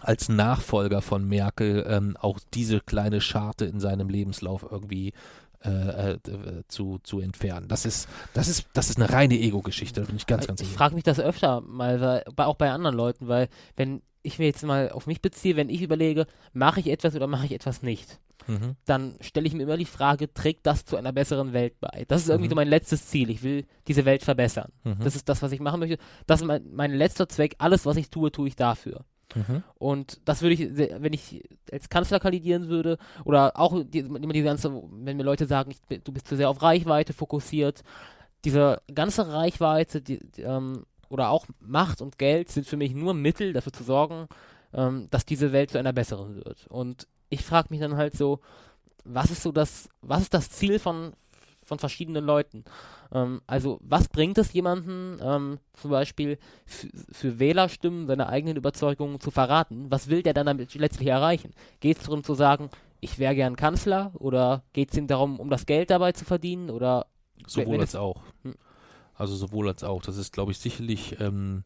als 0.00 0.28
Nachfolger 0.28 1.02
von 1.02 1.26
Merkel 1.28 1.84
ähm, 1.88 2.16
auch 2.20 2.38
diese 2.54 2.80
kleine 2.80 3.20
Scharte 3.20 3.64
in 3.64 3.80
seinem 3.80 4.08
Lebenslauf 4.08 4.64
irgendwie 4.70 5.12
äh, 5.64 6.12
äh, 6.12 6.18
zu, 6.68 6.98
zu 7.02 7.20
entfernen. 7.20 7.68
Das 7.68 7.84
ist, 7.84 8.08
das 8.34 8.48
ist, 8.48 8.66
das 8.72 8.90
ist 8.90 8.98
eine 8.98 9.12
reine 9.12 9.38
Ego-Geschichte, 9.38 10.00
da 10.00 10.06
bin 10.06 10.16
ich 10.16 10.26
ganz, 10.26 10.46
ganz 10.46 10.60
ich 10.60 10.66
sicher. 10.66 10.78
frage 10.78 10.94
mich 10.94 11.04
das 11.04 11.20
öfter 11.20 11.60
mal, 11.60 12.00
weil, 12.00 12.24
auch 12.36 12.56
bei 12.56 12.70
anderen 12.70 12.96
Leuten, 12.96 13.28
weil 13.28 13.48
wenn 13.76 14.02
ich 14.22 14.38
mir 14.38 14.46
jetzt 14.46 14.64
mal 14.64 14.90
auf 14.90 15.06
mich 15.06 15.20
beziehe, 15.20 15.56
wenn 15.56 15.68
ich 15.68 15.82
überlege, 15.82 16.26
mache 16.52 16.80
ich 16.80 16.88
etwas 16.88 17.14
oder 17.14 17.26
mache 17.26 17.46
ich 17.46 17.52
etwas 17.52 17.82
nicht, 17.82 18.18
Mhm. 18.46 18.76
dann 18.84 19.16
stelle 19.20 19.46
ich 19.46 19.54
mir 19.54 19.62
immer 19.64 19.76
die 19.76 19.84
Frage, 19.84 20.32
trägt 20.32 20.66
das 20.66 20.84
zu 20.84 20.96
einer 20.96 21.12
besseren 21.12 21.52
Welt 21.52 21.78
bei? 21.80 22.04
Das 22.08 22.22
ist 22.22 22.28
irgendwie 22.28 22.46
Mhm. 22.48 22.50
so 22.50 22.56
mein 22.56 22.68
letztes 22.68 23.06
Ziel. 23.06 23.30
Ich 23.30 23.42
will 23.42 23.66
diese 23.88 24.04
Welt 24.04 24.22
verbessern. 24.22 24.70
Mhm. 24.84 24.98
Das 25.02 25.16
ist 25.16 25.28
das, 25.28 25.42
was 25.42 25.52
ich 25.52 25.60
machen 25.60 25.80
möchte. 25.80 25.98
Das 26.26 26.40
ist 26.40 26.46
mein, 26.46 26.64
mein 26.72 26.92
letzter 26.92 27.28
Zweck. 27.28 27.54
Alles, 27.58 27.86
was 27.86 27.96
ich 27.96 28.10
tue, 28.10 28.30
tue 28.32 28.48
ich 28.48 28.56
dafür. 28.56 29.04
Mhm. 29.34 29.62
Und 29.78 30.20
das 30.26 30.42
würde 30.42 30.54
ich, 30.54 30.76
wenn 30.76 31.12
ich 31.14 31.42
als 31.70 31.88
Kanzler 31.88 32.20
kandidieren 32.20 32.68
würde, 32.68 32.98
oder 33.24 33.58
auch 33.58 33.82
die, 33.82 34.00
immer 34.00 34.32
diese 34.32 34.44
ganze, 34.44 34.70
wenn 34.90 35.16
mir 35.16 35.22
Leute 35.22 35.46
sagen, 35.46 35.70
ich, 35.70 36.02
du 36.02 36.12
bist 36.12 36.28
zu 36.28 36.36
sehr 36.36 36.50
auf 36.50 36.60
Reichweite 36.62 37.12
fokussiert, 37.14 37.82
diese 38.44 38.82
ganze 38.94 39.32
Reichweite, 39.32 40.02
die, 40.02 40.18
die, 40.18 40.42
ähm, 40.42 40.84
oder 41.08 41.30
auch 41.30 41.46
Macht 41.60 42.00
und 42.02 42.18
Geld 42.18 42.50
sind 42.50 42.66
für 42.66 42.76
mich 42.76 42.92
nur 42.94 43.14
Mittel, 43.14 43.52
dafür 43.52 43.72
zu 43.72 43.84
sorgen, 43.84 44.26
ähm, 44.74 45.08
dass 45.10 45.24
diese 45.24 45.52
Welt 45.52 45.70
zu 45.70 45.78
einer 45.78 45.92
besseren 45.92 46.36
wird. 46.36 46.66
Und 46.68 47.06
ich 47.28 47.42
frage 47.42 47.68
mich 47.70 47.80
dann 47.80 47.96
halt 47.96 48.16
so, 48.16 48.40
was 49.04 49.30
ist 49.30 49.42
so 49.42 49.52
das, 49.52 49.88
was 50.00 50.22
ist 50.22 50.34
das 50.34 50.50
Ziel 50.50 50.78
von, 50.78 51.12
von 51.62 51.78
verschiedenen 51.78 52.24
Leuten? 52.24 52.64
Ähm, 53.12 53.40
also 53.46 53.78
was 53.82 54.08
bringt 54.08 54.38
es 54.38 54.52
jemanden, 54.52 55.18
ähm, 55.22 55.58
zum 55.74 55.90
Beispiel 55.90 56.38
für 56.66 57.38
Wählerstimmen 57.38 58.06
seine 58.06 58.28
eigenen 58.28 58.56
Überzeugungen 58.56 59.20
zu 59.20 59.30
verraten? 59.30 59.90
Was 59.90 60.08
will 60.08 60.22
der 60.22 60.34
dann 60.34 60.46
damit 60.46 60.74
letztlich 60.74 61.08
erreichen? 61.08 61.52
Geht 61.80 61.98
es 61.98 62.04
darum 62.04 62.24
zu 62.24 62.34
sagen, 62.34 62.70
ich 63.00 63.18
wäre 63.18 63.34
gern 63.34 63.56
Kanzler? 63.56 64.12
Oder 64.14 64.62
geht 64.72 64.92
es 64.92 64.98
ihm 64.98 65.06
darum, 65.06 65.40
um 65.40 65.50
das 65.50 65.66
Geld 65.66 65.90
dabei 65.90 66.12
zu 66.12 66.24
verdienen? 66.24 66.70
Oder 66.70 67.06
Sowohl 67.46 67.80
als 67.80 67.96
auch. 67.96 68.22
Hm. 68.42 68.54
Also 69.14 69.34
sowohl 69.36 69.68
als 69.68 69.84
auch. 69.84 70.02
Das 70.02 70.16
ist, 70.16 70.32
glaube 70.32 70.52
ich, 70.52 70.58
sicherlich 70.58 71.20
ähm, 71.20 71.64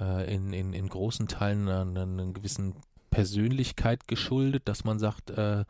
äh, 0.00 0.34
in, 0.34 0.52
in, 0.52 0.72
in 0.72 0.88
großen 0.88 1.28
Teilen 1.28 1.68
einer, 1.68 2.02
einer 2.02 2.32
gewissen 2.32 2.74
Persönlichkeit 3.10 4.08
geschuldet, 4.08 4.62
dass 4.66 4.84
man 4.84 4.98
sagt, 4.98 5.30
äh, 5.30 5.64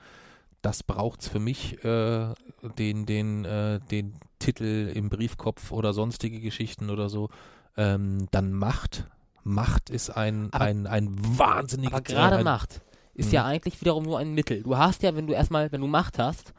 das 0.62 0.82
braucht's 0.82 1.28
für 1.28 1.40
mich, 1.40 1.84
äh, 1.84 2.32
den, 2.78 3.04
den, 3.06 3.44
äh, 3.44 3.80
den 3.90 4.14
Titel 4.38 4.90
im 4.94 5.10
Briefkopf 5.10 5.70
oder 5.72 5.92
sonstige 5.92 6.40
Geschichten 6.40 6.88
oder 6.90 7.08
so. 7.08 7.28
Ähm, 7.76 8.26
dann 8.30 8.52
Macht. 8.52 9.06
Macht 9.42 9.90
ist 9.90 10.10
ein, 10.10 10.48
Aber- 10.52 10.64
ein, 10.64 10.86
ein 10.86 11.08
wahnsinniger 11.38 11.92
Aber 11.96 12.02
gerade 12.02 12.36
ein, 12.38 12.44
Macht 12.44 12.80
ist 13.12 13.26
Mhm. 13.28 13.34
ja 13.34 13.44
eigentlich 13.44 13.80
wiederum 13.80 14.04
nur 14.04 14.18
ein 14.18 14.32
Mittel. 14.32 14.62
Du 14.62 14.76
hast 14.78 15.02
ja, 15.02 15.14
wenn 15.14 15.26
du 15.26 15.34
erstmal, 15.34 15.70
wenn 15.70 15.82
du 15.82 15.86
Macht 15.86 16.18
hast, 16.18 16.54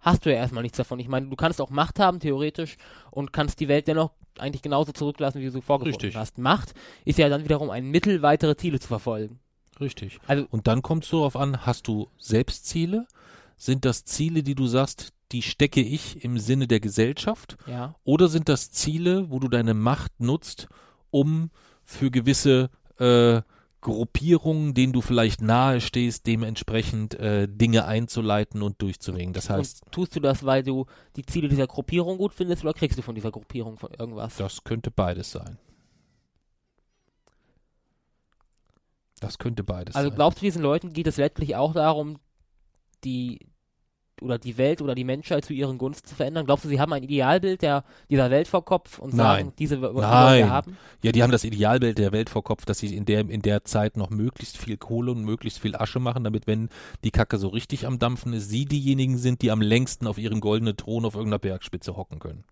hast 0.00 0.24
du 0.24 0.30
ja 0.30 0.36
erstmal 0.38 0.62
nichts 0.62 0.78
davon. 0.78 0.98
Ich 0.98 1.08
meine, 1.08 1.28
du 1.28 1.36
kannst 1.36 1.60
auch 1.60 1.70
Macht 1.70 2.00
haben, 2.00 2.20
theoretisch, 2.20 2.76
und 3.10 3.32
kannst 3.32 3.60
die 3.60 3.68
Welt 3.68 3.86
dennoch 3.86 4.12
eigentlich 4.38 4.62
genauso 4.62 4.92
zurücklassen, 4.92 5.40
wie 5.40 5.46
du 5.46 5.50
sie 5.50 5.62
vorgefunden 5.62 6.00
Richtig. 6.00 6.16
hast. 6.16 6.38
Macht 6.38 6.74
ist 7.04 7.18
ja 7.18 7.28
dann 7.28 7.44
wiederum 7.44 7.70
ein 7.70 7.86
Mittel, 7.86 8.22
weitere 8.22 8.56
Ziele 8.56 8.80
zu 8.80 8.88
verfolgen. 8.88 9.38
Richtig. 9.80 10.18
Also- 10.26 10.46
und 10.50 10.66
dann 10.66 10.82
kommt 10.82 11.04
es 11.04 11.10
darauf 11.10 11.36
an, 11.36 11.66
hast 11.66 11.88
du 11.88 12.08
Selbstziele? 12.18 13.06
Sind 13.56 13.84
das 13.84 14.04
Ziele, 14.04 14.42
die 14.42 14.54
du 14.54 14.66
sagst, 14.66 15.12
die 15.32 15.42
stecke 15.42 15.80
ich 15.80 16.24
im 16.24 16.38
Sinne 16.38 16.66
der 16.66 16.80
Gesellschaft? 16.80 17.56
Ja. 17.66 17.94
Oder 18.04 18.28
sind 18.28 18.48
das 18.48 18.70
Ziele, 18.70 19.30
wo 19.30 19.38
du 19.38 19.48
deine 19.48 19.74
Macht 19.74 20.20
nutzt, 20.20 20.68
um 21.10 21.50
für 21.84 22.10
gewisse 22.10 22.70
äh, 22.98 23.42
Gruppierungen, 23.82 24.72
denen 24.72 24.92
du 24.94 25.02
vielleicht 25.02 25.42
nahe 25.42 25.80
stehst, 25.80 26.26
dementsprechend 26.26 27.14
äh, 27.14 27.46
Dinge 27.46 27.84
einzuleiten 27.84 28.62
und 28.62 28.80
durchzuringen? 28.80 29.34
Das 29.34 29.50
heißt, 29.50 29.82
und 29.84 29.92
tust 29.92 30.16
du 30.16 30.20
das, 30.20 30.44
weil 30.44 30.62
du 30.62 30.86
die 31.16 31.26
Ziele 31.26 31.48
dieser 31.48 31.66
Gruppierung 31.66 32.16
gut 32.16 32.32
findest, 32.32 32.64
oder 32.64 32.72
kriegst 32.72 32.96
du 32.96 33.02
von 33.02 33.14
dieser 33.14 33.30
Gruppierung 33.30 33.76
von 33.76 33.90
irgendwas? 33.92 34.36
das 34.36 34.64
könnte 34.64 34.90
beides 34.90 35.32
sein. 35.32 35.58
Das 39.20 39.38
könnte 39.38 39.62
beides 39.62 39.94
Also 39.94 40.08
sein. 40.08 40.16
glaubst 40.16 40.38
du, 40.40 40.44
diesen 40.44 40.62
Leuten 40.62 40.92
geht 40.92 41.06
es 41.06 41.16
letztlich 41.16 41.54
auch 41.54 41.74
darum, 41.74 42.18
die 43.04 43.38
oder 44.20 44.38
die 44.38 44.58
Welt 44.58 44.82
oder 44.82 44.94
die 44.94 45.04
Menschheit 45.04 45.44
zu 45.44 45.52
ihren 45.52 45.78
Gunsten 45.78 46.08
zu 46.08 46.14
verändern? 46.14 46.46
Glaubst 46.46 46.64
du, 46.64 46.68
sie 46.68 46.80
haben 46.80 46.92
ein 46.92 47.02
Idealbild 47.02 47.62
der, 47.62 47.84
dieser 48.10 48.30
Welt 48.30 48.48
vor 48.48 48.64
Kopf 48.64 48.98
und 48.98 49.14
Nein. 49.14 49.46
sagen, 49.46 49.52
diese 49.58 49.80
wollen 49.80 49.96
Nein. 49.96 50.44
wir 50.44 50.50
haben? 50.50 50.76
Ja, 51.02 51.12
die 51.12 51.22
haben 51.22 51.32
das 51.32 51.44
Idealbild 51.44 51.98
der 51.98 52.12
Welt 52.12 52.30
vor 52.30 52.44
Kopf, 52.44 52.64
dass 52.64 52.78
sie 52.78 52.94
in 52.94 53.04
der, 53.04 53.20
in 53.20 53.42
der 53.42 53.64
Zeit 53.64 53.96
noch 53.96 54.10
möglichst 54.10 54.58
viel 54.58 54.76
Kohle 54.76 55.12
und 55.12 55.24
möglichst 55.24 55.60
viel 55.60 55.76
Asche 55.76 56.00
machen, 56.00 56.24
damit, 56.24 56.46
wenn 56.46 56.68
die 57.04 57.10
Kacke 57.10 57.38
so 57.38 57.48
richtig 57.48 57.86
am 57.86 57.98
Dampfen 57.98 58.32
ist, 58.32 58.48
sie 58.48 58.66
diejenigen 58.66 59.18
sind, 59.18 59.42
die 59.42 59.50
am 59.50 59.60
längsten 59.60 60.06
auf 60.06 60.18
ihrem 60.18 60.40
goldenen 60.40 60.76
Thron 60.76 61.04
auf 61.04 61.14
irgendeiner 61.14 61.38
Bergspitze 61.38 61.96
hocken 61.96 62.18
können. 62.18 62.44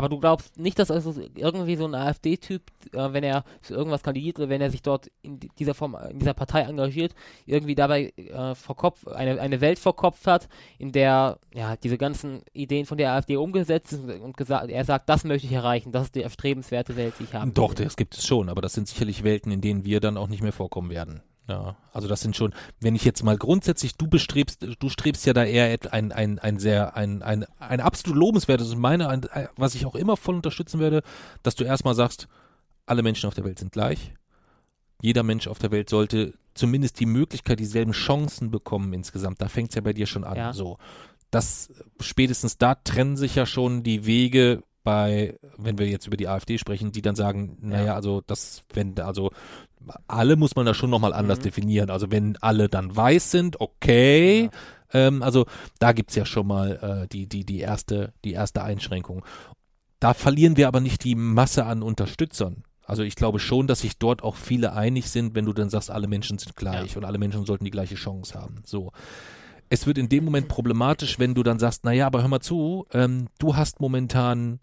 Aber 0.00 0.08
du 0.08 0.18
glaubst 0.18 0.58
nicht, 0.58 0.78
dass 0.78 0.90
also 0.90 1.12
irgendwie 1.36 1.76
so 1.76 1.84
ein 1.84 1.94
AfD-Typ, 1.94 2.62
äh, 2.94 3.12
wenn 3.12 3.22
er 3.22 3.44
für 3.60 3.74
irgendwas 3.74 4.02
kandidiert 4.02 4.38
oder 4.38 4.48
wenn 4.48 4.62
er 4.62 4.70
sich 4.70 4.80
dort 4.80 5.10
in 5.20 5.38
di- 5.38 5.50
dieser 5.58 5.74
Form, 5.74 5.94
in 6.10 6.18
dieser 6.20 6.32
Partei 6.32 6.62
engagiert, 6.62 7.12
irgendwie 7.44 7.74
dabei 7.74 8.14
äh, 8.16 8.54
vor 8.54 8.76
Kopf, 8.76 9.06
eine, 9.06 9.38
eine 9.38 9.60
Welt 9.60 9.78
vor 9.78 9.94
Kopf 9.94 10.24
hat, 10.24 10.48
in 10.78 10.90
der 10.92 11.38
ja 11.52 11.76
diese 11.76 11.98
ganzen 11.98 12.40
Ideen 12.54 12.86
von 12.86 12.96
der 12.96 13.12
AfD 13.12 13.36
umgesetzt 13.36 13.90
sind 13.90 14.08
und 14.22 14.38
gesagt, 14.38 14.70
er 14.70 14.84
sagt, 14.86 15.10
das 15.10 15.24
möchte 15.24 15.46
ich 15.46 15.52
erreichen, 15.52 15.92
das 15.92 16.04
ist 16.04 16.14
die 16.14 16.22
erstrebenswerte 16.22 16.96
Welt, 16.96 17.12
die 17.18 17.24
ich 17.24 17.34
haben 17.34 17.52
Doch, 17.52 17.74
das 17.74 17.96
gibt 17.96 18.14
es 18.16 18.26
schon, 18.26 18.48
aber 18.48 18.62
das 18.62 18.72
sind 18.72 18.88
sicherlich 18.88 19.22
Welten, 19.22 19.52
in 19.52 19.60
denen 19.60 19.84
wir 19.84 20.00
dann 20.00 20.16
auch 20.16 20.28
nicht 20.28 20.42
mehr 20.42 20.52
vorkommen 20.52 20.88
werden. 20.88 21.20
Ja, 21.50 21.74
also 21.92 22.06
das 22.06 22.20
sind 22.20 22.36
schon, 22.36 22.54
wenn 22.78 22.94
ich 22.94 23.04
jetzt 23.04 23.24
mal 23.24 23.36
grundsätzlich, 23.36 23.96
du 23.96 24.06
bestrebst, 24.06 24.64
du 24.78 24.88
strebst 24.88 25.26
ja 25.26 25.32
da 25.32 25.42
eher 25.42 25.76
ein, 25.92 26.12
ein, 26.12 26.38
ein 26.38 26.60
sehr, 26.60 26.94
ein, 26.96 27.22
ein, 27.22 27.44
ein 27.58 27.80
absolut 27.80 28.16
lobenswertes 28.16 28.72
und 28.72 28.78
meine, 28.78 29.08
ein, 29.08 29.26
was 29.56 29.74
ich 29.74 29.84
auch 29.84 29.96
immer 29.96 30.16
voll 30.16 30.36
unterstützen 30.36 30.78
werde, 30.78 31.02
dass 31.42 31.56
du 31.56 31.64
erstmal 31.64 31.96
sagst, 31.96 32.28
alle 32.86 33.02
Menschen 33.02 33.26
auf 33.26 33.34
der 33.34 33.44
Welt 33.44 33.58
sind 33.58 33.72
gleich. 33.72 34.14
Jeder 35.02 35.24
Mensch 35.24 35.48
auf 35.48 35.58
der 35.58 35.72
Welt 35.72 35.90
sollte 35.90 36.34
zumindest 36.54 37.00
die 37.00 37.06
Möglichkeit, 37.06 37.58
dieselben 37.58 37.92
Chancen 37.92 38.52
bekommen 38.52 38.92
insgesamt. 38.92 39.42
Da 39.42 39.48
fängt 39.48 39.70
es 39.70 39.74
ja 39.74 39.80
bei 39.80 39.92
dir 39.92 40.06
schon 40.06 40.22
an. 40.22 40.36
Ja. 40.36 40.52
So. 40.52 40.78
Das 41.32 41.72
spätestens 42.00 42.58
da 42.58 42.76
trennen 42.76 43.16
sich 43.16 43.34
ja 43.34 43.44
schon 43.44 43.82
die 43.82 44.06
Wege 44.06 44.62
bei, 44.84 45.38
wenn 45.56 45.78
wir 45.78 45.88
jetzt 45.88 46.06
über 46.06 46.16
die 46.16 46.28
AfD 46.28 46.58
sprechen, 46.58 46.92
die 46.92 47.02
dann 47.02 47.16
sagen, 47.16 47.58
naja, 47.60 47.86
Ja. 47.86 47.94
also 47.96 48.22
das, 48.26 48.62
wenn, 48.72 48.98
also 49.00 49.30
alle 50.06 50.36
muss 50.36 50.56
man 50.56 50.66
da 50.66 50.74
schon 50.74 50.90
nochmal 50.90 51.12
anders 51.12 51.38
Mhm. 51.38 51.42
definieren. 51.42 51.90
Also 51.90 52.10
wenn 52.10 52.36
alle 52.38 52.68
dann 52.68 52.94
weiß 52.94 53.30
sind, 53.30 53.60
okay. 53.60 54.50
Ähm, 54.92 55.22
also 55.22 55.46
da 55.78 55.92
gibt's 55.92 56.14
ja 56.16 56.24
schon 56.26 56.46
mal 56.46 57.02
äh, 57.04 57.08
die, 57.08 57.26
die, 57.26 57.44
die 57.44 57.60
erste, 57.60 58.12
die 58.24 58.32
erste 58.32 58.62
Einschränkung. 58.62 59.24
Da 60.00 60.14
verlieren 60.14 60.56
wir 60.56 60.66
aber 60.68 60.80
nicht 60.80 61.04
die 61.04 61.14
Masse 61.14 61.64
an 61.66 61.82
Unterstützern. 61.82 62.64
Also 62.84 63.02
ich 63.04 63.14
glaube 63.14 63.38
schon, 63.38 63.66
dass 63.68 63.80
sich 63.80 63.98
dort 63.98 64.22
auch 64.24 64.34
viele 64.34 64.72
einig 64.72 65.10
sind, 65.10 65.34
wenn 65.36 65.44
du 65.44 65.52
dann 65.52 65.70
sagst, 65.70 65.90
alle 65.90 66.08
Menschen 66.08 66.38
sind 66.38 66.56
gleich 66.56 66.96
und 66.96 67.04
alle 67.04 67.18
Menschen 67.18 67.46
sollten 67.46 67.64
die 67.64 67.70
gleiche 67.70 67.94
Chance 67.94 68.34
haben. 68.38 68.62
So. 68.64 68.90
Es 69.68 69.86
wird 69.86 69.98
in 69.98 70.08
dem 70.08 70.24
Moment 70.24 70.48
problematisch, 70.48 71.20
wenn 71.20 71.34
du 71.34 71.44
dann 71.44 71.60
sagst, 71.60 71.84
naja, 71.84 72.06
aber 72.06 72.22
hör 72.22 72.28
mal 72.28 72.40
zu, 72.40 72.86
ähm, 72.92 73.28
du 73.38 73.54
hast 73.54 73.78
momentan 73.80 74.58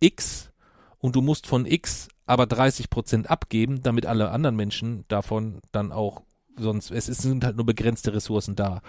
X 0.00 0.50
und 0.98 1.14
du 1.14 1.20
musst 1.22 1.46
von 1.46 1.66
X 1.66 2.08
aber 2.30 2.46
30 2.46 2.90
Prozent 2.90 3.28
abgeben, 3.28 3.82
damit 3.82 4.06
alle 4.06 4.30
anderen 4.30 4.54
Menschen 4.54 5.04
davon 5.08 5.60
dann 5.72 5.90
auch 5.90 6.22
sonst, 6.56 6.92
es 6.92 7.06
sind 7.06 7.44
halt 7.44 7.56
nur 7.56 7.66
begrenzte 7.66 8.14
Ressourcen 8.14 8.54
da. 8.54 8.82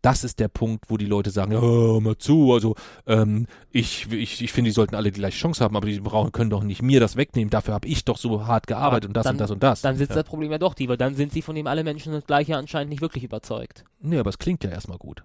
Das 0.00 0.24
ist 0.24 0.38
der 0.38 0.48
Punkt, 0.48 0.86
wo 0.88 0.96
die 0.96 1.06
Leute 1.06 1.30
sagen, 1.30 1.52
ja, 1.52 1.60
hör 1.60 2.00
mal 2.00 2.16
zu, 2.16 2.52
also 2.52 2.76
ähm, 3.06 3.46
ich, 3.70 4.10
ich, 4.10 4.42
ich 4.42 4.52
finde, 4.52 4.70
die 4.70 4.74
sollten 4.74 4.94
alle 4.94 5.10
die 5.10 5.18
gleiche 5.18 5.36
Chance 5.36 5.62
haben, 5.62 5.76
aber 5.76 5.86
die 5.86 6.00
brauchen, 6.00 6.32
können 6.32 6.48
doch 6.48 6.62
nicht 6.62 6.80
mir 6.80 7.00
das 7.00 7.16
wegnehmen. 7.16 7.50
Dafür 7.50 7.74
habe 7.74 7.88
ich 7.88 8.06
doch 8.06 8.16
so 8.16 8.46
hart 8.46 8.66
gearbeitet 8.66 9.08
und 9.08 9.14
das 9.14 9.24
dann- 9.24 9.34
und 9.34 9.40
das 9.40 9.50
und 9.50 9.62
das. 9.62 9.82
Dann 9.82 9.96
sitzt 9.96 10.10
ja. 10.10 10.22
das 10.22 10.24
Problem 10.24 10.50
ja 10.50 10.58
doch 10.58 10.72
die, 10.72 10.88
weil 10.88 10.96
dann 10.96 11.14
sind 11.14 11.32
sie 11.32 11.42
von 11.42 11.56
dem 11.56 11.66
alle 11.66 11.84
Menschen 11.84 12.12
das 12.12 12.24
Gleiche 12.24 12.56
anscheinend 12.56 12.90
nicht 12.90 13.02
wirklich 13.02 13.24
überzeugt. 13.24 13.84
Nee, 14.00 14.18
aber 14.18 14.30
es 14.30 14.38
klingt 14.38 14.64
ja 14.64 14.70
erstmal 14.70 14.98
gut. 14.98 15.24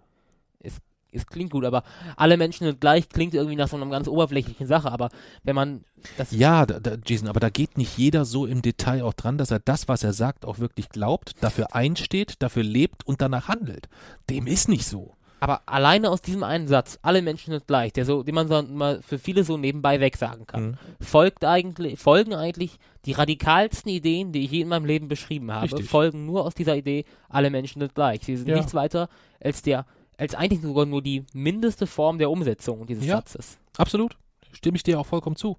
Es 1.14 1.28
klingt 1.28 1.51
gut, 1.51 1.66
aber 1.66 1.84
alle 2.18 2.38
Menschen 2.38 2.66
sind 2.66 2.82
gleich, 2.82 3.09
klingt 3.09 3.34
irgendwie 3.34 3.55
nach 3.55 3.68
so 3.68 3.76
einer 3.78 3.86
ganz 3.88 4.07
oberflächlichen 4.07 4.68
Sache, 4.68 4.91
aber 4.91 5.09
wenn 5.43 5.55
man 5.55 5.84
das. 6.18 6.32
Ja, 6.32 6.66
da, 6.66 6.80
da, 6.80 6.95
Jason, 7.05 7.28
aber 7.28 7.39
da 7.39 7.49
geht 7.49 7.78
nicht 7.78 7.97
jeder 7.97 8.26
so 8.26 8.45
im 8.45 8.61
Detail 8.61 9.03
auch 9.03 9.14
dran, 9.14 9.38
dass 9.38 9.51
er 9.51 9.59
das, 9.59 9.88
was 9.88 10.03
er 10.03 10.14
sagt, 10.14 10.45
auch 10.45 10.59
wirklich 10.59 10.89
glaubt, 10.89 11.34
dafür 11.41 11.76
einsteht, 11.76 12.36
dafür 12.39 12.64
lebt 12.64 13.05
und 13.07 13.22
danach 13.22 13.47
handelt. 13.47 13.88
Dem 14.30 14.47
ist 14.47 14.70
nicht 14.70 14.86
so. 14.86 15.14
Aber 15.39 15.61
alleine 15.66 16.09
aus 16.09 16.22
diesem 16.22 16.41
einen 16.41 16.70
Satz, 16.70 16.99
alle 17.01 17.22
Menschen 17.22 17.51
sind 17.51 17.68
gleich, 17.68 17.91
der 17.91 18.05
so, 18.05 18.24
den 18.24 18.34
man 18.34 18.47
so 18.47 18.61
mal 18.61 19.01
für 19.01 19.20
viele 19.20 19.43
so 19.43 19.57
nebenbei 19.57 19.99
wegsagen 19.99 20.47
kann, 20.47 20.64
Mhm. 20.64 20.78
folgt 21.01 21.43
eigentlich, 21.43 21.99
folgen 21.99 22.34
eigentlich 22.34 22.80
die 23.05 23.11
radikalsten 23.11 23.91
Ideen, 23.91 24.32
die 24.32 24.45
ich 24.45 24.51
je 24.51 24.61
in 24.61 24.70
meinem 24.70 24.86
Leben 24.86 25.09
beschrieben 25.09 25.51
habe, 25.51 25.66
Richtig. 25.66 25.89
folgen 25.89 26.26
nur 26.26 26.45
aus 26.45 26.53
dieser 26.55 26.78
Idee, 26.78 27.03
alle 27.28 27.49
Menschen 27.49 27.82
sind 27.82 27.93
gleich. 27.93 28.22
Sie 28.24 28.38
sind 28.38 28.47
Ja. 28.47 28.55
nichts 28.55 28.74
weiter 28.74 29.09
als 29.43 29.61
der, 29.61 29.86
als 30.18 30.36
eigentlich 30.36 30.61
sogar 30.61 30.86
nur 30.86 31.01
die 31.01 31.26
mindeste 31.34 31.88
Form 31.88 32.18
der 32.18 32.30
Umsetzung 32.30 32.86
dieses 32.86 33.05
Ja. 33.05 33.18
Satzes. 33.18 33.57
Absolut. 33.78 34.18
Stimme 34.51 34.76
ich 34.78 34.84
dir 34.84 34.99
auch 34.99 35.05
vollkommen 35.05 35.36
zu. 35.36 35.57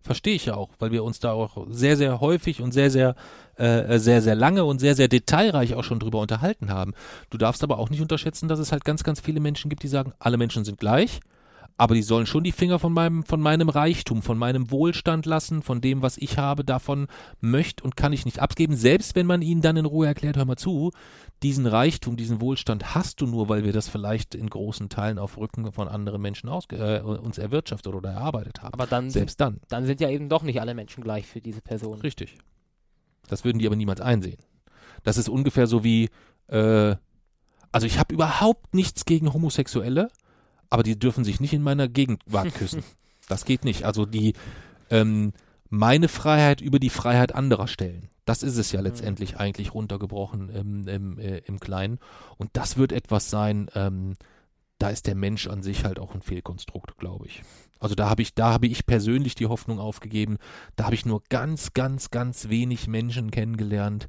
Verstehe 0.00 0.34
ich 0.34 0.46
ja 0.46 0.54
auch, 0.54 0.70
weil 0.78 0.92
wir 0.92 1.02
uns 1.02 1.18
da 1.18 1.32
auch 1.32 1.66
sehr, 1.70 1.96
sehr 1.96 2.20
häufig 2.20 2.62
und 2.62 2.72
sehr, 2.72 2.90
sehr, 2.90 3.16
äh, 3.56 3.98
sehr, 3.98 4.22
sehr 4.22 4.36
lange 4.36 4.64
und 4.64 4.78
sehr, 4.78 4.94
sehr 4.94 5.08
detailreich 5.08 5.74
auch 5.74 5.82
schon 5.82 5.98
drüber 5.98 6.20
unterhalten 6.20 6.70
haben. 6.70 6.94
Du 7.30 7.38
darfst 7.38 7.64
aber 7.64 7.78
auch 7.78 7.90
nicht 7.90 8.00
unterschätzen, 8.00 8.48
dass 8.48 8.60
es 8.60 8.70
halt 8.70 8.84
ganz, 8.84 9.02
ganz 9.02 9.20
viele 9.20 9.40
Menschen 9.40 9.68
gibt, 9.68 9.82
die 9.82 9.88
sagen, 9.88 10.12
alle 10.20 10.36
Menschen 10.36 10.64
sind 10.64 10.78
gleich, 10.78 11.20
aber 11.78 11.94
die 11.94 12.02
sollen 12.02 12.26
schon 12.26 12.42
die 12.42 12.52
Finger 12.52 12.80
von 12.80 12.92
meinem, 12.92 13.22
von 13.22 13.40
meinem 13.40 13.68
Reichtum, 13.68 14.20
von 14.20 14.36
meinem 14.36 14.70
Wohlstand 14.72 15.26
lassen, 15.26 15.62
von 15.62 15.80
dem, 15.80 16.02
was 16.02 16.18
ich 16.18 16.36
habe, 16.36 16.64
davon 16.64 17.06
möchte 17.40 17.84
und 17.84 17.96
kann 17.96 18.12
ich 18.12 18.24
nicht 18.24 18.40
abgeben, 18.40 18.76
selbst 18.76 19.14
wenn 19.14 19.26
man 19.26 19.42
ihnen 19.42 19.62
dann 19.62 19.76
in 19.76 19.86
Ruhe 19.86 20.08
erklärt, 20.08 20.36
hör 20.36 20.44
mal 20.44 20.56
zu, 20.56 20.90
diesen 21.44 21.66
Reichtum, 21.66 22.16
diesen 22.16 22.40
Wohlstand 22.40 22.96
hast 22.96 23.20
du 23.20 23.26
nur, 23.26 23.48
weil 23.48 23.62
wir 23.64 23.72
das 23.72 23.88
vielleicht 23.88 24.34
in 24.34 24.50
großen 24.50 24.88
Teilen 24.88 25.20
auf 25.20 25.38
Rücken 25.38 25.70
von 25.70 25.86
anderen 25.86 26.20
Menschen 26.20 26.48
ausge 26.48 26.76
äh, 26.76 27.00
uns 27.00 27.38
erwirtschaftet 27.38 27.94
oder 27.94 28.10
erarbeitet 28.10 28.60
haben. 28.60 28.74
Aber 28.74 28.86
dann, 28.86 29.04
sind, 29.04 29.20
Selbst 29.20 29.40
dann. 29.40 29.60
dann 29.68 29.86
sind 29.86 30.00
ja 30.00 30.10
eben 30.10 30.28
doch 30.28 30.42
nicht 30.42 30.60
alle 30.60 30.74
Menschen 30.74 31.04
gleich 31.04 31.26
für 31.26 31.40
diese 31.40 31.60
Person. 31.60 32.00
Richtig. 32.00 32.36
Das 33.28 33.44
würden 33.44 33.60
die 33.60 33.66
aber 33.66 33.76
niemals 33.76 34.00
einsehen. 34.00 34.38
Das 35.04 35.16
ist 35.16 35.28
ungefähr 35.28 35.68
so 35.68 35.84
wie, 35.84 36.08
äh, 36.48 36.96
also 37.70 37.86
ich 37.86 38.00
habe 38.00 38.12
überhaupt 38.12 38.74
nichts 38.74 39.04
gegen 39.04 39.32
Homosexuelle, 39.32 40.08
aber 40.70 40.82
die 40.82 40.98
dürfen 40.98 41.24
sich 41.24 41.40
nicht 41.40 41.52
in 41.52 41.62
meiner 41.62 41.88
Gegenwart 41.88 42.54
küssen. 42.54 42.82
Das 43.30 43.44
geht 43.44 43.62
nicht. 43.62 43.84
Also 43.84 44.06
die, 44.06 44.32
ähm, 44.88 45.34
meine 45.68 46.08
Freiheit 46.08 46.62
über 46.62 46.78
die 46.78 46.88
Freiheit 46.88 47.34
anderer 47.34 47.68
stellen. 47.68 48.08
Das 48.24 48.42
ist 48.42 48.56
es 48.56 48.72
ja 48.72 48.80
letztendlich 48.80 49.36
eigentlich 49.36 49.74
runtergebrochen 49.74 50.48
im, 50.48 50.88
im, 50.88 51.18
äh, 51.18 51.38
im 51.46 51.60
Kleinen. 51.60 51.98
Und 52.38 52.48
das 52.54 52.78
wird 52.78 52.90
etwas 52.90 53.28
sein, 53.28 53.70
ähm, 53.74 54.14
da 54.78 54.90
ist 54.90 55.06
der 55.06 55.14
Mensch 55.14 55.46
an 55.46 55.62
sich 55.62 55.84
halt 55.84 55.98
auch 55.98 56.14
ein 56.14 56.22
Fehlkonstrukt, 56.22 56.96
glaube 56.98 57.26
ich. 57.26 57.42
Also 57.80 57.94
da 57.94 58.08
habe 58.08 58.22
ich, 58.22 58.34
da 58.34 58.52
habe 58.52 58.66
ich 58.66 58.86
persönlich 58.86 59.34
die 59.34 59.46
Hoffnung 59.46 59.78
aufgegeben. 59.78 60.38
Da 60.76 60.84
habe 60.84 60.94
ich 60.94 61.06
nur 61.06 61.22
ganz, 61.28 61.74
ganz, 61.74 62.10
ganz 62.10 62.48
wenig 62.48 62.86
Menschen 62.86 63.30
kennengelernt, 63.30 64.08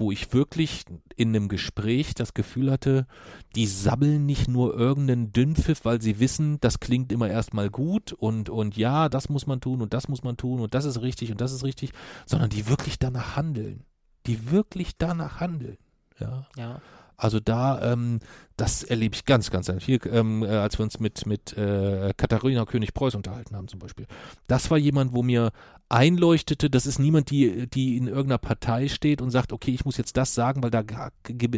wo 0.00 0.10
ich 0.10 0.32
wirklich 0.32 0.84
in 1.14 1.28
einem 1.28 1.48
Gespräch 1.48 2.14
das 2.14 2.32
Gefühl 2.32 2.70
hatte, 2.70 3.06
die 3.54 3.66
sabbeln 3.66 4.24
nicht 4.24 4.48
nur 4.48 4.74
irgendeinen 4.74 5.32
Dünnpfiff, 5.32 5.84
weil 5.84 6.00
sie 6.00 6.18
wissen, 6.18 6.58
das 6.60 6.80
klingt 6.80 7.12
immer 7.12 7.28
erstmal 7.28 7.68
gut 7.68 8.12
und, 8.14 8.48
und 8.48 8.76
ja, 8.76 9.10
das 9.10 9.28
muss 9.28 9.46
man 9.46 9.60
tun 9.60 9.82
und 9.82 9.92
das 9.92 10.08
muss 10.08 10.24
man 10.24 10.38
tun 10.38 10.60
und 10.60 10.74
das 10.74 10.86
ist 10.86 11.02
richtig 11.02 11.30
und 11.30 11.40
das 11.40 11.52
ist 11.52 11.64
richtig, 11.64 11.92
sondern 12.24 12.48
die 12.48 12.66
wirklich 12.68 12.98
danach 12.98 13.36
handeln. 13.36 13.84
Die 14.26 14.50
wirklich 14.50 14.96
danach 14.96 15.38
handeln. 15.40 15.76
Ja. 16.18 16.46
Ja. 16.56 16.80
Also 17.18 17.38
da, 17.38 17.92
ähm, 17.92 18.20
das 18.56 18.82
erlebe 18.82 19.14
ich 19.14 19.26
ganz, 19.26 19.50
ganz 19.50 19.70
viel, 19.80 20.00
ähm, 20.06 20.42
äh, 20.42 20.48
als 20.48 20.78
wir 20.78 20.84
uns 20.84 20.98
mit, 21.00 21.26
mit 21.26 21.52
äh, 21.52 22.14
Katharina 22.16 22.64
König-Preuß 22.64 23.14
unterhalten 23.14 23.54
haben 23.54 23.68
zum 23.68 23.78
Beispiel. 23.78 24.06
Das 24.46 24.70
war 24.70 24.78
jemand, 24.78 25.12
wo 25.12 25.22
mir 25.22 25.50
einleuchtete, 25.90 26.70
das 26.70 26.86
ist 26.86 26.98
niemand, 26.98 27.30
die, 27.30 27.66
die 27.68 27.96
in 27.96 28.06
irgendeiner 28.06 28.38
Partei 28.38 28.88
steht 28.88 29.20
und 29.20 29.30
sagt, 29.30 29.52
okay, 29.52 29.72
ich 29.72 29.84
muss 29.84 29.96
jetzt 29.96 30.16
das 30.16 30.34
sagen, 30.34 30.62
weil 30.62 30.70
da 30.70 30.82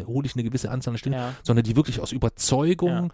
hole 0.06 0.26
ich 0.26 0.34
eine 0.34 0.42
gewisse 0.42 0.70
Anzahl 0.70 0.94
an 0.94 0.98
Stimmen, 0.98 1.14
Ja. 1.16 1.34
sondern 1.42 1.64
die 1.64 1.76
wirklich 1.76 2.00
aus 2.00 2.12
Überzeugung 2.12 2.88
Ja. 2.90 3.08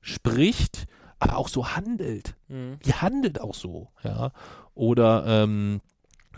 spricht, 0.00 0.86
aber 1.18 1.36
auch 1.36 1.48
so 1.48 1.68
handelt 1.74 2.36
Mhm. 2.48 2.78
die 2.84 2.92
handelt 2.94 3.40
auch 3.40 3.54
so, 3.54 3.88
ja. 4.04 4.30
Oder 4.74 5.24
ähm, 5.26 5.80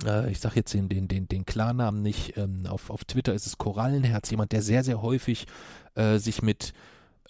äh, 0.07 0.31
ich 0.31 0.41
sag 0.41 0.57
jetzt 0.57 0.73
den, 0.73 0.89
den, 0.89 1.09
den, 1.09 1.29
den 1.29 1.45
Klarnamen 1.45 2.01
nicht, 2.01 2.37
ähm, 2.39 2.67
auf, 2.67 2.89
auf 2.91 3.05
Twitter 3.05 3.35
ist 3.35 3.47
es 3.47 3.59
Korallenherz, 3.59 4.31
jemand, 4.31 4.53
der 4.53 4.63
sehr, 4.63 4.83
sehr 4.85 5.03
häufig 5.03 5.47
äh, 5.95 6.19
sich 6.19 6.41
mit 6.41 6.73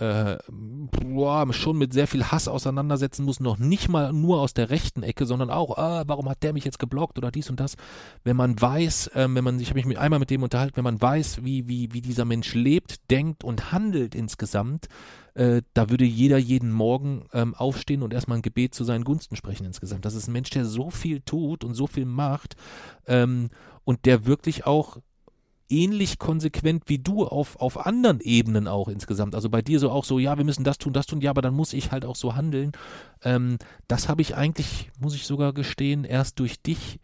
äh, 0.01 0.39
boah, 0.49 1.53
schon 1.53 1.77
mit 1.77 1.93
sehr 1.93 2.07
viel 2.07 2.25
Hass 2.25 2.49
auseinandersetzen 2.49 3.25
muss, 3.25 3.39
noch 3.39 3.59
nicht 3.59 3.91
mal 3.91 4.13
nur 4.15 4.41
aus 4.41 4.55
der 4.55 4.71
rechten 4.71 5.03
Ecke, 5.03 5.27
sondern 5.27 5.51
auch, 5.51 5.77
ah, 5.77 6.05
warum 6.07 6.29
hat 6.29 6.43
der 6.43 6.55
mich 6.55 6.65
jetzt 6.65 6.79
geblockt 6.79 7.19
oder 7.19 7.31
dies 7.31 7.51
und 7.51 7.61
das. 7.61 7.77
Wenn 8.25 8.37
man 8.37 8.59
weiß, 8.59 9.11
ähm, 9.15 9.35
wenn 9.35 9.45
man, 9.45 9.61
ich 9.61 9.69
habe 9.69 9.79
mich 9.79 9.87
mit, 9.87 9.99
einmal 9.99 10.19
mit 10.19 10.31
dem 10.31 10.43
unterhalten, 10.43 10.77
wenn 10.77 10.85
man 10.85 11.01
weiß, 11.01 11.45
wie, 11.45 11.69
wie, 11.69 11.93
wie 11.93 12.01
dieser 12.01 12.25
Mensch 12.25 12.55
lebt, 12.55 13.11
denkt 13.11 13.45
und 13.45 13.73
handelt 13.73 14.15
insgesamt, 14.15 14.89
äh, 15.35 15.61
da 15.75 15.91
würde 15.91 16.07
jeder 16.07 16.39
jeden 16.39 16.73
Morgen 16.73 17.27
ähm, 17.35 17.55
aufstehen 17.55 18.03
und 18.03 18.15
erstmal 18.15 18.39
ein 18.39 18.43
Gebet 18.43 18.75
zu 18.75 18.85
seinen 18.85 19.05
Gunsten 19.05 19.37
sprechen 19.37 19.67
insgesamt. 19.67 20.07
Das 20.07 20.15
ist 20.15 20.29
ein 20.29 20.33
Mensch, 20.33 20.51
der 20.51 20.65
so 20.65 20.89
viel 20.91 21.21
tut 21.21 21.63
und 21.63 21.75
so 21.75 21.87
viel 21.87 22.07
macht 22.07 22.57
ähm, 23.07 23.51
und 23.85 24.07
der 24.07 24.25
wirklich 24.25 24.67
auch 24.67 24.97
ähnlich 25.71 26.19
konsequent 26.19 26.85
wie 26.87 26.99
du 26.99 27.27
auf, 27.27 27.57
auf 27.57 27.87
anderen 27.87 28.21
Ebenen 28.21 28.67
auch 28.69 28.89
insgesamt. 28.89 29.35
Also 29.35 29.49
bei 29.51 29.63
dir 29.63 29.79
so 29.79 29.91
auch 29.91 30.05
so, 30.05 30.19
ja, 30.19 30.37
wir 30.37 30.45
müssen 30.45 30.65
das 30.65 30.79
tun, 30.79 30.93
das 30.93 31.07
tun, 31.07 31.21
ja, 31.21 31.31
aber 31.31 31.43
dann 31.43 31.55
muss 31.55 31.73
ich 31.73 31.93
halt 31.93 32.05
auch 32.05 32.17
so 32.17 32.35
handeln. 32.35 32.73
Ähm, 33.23 33.59
das 33.89 34.09
habe 34.09 34.23
ich 34.23 34.37
eigentlich, 34.37 34.91
muss 34.99 35.15
ich 35.15 35.27
sogar 35.27 35.53
gestehen, 35.53 36.05
erst 36.05 36.39
durch 36.41 36.61
dich 36.61 36.99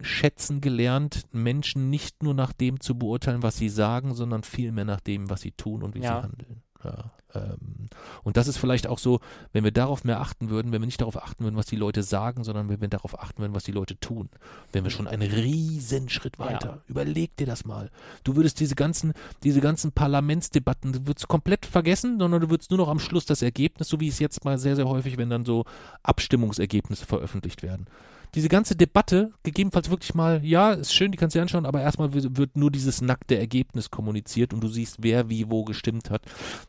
schätzen 0.00 0.60
gelernt, 0.60 1.26
Menschen 1.32 1.90
nicht 1.90 2.22
nur 2.22 2.34
nach 2.34 2.52
dem 2.52 2.80
zu 2.80 2.98
beurteilen, 2.98 3.42
was 3.42 3.56
sie 3.56 3.68
sagen, 3.68 4.14
sondern 4.14 4.42
vielmehr 4.42 4.84
nach 4.84 5.00
dem, 5.00 5.30
was 5.30 5.42
sie 5.42 5.52
tun 5.52 5.82
und 5.82 5.94
wie 5.94 6.00
Ja. 6.00 6.16
sie 6.18 6.22
handeln. 6.24 6.62
Ja, 6.84 7.12
ähm, 7.34 7.86
und 8.22 8.36
das 8.36 8.48
ist 8.48 8.56
vielleicht 8.56 8.86
auch 8.86 8.98
so, 8.98 9.20
wenn 9.52 9.64
wir 9.64 9.70
darauf 9.70 10.04
mehr 10.04 10.20
achten 10.20 10.50
würden, 10.50 10.72
wenn 10.72 10.82
wir 10.82 10.86
nicht 10.86 11.00
darauf 11.00 11.22
achten 11.22 11.44
würden, 11.44 11.56
was 11.56 11.66
die 11.66 11.76
Leute 11.76 12.02
sagen, 12.02 12.44
sondern 12.44 12.68
wenn 12.68 12.80
wir 12.80 12.88
darauf 12.88 13.18
achten 13.20 13.40
würden, 13.40 13.54
was 13.54 13.64
die 13.64 13.72
Leute 13.72 13.98
tun, 13.98 14.28
wären 14.72 14.84
wir 14.84 14.90
schon 14.90 15.06
einen 15.06 15.30
riesen 15.30 16.08
Schritt 16.08 16.38
weiter. 16.38 16.68
Ja. 16.68 16.82
Überleg 16.88 17.36
dir 17.36 17.46
das 17.46 17.64
mal. 17.64 17.90
Du 18.24 18.36
würdest 18.36 18.60
diese 18.60 18.74
ganzen, 18.74 19.12
diese 19.42 19.60
ganzen 19.60 19.92
Parlamentsdebatten, 19.92 20.92
du 20.92 21.06
würdest 21.06 21.28
komplett 21.28 21.66
vergessen, 21.66 22.18
sondern 22.18 22.40
du 22.40 22.50
würdest 22.50 22.70
nur 22.70 22.78
noch 22.78 22.88
am 22.88 22.98
Schluss 22.98 23.26
das 23.26 23.42
Ergebnis, 23.42 23.88
so 23.88 24.00
wie 24.00 24.08
es 24.08 24.18
jetzt 24.18 24.44
mal 24.44 24.58
sehr, 24.58 24.76
sehr 24.76 24.88
häufig, 24.88 25.16
wenn 25.18 25.30
dann 25.30 25.44
so 25.44 25.64
Abstimmungsergebnisse 26.02 27.06
veröffentlicht 27.06 27.62
werden. 27.62 27.86
Diese 28.34 28.48
ganze 28.48 28.74
Debatte, 28.74 29.32
gegebenenfalls 29.42 29.90
wirklich 29.90 30.14
mal, 30.14 30.42
ja, 30.42 30.72
ist 30.72 30.94
schön, 30.94 31.12
die 31.12 31.18
kannst 31.18 31.34
du 31.34 31.38
dir 31.38 31.42
anschauen, 31.42 31.66
aber 31.66 31.82
erstmal 31.82 32.14
wird 32.14 32.56
nur 32.56 32.70
dieses 32.70 33.02
nackte 33.02 33.36
Ergebnis 33.36 33.90
kommuniziert 33.90 34.54
und 34.54 34.62
du 34.62 34.68
siehst, 34.68 35.02
wer 35.02 35.28
wie 35.28 35.50
wo 35.50 35.64
gestimmt 35.64 36.08
hat. 36.08 36.22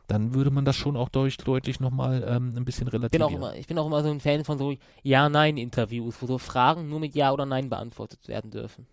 Dann 0.06 0.34
würde 0.34 0.50
man 0.50 0.66
das 0.66 0.76
schon 0.76 0.94
auch 0.94 1.08
deutlich, 1.08 1.38
deutlich 1.38 1.80
nochmal 1.80 2.22
ähm, 2.28 2.52
ein 2.54 2.66
bisschen 2.66 2.86
Ich 2.86 2.92
bin, 2.92 3.00
relativieren. 3.00 3.32
auch 3.32 3.34
immer, 3.34 3.56
ich 3.56 3.66
bin 3.66 3.78
auch 3.78 3.86
immer 3.86 4.02
so 4.02 4.10
ein 4.10 4.20
Fan 4.20 4.44
von 4.44 4.58
so 4.58 4.76
Ja-Nein-Interviews, 5.04 6.16
wo 6.20 6.26
so 6.26 6.36
Fragen 6.36 6.90
nur 6.90 7.00
mit 7.00 7.14
Ja 7.14 7.32
oder 7.32 7.46
Nein 7.46 7.70
beantwortet 7.70 8.28
werden 8.28 8.50
dürfen. 8.50 8.86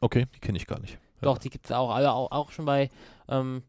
Okay, 0.00 0.26
die 0.34 0.40
kenne 0.40 0.58
ich 0.58 0.66
gar 0.66 0.80
nicht. 0.80 0.98
Doch, 1.22 1.38
die 1.38 1.48
gibt 1.50 1.64
es 1.64 1.72
auch, 1.72 1.90
auch, 1.90 2.30
auch 2.30 2.52
schon 2.52 2.66
bei, 2.66 2.90
ähm, 3.28 3.62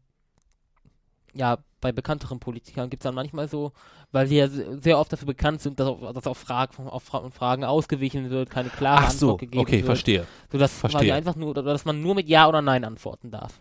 ja, 1.34 1.58
bei 1.80 1.92
bekannteren 1.92 2.40
Politikern 2.40 2.90
gibt 2.90 3.02
es 3.02 3.04
dann 3.04 3.14
manchmal 3.14 3.48
so, 3.48 3.72
weil 4.12 4.26
sie 4.26 4.36
ja 4.36 4.48
se- 4.48 4.80
sehr 4.82 4.98
oft 4.98 5.12
dafür 5.12 5.26
bekannt 5.26 5.60
sind, 5.62 5.80
dass 5.80 5.86
auf, 5.88 6.12
dass 6.12 6.26
auf, 6.26 6.36
Fragen, 6.38 6.88
auf 6.88 7.04
Fra 7.04 7.30
Fragen 7.30 7.64
ausgewichen 7.64 8.28
wird, 8.30 8.50
keine 8.50 8.68
klare 8.68 9.04
Ach 9.06 9.10
so, 9.10 9.26
Antwort 9.32 9.40
gegeben 9.40 9.60
okay, 9.62 9.76
wird. 9.78 9.86
verstehe. 9.86 10.26
Sodass 10.52 10.72
verstehe. 10.76 11.14
einfach 11.14 11.36
nur, 11.36 11.50
oder 11.50 11.62
dass 11.62 11.84
man 11.84 12.00
nur 12.02 12.14
mit 12.14 12.28
Ja 12.28 12.48
oder 12.48 12.60
Nein 12.62 12.84
antworten 12.84 13.30
darf. 13.30 13.60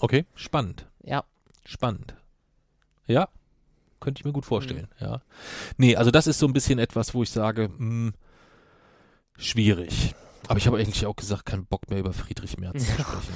Okay, 0.00 0.24
spannend. 0.34 0.86
Ja. 1.02 1.24
Spannend. 1.64 2.14
Ja, 3.06 3.28
könnte 4.00 4.20
ich 4.20 4.24
mir 4.24 4.32
gut 4.32 4.44
vorstellen, 4.46 4.88
Mhm. 5.00 5.04
ja. 5.06 5.20
Nee, 5.76 5.96
also 5.96 6.10
das 6.10 6.26
ist 6.26 6.38
so 6.38 6.46
ein 6.46 6.52
bisschen 6.52 6.78
etwas, 6.78 7.12
wo 7.14 7.22
ich 7.22 7.30
sage, 7.30 7.68
mh, 7.76 8.12
schwierig. 9.36 10.14
Aber 10.48 10.58
ich 10.58 10.66
habe 10.66 10.78
eigentlich 10.78 11.06
auch 11.06 11.16
gesagt, 11.16 11.46
keinen 11.46 11.66
Bock 11.66 11.88
mehr 11.90 11.98
über 12.00 12.12
Friedrich 12.12 12.58
Merz 12.58 12.84
zu 12.84 12.92
sprechen. 13.02 13.34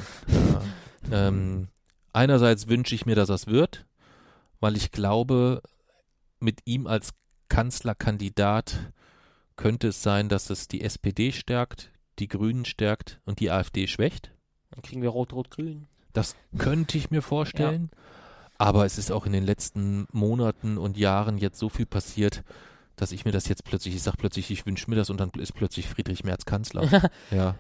Ja. 1.11 1.29
Ähm, 1.29 1.69
einerseits 2.17 2.67
wünsche 2.69 2.95
ich 2.95 3.07
mir, 3.07 3.15
dass 3.15 3.29
das 3.29 3.47
wird, 3.47 3.87
weil 4.59 4.77
ich 4.77 4.91
glaube, 4.91 5.63
mit 6.41 6.61
ihm 6.65 6.87
als 6.87 7.11
Kanzlerkandidat 7.49 8.93
könnte 9.57 9.89
es 9.89 10.03
sein, 10.03 10.29
dass 10.29 10.51
es 10.51 10.69
die 10.69 10.83
SPD 10.83 11.33
stärkt, 11.33 11.93
die 12.19 12.29
Grünen 12.29 12.65
stärkt 12.65 13.21
und 13.25 13.41
die 13.41 13.51
AfD 13.51 13.87
schwächt. 13.87 14.33
Dann 14.71 14.83
kriegen 14.83 15.03
wir 15.03 15.11
Rot-Rot-Grün. 15.11 15.87
Das 16.13 16.35
könnte 16.59 16.99
ich 16.99 17.11
mir 17.11 17.23
vorstellen. 17.23 17.91
Aber 18.59 18.87
es 18.87 18.97
ist 18.97 19.13
auch 19.13 19.27
in 19.27 19.33
den 19.33 19.45
letzten 19.45 20.07
Monaten 20.13 20.79
und 20.79 20.97
Jahren 20.97 21.37
jetzt 21.37 21.59
so 21.59 21.69
viel 21.69 21.85
passiert, 21.85 22.43
dass 22.97 23.13
ich 23.13 23.27
mir 23.27 23.33
das 23.33 23.49
jetzt 23.49 23.65
plötzlich, 23.65 23.95
ich 23.95 24.03
sag 24.03 24.17
plötzlich, 24.17 24.51
ich 24.51 24.65
wünsche 24.65 24.89
mir 24.89 24.97
das 24.97 25.11
und 25.11 25.21
dann 25.21 25.31
ist 25.37 25.53
plötzlich 25.53 25.87
Friedrich 25.87 26.25
Merz 26.25 26.47
Kanzler. 26.47 27.11
ja. 27.31 27.57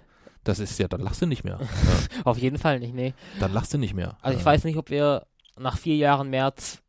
Das 0.47 0.61
ist 0.61 0.79
ja, 0.79 0.87
dann 0.87 1.01
lachst 1.01 1.21
du 1.21 1.27
nicht 1.27 1.45
mehr. 1.45 1.59
Ja, 2.17 2.23
Auf 2.25 2.39
jeden 2.39 2.59
Fall 2.59 2.79
nicht, 2.79 2.95
nee. 2.95 3.15
dann 3.41 3.53
lachst 3.53 3.75
du 3.75 3.79
nicht 3.79 3.95
mehr. 3.95 4.17
Also 4.23 4.39
ich 4.39 4.45
weiß 4.45 4.65
nicht, 4.65 4.77
ob 4.77 4.91
wir 4.91 5.27
nach 5.59 5.77
vier 5.77 5.97
Jahren 5.97 6.31
März 6.31 6.83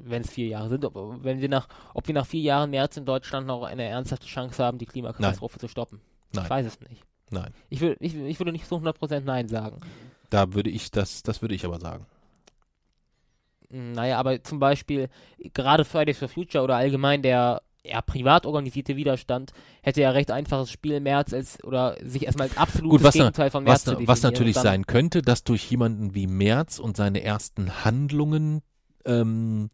wenn 0.00 0.22
es 0.22 0.30
vier 0.30 0.46
Jahre 0.46 0.68
sind, 0.68 0.84
ob, 0.84 0.94
wenn 1.24 1.40
wir 1.40 1.48
nach, 1.48 1.68
ob 1.92 2.06
wir 2.06 2.14
nach 2.14 2.26
vier 2.26 2.40
Jahren 2.40 2.70
März 2.70 2.96
in 2.96 3.04
Deutschland 3.04 3.46
noch 3.46 3.64
eine 3.64 3.82
ernsthafte 3.82 4.26
Chance 4.26 4.62
haben, 4.62 4.78
die 4.78 4.86
Klimakatastrophe 4.86 5.58
zu 5.58 5.68
stoppen. 5.68 6.00
Nein. 6.32 6.44
Ich 6.44 6.50
weiß 6.50 6.66
es 6.66 6.80
nicht. 6.80 7.02
Nein. 7.30 7.52
Ich, 7.68 7.80
will, 7.80 7.96
ich, 8.00 8.14
ich 8.14 8.38
würde 8.38 8.52
nicht 8.52 8.66
so 8.66 8.76
100% 8.76 9.20
Nein 9.20 9.48
sagen. 9.48 9.80
Da 10.30 10.54
würde 10.54 10.70
ich 10.70 10.90
das, 10.90 11.22
das 11.22 11.42
würde 11.42 11.54
ich 11.54 11.64
aber 11.64 11.80
sagen. 11.80 12.06
Naja, 13.70 14.18
aber 14.18 14.42
zum 14.44 14.60
Beispiel, 14.60 15.08
gerade 15.52 15.84
Fridays 15.84 16.18
for 16.18 16.28
Future 16.28 16.64
oder 16.64 16.76
allgemein 16.76 17.22
der 17.22 17.60
ja, 17.84 18.02
privat 18.02 18.44
organisierte 18.44 18.96
Widerstand 18.96 19.52
hätte 19.82 20.00
ja 20.02 20.10
recht 20.10 20.30
einfaches 20.30 20.70
Spiel 20.70 21.00
März 21.00 21.32
als 21.32 21.62
oder 21.64 21.96
sich 22.04 22.26
erstmal 22.26 22.48
als 22.48 22.56
absolutes 22.58 22.98
Gut, 22.98 23.02
was, 23.02 23.14
na- 23.14 23.24
Gegenteil 23.24 23.50
von 23.50 23.64
März 23.64 23.74
was, 23.74 23.84
zu 23.84 23.90
definieren. 23.92 24.08
was 24.08 24.22
natürlich 24.22 24.56
sein 24.56 24.86
könnte, 24.86 25.22
dass 25.22 25.44
durch 25.44 25.70
jemanden 25.70 26.14
wie 26.14 26.26
Merz 26.26 26.78
und 26.78 26.96
seine 26.96 27.22
ersten 27.22 27.84
Handlungen 27.84 28.62
ähm, 29.04 29.70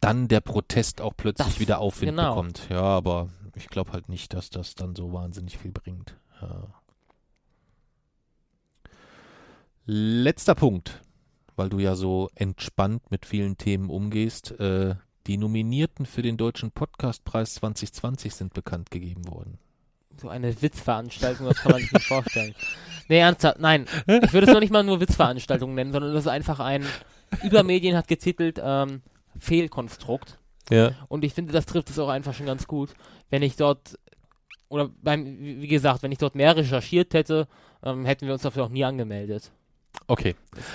dann 0.00 0.28
der 0.28 0.40
Protest 0.40 1.00
auch 1.00 1.14
plötzlich 1.16 1.48
Das- 1.48 1.60
wieder 1.60 1.78
Aufwind 1.80 2.12
genau. 2.12 2.34
bekommt. 2.34 2.68
Ja, 2.70 2.82
aber 2.82 3.28
ich 3.56 3.68
glaube 3.68 3.92
halt 3.92 4.08
nicht, 4.08 4.32
dass 4.34 4.50
das 4.50 4.74
dann 4.74 4.94
so 4.94 5.12
wahnsinnig 5.12 5.58
viel 5.58 5.72
bringt. 5.72 6.16
Ja. 6.40 6.68
Letzter 9.86 10.54
Punkt, 10.54 11.00
weil 11.56 11.68
du 11.68 11.78
ja 11.78 11.96
so 11.96 12.28
entspannt 12.34 13.10
mit 13.10 13.26
vielen 13.26 13.56
Themen 13.56 13.90
umgehst. 13.90 14.52
Äh, 14.60 14.94
die 15.30 15.38
Nominierten 15.38 16.06
für 16.06 16.22
den 16.22 16.36
Deutschen 16.36 16.72
Podcastpreis 16.72 17.54
2020 17.54 18.34
sind 18.34 18.52
bekannt 18.52 18.90
gegeben 18.90 19.28
worden. 19.28 19.58
So 20.20 20.28
eine 20.28 20.60
Witzveranstaltung, 20.60 21.46
das 21.46 21.58
kann 21.58 21.70
man 21.70 21.80
sich 21.80 21.92
nicht 21.92 22.06
vorstellen. 22.08 22.52
Nee, 23.08 23.20
ernsthaft, 23.20 23.60
nein. 23.60 23.86
Ich 24.08 24.32
würde 24.32 24.48
es 24.48 24.52
noch 24.52 24.58
nicht 24.58 24.72
mal 24.72 24.82
nur 24.82 25.00
Witzveranstaltung 25.00 25.72
nennen, 25.72 25.92
sondern 25.92 26.14
das 26.14 26.24
ist 26.24 26.30
einfach 26.30 26.58
ein, 26.58 26.84
Übermedien 27.44 27.96
hat 27.96 28.08
getitelt, 28.08 28.60
ähm, 28.60 29.02
Fehlkonstrukt. 29.38 30.36
Ja. 30.68 30.96
Und 31.06 31.22
ich 31.22 31.32
finde, 31.32 31.52
das 31.52 31.64
trifft 31.64 31.90
es 31.90 31.98
auch 32.00 32.08
einfach 32.08 32.34
schon 32.34 32.46
ganz 32.46 32.66
gut. 32.66 32.90
Wenn 33.30 33.42
ich 33.42 33.54
dort, 33.54 34.00
oder 34.68 34.90
beim, 35.00 35.38
wie 35.38 35.62
wie 35.62 35.68
gesagt, 35.68 36.02
wenn 36.02 36.10
ich 36.10 36.18
dort 36.18 36.34
mehr 36.34 36.56
recherchiert 36.56 37.14
hätte, 37.14 37.46
ähm, 37.84 38.04
hätten 38.04 38.26
wir 38.26 38.32
uns 38.32 38.42
dafür 38.42 38.64
auch 38.64 38.68
nie 38.68 38.84
angemeldet. 38.84 39.52
Okay. 40.06 40.34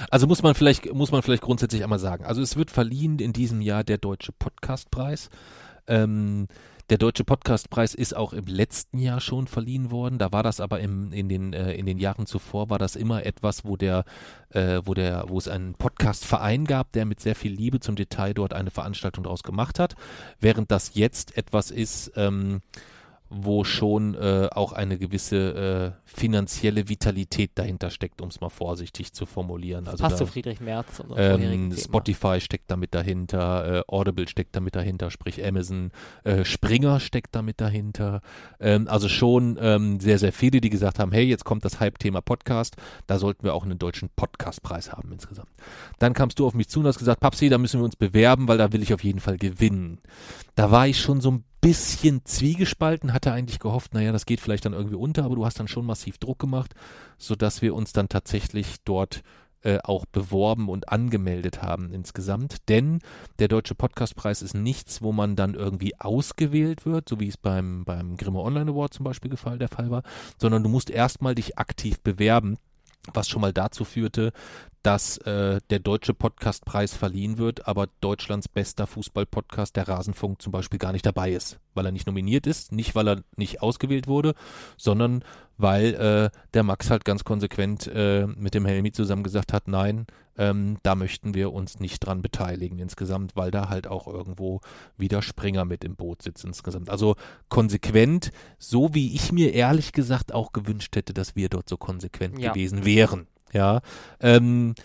Also 0.10 0.28
muss 0.28 0.44
man 0.44 0.56
vielleicht, 0.56 0.94
muss 0.94 1.12
man 1.12 1.22
vielleicht 1.22 1.44
grundsätzlich 1.44 1.84
einmal 1.84 2.00
sagen. 2.00 2.26
Also 2.26 2.42
es 2.42 2.56
wird 2.56 2.72
verliehen 2.72 3.20
in 3.20 3.34
diesem 3.34 3.62
Jahr 3.62 3.84
der 3.84 3.98
Deutsche 3.98 4.32
Podcastpreis. 4.32 5.30
Ähm, 5.88 6.48
der 6.92 7.00
Deutsche 7.00 7.24
Podcastpreis 7.24 7.96
ist 7.96 8.16
auch 8.16 8.32
im 8.32 8.46
letzten 8.46 9.00
Jahr 9.00 9.20
schon 9.20 9.48
verliehen 9.48 9.90
worden. 9.90 10.20
Da 10.20 10.32
war 10.32 10.44
das 10.44 10.60
aber 10.60 10.82
im, 10.82 11.12
in, 11.12 11.28
den, 11.30 11.52
äh, 11.52 11.74
in 11.74 11.88
den 11.88 11.98
Jahren 11.98 12.28
zuvor 12.28 12.70
war 12.70 12.78
das 12.78 12.96
immer 12.96 13.26
etwas, 13.26 13.66
wo 13.66 13.76
der, 13.76 14.06
äh, 14.50 14.82
wo 14.86 14.94
der, 14.94 15.26
wo 15.28 15.40
es 15.40 15.48
einen 15.48 15.74
Podcastverein 15.74 16.66
gab, 16.66 16.92
der 16.92 17.06
mit 17.06 17.20
sehr 17.20 17.34
viel 17.34 17.52
Liebe 17.52 17.80
zum 17.80 17.96
Detail 17.96 18.36
dort 18.36 18.54
eine 18.54 18.70
Veranstaltung 18.70 19.24
daraus 19.24 19.42
gemacht 19.42 19.80
hat. 19.80 19.96
Während 20.40 20.70
das 20.70 20.92
jetzt 20.94 21.36
etwas 21.36 21.72
ist, 21.72 22.12
ähm, 22.18 22.62
wo 23.30 23.64
schon 23.64 24.14
äh, 24.14 24.50
auch 24.52 24.72
eine 24.72 24.98
gewisse 25.00 25.96
äh, 25.96 26.02
finanzielle 26.06 26.88
Vitalität 26.88 27.52
dahinter 27.56 27.90
steckt, 27.90 28.22
um 28.22 28.30
es 28.30 28.40
mal 28.40 28.50
vorsichtig 28.50 29.14
zu 29.14 29.26
formulieren. 29.26 29.88
Also 29.88 30.04
Passt 30.04 30.14
da, 30.22 30.26
zu 30.26 30.28
Friedrich 30.28 30.62
Merz 30.62 31.02
ähm. 31.18 31.76
Spotify 31.76 32.40
steckt 32.40 32.70
damit 32.70 32.94
dahinter, 32.94 33.80
äh, 33.80 33.84
Audible 33.88 34.28
steckt 34.28 34.56
damit 34.56 34.76
dahinter, 34.76 35.10
sprich 35.10 35.44
Amazon, 35.44 35.92
äh, 36.24 36.46
Springer 36.46 37.00
steckt 37.00 37.34
damit 37.36 37.60
dahinter. 37.62 38.22
Ähm, 38.60 38.88
also 38.88 39.10
schon 39.10 39.58
ähm, 39.60 40.00
sehr, 40.00 40.20
sehr 40.20 40.32
viele, 40.32 40.62
die 40.62 40.70
gesagt 40.70 41.00
haben, 41.00 41.12
hey, 41.12 41.24
jetzt 41.24 41.46
kommt 41.46 41.66
das 41.66 41.80
Hype-Thema 41.80 42.22
Podcast, 42.22 42.76
da 43.08 43.18
sollten 43.18 43.44
wir 43.44 43.56
auch 43.56 43.64
einen 43.64 43.80
deutschen 43.80 44.10
Podcastpreis 44.16 44.92
haben 44.92 45.12
insgesamt. 45.12 45.50
Dann 45.98 46.14
kamst 46.14 46.38
du 46.38 46.46
auf 46.46 46.54
mich 46.54 46.70
zu 46.70 46.80
und 46.80 46.88
hast 46.88 47.00
gesagt, 47.00 47.22
Papsi, 47.22 47.50
da 47.50 47.58
müssen 47.58 47.80
wir 47.80 47.86
uns 47.86 47.96
bewerben, 47.96 48.48
weil 48.48 48.60
da 48.60 48.72
will 48.72 48.84
ich 48.84 48.94
auf 48.94 49.04
jeden 49.04 49.20
Fall 49.20 49.38
gewinnen. 49.38 50.00
Da 50.56 50.72
war 50.72 50.88
ich 50.88 50.99
schon 50.99 51.22
so 51.22 51.32
ein 51.32 51.44
bisschen 51.61 52.23
zwiegespalten, 52.26 53.14
hatte 53.14 53.32
eigentlich 53.32 53.60
gehofft, 53.60 53.94
naja, 53.94 54.11
das 54.11 54.26
geht 54.26 54.40
vielleicht 54.40 54.65
dann 54.65 54.73
irgendwie 54.73 54.95
unter, 54.95 55.26
aber 55.26 55.36
du 55.36 55.45
hast 55.45 55.60
dann 55.60 55.68
schon 55.68 55.86
massiv 55.86 56.18
Druck 56.18 56.40
gemacht, 56.40 56.73
sodass 57.18 57.61
wir 57.61 57.76
uns 57.76 57.91
dann 57.91 58.07
tatsächlich 58.07 58.77
dort 58.86 59.23
äh, 59.65 59.80
auch 59.84 60.06
beworben 60.06 60.69
und 60.69 60.90
angemeldet 60.90 61.64
haben 61.64 61.91
insgesamt. 61.91 62.69
Denn 62.69 62.99
der 63.40 63.48
Deutsche 63.48 63.73
Podcastpreis 63.73 64.44
ist 64.44 64.53
nichts, 64.53 65.02
wo 65.02 65.11
man 65.11 65.36
dann 65.36 65.56
irgendwie 65.56 65.99
ausgewählt 65.99 66.86
wird, 66.86 67.10
so 67.10 67.19
wie 67.19 67.30
es 67.30 67.38
beim, 67.38 67.84
beim 67.84 68.15
Grimme 68.15 68.41
Online 68.41 68.72
Award 68.72 68.94
zum 68.94 69.03
Beispiel 69.03 69.32
der 69.32 69.68
Fall 69.68 69.90
war, 69.90 70.03
sondern 70.40 70.61
du 70.61 70.69
musst 70.69 70.91
erstmal 70.91 71.34
dich 71.34 71.57
aktiv 71.57 71.99
bewerben, 71.99 72.57
was 73.14 73.27
schon 73.27 73.41
mal 73.41 73.53
dazu 73.53 73.86
führte, 73.86 74.32
dass 74.84 75.18
äh, 75.18 75.60
der 75.72 75.80
Deutsche 75.80 76.14
Podcastpreis 76.14 76.94
verliehen 76.94 77.40
wird, 77.40 77.68
aber 77.68 77.88
Deutschlands 78.02 78.48
bester 78.48 78.86
Fußball-Podcast, 78.86 79.76
der 79.76 79.88
Rasenfunk, 79.88 80.41
zum 80.41 80.52
Beispiel 80.52 80.77
gar 80.77 80.91
nicht 80.91 81.06
dabei 81.06 81.32
ist, 81.32 81.60
weil 81.73 81.88
er 81.88 81.91
nicht 81.91 82.06
nominiert 82.06 82.45
ist, 82.45 82.72
nicht 82.72 82.94
weil 82.94 83.07
er 83.07 83.23
nicht 83.36 83.64
ausgewählt 83.64 84.07
wurde, 84.07 84.36
sondern 84.77 85.23
weil 85.57 85.94
äh, 85.94 86.30
der 86.53 86.64
Max 86.64 86.90
halt 86.90 87.06
ganz 87.06 87.23
konsequent 87.23 87.88
äh, 87.88 88.27
mit 88.27 88.53
dem 88.53 88.65
Helmi 88.65 88.91
zusammen 88.91 89.23
gesagt 89.23 89.53
hat, 89.53 89.68
nein, 89.68 90.06
ähm, 90.38 90.77
da 90.84 90.95
möchten 90.95 91.34
wir 91.34 91.53
uns 91.53 91.80
nicht 91.80 91.99
dran 92.06 92.22
beteiligen 92.22 92.77
insgesamt, 92.80 93.36
weil 93.36 93.52
da 93.52 93.69
halt 93.69 93.88
auch 93.88 94.07
irgendwo 94.07 94.60
wieder 94.98 95.22
Springer 95.22 95.64
mit 95.64 95.84
im 95.86 95.95
Boot 95.95 96.22
sitzt 96.22 96.44
insgesamt. 96.44 96.90
Also 96.90 97.15
konsequent, 97.48 98.32
so 98.60 98.94
wie 98.94 99.15
ich 99.15 99.32
mir 99.32 99.53
ehrlich 99.53 99.94
gesagt 99.94 100.34
auch 100.34 100.52
gewünscht 100.52 100.95
hätte, 100.95 101.14
dass 101.14 101.36
wir 101.38 101.48
dort 101.49 101.69
so 101.69 101.77
konsequent 101.77 102.38
Ja. 102.40 102.52
gewesen 102.52 102.84
wären. 102.86 103.27
Ja. 103.53 103.82
Ähm, 104.19 104.76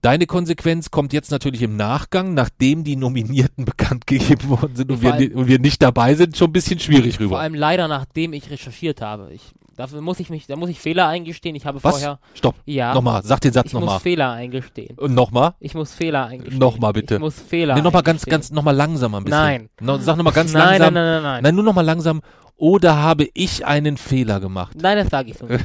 Deine 0.00 0.26
Konsequenz 0.26 0.90
kommt 0.90 1.14
jetzt 1.14 1.30
natürlich 1.30 1.62
im 1.62 1.76
Nachgang, 1.76 2.34
nachdem 2.34 2.84
die 2.84 2.94
Nominierten 2.94 3.64
bekannt 3.64 4.06
gegeben 4.06 4.50
worden 4.50 4.76
sind 4.76 4.90
und 4.92 4.98
Vor 5.00 5.18
wir, 5.18 5.34
und 5.34 5.48
wir 5.48 5.58
nicht 5.58 5.80
dabei 5.80 6.14
sind, 6.14 6.36
schon 6.36 6.50
ein 6.50 6.52
bisschen 6.52 6.78
schwierig 6.78 7.16
Vor 7.16 7.24
rüber. 7.24 7.38
allem 7.40 7.54
leider, 7.54 7.88
nachdem 7.88 8.34
ich 8.34 8.50
recherchiert 8.50 9.00
habe. 9.00 9.32
Ich, 9.32 9.54
dafür 9.76 10.00
muss 10.00 10.20
ich 10.20 10.30
mich, 10.30 10.46
da 10.46 10.56
muss 10.56 10.68
ich 10.70 10.80
Fehler 10.80 11.08
eingestehen. 11.08 11.54
Ich 11.56 11.66
habe 11.66 11.82
Was? 11.82 11.92
vorher, 11.92 12.18
Stopp. 12.34 12.54
ja, 12.64 12.94
Nochmal, 12.94 13.22
sag 13.24 13.40
den 13.40 13.52
Satz 13.52 13.66
ich 13.68 13.72
muss 13.74 13.80
nochmal. 13.82 14.00
Fehler 14.00 14.32
eingestehen. 14.32 14.96
Und 14.98 15.14
nochmal. 15.14 15.54
Ich 15.60 15.74
muss 15.74 15.92
Fehler 15.92 16.26
eingestehen. 16.26 16.58
Nochmal 16.58 16.92
bitte. 16.92 17.14
Ich 17.14 17.20
muss 17.20 17.38
Fehler 17.38 17.74
Nee, 17.74 17.82
nochmal 17.82 18.02
ganz, 18.02 18.24
ganz, 18.24 18.50
nochmal 18.50 18.74
langsamer 18.74 19.18
ein 19.20 19.24
bisschen. 19.24 19.38
Nein. 19.40 19.68
No, 19.80 19.98
sag 19.98 20.16
nochmal 20.16 20.32
ganz 20.32 20.52
nein, 20.54 20.80
langsam. 20.80 20.94
Nein, 20.94 21.04
nein, 21.04 21.12
nein, 21.14 21.22
nein. 21.22 21.42
Nein, 21.42 21.54
nur 21.54 21.64
nochmal 21.64 21.84
langsam. 21.84 22.22
Oder 22.56 22.96
habe 22.96 23.28
ich 23.34 23.66
einen 23.66 23.96
Fehler 23.96 24.38
gemacht? 24.40 24.76
Nein, 24.80 24.96
das 24.98 25.08
sage 25.08 25.30
ich 25.30 25.38
so 25.38 25.46
nicht. 25.46 25.64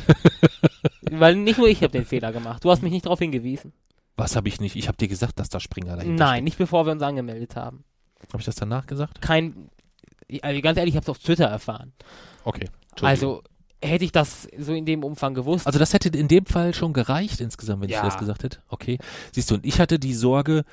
Weil 1.11 1.35
nicht 1.35 1.57
nur 1.57 1.67
ich 1.67 1.81
habe 1.83 1.91
den 1.91 2.05
Fehler 2.05 2.31
gemacht. 2.31 2.63
Du 2.63 2.71
hast 2.71 2.81
mich 2.83 2.91
nicht 2.91 3.05
darauf 3.05 3.19
hingewiesen. 3.19 3.73
Was 4.15 4.35
habe 4.35 4.47
ich 4.47 4.59
nicht? 4.59 4.75
Ich 4.75 4.87
habe 4.87 4.97
dir 4.97 5.07
gesagt, 5.07 5.39
dass 5.39 5.49
da 5.49 5.59
Springer 5.59 5.95
dahinter 5.95 6.25
Nein, 6.25 6.43
nicht 6.43 6.57
bevor 6.57 6.85
wir 6.85 6.91
uns 6.91 7.01
angemeldet 7.01 7.55
haben. 7.55 7.83
steht. 8.17 8.33
Habe 8.33 8.41
ich 8.41 8.45
das 8.45 8.55
danach 8.55 8.85
gesagt? 8.85 9.21
Kein, 9.21 9.69
also 10.41 10.61
ganz 10.61 10.77
ehrlich, 10.77 10.93
ich 10.93 10.97
habe 10.97 11.03
es 11.05 11.09
auf 11.09 11.19
Twitter 11.19 11.45
erfahren. 11.45 11.93
Okay. 12.43 12.67
Also 13.01 13.41
hätte 13.81 14.03
ich 14.05 14.11
das 14.11 14.47
so 14.57 14.73
in 14.73 14.85
dem 14.85 15.03
Umfang 15.03 15.33
gewusst. 15.33 15.65
Also 15.67 15.79
das 15.79 15.93
hätte 15.93 16.09
in 16.09 16.27
dem 16.27 16.45
Fall 16.45 16.73
schon 16.73 16.93
gereicht 16.93 17.39
insgesamt, 17.39 17.81
wenn 17.83 17.89
Ja. 17.89 17.97
ich 17.97 18.03
das 18.03 18.17
gesagt 18.17 18.43
hätte. 18.43 18.59
Okay. 18.67 18.97
Siehst 19.31 19.49
du, 19.51 19.55
und 19.55 19.65
ich 19.65 19.79
hatte 19.79 19.99
die 19.99 20.13
Sorge, 20.13 20.63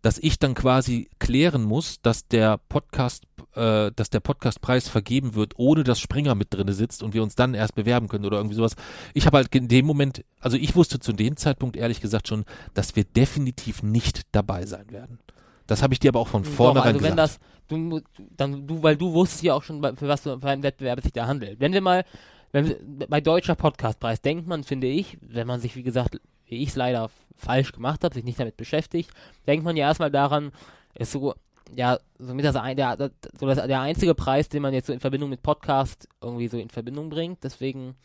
dass 0.00 0.18
ich 0.18 0.38
dann 0.38 0.54
quasi 0.54 1.08
klären 1.20 1.62
muss, 1.62 2.00
dass 2.02 2.26
der 2.26 2.58
Podcast, 2.68 3.24
äh, 3.54 3.92
dass 3.94 4.10
der 4.10 4.18
Podcastpreis 4.20 4.88
vergeben 4.88 5.34
wird, 5.34 5.54
ohne 5.58 5.84
dass 5.84 6.00
Springer 6.00 6.34
mit 6.34 6.52
drinne 6.52 6.72
sitzt 6.72 7.02
und 7.04 7.14
wir 7.14 7.22
uns 7.22 7.36
dann 7.36 7.54
erst 7.54 7.74
bewerben 7.76 8.08
können 8.08 8.24
oder 8.24 8.38
irgendwie 8.38 8.56
sowas. 8.56 8.74
Ich 9.14 9.26
habe 9.26 9.36
halt 9.36 9.54
in 9.54 9.68
dem 9.68 9.86
Moment, 9.86 10.24
also 10.40 10.56
ich 10.56 10.74
wusste 10.74 10.98
zu 10.98 11.12
dem 11.12 11.36
Zeitpunkt 11.36 11.76
ehrlich 11.76 12.00
gesagt 12.00 12.26
schon, 12.28 12.44
dass 12.74 12.96
wir 12.96 13.04
definitiv 13.04 13.82
nicht 13.84 14.22
dabei 14.32 14.66
sein 14.66 14.90
werden. 14.90 15.20
Das 15.68 15.82
habe 15.82 15.94
ich 15.94 16.00
dir 16.00 16.08
aber 16.08 16.18
auch 16.20 16.28
von 16.28 16.42
Doch, 16.42 16.50
vornherein 16.50 16.94
also 16.94 17.04
wenn 17.04 17.16
gesagt. 17.16 17.38
das, 17.68 17.68
du, 17.68 18.00
dann, 18.36 18.66
du, 18.66 18.82
weil 18.82 18.96
du 18.96 19.12
wusstest 19.12 19.44
ja 19.44 19.54
auch 19.54 19.62
schon, 19.62 19.80
für 19.96 20.08
was 20.08 20.22
für 20.22 20.38
einen 20.42 20.64
Wettbewerb 20.64 20.98
es 20.98 21.04
sich 21.04 21.12
da 21.12 21.28
handelt. 21.28 21.60
Wenn 21.60 21.72
wir 21.72 21.80
mal, 21.80 22.04
wenn 22.52 22.76
bei 23.08 23.20
Deutscher 23.20 23.54
Podcastpreis 23.54 24.20
denkt 24.20 24.46
man, 24.46 24.62
finde 24.62 24.86
ich, 24.86 25.18
wenn 25.20 25.46
man 25.46 25.60
sich, 25.60 25.74
wie 25.74 25.82
gesagt, 25.82 26.20
wie 26.46 26.62
ich 26.62 26.70
es 26.70 26.76
leider 26.76 27.10
falsch 27.34 27.72
gemacht 27.72 28.04
habe, 28.04 28.14
sich 28.14 28.24
nicht 28.24 28.38
damit 28.38 28.56
beschäftigt, 28.56 29.10
denkt 29.46 29.64
man 29.64 29.76
ja 29.76 29.88
erstmal 29.88 30.10
daran, 30.10 30.52
ist 30.94 31.12
so, 31.12 31.34
ja, 31.74 31.98
somit 32.18 32.44
das 32.44 32.56
ein, 32.56 32.76
der, 32.76 32.96
der, 32.96 33.10
so 33.38 33.46
das, 33.46 33.66
der 33.66 33.80
einzige 33.80 34.14
Preis, 34.14 34.50
den 34.50 34.62
man 34.62 34.74
jetzt 34.74 34.86
so 34.86 34.92
in 34.92 35.00
Verbindung 35.00 35.30
mit 35.30 35.42
Podcast 35.42 36.08
irgendwie 36.20 36.48
so 36.48 36.58
in 36.58 36.68
Verbindung 36.68 37.08
bringt. 37.08 37.42
Deswegen 37.42 37.96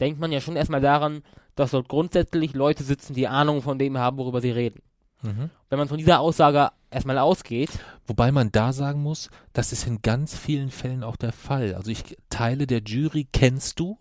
denkt 0.00 0.18
man 0.18 0.32
ja 0.32 0.40
schon 0.40 0.56
erstmal 0.56 0.80
daran, 0.80 1.22
dass 1.54 1.72
dort 1.72 1.88
grundsätzlich 1.88 2.54
Leute 2.54 2.82
sitzen, 2.82 3.14
die 3.14 3.28
Ahnung 3.28 3.60
von 3.60 3.78
dem 3.78 3.98
haben, 3.98 4.16
worüber 4.16 4.40
sie 4.40 4.50
reden. 4.50 4.80
Mhm. 5.22 5.50
Wenn 5.68 5.78
man 5.78 5.88
von 5.88 5.98
dieser 5.98 6.20
Aussage 6.20 6.70
erstmal 6.96 7.18
ausgeht, 7.18 7.70
Wobei 8.06 8.30
man 8.30 8.52
da 8.52 8.72
sagen 8.72 9.02
muss, 9.02 9.30
das 9.52 9.72
ist 9.72 9.86
in 9.86 10.00
ganz 10.00 10.36
vielen 10.36 10.70
Fällen 10.70 11.02
auch 11.02 11.16
der 11.16 11.32
Fall. 11.32 11.74
Also 11.74 11.90
ich 11.90 12.16
Teile 12.30 12.66
der 12.66 12.82
Jury 12.82 13.26
kennst 13.32 13.80
du, 13.80 13.98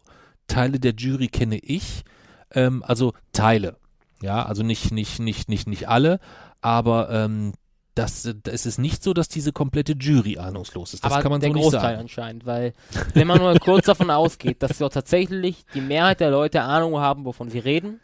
Teile 0.48 0.80
der 0.80 0.94
Jury 0.94 1.28
kenne 1.28 1.58
ich, 1.58 2.04
ähm, 2.52 2.84
also 2.86 3.14
Teile. 3.34 3.78
Ja, 4.22 4.46
also 4.46 4.64
nicht, 4.64 4.92
nicht, 4.92 5.20
nicht, 5.20 5.50
nicht, 5.50 5.68
nicht 5.68 5.90
alle, 5.90 6.20
aber 6.62 7.10
ähm, 7.10 7.54
das, 7.96 8.26
es 8.26 8.66
ist 8.66 8.78
nicht 8.78 9.04
so, 9.04 9.14
dass 9.14 9.28
diese 9.28 9.54
komplette 9.54 9.94
Jury 9.94 10.38
ahnungslos 10.38 10.94
ist. 10.94 11.04
Das 11.04 11.12
aber 11.12 11.22
kann 11.22 11.32
man 11.32 11.42
der 11.42 11.50
so 11.50 11.54
nicht 11.54 11.64
Großteil 11.64 11.82
sagen. 11.82 12.00
anscheinend, 12.00 12.46
weil 12.46 12.74
wenn 13.14 13.28
man 13.28 13.40
nur 13.40 13.56
kurz 13.60 13.86
davon 13.86 14.12
ausgeht, 14.12 14.62
dass 14.62 14.78
dort 14.78 14.94
tatsächlich 14.94 15.66
die 15.74 15.82
Mehrheit 15.82 16.20
der 16.20 16.30
Leute 16.30 16.62
Ahnung 16.62 17.00
haben, 17.00 17.26
wovon 17.26 17.50
sie 17.50 17.60
reden 17.60 18.02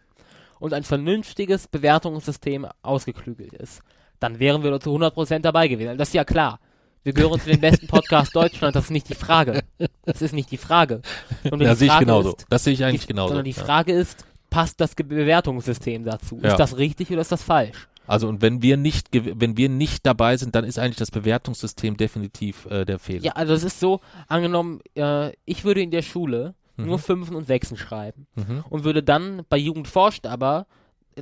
und 0.59 0.73
ein 0.73 0.83
vernünftiges 0.83 1.67
Bewertungssystem 1.67 2.67
ausgeklügelt 2.81 3.53
ist, 3.53 3.81
dann 4.21 4.39
wären 4.39 4.63
wir 4.63 4.79
zu 4.79 4.95
100% 4.95 5.39
dabei 5.39 5.67
gewesen. 5.67 5.97
Das 5.97 6.09
ist 6.09 6.13
ja 6.13 6.23
klar. 6.23 6.59
Wir 7.03 7.13
gehören 7.13 7.39
zu 7.39 7.49
den 7.49 7.59
besten 7.59 7.87
Podcasts 7.87 8.31
Deutschlands, 8.31 8.75
das 8.75 8.85
ist 8.85 8.91
nicht 8.91 9.09
die 9.09 9.15
Frage. 9.15 9.63
Das 10.05 10.21
ist 10.21 10.33
nicht 10.33 10.51
die 10.51 10.57
Frage. 10.57 11.01
Sondern 11.43 11.69
ja, 11.69 11.75
sehe 11.75 11.87
ich 11.87 11.99
genauso. 11.99 12.35
Ist, 12.35 12.45
das 12.49 12.63
sehe 12.63 12.73
ich 12.73 12.85
eigentlich 12.85 13.01
die, 13.01 13.07
genauso. 13.07 13.29
Sondern 13.29 13.45
die 13.45 13.53
Frage 13.53 13.93
ja. 13.93 13.99
ist, 13.99 14.23
passt 14.51 14.79
das 14.79 14.93
Bewertungssystem 14.93 16.03
dazu? 16.05 16.39
Ja. 16.43 16.51
Ist 16.51 16.59
das 16.59 16.77
richtig 16.77 17.09
oder 17.09 17.21
ist 17.21 17.31
das 17.31 17.41
falsch? 17.41 17.87
Also 18.05 18.27
und 18.27 18.41
wenn 18.41 18.61
wir 18.61 18.77
nicht 18.77 19.07
wenn 19.13 19.57
wir 19.57 19.69
nicht 19.69 20.05
dabei 20.05 20.37
sind, 20.37 20.53
dann 20.53 20.65
ist 20.65 20.77
eigentlich 20.77 20.97
das 20.97 21.11
Bewertungssystem 21.11 21.97
definitiv 21.97 22.65
äh, 22.65 22.85
der 22.85 22.99
Fehler. 22.99 23.23
Ja, 23.23 23.31
also 23.33 23.53
es 23.53 23.63
ist 23.63 23.79
so, 23.79 24.01
angenommen, 24.27 24.81
äh, 24.95 25.31
ich 25.45 25.63
würde 25.63 25.81
in 25.81 25.91
der 25.91 26.01
Schule 26.01 26.53
mhm. 26.77 26.85
nur 26.85 26.99
Fünfen 26.99 27.35
und 27.35 27.47
Sechsen 27.47 27.77
schreiben 27.77 28.27
mhm. 28.35 28.63
und 28.69 28.83
würde 28.83 29.01
dann 29.01 29.43
bei 29.49 29.57
Jugend 29.57 29.87
forscht 29.87 30.25
aber 30.27 30.67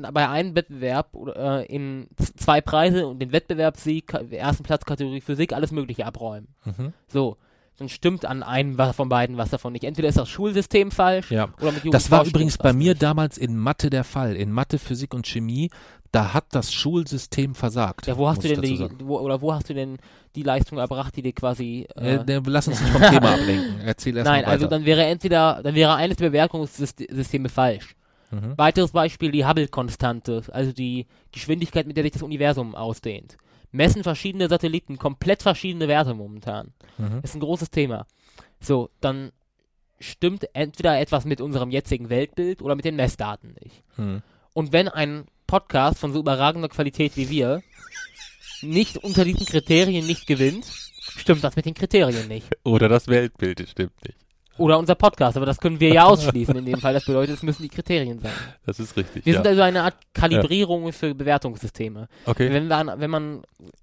in, 0.06 0.14
bei 0.14 0.28
einem 0.30 0.56
Wettbewerb 0.56 1.16
äh, 1.36 1.66
in 1.66 2.08
zwei 2.18 2.62
Preise 2.62 3.08
und 3.08 3.20
den 3.20 3.32
Wettbewerbssieg, 3.32 4.14
ersten 4.32 4.64
Platz 4.64 4.86
Kategorie 4.86 5.22
Physik, 5.22 5.54
alles 5.54 5.72
Mögliche 5.72 6.06
abräumen. 6.06 6.48
Mhm. 6.66 6.94
So 7.08 7.38
dann 7.80 7.90
stimmt 7.90 8.26
an 8.26 8.44
einem 8.44 8.78
von 8.94 9.10
beiden 9.10 9.38
was 9.38 9.50
davon 9.50 9.74
nicht. 9.74 9.86
Entweder 9.86 10.10
ist 10.10 10.18
das 10.18 10.30
Schulsystem 10.30 10.92
falsch 10.92 11.32
ja. 11.32 11.48
oder 11.62 11.72
mit 11.72 11.84
Jugend 11.84 11.94
Das 11.94 12.12
war 12.12 12.26
übrigens 12.26 12.58
bei 12.58 12.74
mir 12.74 12.92
nicht. 12.92 13.02
damals 13.02 13.38
in 13.38 13.56
Mathe 13.56 13.90
der 13.90 14.04
Fall. 14.04 14.36
In 14.36 14.52
Mathe, 14.52 14.80
Physik 14.80 15.14
und 15.14 15.26
Chemie, 15.26 15.70
da 16.12 16.34
hat 16.34 16.46
das 16.52 16.74
Schulsystem 16.74 17.56
versagt. 17.56 18.08
Ja, 18.08 18.18
wo 18.18 18.28
hast 18.28 18.44
du 18.44 18.48
denn 18.48 18.62
die, 18.62 18.90
wo, 19.04 19.20
oder 19.20 19.42
wo 19.42 19.54
hast 19.54 19.70
du 19.70 19.74
denn 19.74 19.98
die 20.36 20.44
Leistung 20.44 20.78
erbracht, 20.78 21.16
die 21.16 21.22
dir 21.22 21.34
quasi 21.34 21.88
äh, 21.96 22.16
äh, 22.16 22.42
lass 22.46 22.68
uns 22.68 22.82
nicht 22.82 22.92
vom 22.92 23.02
Thema 23.02 23.34
ablenken. 23.34 23.80
Erzähl 23.86 24.18
erst 24.18 24.26
Nein, 24.26 24.44
mal 24.44 24.52
also 24.52 24.68
dann 24.68 24.86
wäre 24.86 25.06
entweder 25.06 25.62
dann 25.64 25.76
wäre 25.76 25.96
eines 25.96 26.18
der 26.18 26.28
Bewertungssysteme 26.28 27.50
falsch. 27.50 27.96
Mhm. 28.32 28.58
Weiteres 28.58 28.92
Beispiel 28.92 29.32
die 29.32 29.46
Hubble-Konstante, 29.46 30.44
also 30.52 30.72
die 30.72 31.08
Geschwindigkeit, 31.32 31.88
mit 31.88 31.98
der 31.98 32.04
sich 32.04 32.14
das 32.14 32.24
Universum 32.24 32.76
ausdehnt 32.76 33.38
messen 33.72 34.04
verschiedene 34.04 34.50
Satelliten 34.50 34.98
komplett 34.98 35.44
verschiedene 35.44 35.88
Werte 35.88 36.14
momentan. 36.14 36.74
Mhm. 36.98 37.20
Ist 37.24 37.36
ein 37.36 37.42
großes 37.42 37.70
Thema. 37.70 38.06
So, 38.60 38.90
dann 39.00 39.32
stimmt 40.00 40.48
entweder 40.54 41.00
etwas 41.00 41.26
mit 41.26 41.42
unserem 41.42 41.72
jetzigen 41.72 42.10
Weltbild 42.10 42.62
oder 42.62 42.76
mit 42.76 42.86
den 42.86 42.96
Messdaten 42.96 43.56
nicht. 43.62 43.84
Mhm. 43.98 44.22
Und 44.54 44.72
wenn 44.72 44.88
ein 44.88 45.26
Podcast 45.46 46.00
von 46.00 46.14
so 46.14 46.20
überragender 46.20 46.70
Qualität 46.70 47.16
wie 47.16 47.30
wir 47.30 47.62
nicht 48.62 48.98
unter 48.98 49.24
diesen 49.24 49.46
Kriterien 49.46 50.06
nicht 50.06 50.28
gewinnt, 50.28 50.66
stimmt 50.66 51.44
das 51.44 51.56
mit 51.56 51.66
den 51.66 51.74
Kriterien 51.74 52.28
nicht. 52.28 52.48
Oder 52.64 52.90
das 52.90 53.08
Weltbild 53.08 53.68
stimmt 53.70 53.94
nicht. 54.06 54.18
Oder 54.60 54.78
unser 54.78 54.96
Podcast, 54.96 55.38
aber 55.38 55.46
das 55.46 55.58
können 55.58 55.80
wir 55.80 55.90
ja 55.94 56.04
ausschließen 56.06 56.56
in 56.56 56.66
dem 56.66 56.80
Fall. 56.80 56.94
Das 56.94 57.06
bedeutet, 57.06 57.36
es 57.38 57.44
müssen 57.44 57.64
die 57.64 57.70
Kriterien 57.70 58.20
sein. 58.20 58.32
Das 58.66 58.80
ist 58.80 58.96
richtig. 58.96 59.26
Wir 59.26 59.34
ja. 59.34 59.40
sind 59.40 59.48
also 59.48 59.62
eine 59.62 59.84
Art 59.84 59.96
Kalibrierung 60.14 60.86
ja. 60.86 60.92
für 60.92 61.16
Bewertungssysteme. 61.16 62.08
Okay. 62.26 62.52
Wenn, 62.52 62.68
wir, 62.68 62.96
wenn 62.98 63.10
man 63.10 63.42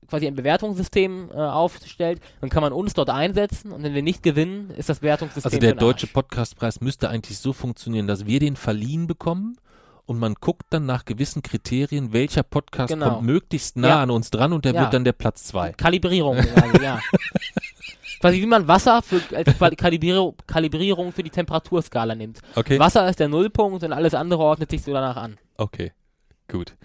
quasi 0.09 0.27
ein 0.27 0.35
Bewertungssystem 0.35 1.31
äh, 1.33 1.37
aufstellt, 1.37 2.21
dann 2.41 2.51
kann 2.51 2.63
man 2.63 2.73
uns 2.73 2.95
dort 2.95 3.11
einsetzen 3.11 3.73
und 3.73 3.83
wenn 3.83 3.95
wir 3.95 4.03
nicht 4.03 4.23
gewinnen, 4.23 4.71
ist 4.77 4.89
das 4.89 5.01
Bewertungssystem. 5.01 5.51
Also 5.51 5.59
der 5.59 5.75
deutsche 5.75 6.07
Podcastpreis 6.07 6.81
müsste 6.81 7.09
eigentlich 7.09 7.39
so 7.39 7.53
funktionieren, 7.53 8.07
dass 8.07 8.27
wir 8.27 8.41
den 8.41 8.57
verliehen 8.57 9.07
bekommen 9.07 9.57
und 10.07 10.19
man 10.19 10.35
guckt 10.35 10.67
dann 10.71 10.87
nach 10.87 11.05
gewissen 11.05 11.43
Kriterien, 11.43 12.13
welcher 12.13 12.45
Podcast 12.45 12.93
genau. 12.93 13.11
kommt 13.11 13.27
möglichst 13.27 13.77
nah 13.77 13.89
ja. 13.89 14.03
an 14.03 14.11
uns 14.11 14.31
dran 14.31 14.53
und 14.53 14.65
der 14.65 14.75
wird 14.75 14.95
dann 14.95 15.05
der 15.05 15.13
Platz 15.13 15.45
zwei. 15.45 15.73
Kalibrierung, 15.73 16.37
also, 16.37 16.83
ja. 16.83 17.01
Quasi 18.21 18.41
wie 18.41 18.47
man 18.47 18.67
Wasser 18.69 19.03
für, 19.03 19.21
als 19.35 19.59
Kalibrierung, 19.77 20.35
Kalibrierung 20.47 21.13
für 21.13 21.23
die 21.23 21.31
Temperaturskala 21.31 22.15
nimmt. 22.15 22.41
Okay. 22.55 22.79
Wasser 22.79 23.09
ist 23.09 23.21
der 23.21 23.29
Nullpunkt 23.29 23.83
und 23.85 23.93
alles 23.93 24.15
andere 24.15 24.43
ordnet 24.43 24.71
sich 24.71 24.83
so 24.83 24.93
danach 24.93 25.17
an. 25.17 25.39
Okay. 25.57 25.93
Gut. 26.49 26.77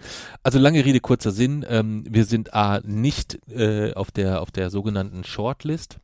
Also 0.42 0.58
lange 0.58 0.84
Rede, 0.84 1.00
kurzer 1.00 1.30
Sinn. 1.30 1.64
Ähm, 1.68 2.04
wir 2.08 2.24
sind 2.24 2.52
A 2.52 2.80
nicht 2.84 3.38
äh, 3.48 3.92
auf 3.94 4.10
der 4.10 4.42
auf 4.42 4.50
der 4.50 4.70
sogenannten 4.70 5.24
Shortlist. 5.24 5.98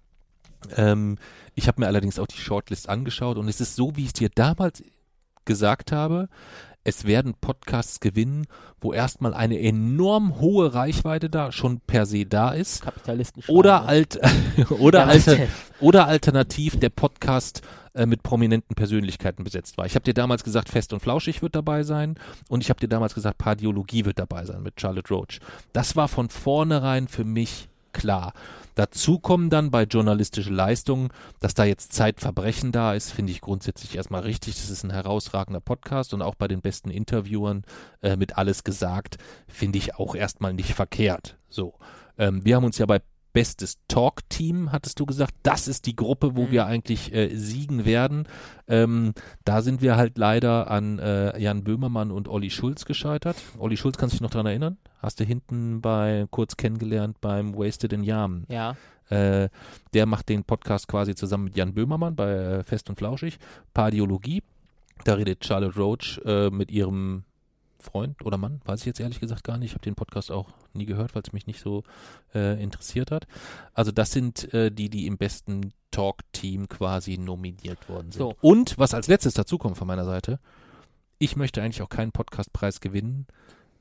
Ähm, 0.77 1.19
ich 1.55 1.67
habe 1.67 1.81
mir 1.81 1.89
allerdings 1.89 2.19
auch 2.19 2.27
die 2.27 2.39
Shortlist 2.39 2.89
angeschaut 2.89 3.37
und 3.37 3.49
es 3.49 3.61
ist 3.61 3.75
so, 3.75 3.97
wie 3.97 4.03
ich 4.03 4.09
es 4.09 4.13
dir 4.15 4.29
damals 4.33 4.83
gesagt 5.45 5.93
habe 5.93 6.29
es 6.89 7.05
werden 7.05 7.35
Podcasts 7.35 8.01
gewinnen, 8.01 8.47
wo 8.81 8.95
erstmal 8.95 9.35
eine 9.35 9.61
enorm 9.61 10.41
hohe 10.41 10.73
Reichweite 10.73 11.29
da 11.29 11.53
schon 11.53 11.81
per 11.81 12.07
se 12.07 12.25
da 12.25 12.53
ist. 12.53 12.83
Kapitalisten 12.83 13.43
oder, 13.47 13.87
alt, 13.87 14.19
oder, 14.71 15.07
alter, 15.07 15.37
oder 15.81 16.07
alternativ 16.07 16.81
der 16.81 16.89
Podcast 16.89 17.61
äh, 17.93 18.07
mit 18.07 18.23
prominenten 18.23 18.75
Persönlichkeiten 18.75 19.45
besetzt 19.45 19.77
war. 19.77 19.85
Ich 19.85 19.95
habe 19.95 20.05
dir 20.05 20.15
damals 20.15 20.45
gesagt, 20.45 20.71
Fest 20.71 20.95
und 20.95 21.01
Flauschig 21.01 21.43
wird 21.43 21.55
dabei 21.55 21.83
sein 21.83 22.19
und 22.49 22.63
ich 22.63 22.71
habe 22.71 22.81
dir 22.81 22.89
damals 22.89 23.15
gesagt, 23.15 23.37
Pardiologie 23.37 24.07
wird 24.07 24.19
dabei 24.19 24.47
sein 24.47 24.63
mit 24.63 24.81
Charlotte 24.81 25.13
Roach. 25.13 25.41
Das 25.75 25.95
war 25.95 26.09
von 26.09 26.31
vornherein 26.31 27.07
für 27.07 27.25
mich 27.25 27.69
klar. 27.99 28.33
Dazu 28.77 29.19
kommen 29.19 29.51
dann 29.51 29.73
bei 29.73 29.83
journalistischen 29.83 30.55
Leistungen, 30.55 31.09
dass 31.41 31.55
da 31.55 31.65
jetzt 31.65 31.93
Zeitverbrechen 31.93 32.71
da 32.71 32.95
ist, 32.95 33.11
finde 33.11 33.33
ich 33.33 33.41
grundsätzlich 33.41 33.97
erstmal 33.97 34.23
richtig. 34.23 34.55
Das 34.55 34.71
ist 34.71 34.85
ein 34.85 34.91
herausragender 34.91 35.61
Podcast 35.61 36.15
und 36.15 36.23
auch 36.23 36.37
bei 36.37 36.47
den 36.47 36.61
besten 36.61 36.91
Interviewern 36.91 37.65
äh, 38.03 38.17
mit 38.17 38.39
alles 38.39 38.63
gesagt, 38.63 39.17
finde 39.49 39.79
ich 39.79 39.97
auch 39.97 40.15
erstmal 40.15 40.55
nicht 40.55 40.75
verkehrt. 40.75 41.37
So. 41.49 41.75
Ähm, 42.19 42.45
wir 42.45 42.55
haben 42.55 42.65
uns 42.65 42.79
ja 42.79 42.87
bei 42.87 43.01
bestes 43.33 43.79
Talk-Team, 43.89 44.73
hattest 44.73 45.01
du 45.01 45.07
gesagt. 45.07 45.35
Das 45.43 45.69
ist 45.69 45.87
die 45.87 45.97
Gruppe, 45.97 46.37
wo 46.37 46.45
mhm. 46.45 46.51
wir 46.51 46.67
eigentlich 46.67 47.13
äh, 47.15 47.35
siegen 47.35 47.85
werden. 47.85 48.27
Ähm, 48.67 49.13
da 49.45 49.63
sind 49.63 49.83
wir 49.83 49.97
halt 49.97 50.19
leider 50.19 50.71
an 50.71 50.99
äh, 50.99 51.39
Jan 51.39 51.65
Böhmermann 51.65 52.11
und 52.11 52.29
Olli 52.29 52.51
Schulz 52.51 52.85
gescheitert. 52.85 53.37
Olli 53.59 53.77
Schulz, 53.77 53.97
kannst 53.97 54.15
du 54.15 54.17
dich 54.17 54.23
noch 54.23 54.31
daran 54.31 54.47
erinnern? 54.47 54.79
Hast 55.01 55.21
du 55.21 55.25
hinten 55.25 55.81
bei 55.81 56.27
kurz 56.31 56.57
kennengelernt 56.57 57.21
beim 57.21 57.55
Wasted 57.55 57.93
in 57.93 58.03
Yamen. 58.03 58.47
Ja. 58.49 58.77
Äh, 59.11 59.49
der 59.95 60.07
macht 60.07 60.29
den 60.29 60.45
Podcast 60.45 60.89
quasi 60.89 61.15
zusammen 61.15 61.45
mit 61.45 61.57
Jan 61.57 61.75
Böhmermann 61.75 62.15
bei 62.15 62.31
äh, 62.31 62.63
Fest 62.63 62.89
und 62.91 62.97
Flauschig. 62.97 63.39
Pardiologie. 63.73 64.43
Da 65.05 65.15
redet 65.15 65.45
Charlotte 65.45 65.79
Roach 65.79 66.21
äh, 66.25 66.51
mit 66.51 66.71
ihrem 66.71 67.25
Freund 67.81 68.25
oder 68.25 68.37
Mann, 68.37 68.61
weiß 68.65 68.81
ich 68.81 68.87
jetzt 68.87 69.01
ehrlich 69.01 69.21
gesagt 69.21 69.45
gar 69.45 69.59
nicht. 69.59 69.71
Ich 69.71 69.75
habe 69.75 69.85
den 69.85 69.95
Podcast 69.95 70.31
auch 70.31 70.49
nie 70.73 70.87
gehört, 70.87 71.15
weil 71.15 71.23
es 71.23 71.33
mich 71.33 71.47
nicht 71.47 71.61
so 71.61 71.85
äh, 72.35 72.63
interessiert 72.63 73.11
hat. 73.11 73.27
Also 73.73 73.93
das 73.93 74.11
sind 74.11 74.53
äh, 74.53 74.71
die, 74.71 74.91
die 74.91 75.07
im 75.07 75.17
besten 75.17 75.73
Talk-Team 75.91 76.69
quasi 76.69 77.19
nominiert 77.19 77.89
worden 77.89 78.13
sind. 78.13 78.21
So. 78.21 78.37
Und 78.41 78.79
was 78.79 78.95
als 78.95 79.07
letztes 79.07 79.35
dazukommt 79.35 79.77
von 79.77 79.87
meiner 79.87 80.05
Seite, 80.05 80.41
ich 81.19 81.37
möchte 81.37 81.63
eigentlich 81.63 81.83
auch 81.83 81.89
keinen 81.89 82.13
Podcastpreis 82.13 82.81
gewinnen, 82.81 83.27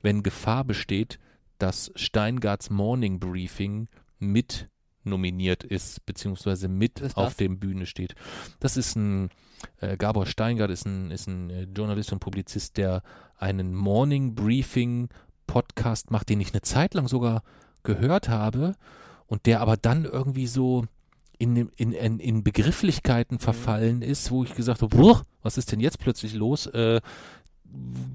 wenn 0.01 0.23
Gefahr 0.23 0.63
besteht, 0.63 1.19
dass 1.57 1.91
Steingarts 1.95 2.69
Morning 2.69 3.19
Briefing 3.19 3.87
mit 4.19 4.69
nominiert 5.07 5.63
ist, 5.63 6.05
beziehungsweise 6.05 6.67
mit 6.67 7.15
auf 7.15 7.35
dem 7.35 7.59
Bühne 7.59 7.85
steht. 7.85 8.15
Das 8.59 8.77
ist 8.77 8.95
ein, 8.95 9.29
äh, 9.81 9.97
Gabor 9.97 10.25
Steingart 10.25 10.71
ist 10.71 10.85
ein, 10.85 11.11
ist 11.11 11.27
ein 11.27 11.49
äh, 11.49 11.63
Journalist 11.63 12.11
und 12.11 12.19
Publizist, 12.19 12.77
der 12.77 13.03
einen 13.37 13.73
Morning 13.73 14.35
Briefing 14.35 15.09
Podcast 15.45 16.11
macht, 16.11 16.29
den 16.29 16.41
ich 16.41 16.53
eine 16.53 16.61
Zeit 16.61 16.93
lang 16.93 17.07
sogar 17.07 17.43
gehört 17.83 18.29
habe 18.29 18.75
und 19.27 19.45
der 19.45 19.61
aber 19.61 19.77
dann 19.77 20.05
irgendwie 20.05 20.47
so 20.47 20.85
in, 21.39 21.55
in, 21.75 21.91
in, 21.91 22.19
in 22.19 22.43
Begrifflichkeiten 22.43 23.35
mhm. 23.35 23.41
verfallen 23.41 24.01
ist, 24.01 24.31
wo 24.31 24.43
ich 24.43 24.55
gesagt 24.55 24.81
habe, 24.81 25.21
was 25.41 25.57
ist 25.57 25.71
denn 25.71 25.79
jetzt 25.79 25.99
plötzlich 25.99 26.33
los? 26.33 26.67
Äh, 26.67 27.01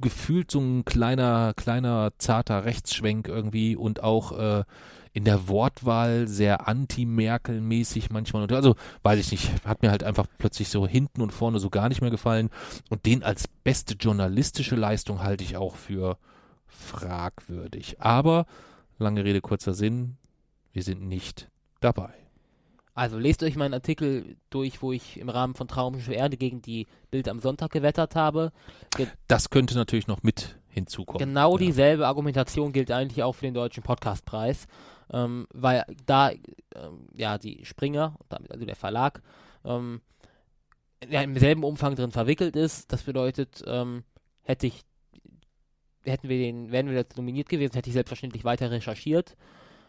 gefühlt 0.00 0.50
so 0.50 0.60
ein 0.60 0.84
kleiner, 0.84 1.52
kleiner, 1.54 2.12
zarter 2.18 2.64
Rechtsschwenk 2.64 3.28
irgendwie 3.28 3.76
und 3.76 4.02
auch 4.02 4.32
äh, 4.32 4.64
in 5.12 5.24
der 5.24 5.48
Wortwahl 5.48 6.26
sehr 6.26 6.66
anti-Merkel-mäßig 6.68 8.10
manchmal. 8.10 8.50
Also, 8.52 8.76
weiß 9.02 9.18
ich 9.20 9.30
nicht, 9.30 9.64
hat 9.64 9.82
mir 9.82 9.90
halt 9.90 10.02
einfach 10.02 10.26
plötzlich 10.38 10.68
so 10.68 10.86
hinten 10.86 11.20
und 11.20 11.32
vorne 11.32 11.58
so 11.58 11.68
gar 11.70 11.88
nicht 11.88 12.00
mehr 12.00 12.10
gefallen. 12.10 12.50
Und 12.88 13.04
den 13.04 13.22
als 13.22 13.46
beste 13.46 13.94
journalistische 13.94 14.76
Leistung 14.76 15.22
halte 15.22 15.44
ich 15.44 15.56
auch 15.56 15.76
für 15.76 16.16
fragwürdig. 16.66 18.00
Aber, 18.00 18.46
lange 18.98 19.24
Rede, 19.24 19.42
kurzer 19.42 19.74
Sinn, 19.74 20.16
wir 20.72 20.82
sind 20.82 21.02
nicht 21.02 21.48
dabei. 21.80 22.14
Also 22.94 23.18
lest 23.18 23.42
euch 23.42 23.56
meinen 23.56 23.72
Artikel 23.72 24.36
durch, 24.50 24.82
wo 24.82 24.92
ich 24.92 25.18
im 25.18 25.30
Rahmen 25.30 25.54
von 25.54 25.66
Traumische 25.66 26.12
Erde 26.12 26.36
gegen 26.36 26.60
die 26.60 26.86
Bild 27.10 27.26
am 27.28 27.40
Sonntag 27.40 27.70
gewettert 27.70 28.16
habe. 28.16 28.52
Ge 28.96 29.06
das 29.28 29.48
könnte 29.48 29.74
natürlich 29.74 30.08
noch 30.08 30.22
mit 30.22 30.58
hinzukommen. 30.68 31.26
Genau 31.26 31.52
ja. 31.52 31.58
dieselbe 31.58 32.06
Argumentation 32.06 32.72
gilt 32.72 32.90
eigentlich 32.90 33.22
auch 33.22 33.32
für 33.32 33.46
den 33.46 33.54
Deutschen 33.54 33.82
Podcastpreis 33.82 34.66
ähm, 35.12 35.46
weil 35.52 35.84
da 36.06 36.30
ähm, 36.30 37.06
ja 37.14 37.38
die 37.38 37.64
Springer, 37.64 38.16
also 38.48 38.64
der 38.64 38.76
Verlag, 38.76 39.22
ähm, 39.64 40.00
ja, 41.08 41.22
im 41.22 41.36
selben 41.36 41.64
Umfang 41.64 41.94
drin 41.94 42.10
verwickelt 42.10 42.56
ist. 42.56 42.92
Das 42.92 43.02
bedeutet, 43.02 43.62
ähm, 43.66 44.04
hätte 44.42 44.66
ich, 44.66 44.82
hätten 46.04 46.28
wir 46.28 46.38
den, 46.38 46.70
wären 46.70 46.86
wir 46.86 46.94
jetzt 46.94 47.16
nominiert 47.16 47.48
gewesen, 47.48 47.74
hätte 47.74 47.90
ich 47.90 47.94
selbstverständlich 47.94 48.44
weiter 48.44 48.70
recherchiert. 48.70 49.36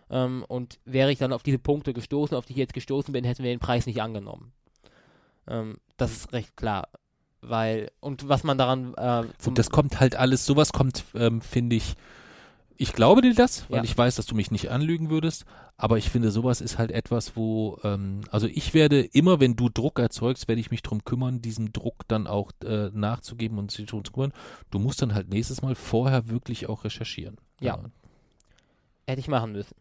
Ähm, 0.09 0.43
und 0.47 0.79
wäre 0.85 1.11
ich 1.11 1.19
dann 1.19 1.33
auf 1.33 1.43
diese 1.43 1.59
Punkte 1.59 1.93
gestoßen, 1.93 2.35
auf 2.35 2.45
die 2.45 2.53
ich 2.53 2.59
jetzt 2.59 2.73
gestoßen 2.73 3.13
bin, 3.13 3.23
hätten 3.23 3.43
wir 3.43 3.51
den 3.51 3.59
Preis 3.59 3.85
nicht 3.85 4.01
angenommen. 4.01 4.51
Ähm, 5.47 5.77
das 5.97 6.11
ist 6.11 6.33
recht 6.33 6.57
klar 6.57 6.87
weil 7.45 7.91
und 7.99 8.27
was 8.29 8.43
man 8.43 8.57
daran 8.57 8.93
äh, 8.95 9.23
und 9.45 9.57
das 9.57 9.69
kommt 9.69 9.99
halt 9.99 10.15
alles 10.15 10.45
sowas 10.45 10.71
kommt 10.71 11.03
ähm, 11.13 11.41
finde 11.41 11.75
ich 11.75 11.95
ich 12.77 12.93
glaube 12.93 13.21
dir 13.21 13.33
das, 13.33 13.69
weil 13.69 13.77
Ja. 13.79 13.83
ich 13.83 13.97
weiß, 13.97 14.15
dass 14.15 14.25
du 14.25 14.35
mich 14.35 14.51
nicht 14.51 14.69
anlügen 14.71 15.09
würdest. 15.09 15.45
Aber 15.77 15.97
ich 15.97 16.09
finde, 16.09 16.31
sowas 16.31 16.61
ist 16.61 16.77
halt 16.77 16.91
etwas, 16.91 17.35
wo, 17.35 17.79
ähm, 17.83 18.21
also 18.29 18.47
ich 18.47 18.73
werde 18.73 19.01
immer, 19.01 19.39
wenn 19.39 19.55
du 19.55 19.69
Druck 19.69 19.99
erzeugst, 19.99 20.47
werde 20.47 20.61
ich 20.61 20.71
mich 20.71 20.81
drum 20.83 21.03
kümmern, 21.03 21.41
diesem 21.41 21.73
Druck 21.73 22.07
dann 22.07 22.27
auch 22.27 22.51
äh, 22.63 22.89
nachzugeben 22.93 23.57
und 23.57 23.71
sich 23.71 23.85
drum 23.87 24.03
zu 24.05 24.11
kümmern. 24.11 24.33
Du 24.71 24.79
musst 24.79 25.01
dann 25.01 25.13
halt 25.13 25.29
nächstes 25.29 25.61
Mal 25.61 25.75
vorher 25.75 26.29
wirklich 26.29 26.67
auch 26.69 26.83
recherchieren. 26.83 27.37
Ja. 27.59 27.79
Hätte 29.07 29.19
ich 29.19 29.27
machen 29.27 29.51
müssen. 29.51 29.75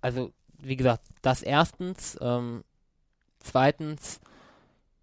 Also, 0.00 0.32
wie 0.58 0.76
gesagt, 0.76 1.06
das 1.22 1.42
erstens. 1.42 2.16
Ähm, 2.20 2.64
zweitens 3.40 4.20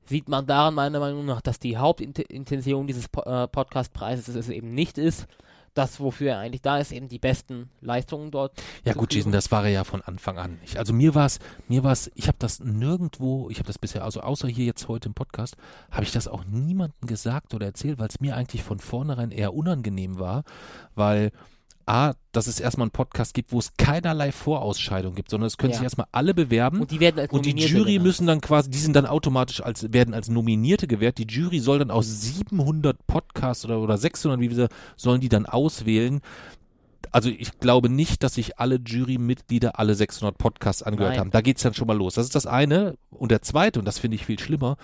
sieht 0.05 0.27
man 0.29 0.45
daran 0.45 0.73
meiner 0.73 0.99
Meinung 0.99 1.25
nach, 1.25 1.41
dass 1.41 1.59
die 1.59 1.77
Hauptintention 1.77 2.87
dieses 2.87 3.07
po 3.07 3.21
äh, 3.21 3.47
Podcastpreises 3.47 4.35
es 4.35 4.49
eben 4.49 4.73
nicht 4.73 4.97
ist, 4.97 5.27
das, 5.73 5.99
wofür 5.99 6.31
er 6.31 6.39
eigentlich 6.39 6.61
da 6.61 6.77
ist, 6.77 6.91
eben 6.91 7.07
die 7.07 7.19
besten 7.19 7.69
Leistungen 7.81 8.31
dort. 8.31 8.61
Ja 8.85 8.93
gut. 8.93 9.13
Jason, 9.13 9.31
das 9.31 9.51
war 9.51 9.63
er 9.65 9.71
ja 9.71 9.83
von 9.83 10.01
Anfang 10.01 10.37
an 10.37 10.59
nicht. 10.61 10.77
Also 10.77 10.93
mir 10.93 11.15
war 11.15 11.25
es, 11.25 11.39
mir 11.67 11.83
war 11.83 11.91
es, 11.91 12.11
ich 12.15 12.27
habe 12.27 12.37
das 12.39 12.59
nirgendwo, 12.59 13.49
ich 13.49 13.57
habe 13.57 13.67
das 13.67 13.79
bisher, 13.79 14.03
also 14.03 14.21
außer 14.21 14.47
hier 14.47 14.65
jetzt 14.65 14.87
heute 14.87 15.09
im 15.09 15.13
Podcast, 15.13 15.55
habe 15.91 16.03
ich 16.03 16.11
das 16.11 16.27
auch 16.27 16.45
niemandem 16.45 17.07
gesagt 17.07 17.53
oder 17.53 17.65
erzählt, 17.65 17.99
weil 17.99 18.07
es 18.07 18.19
mir 18.19 18.35
eigentlich 18.35 18.63
von 18.63 18.79
vornherein 18.79 19.31
eher 19.31 19.53
unangenehm 19.53 20.19
war, 20.19 20.43
weil 20.95 21.31
A, 21.85 22.13
dass 22.31 22.47
es 22.47 22.59
erstmal 22.59 22.85
einen 22.85 22.91
Podcast 22.91 23.33
gibt, 23.33 23.51
wo 23.51 23.59
es 23.59 23.71
keinerlei 23.77 24.31
Vorausscheidung 24.31 25.15
gibt, 25.15 25.29
sondern 25.29 25.47
es 25.47 25.57
können 25.57 25.71
Ja. 25.71 25.77
sich 25.77 25.83
erstmal 25.83 26.07
alle 26.11 26.33
bewerben. 26.33 26.81
Und 26.81 26.91
die 26.91 26.99
werden 26.99 27.19
als 27.19 27.31
Und 27.31 27.45
die 27.45 27.51
Jury 27.51 27.91
genannt. 27.93 28.03
müssen 28.05 28.27
dann 28.27 28.41
quasi, 28.41 28.69
die 28.69 28.77
sind 28.79 28.95
dann 28.95 29.05
automatisch 29.05 29.61
als, 29.61 29.91
werden 29.93 30.13
als 30.13 30.29
Nominierte 30.29 30.87
gewählt. 30.87 31.17
Die 31.17 31.27
Jury 31.27 31.59
soll 31.59 31.79
dann 31.79 31.91
aus 31.91 32.05
700 32.07 33.05
Podcasts 33.07 33.65
oder, 33.65 33.79
oder 33.79 33.97
600, 33.97 34.39
wie 34.39 34.55
wir 34.55 34.69
sollen 34.95 35.21
die 35.21 35.29
dann 35.29 35.45
auswählen. 35.45 36.21
Also 37.11 37.29
ich 37.29 37.59
glaube 37.59 37.89
nicht, 37.89 38.23
dass 38.23 38.35
sich 38.35 38.57
alle 38.59 38.79
Jurymitglieder 38.83 39.77
alle 39.77 39.93
600 39.93 40.37
Podcasts 40.37 40.81
angehört 40.81 41.11
Nein. 41.11 41.19
haben. 41.19 41.31
Da 41.31 41.41
geht's 41.41 41.61
dann 41.61 41.73
schon 41.75 41.85
mal 41.87 41.97
los. 41.97 42.15
Das 42.15 42.25
ist 42.25 42.33
das 42.35 42.47
eine. 42.47 42.95
Und 43.11 43.29
der 43.29 43.41
zweite, 43.43 43.77
und 43.79 43.85
das 43.85 43.99
finde 43.99 44.15
ich 44.15 44.25
viel 44.25 44.39
schlimmer, 44.39 44.77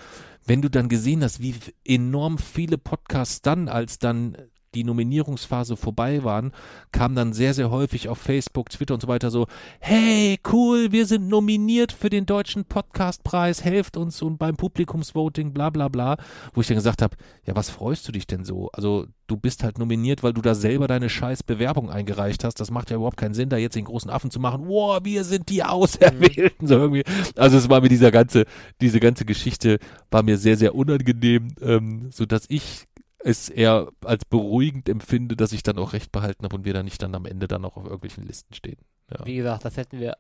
wenn 0.46 0.62
du 0.62 0.70
dann 0.70 0.90
gesehen 0.90 1.24
hast, 1.24 1.42
wie 1.42 1.56
enorm 1.86 2.38
viele 2.38 2.78
Podcasts 2.78 3.42
dann, 3.42 3.68
als 3.68 3.98
dann 4.00 4.38
die 4.76 4.84
Nominierungsphase 4.84 5.78
vorbei 5.78 6.24
waren, 6.24 6.52
kam 6.92 7.16
dann 7.16 7.34
sehr, 7.34 7.54
sehr 7.54 7.72
häufig 7.72 8.10
auf 8.10 8.18
Facebook, 8.18 8.70
Twitter 8.70 8.94
und 8.94 9.02
so 9.02 9.08
weiter 9.08 9.32
so, 9.32 9.48
hey, 9.80 10.40
cool, 10.52 10.92
wir 10.92 11.06
sind 11.06 11.28
nominiert 11.28 11.92
für 11.92 12.10
den 12.10 12.26
deutschen 12.26 12.66
Podcastpreis, 12.66 13.64
helft 13.64 13.98
uns 13.98 14.22
und 14.22 14.38
beim 14.38 14.56
Publikumsvoting, 14.56 15.54
bla 15.54 15.70
bla 15.70 15.88
bla. 15.88 16.18
Wo 16.54 16.62
ich 16.62 16.68
dann 16.68 16.78
gesagt 16.78 17.02
habe, 17.02 17.18
ja, 17.46 17.56
was 17.56 17.70
freust 17.70 18.08
du 18.08 18.12
dich 18.12 18.28
denn 18.28 18.46
so? 18.46 18.70
Also 18.74 19.08
du 19.30 19.38
bist 19.38 19.64
halt 19.64 19.78
nominiert, 19.78 20.24
weil 20.24 20.34
du 20.34 20.42
da 20.42 20.56
selber 20.56 20.88
deine 20.88 21.10
scheiß 21.10 21.44
Bewerbung 21.44 21.90
eingereicht 21.90 22.44
hast. 22.44 22.60
Das 22.60 22.72
macht 22.72 22.90
ja 22.90 22.98
überhaupt 22.98 23.18
keinen 23.18 23.34
Sinn, 23.34 23.50
da 23.50 23.58
jetzt 23.58 23.76
den 23.76 23.86
großen 23.86 24.10
Affen 24.10 24.32
zu 24.32 24.40
machen. 24.40 24.68
Wow, 24.68 25.00
wir 25.04 25.24
sind 25.24 25.50
die 25.50 25.64
Auserwählten. 25.64 26.68
So 26.68 26.76
irgendwie. 26.76 27.04
Also 27.36 27.58
es 27.58 27.70
war 27.70 27.82
mir 27.82 27.90
dieser 27.90 28.12
ganze, 28.12 28.46
diese 28.82 29.00
ganze 29.00 29.26
Geschichte 29.26 29.80
war 30.12 30.24
mir 30.24 30.38
sehr, 30.38 30.58
sehr 30.58 30.76
unangenehm, 30.76 31.50
ähm, 31.62 32.10
so 32.12 32.26
dass 32.26 32.46
ich 32.50 32.88
es 33.24 33.50
eher 33.50 33.90
als 34.04 34.26
beruhigend 34.26 34.88
empfinde, 34.90 35.36
dass 35.36 35.52
ich 35.52 35.64
dann 35.64 35.78
auch 35.78 35.94
recht 35.94 36.12
behalten 36.12 36.44
habe 36.44 36.56
und 36.56 36.66
wir 36.66 36.74
dann 36.74 36.86
nicht 36.86 37.02
dann 37.02 37.16
am 37.16 37.26
Ende 37.26 37.48
dann 37.48 37.66
auch 37.66 37.76
auf 37.78 37.84
irgendwelchen 37.86 38.26
Listen 38.26 38.54
stehen. 38.54 38.78
Ja. 39.12 39.26
Wie 39.26 39.36
gesagt, 39.36 39.66
das 39.66 39.78
hätten 39.78 40.00
wir. 40.00 40.18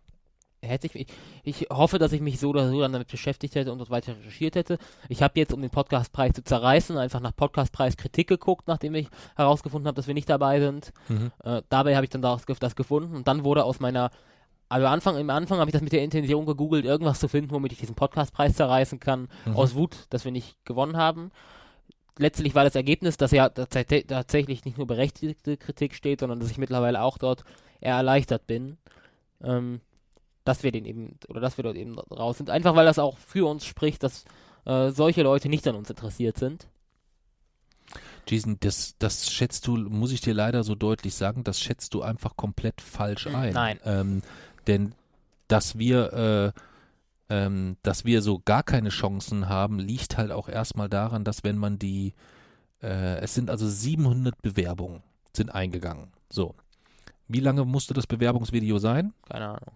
Hätte 0.62 0.88
ich 0.88 0.94
mich. 0.94 1.08
Ich 1.44 1.68
hoffe, 1.72 2.00
dass 2.00 2.12
ich 2.12 2.20
mich 2.20 2.38
so 2.38 2.50
oder 2.50 2.70
so 2.70 2.82
dann 2.82 2.92
damit 2.92 3.08
beschäftigt 3.08 3.56
hätte 3.56 3.72
und 3.72 3.78
dort 3.78 3.90
weiter 3.92 4.18
recherchiert 4.18 4.56
hätte. 4.56 4.78
Ich 5.08 5.24
habe 5.24 5.40
jetzt, 5.40 5.54
um 5.54 5.62
den 5.62 5.70
Podcastpreis 5.70 6.34
zu 6.34 6.44
zerreißen, 6.44 6.98
einfach 6.98 7.22
nach 7.22 7.34
Podcastpreis 7.34 7.96
Kritik 7.96 8.28
geguckt, 8.28 8.68
nachdem 8.68 8.94
ich 8.96 9.08
herausgefunden 9.38 9.88
habe, 9.88 9.96
dass 9.96 10.08
wir 10.08 10.14
nicht 10.14 10.30
dabei 10.30 10.60
sind. 10.60 10.92
Mhm. 11.08 11.32
Äh, 11.46 11.62
dabei 11.70 11.96
habe 11.96 12.04
ich 12.04 12.10
dann 12.10 12.22
das, 12.22 12.44
das 12.46 12.76
gefunden 12.76 13.16
und 13.16 13.28
dann 13.30 13.46
wurde 13.46 13.64
aus 13.64 13.80
meiner. 13.80 14.12
Also 14.68 14.86
Anfang, 14.86 15.18
im 15.18 15.30
Anfang 15.30 15.60
habe 15.60 15.70
ich 15.70 15.74
das 15.74 15.82
mit 15.82 15.94
der 15.94 16.04
Intention 16.04 16.46
gegoogelt, 16.46 16.84
irgendwas 16.84 17.22
zu 17.22 17.30
finden, 17.30 17.52
womit 17.52 17.72
ich 17.72 17.80
diesen 17.80 17.96
Podcastpreis 17.96 18.54
zerreißen 18.56 19.00
kann, 19.00 19.30
Mhm. 19.46 19.56
aus 19.56 19.76
Wut, 19.76 20.08
dass 20.10 20.26
wir 20.26 20.34
nicht 20.34 20.58
gewonnen 20.66 20.98
haben. 20.98 21.32
Letztlich 22.20 22.54
war 22.54 22.64
das 22.66 22.76
Ergebnis, 22.76 23.18
dass 23.18 23.32
ja 23.32 23.48
tats- 23.48 24.06
tatsächlich 24.08 24.66
nicht 24.66 24.78
nur 24.78 24.86
berechtigte 24.88 25.58
Kritik 25.58 25.96
steht, 25.96 26.20
sondern 26.20 26.40
dass 26.40 26.52
ich 26.52 26.58
mittlerweile 26.58 27.02
auch 27.02 27.18
dort 27.18 27.44
eher 27.80 27.96
erleichtert 27.96 28.46
bin, 28.46 28.78
ähm, 29.42 29.80
dass 30.44 30.64
wir 30.64 30.72
den 30.72 30.86
eben, 30.86 31.18
oder 31.30 31.40
dass 31.40 31.58
wir 31.58 31.64
dort 31.64 31.78
eben 31.78 31.98
raus 31.98 32.38
sind. 32.38 32.50
Einfach 32.50 32.76
weil 32.76 32.86
das 32.86 33.00
auch 33.00 33.18
für 33.18 33.48
uns 33.50 33.66
spricht, 33.66 34.04
dass 34.04 34.26
äh, 34.66 34.90
solche 34.92 35.24
Leute 35.24 35.48
nicht 35.50 35.66
an 35.68 35.76
uns 35.76 35.90
interessiert 35.90 36.38
sind. 36.38 36.68
Jason, 38.28 38.58
das, 38.60 38.96
das 39.00 39.32
schätzt 39.32 39.66
du, 39.66 39.78
muss 39.78 40.12
ich 40.12 40.22
dir 40.22 40.34
leider 40.34 40.64
so 40.64 40.76
deutlich 40.76 41.16
sagen, 41.16 41.44
das 41.44 41.60
schätzt 41.62 41.94
du 41.94 42.02
einfach 42.04 42.36
komplett 42.36 42.82
falsch 42.82 43.26
Mm, 43.28 43.36
ein. 43.36 43.54
nein. 43.54 43.80
Ähm, 43.86 44.22
denn 44.68 44.94
dass 45.48 45.80
wir, 45.80 46.54
äh, 46.56 46.60
ähm, 47.30 47.78
dass 47.84 48.06
wir 48.06 48.22
so 48.22 48.40
gar 48.40 48.64
keine 48.64 48.90
Chancen 48.90 49.50
haben, 49.50 49.80
liegt 49.80 50.18
halt 50.18 50.32
auch 50.32 50.50
erstmal 50.50 50.90
daran, 50.90 51.24
dass 51.24 51.44
wenn 51.44 51.58
man 51.58 51.78
die, 51.80 52.14
äh, 52.82 53.18
es 53.20 53.34
sind 53.36 53.50
also 53.50 53.68
700 53.68 54.42
Bewerbungen 54.42 55.04
sind 55.36 55.50
eingegangen. 55.54 56.12
So. 56.32 56.56
Wie 57.28 57.40
lange 57.40 57.64
musste 57.66 57.94
das 57.94 58.08
Bewerbungsvideo 58.08 58.80
sein? 58.80 59.14
Keine 59.28 59.50
Ahnung. 59.50 59.76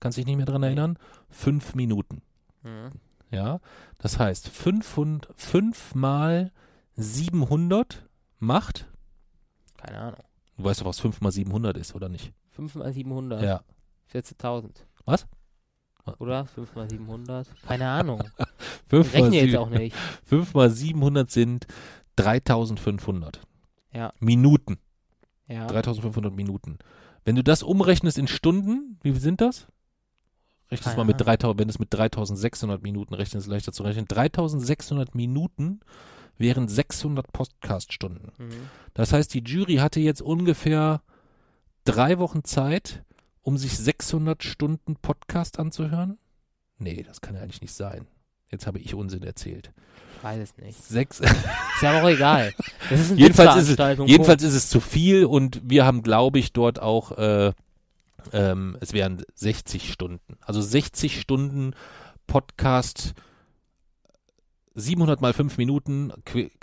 Kannst 0.00 0.18
dich 0.18 0.26
nicht 0.26 0.36
mehr 0.36 0.46
dran 0.46 0.62
erinnern? 0.62 0.98
Fünf 1.30 1.74
Minuten. 1.74 2.20
Mhm. 2.62 2.90
Ja, 3.30 3.60
das 3.96 4.18
heißt 4.18 4.48
500, 4.48 5.32
5 5.34 5.94
mal 5.94 6.52
700 6.96 8.04
macht, 8.38 8.86
Keine 9.78 9.98
Ahnung. 9.98 10.20
du 10.58 10.64
weißt 10.64 10.82
doch, 10.82 10.86
was 10.86 11.00
5 11.00 11.22
mal 11.22 11.32
700 11.32 11.78
ist, 11.78 11.94
oder 11.94 12.10
nicht? 12.10 12.34
5 12.50 12.74
mal 12.74 12.92
700. 12.92 13.42
Ja. 13.42 13.62
14.000. 14.12 14.84
Was? 15.06 15.26
Oder? 16.18 16.46
5 16.46 16.74
mal 16.74 16.88
700? 16.90 17.48
Keine 17.66 17.88
Ahnung. 17.88 18.22
5 18.88 19.06
Ich 19.06 19.20
mal, 19.20 19.22
rechne 19.30 19.40
jetzt 19.46 19.56
auch 19.56 19.70
nicht. 19.70 19.96
5 20.24 20.54
mal 20.54 20.70
700 20.70 21.30
sind 21.30 21.66
3500 22.16 23.40
Ja. 23.92 24.12
Minuten. 24.18 24.78
Ja. 25.48 25.66
3500 25.66 26.34
Minuten. 26.34 26.78
Wenn 27.24 27.36
du 27.36 27.44
das 27.44 27.62
umrechnest 27.62 28.18
in 28.18 28.26
Stunden, 28.26 28.98
wie 29.02 29.12
viel 29.12 29.20
sind 29.20 29.40
das? 29.40 29.68
Rechne 30.70 30.78
es 30.78 30.84
Keine 30.84 30.96
mal 30.96 31.04
mit 31.04 31.16
Ahnung. 31.16 31.26
3000, 31.26 31.60
wenn 31.60 31.68
es 31.68 31.78
mit 31.78 31.92
3600 31.94 32.82
Minuten 32.82 33.14
rechnest, 33.14 33.34
ist 33.36 33.44
es 33.44 33.50
leichter 33.50 33.72
zu 33.72 33.82
rechnen. 33.82 34.06
3600 34.08 35.14
Minuten 35.14 35.80
wären 36.38 36.66
600 36.66 37.30
Podcast-Stunden. 37.32 38.32
Mhm. 38.38 38.50
Das 38.94 39.12
heißt, 39.12 39.32
die 39.34 39.42
Jury 39.44 39.76
hatte 39.76 40.00
jetzt 40.00 40.22
ungefähr 40.22 41.02
drei 41.84 42.18
Wochen 42.18 42.42
Zeit, 42.44 43.04
um 43.42 43.58
sich 43.58 43.76
600 43.76 44.42
Stunden 44.42 44.96
Podcast 44.96 45.58
anzuhören? 45.58 46.18
Nee, 46.78 47.02
das 47.06 47.20
kann 47.20 47.34
ja 47.34 47.42
eigentlich 47.42 47.60
nicht 47.62 47.74
sein. 47.74 48.06
Jetzt 48.50 48.66
habe 48.66 48.78
ich 48.78 48.94
Unsinn 48.94 49.22
erzählt. 49.22 49.72
Ich 50.18 50.24
weiß 50.24 50.40
es 50.40 50.56
nicht. 50.56 50.82
Sechs, 50.82 51.20
Ist 51.20 51.34
ja 51.80 52.00
auch 52.02 52.08
egal. 52.08 52.52
Jedenfalls 53.16 53.68
ist 53.68 53.78
es- 53.78 53.98
jedenfalls 54.08 54.42
ist 54.42 54.54
es 54.54 54.68
zu 54.68 54.80
viel 54.80 55.24
und 55.24 55.60
wir 55.64 55.84
haben, 55.84 56.02
glaube 56.02 56.38
ich, 56.38 56.52
dort 56.52 56.80
auch, 56.80 57.12
äh, 57.18 57.52
ähm, 58.32 58.76
es 58.80 58.92
wären 58.92 59.22
60 59.34 59.92
Stunden. 59.92 60.36
Also 60.40 60.60
60 60.60 61.20
Stunden 61.20 61.74
Podcast, 62.26 63.14
700 64.74 65.20
mal 65.20 65.32
5 65.32 65.58
Minuten, 65.58 66.12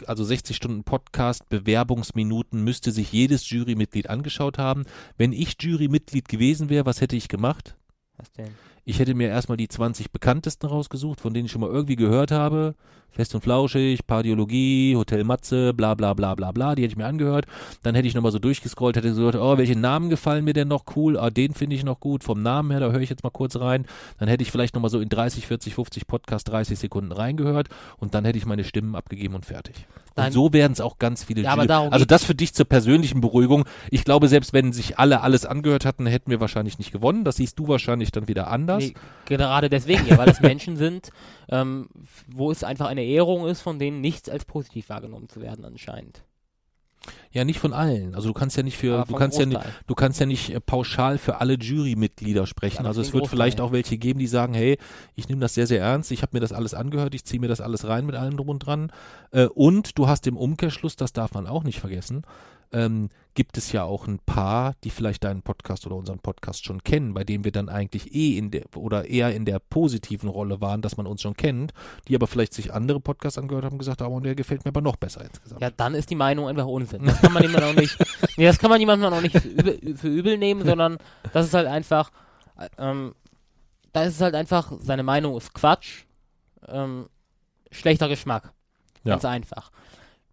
also 0.06 0.23
60 0.23 0.56
Stunden 0.56 0.84
Podcast, 0.84 1.48
Bewerbungsminuten 1.49 2.64
müsste 2.64 2.91
sich 2.91 3.11
jedes 3.11 3.49
Jurymitglied 3.49 4.10
angeschaut 4.10 4.57
haben. 4.57 4.86
Wenn 5.18 5.31
ich 5.31 5.61
Jurymitglied 5.61 6.27
gewesen 6.27 6.69
wäre, 6.69 6.86
was 6.86 7.02
hätte 7.02 7.15
ich 7.15 7.27
gemacht? 7.27 7.76
Was 8.18 8.31
denn? 8.34 8.49
Ich 8.89 8.97
hätte 8.97 9.13
mir 9.13 9.27
erstmal 9.27 9.55
die 9.55 9.67
20 9.67 10.09
bekanntesten 10.09 10.65
rausgesucht, 10.65 11.21
von 11.21 11.31
denen 11.31 11.45
ich 11.45 11.51
schon 11.51 11.61
mal 11.61 11.69
irgendwie 11.69 11.95
gehört 11.95 12.31
habe. 12.31 12.73
Fest 13.11 13.35
und 13.35 13.41
Flauschig, 13.41 14.07
Pardiologie, 14.07 14.95
Hotel 14.95 15.23
Matze, 15.23 15.75
bla 15.75 15.93
bla 15.93 16.15
bla 16.15 16.33
bla 16.33 16.51
bla, 16.51 16.73
die 16.73 16.81
hätte 16.81 16.93
ich 16.93 16.97
mir 16.97 17.05
angehört. 17.05 17.45
Dann 17.83 17.93
hätte 17.93 18.07
ich 18.07 18.15
nochmal 18.15 18.31
so 18.31 18.39
durchgescrollt, 18.39 18.97
hätte 18.97 19.13
so 19.13 19.27
gedacht, 19.27 19.43
oh, 19.43 19.57
welche 19.59 19.77
Namen 19.77 20.09
gefallen 20.09 20.43
mir 20.43 20.53
denn 20.53 20.67
noch 20.67 20.85
cool? 20.95 21.19
Ah, 21.19 21.29
den 21.29 21.53
finde 21.53 21.75
ich 21.75 21.83
noch 21.83 21.99
gut. 21.99 22.23
Vom 22.23 22.41
Namen 22.41 22.71
her, 22.71 22.79
da 22.79 22.91
höre 22.91 23.01
ich 23.01 23.11
jetzt 23.11 23.23
mal 23.23 23.29
kurz 23.29 23.57
rein. 23.57 23.85
Dann 24.17 24.27
hätte 24.27 24.41
ich 24.41 24.51
vielleicht 24.51 24.73
nochmal 24.73 24.89
so 24.89 24.99
in 24.99 25.09
30, 25.09 25.45
40, 25.45 25.75
50 25.75 26.07
Podcast 26.07 26.47
30 26.47 26.79
Sekunden 26.79 27.11
reingehört 27.11 27.69
und 27.97 28.15
dann 28.15 28.25
hätte 28.25 28.39
ich 28.39 28.47
meine 28.47 28.63
Stimmen 28.63 28.95
abgegeben 28.95 29.35
und 29.35 29.45
fertig. 29.45 29.85
Und 30.15 30.23
Nein. 30.23 30.31
so 30.33 30.51
werden 30.51 30.73
es 30.73 30.81
auch 30.81 30.97
ganz 30.99 31.23
viele 31.23 31.43
Ja, 31.43 31.55
Also 31.91 32.05
das 32.05 32.25
für 32.25 32.35
dich 32.35 32.53
zur 32.53 32.65
persönlichen 32.65 33.21
Beruhigung. 33.21 33.65
Ich 33.89 34.03
glaube, 34.03 34.27
selbst 34.27 34.53
wenn 34.53 34.73
sich 34.73 34.99
alle 34.99 35.21
alles 35.21 35.45
angehört 35.45 35.85
hatten, 35.85 36.05
hätten 36.05 36.29
wir 36.29 36.41
wahrscheinlich 36.41 36.77
nicht 36.77 36.91
gewonnen. 36.91 37.23
Das 37.23 37.37
siehst 37.37 37.57
du 37.57 37.67
wahrscheinlich 37.67 38.11
dann 38.11 38.27
wieder 38.27 38.47
anders. 38.47 38.78
Nee, 38.80 38.93
gerade 39.26 39.69
deswegen 39.69 40.06
ja, 40.07 40.18
weil 40.18 40.27
das 40.27 40.41
Menschen 40.41 40.77
sind, 40.77 41.10
ähm, 41.49 41.89
wo 42.27 42.51
es 42.51 42.64
einfach 42.64 42.88
eine 42.88 43.03
Ehrung 43.03 43.47
ist, 43.47 43.61
von 43.61 43.80
denen 43.80 44.01
nichts 44.01 44.30
als 44.30 44.45
positiv 44.45 44.89
wahrgenommen 44.89 45.30
zu 45.30 45.41
werden 45.41 45.65
anscheinend. 45.65 46.23
Ja, 47.31 47.45
nicht 47.45 47.60
von 47.60 47.73
allen. 47.73 48.15
Also 48.15 48.27
du 48.27 48.34
kannst 48.34 48.57
ja 48.57 48.64
nicht 48.64 48.77
für, 48.77 49.06
du 49.07 49.15
kannst 49.15 49.39
ja 49.39 49.45
nicht, 49.45 49.61
du 49.88 49.95
kannst 49.95 50.19
ja 50.19 50.26
nicht 50.26 50.49
äh, 50.49 50.60
pauschal 50.60 51.18
für 51.18 51.39
alle 51.39 51.53
Jurymitglieder 51.53 52.45
sprechen. 52.47 52.85
Also 52.85 53.01
es 53.01 53.14
wird 53.14 53.27
vielleicht 53.27 53.57
Großteil. 53.57 53.69
auch 53.69 53.72
welche 53.72 53.97
geben, 53.97 54.19
die 54.19 54.27
sagen, 54.27 54.53
hey, 54.53 54.77
ich 55.15 55.30
nehme 55.30 55.41
das 55.41 55.53
sehr, 55.53 55.68
sehr 55.68 55.81
ernst, 55.81 56.11
ich 56.11 56.22
habe 56.23 56.31
mir 56.35 56.39
das 56.39 56.51
alles 56.51 56.73
angehört, 56.73 57.14
ich 57.14 57.26
ziehe 57.26 57.39
mir 57.39 57.47
das 57.47 57.61
alles 57.61 57.88
rein 57.88 58.06
mit 58.06 58.15
allem 58.15 58.35
drum 58.35 58.49
und 58.49 58.60
dran. 58.60 58.91
Äh, 59.31 59.45
und 59.45 59.97
du 59.97 60.07
hast 60.07 60.27
im 60.27 60.38
Umkehrschluss, 60.38 60.95
das 60.95 61.14
darf 61.14 61.34
man 61.34 61.47
auch 61.47 61.64
nicht 61.64 61.80
vergessen, 61.80 62.23
ähm, 62.71 63.09
gibt 63.33 63.57
es 63.57 63.71
ja 63.71 63.83
auch 63.83 64.07
ein 64.07 64.19
paar, 64.19 64.73
die 64.83 64.89
vielleicht 64.89 65.23
deinen 65.23 65.41
Podcast 65.41 65.85
oder 65.85 65.95
unseren 65.95 66.19
Podcast 66.19 66.65
schon 66.65 66.83
kennen, 66.83 67.13
bei 67.13 67.23
denen 67.23 67.43
wir 67.45 67.51
dann 67.51 67.69
eigentlich 67.69 68.13
eh 68.13 68.37
in 68.37 68.51
der 68.51 68.63
oder 68.75 69.05
eher 69.05 69.33
in 69.33 69.45
der 69.45 69.59
positiven 69.59 70.29
Rolle 70.29 70.61
waren, 70.61 70.81
dass 70.81 70.97
man 70.97 71.07
uns 71.07 71.21
schon 71.21 71.35
kennt, 71.35 71.73
die 72.07 72.15
aber 72.15 72.27
vielleicht 72.27 72.53
sich 72.53 72.73
andere 72.73 72.99
Podcasts 72.99 73.37
angehört 73.37 73.65
haben 73.65 73.73
und 73.73 73.79
gesagt 73.79 74.01
haben, 74.01 74.13
oh, 74.13 74.19
der 74.19 74.35
gefällt 74.35 74.65
mir 74.65 74.69
aber 74.69 74.81
noch 74.81 74.97
besser 74.97 75.21
insgesamt. 75.21 75.61
Ja, 75.61 75.69
dann 75.69 75.95
ist 75.95 76.09
die 76.09 76.15
Meinung 76.15 76.47
einfach 76.47 76.65
Unsinn. 76.65 77.05
Das 77.05 77.21
kann 77.21 77.31
man 77.31 77.43
jemandem 77.43 77.69
auch 77.69 77.79
nicht, 77.79 77.97
nee, 78.37 78.45
das 78.45 78.59
kann 78.59 78.69
man 78.69 78.79
jemandem 78.79 79.13
auch 79.13 79.21
nicht 79.21 79.37
für 79.37 79.47
übel, 79.47 79.95
für 79.95 80.07
übel 80.09 80.37
nehmen, 80.37 80.65
sondern 80.65 80.97
das 81.31 81.45
ist 81.45 81.53
halt 81.53 81.67
einfach, 81.67 82.11
äh, 82.57 82.67
ähm, 82.77 83.15
da 83.93 84.03
ist 84.03 84.15
es 84.15 84.21
halt 84.21 84.35
einfach, 84.35 84.73
seine 84.79 85.03
Meinung 85.03 85.37
ist 85.37 85.53
Quatsch, 85.53 86.03
ähm, 86.67 87.07
schlechter 87.71 88.07
Geschmack. 88.09 88.53
Ja. 89.03 89.13
Ganz 89.13 89.25
einfach. 89.25 89.71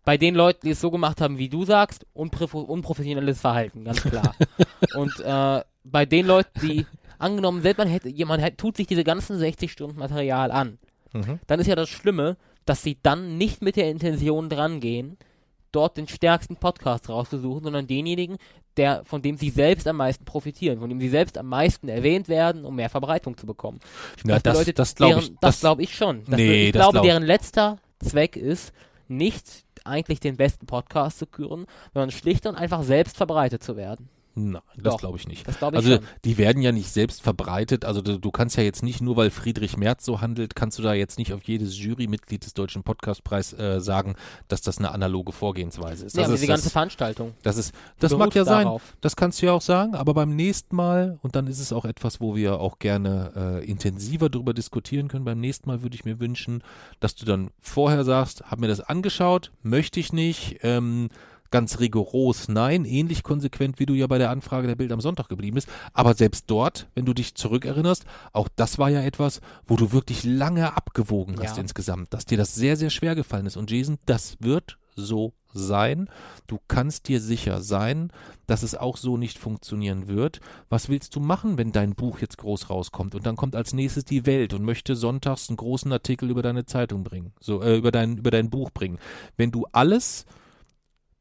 Bei 0.07 0.17
den 0.17 0.35
Leuten, 0.35 0.61
die 0.67 0.71
es 0.71 0.81
so 0.81 0.91
gemacht 0.91 1.21
haben, 1.21 1.37
wie 1.37 1.51
du 1.51 1.65
sagst, 1.67 2.07
unpro 2.15 2.61
unprofessionelles 2.61 3.41
Verhalten, 3.41 3.85
ganz 3.85 4.01
klar. 4.03 4.35
Und 4.97 5.13
äh, 5.21 5.63
bei 5.85 6.07
den 6.07 6.27
Leuten, 6.27 6.59
die 6.63 6.87
angenommen, 7.19 7.61
selbst 7.61 7.79
man 7.79 7.89
hätte, 7.89 8.09
jemand 8.09 8.43
hätte, 8.43 8.57
tut 8.57 8.77
sich 8.79 8.87
diese 8.87 9.05
ganzen 9.05 9.39
60 9.39 9.71
Stunden 9.71 9.99
Material 9.99 10.51
an, 10.51 10.79
Mhm. 11.13 11.39
dann 11.47 11.61
ist 11.61 11.67
ja 11.67 11.75
das 11.77 11.89
Schlimme, 11.89 12.37
dass 12.67 12.83
sie 12.83 12.99
dann 13.03 13.37
nicht 13.39 13.63
mit 13.63 13.77
der 13.77 13.91
Intention 13.91 14.49
drangehen, 14.49 15.17
dort 15.73 15.97
den 15.97 16.09
stärksten 16.09 16.57
Podcast 16.57 17.09
rauszusuchen, 17.09 17.63
sondern 17.65 17.87
denjenigen, 17.87 18.37
der, 18.77 19.05
von 19.05 19.23
dem 19.23 19.37
sie 19.37 19.51
selbst 19.51 19.87
am 19.89 19.97
meisten 19.97 20.25
profitieren, 20.25 20.79
von 20.81 20.89
dem 20.89 21.01
sie 21.01 21.09
selbst 21.09 21.39
am 21.39 21.49
meisten 21.49 21.89
erwähnt 21.89 22.29
werden, 22.29 22.65
um 22.65 22.77
mehr 22.77 22.91
Verbreitung 22.91 23.37
zu 23.37 23.47
bekommen. 23.47 23.79
Ja, 24.25 24.39
das, 24.39 24.43
bedeutet, 24.55 24.79
das 24.79 24.95
glaube 24.95 25.21
ich. 25.21 25.33
das 25.41 25.61
glaube 25.61 25.83
ich 25.83 25.95
schon. 25.97 26.25
Das, 26.25 26.37
Nee, 26.37 26.67
ich 26.67 26.73
das 26.73 26.81
glaube, 26.81 26.93
glaub- 26.95 27.05
deren 27.05 27.23
letzter 27.23 27.79
Zweck 28.01 28.37
ist, 28.37 28.73
nicht 29.09 29.65
eigentlich 29.87 30.21
den 30.21 30.37
besten 30.37 30.67
Podcast 30.67 31.19
zu 31.19 31.27
küren, 31.27 31.67
sondern 31.95 32.11
schlicht 32.11 32.47
und 32.47 32.57
einfach 32.57 32.83
selbst 32.83 33.17
verbreitet 33.17 33.63
zu 33.63 33.77
werden. 33.77 34.09
Nein, 34.39 34.61
das 34.77 34.99
glaube 34.99 35.17
ich 35.17 35.27
nicht. 35.27 35.49
Das 35.49 35.57
glaube 35.57 35.77
ich 35.79 35.83
Also 35.85 35.97
schon. 35.97 36.07
die 36.27 36.37
werden 36.37 36.61
ja 36.61 36.71
nicht 36.71 36.91
selbst 36.93 37.23
verbreitet. 37.23 37.87
Also 37.87 38.03
du, 38.03 38.19
du 38.19 38.31
kannst 38.31 38.55
ja 38.59 38.63
jetzt 38.63 38.83
nicht 38.83 39.01
nur, 39.01 39.17
weil 39.17 39.31
Friedrich 39.31 39.79
Merz 39.79 40.05
so 40.05 40.21
handelt, 40.21 40.55
kannst 40.55 40.79
du 40.79 40.83
da 40.83 40.93
jetzt 40.93 41.17
nicht 41.19 41.33
auf 41.33 41.43
jedes 41.45 41.79
Jurymitglied 41.79 42.45
des 42.45 42.53
Deutschen 42.53 42.83
Podcastpreis 42.83 43.55
äh, 43.55 43.81
sagen, 43.81 44.15
dass 44.49 44.61
das 44.61 44.77
eine 44.77 44.91
analoge 44.91 45.33
Vorgehensweise 45.33 46.05
ist. 46.05 46.17
Ja, 46.17 46.21
Das 46.23 46.27
aber 46.29 46.35
ist 46.35 46.43
die 46.43 46.47
ganze 46.49 46.65
das, 46.65 46.73
Veranstaltung. 46.73 47.33
das 47.43 47.57
ist, 47.57 47.75
das 47.99 48.13
mag 48.15 48.35
ja 48.35 48.45
sein. 48.45 48.65
darauf. 48.65 48.83
Das 49.01 49.17
kannst 49.17 49.41
du 49.41 49.47
ja 49.47 49.53
auch 49.53 49.63
sagen, 49.63 49.95
aber 49.95 50.13
beim 50.13 50.37
nächsten 50.37 50.77
Mal, 50.77 51.19
und 51.23 51.35
dann 51.35 51.47
ist 51.47 51.59
es 51.59 51.73
auch 51.73 51.87
etwas, 51.87 52.21
wo 52.21 52.37
wir 52.37 52.61
auch 52.61 52.79
gerne 52.79 53.33
äh, 53.63 53.65
intensiver 53.65 54.29
darüber 54.29 54.53
diskutieren 54.53 55.09
können, 55.09 55.25
beim 55.25 55.41
nächsten 55.41 55.67
Mal 55.71 55.83
würde 55.83 55.95
ich 55.95 56.05
mir 56.05 56.21
wünschen, 56.21 56.63
dass 57.01 57.15
du 57.15 57.25
dann 57.25 57.51
vorher 57.63 58.05
sagst, 58.05 58.43
hab 58.51 58.61
mir 58.61 58.69
das 58.69 58.81
angeschaut, 58.81 59.51
möchte 59.63 59.99
ich 59.99 60.13
nicht, 60.13 60.59
ähm, 60.63 61.09
ganz 61.57 61.81
rigoros 61.81 62.49
nein, 62.49 62.85
ähnlich 62.85 63.23
konsequent, 63.23 63.81
wie 63.81 63.87
du 63.87 63.95
ja 63.95 64.07
bei 64.07 64.19
der 64.19 64.29
Anfrage 64.29 64.67
der 64.67 64.75
Bild 64.75 64.93
am 64.93 65.01
Sonntag 65.01 65.31
geblieben 65.31 65.55
bist, 65.55 65.69
aber 65.95 66.13
selbst 66.13 66.45
dort, 66.49 66.87
wenn 66.95 67.07
du 67.07 67.15
dich 67.15 67.35
zurückerinnerst, 67.35 68.05
auch 68.35 68.49
das 68.57 68.79
war 68.79 68.91
ja 68.91 69.01
etwas, 69.01 69.41
wo 69.67 69.77
du 69.77 69.91
wirklich 69.91 70.23
lange 70.23 70.77
abgewogen 70.77 71.37
hast 71.41 71.57
Ja. 71.57 71.63
insgesamt, 71.63 72.13
dass 72.13 72.27
dir 72.27 72.37
das 72.37 72.55
sehr, 72.55 72.77
sehr 72.77 72.91
schwer 72.91 73.15
gefallen 73.15 73.47
ist 73.47 73.57
und 73.57 73.71
Jason, 73.71 73.97
das 74.05 74.37
wird 74.39 74.77
so 74.95 75.33
sein. 75.55 76.11
Du 76.47 76.59
kannst 76.69 77.09
dir 77.09 77.23
sicher 77.23 77.63
sein, 77.63 78.11
dass 78.47 78.63
es 78.63 78.75
auch 78.75 78.99
so 78.99 79.17
nicht 79.17 79.39
funktionieren 79.39 80.09
wird. 80.09 80.41
Was 80.69 80.91
willst 80.91 81.17
du 81.17 81.21
machen, 81.21 81.57
wenn 81.57 81.73
dein 81.73 81.95
Buch 81.95 82.19
jetzt 82.19 82.37
groß 82.37 82.69
rauskommt 82.69 83.15
und 83.15 83.25
dann 83.25 83.37
kommt 83.37 83.57
als 83.57 83.73
nächstes 83.73 84.05
die 84.05 84.27
Welt 84.27 84.53
und 84.53 84.63
möchte 84.63 84.95
sonntags 84.95 85.49
einen 85.49 85.57
großen 85.57 85.91
Artikel 85.91 86.29
über 86.29 86.43
deine 86.43 86.67
Zeitung 86.67 87.03
bringen, 87.03 87.33
so 87.41 87.63
äh, 87.63 87.77
über 87.79 87.93
dein 87.93 88.19
über 88.19 88.31
dein 88.31 88.51
Buch 88.51 88.71
bringen. 88.71 88.99
Wenn 89.39 89.51
du 89.51 89.65
alles 89.73 90.27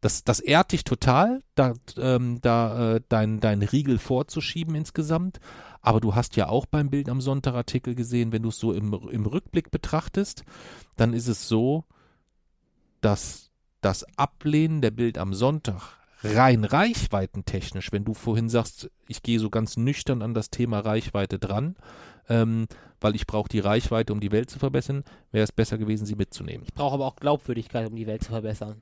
das, 0.01 0.23
das 0.23 0.39
ehrt 0.39 0.72
dich 0.72 0.84
total, 0.84 1.41
da, 1.55 1.73
ähm, 1.97 2.39
da 2.41 2.95
äh, 2.95 3.01
dein, 3.09 3.39
dein 3.39 3.61
Riegel 3.61 3.97
vorzuschieben 3.97 4.76
insgesamt. 4.76 5.39
Aber 5.81 5.99
du 5.99 6.15
hast 6.15 6.35
ja 6.35 6.49
auch 6.49 6.65
beim 6.65 6.89
Bild 6.89 7.09
am 7.09 7.22
Sonntag 7.22 7.55
Artikel 7.55 7.95
gesehen, 7.95 8.31
wenn 8.31 8.43
du 8.43 8.49
es 8.49 8.59
so 8.59 8.73
im, 8.73 8.93
im 8.93 9.26
Rückblick 9.26 9.72
betrachtest, 9.72 10.43
dann 10.95 11.13
ist 11.13 11.27
es 11.27 11.47
so, 11.47 11.85
dass 13.01 13.51
das 13.81 14.03
Ablehnen 14.17 14.81
der 14.81 14.91
Bild 14.91 15.17
am 15.17 15.34
Sonntag 15.34 15.97
rein 16.23 16.63
reichweitentechnisch, 16.63 17.91
wenn 17.91 18.03
du 18.03 18.13
vorhin 18.13 18.49
sagst, 18.49 18.89
ich 19.07 19.22
gehe 19.22 19.39
so 19.39 19.49
ganz 19.49 19.77
nüchtern 19.77 20.22
an 20.22 20.34
das 20.34 20.49
Thema 20.49 20.80
Reichweite 20.80 21.38
dran, 21.38 21.76
ähm, 22.30 22.67
weil 22.99 23.15
ich 23.15 23.27
brauche 23.27 23.49
die 23.49 23.59
Reichweite, 23.59 24.11
um 24.11 24.19
die 24.19 24.31
Welt 24.31 24.49
zu 24.49 24.57
verbessern, 24.57 25.03
wäre 25.31 25.43
es 25.43 25.51
besser 25.51 25.77
gewesen, 25.77 26.05
sie 26.05 26.15
mitzunehmen. 26.15 26.63
Ich 26.65 26.73
brauche 26.73 26.95
aber 26.95 27.05
auch 27.05 27.15
Glaubwürdigkeit, 27.15 27.88
um 27.88 27.95
die 27.95 28.07
Welt 28.07 28.23
zu 28.23 28.30
verbessern. 28.30 28.81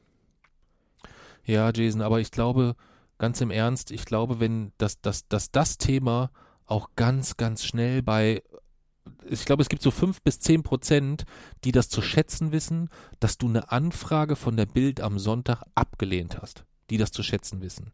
Ja, 1.46 1.72
Jason, 1.74 2.02
aber 2.02 2.20
ich 2.20 2.32
glaube, 2.32 2.76
ganz 3.18 3.42
im 3.42 3.52
Ernst, 3.52 3.92
ich 3.92 4.06
glaube, 4.06 4.40
wenn 4.40 4.72
das, 4.78 5.02
das, 5.02 5.28
das, 5.28 5.52
das 5.52 5.78
Thema 5.78 6.32
auch 6.66 6.90
ganz, 6.96 7.38
ganz 7.38 7.66
schnell 7.66 8.02
bei, 8.02 8.42
ich 9.26 9.46
glaube, 9.46 9.62
es 9.62 9.70
gibt 9.70 9.82
so 9.82 9.92
fünf 9.92 10.22
bis 10.22 10.40
zehn 10.40 10.64
Prozent, 10.64 11.26
die 11.64 11.72
das 11.72 11.90
zu 11.90 12.02
schätzen 12.02 12.52
wissen, 12.52 12.90
dass 13.20 13.38
du 13.38 13.48
eine 13.48 13.72
Anfrage 13.72 14.36
von 14.36 14.56
der 14.56 14.66
Bild 14.66 15.02
am 15.02 15.20
Sonntag 15.20 15.64
abgelehnt 15.76 16.42
hast, 16.42 16.66
die 16.90 16.98
das 16.98 17.12
zu 17.12 17.24
schätzen 17.24 17.62
wissen. 17.62 17.92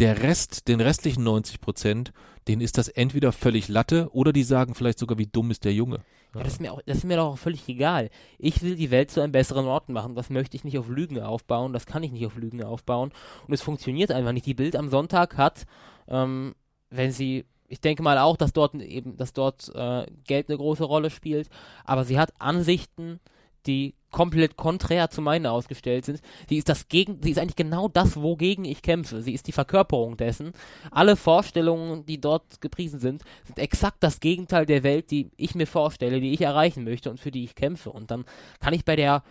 Der 0.00 0.22
Rest, 0.22 0.68
den 0.68 0.80
restlichen 0.80 1.24
90 1.24 1.60
Prozent, 1.60 2.12
denen 2.46 2.62
ist 2.62 2.78
das 2.78 2.88
entweder 2.88 3.32
völlig 3.32 3.68
Latte 3.68 4.08
oder 4.12 4.32
die 4.32 4.44
sagen 4.44 4.74
vielleicht 4.74 4.98
sogar, 4.98 5.18
wie 5.18 5.26
dumm 5.26 5.50
ist 5.50 5.64
der 5.64 5.74
Junge. 5.74 6.00
Ja, 6.34 6.42
das, 6.42 6.54
ist 6.54 6.60
mir 6.60 6.72
auch, 6.72 6.82
das 6.84 6.98
ist 6.98 7.04
mir 7.04 7.16
doch 7.16 7.32
auch 7.32 7.38
völlig 7.38 7.68
egal. 7.68 8.10
Ich 8.38 8.62
will 8.62 8.76
die 8.76 8.90
Welt 8.90 9.10
zu 9.10 9.20
einem 9.20 9.32
besseren 9.32 9.66
Ort 9.66 9.88
machen. 9.88 10.14
Das 10.14 10.30
möchte 10.30 10.56
ich 10.56 10.64
nicht 10.64 10.78
auf 10.78 10.88
Lügen 10.88 11.20
aufbauen. 11.20 11.72
Das 11.72 11.86
kann 11.86 12.02
ich 12.02 12.12
nicht 12.12 12.26
auf 12.26 12.36
Lügen 12.36 12.62
aufbauen. 12.62 13.12
Und 13.46 13.54
es 13.54 13.62
funktioniert 13.62 14.10
einfach 14.10 14.32
nicht. 14.32 14.46
Die 14.46 14.54
Bild 14.54 14.76
am 14.76 14.90
Sonntag 14.90 15.36
hat, 15.36 15.64
ähm, 16.06 16.54
wenn 16.90 17.12
sie, 17.12 17.46
ich 17.66 17.80
denke 17.80 18.02
mal 18.02 18.18
auch, 18.18 18.36
dass 18.36 18.52
dort 18.52 18.74
eben, 18.74 19.16
dass 19.16 19.32
dort 19.32 19.74
äh, 19.74 20.06
Geld 20.24 20.48
eine 20.48 20.58
große 20.58 20.84
Rolle 20.84 21.10
spielt, 21.10 21.48
aber 21.84 22.04
sie 22.04 22.18
hat 22.18 22.32
Ansichten, 22.38 23.20
die 23.66 23.94
komplett 24.10 24.56
konträr 24.56 25.10
zu 25.10 25.20
meinen 25.20 25.46
ausgestellt 25.46 26.04
sind. 26.04 26.20
Sie 26.48 26.56
ist 26.56 26.68
das 26.68 26.88
gegen, 26.88 27.22
sie 27.22 27.30
ist 27.30 27.38
eigentlich 27.38 27.56
genau 27.56 27.88
das, 27.88 28.20
wogegen 28.20 28.64
ich 28.64 28.82
kämpfe. 28.82 29.22
Sie 29.22 29.34
ist 29.34 29.46
die 29.46 29.52
Verkörperung 29.52 30.16
dessen. 30.16 30.52
Alle 30.90 31.16
Vorstellungen, 31.16 32.06
die 32.06 32.20
dort 32.20 32.60
gepriesen 32.60 33.00
sind, 33.00 33.22
sind 33.44 33.58
exakt 33.58 33.98
das 34.00 34.20
Gegenteil 34.20 34.66
der 34.66 34.82
Welt, 34.82 35.10
die 35.10 35.30
ich 35.36 35.54
mir 35.54 35.66
vorstelle, 35.66 36.20
die 36.20 36.32
ich 36.32 36.40
erreichen 36.40 36.84
möchte 36.84 37.10
und 37.10 37.20
für 37.20 37.30
die 37.30 37.44
ich 37.44 37.54
kämpfe. 37.54 37.90
Und 37.90 38.10
dann 38.10 38.24
kann 38.60 38.74
ich 38.74 38.84
bei 38.84 38.96
der, 38.96 39.22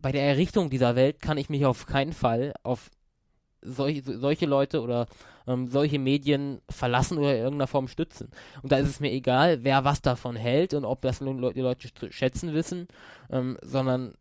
bei 0.00 0.12
der 0.12 0.22
Errichtung 0.22 0.70
dieser 0.70 0.96
Welt 0.96 1.20
kann 1.20 1.38
ich 1.38 1.48
mich 1.48 1.64
auf 1.64 1.86
keinen 1.86 2.12
Fall 2.12 2.54
auf 2.62 2.90
solche, 3.66 4.18
solche 4.18 4.46
Leute 4.46 4.80
oder 4.80 5.06
ähm, 5.46 5.68
solche 5.68 5.98
Medien 5.98 6.60
verlassen 6.68 7.18
oder 7.18 7.32
in 7.32 7.42
irgendeiner 7.42 7.66
Form 7.66 7.88
stützen. 7.88 8.30
Und 8.62 8.72
da 8.72 8.78
ist 8.78 8.88
es 8.88 9.00
mir 9.00 9.12
egal, 9.12 9.64
wer 9.64 9.84
was 9.84 10.02
davon 10.02 10.36
hält 10.36 10.74
und 10.74 10.84
ob 10.84 11.02
das 11.02 11.20
nun 11.20 11.52
die 11.54 11.60
Leute 11.60 11.88
schätzen 12.10 12.54
wissen, 12.54 12.88
ähm, 13.30 13.56
sondern 13.62 14.14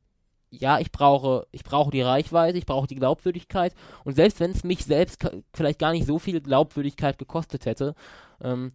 ja, 0.52 0.80
ich 0.80 0.92
brauche, 0.92 1.48
ich 1.52 1.64
brauche 1.64 1.92
die 1.92 2.02
Reichweite, 2.02 2.58
ich 2.58 2.66
brauche 2.66 2.88
die 2.88 2.96
Glaubwürdigkeit 2.96 3.74
und 4.04 4.16
selbst 4.16 4.40
wenn 4.40 4.52
es 4.52 4.64
mich 4.64 4.86
selbst 4.86 5.28
vielleicht 5.54 5.80
gar 5.80 5.92
nicht 5.92 6.06
so 6.06 6.20
viel 6.20 6.40
Glaubwürdigkeit 6.42 7.18
gekostet 7.18 7.66
hätte, 7.66 7.96
ähm, 8.42 8.72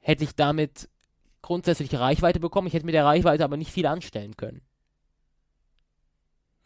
hätte 0.00 0.24
ich 0.24 0.34
damit 0.34 0.88
grundsätzlich 1.42 1.94
Reichweite 1.94 2.40
bekommen. 2.40 2.66
Ich 2.66 2.74
hätte 2.74 2.86
mit 2.86 2.94
der 2.94 3.04
Reichweite 3.04 3.44
aber 3.44 3.56
nicht 3.56 3.70
viel 3.70 3.86
anstellen 3.86 4.36
können. 4.36 4.60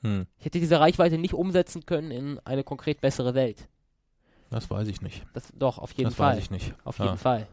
Hm, 0.02 0.26
Ich 0.38 0.46
hätte 0.46 0.60
diese 0.60 0.80
Reichweite 0.80 1.18
nicht 1.18 1.34
umsetzen 1.34 1.84
können 1.86 2.10
in 2.10 2.38
eine 2.44 2.64
konkret 2.64 3.00
bessere 3.00 3.34
Welt. 3.34 3.68
das 4.50 4.70
weiß 4.70 4.88
ich 4.88 5.00
nicht. 5.02 5.24
Das 5.34 5.44
doch 5.54 5.78
auf 5.78 5.92
jeden 5.92 6.10
das 6.10 6.14
Fall. 6.14 6.34
weiß 6.36 6.42
ich 6.42 6.50
nicht. 6.50 6.74
Auf 6.84 6.98
Ja. 6.98 7.04
jeden 7.06 7.18
Fall. 7.18 7.46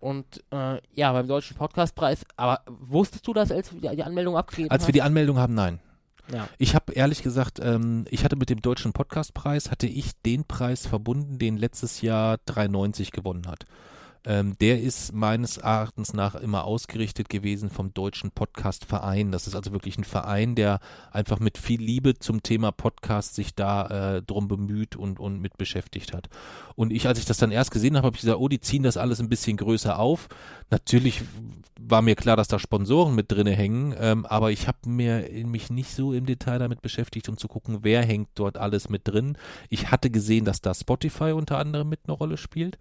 Und 0.00 0.42
äh, 0.52 0.80
ja, 0.94 1.12
beim 1.12 1.26
Deutschen 1.26 1.56
Podcastpreis, 1.56 2.24
aber 2.36 2.60
wusstest 2.66 3.26
du 3.26 3.32
das, 3.32 3.50
als 3.50 3.70
du 3.70 3.76
die, 3.80 4.02
Anmeldung 4.02 4.36
abgegeben 4.36 4.70
Als 4.70 4.82
hast? 4.82 4.88
wir 4.88 4.92
die 4.92 5.02
Anmeldung 5.02 5.38
haben, 5.38 5.54
nein. 5.54 5.80
ja. 6.32 6.48
Ich 6.58 6.74
habe 6.74 6.92
ehrlich 6.92 7.22
gesagt, 7.22 7.58
ähm, 7.62 8.04
ich 8.10 8.22
hatte 8.24 8.36
mit 8.36 8.50
dem 8.50 8.60
Deutschen 8.60 8.92
Podcastpreis, 8.92 9.70
hatte 9.70 9.86
ich 9.86 10.12
den 10.22 10.44
Preis 10.44 10.86
verbunden, 10.86 11.38
den 11.38 11.56
letztes 11.56 12.02
Jahr 12.02 12.38
390 12.44 13.10
gewonnen 13.10 13.46
hat. 13.46 13.64
Ähm, 14.26 14.58
der 14.58 14.82
ist 14.82 15.12
meines 15.12 15.56
Erachtens 15.56 16.12
nach 16.12 16.34
immer 16.34 16.64
ausgerichtet 16.64 17.28
gewesen 17.28 17.70
vom 17.70 17.94
Deutschen 17.94 18.32
Podcast 18.32 18.84
Verein. 18.84 19.30
Das 19.30 19.46
ist 19.46 19.54
also 19.54 19.70
wirklich 19.70 19.98
ein 19.98 20.04
Verein, 20.04 20.56
der 20.56 20.80
einfach 21.12 21.38
mit 21.38 21.58
viel 21.58 21.80
Liebe 21.80 22.18
zum 22.18 22.42
Thema 22.42 22.72
Podcast 22.72 23.36
sich 23.36 23.54
da 23.54 24.16
äh, 24.16 24.22
drum 24.22 24.48
bemüht 24.48 24.96
und, 24.96 25.20
und 25.20 25.40
mit 25.40 25.56
beschäftigt 25.56 26.12
hat. 26.12 26.28
Und 26.74 26.92
ich, 26.92 27.06
als 27.06 27.20
ich 27.20 27.24
das 27.24 27.36
dann 27.36 27.52
erst 27.52 27.70
gesehen 27.70 27.96
habe, 27.96 28.06
habe 28.06 28.16
ich 28.16 28.22
gesagt, 28.22 28.40
oh, 28.40 28.48
die 28.48 28.60
ziehen 28.60 28.82
das 28.82 28.96
alles 28.96 29.20
ein 29.20 29.28
bisschen 29.28 29.56
größer 29.56 29.96
auf. 29.96 30.28
Natürlich 30.70 31.22
war 31.78 32.02
mir 32.02 32.16
klar, 32.16 32.36
dass 32.36 32.48
da 32.48 32.58
Sponsoren 32.58 33.14
mit 33.14 33.30
drinne 33.30 33.52
hängen, 33.52 33.94
ähm, 33.96 34.26
aber 34.26 34.50
ich 34.50 34.66
habe 34.66 34.78
mir 34.86 35.28
mich 35.44 35.70
nicht 35.70 35.94
so 35.94 36.12
im 36.12 36.26
Detail 36.26 36.58
damit 36.58 36.82
beschäftigt, 36.82 37.28
um 37.28 37.36
zu 37.36 37.46
gucken, 37.46 37.80
wer 37.82 38.02
hängt 38.02 38.30
dort 38.34 38.56
alles 38.56 38.88
mit 38.88 39.06
drin. 39.06 39.38
Ich 39.68 39.92
hatte 39.92 40.10
gesehen, 40.10 40.44
dass 40.44 40.60
da 40.60 40.74
Spotify 40.74 41.30
unter 41.30 41.58
anderem 41.58 41.88
mit 41.88 42.00
eine 42.06 42.14
Rolle 42.14 42.38
spielt 42.38 42.78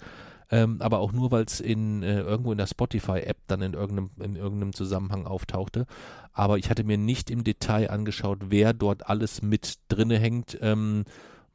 ähm, 0.52 0.78
aber 0.80 1.00
auch 1.00 1.12
nur, 1.12 1.32
weil 1.32 1.44
es 1.46 1.60
in 1.60 2.04
äh, 2.04 2.22
irgendwo 2.22 2.52
in 2.52 2.58
der 2.58 2.68
Spotify-App 2.68 3.38
dann 3.48 3.62
in 3.62 3.74
irgendeinem, 3.74 4.12
in 4.20 4.36
irgendeinem 4.36 4.74
Zusammenhang 4.74 5.26
auftauchte. 5.26 5.86
Aber 6.34 6.58
ich 6.58 6.70
hatte 6.70 6.84
mir 6.84 6.98
nicht 6.98 7.30
im 7.32 7.44
Detail 7.44 7.90
angeschaut, 7.90 8.40
wer 8.50 8.74
dort 8.74 9.10
alles 9.10 9.42
mit 9.42 9.80
drinne 9.88 10.20
hängt. 10.20 10.58
Ähm, 10.62 11.06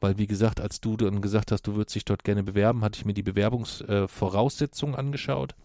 weil 0.01 0.17
wie 0.17 0.27
gesagt, 0.27 0.59
als 0.59 0.81
du 0.81 0.97
dann 0.97 1.21
gesagt 1.21 1.51
hast, 1.51 1.67
du 1.67 1.75
würdest 1.75 1.95
dich 1.95 2.05
dort 2.05 2.23
gerne 2.23 2.43
bewerben, 2.43 2.83
hatte 2.83 2.97
ich 2.97 3.05
mir 3.05 3.13
die 3.13 3.23
Bewerbungsvoraussetzungen 3.23 4.95
äh, 4.95 4.97
angeschaut, 4.97 5.55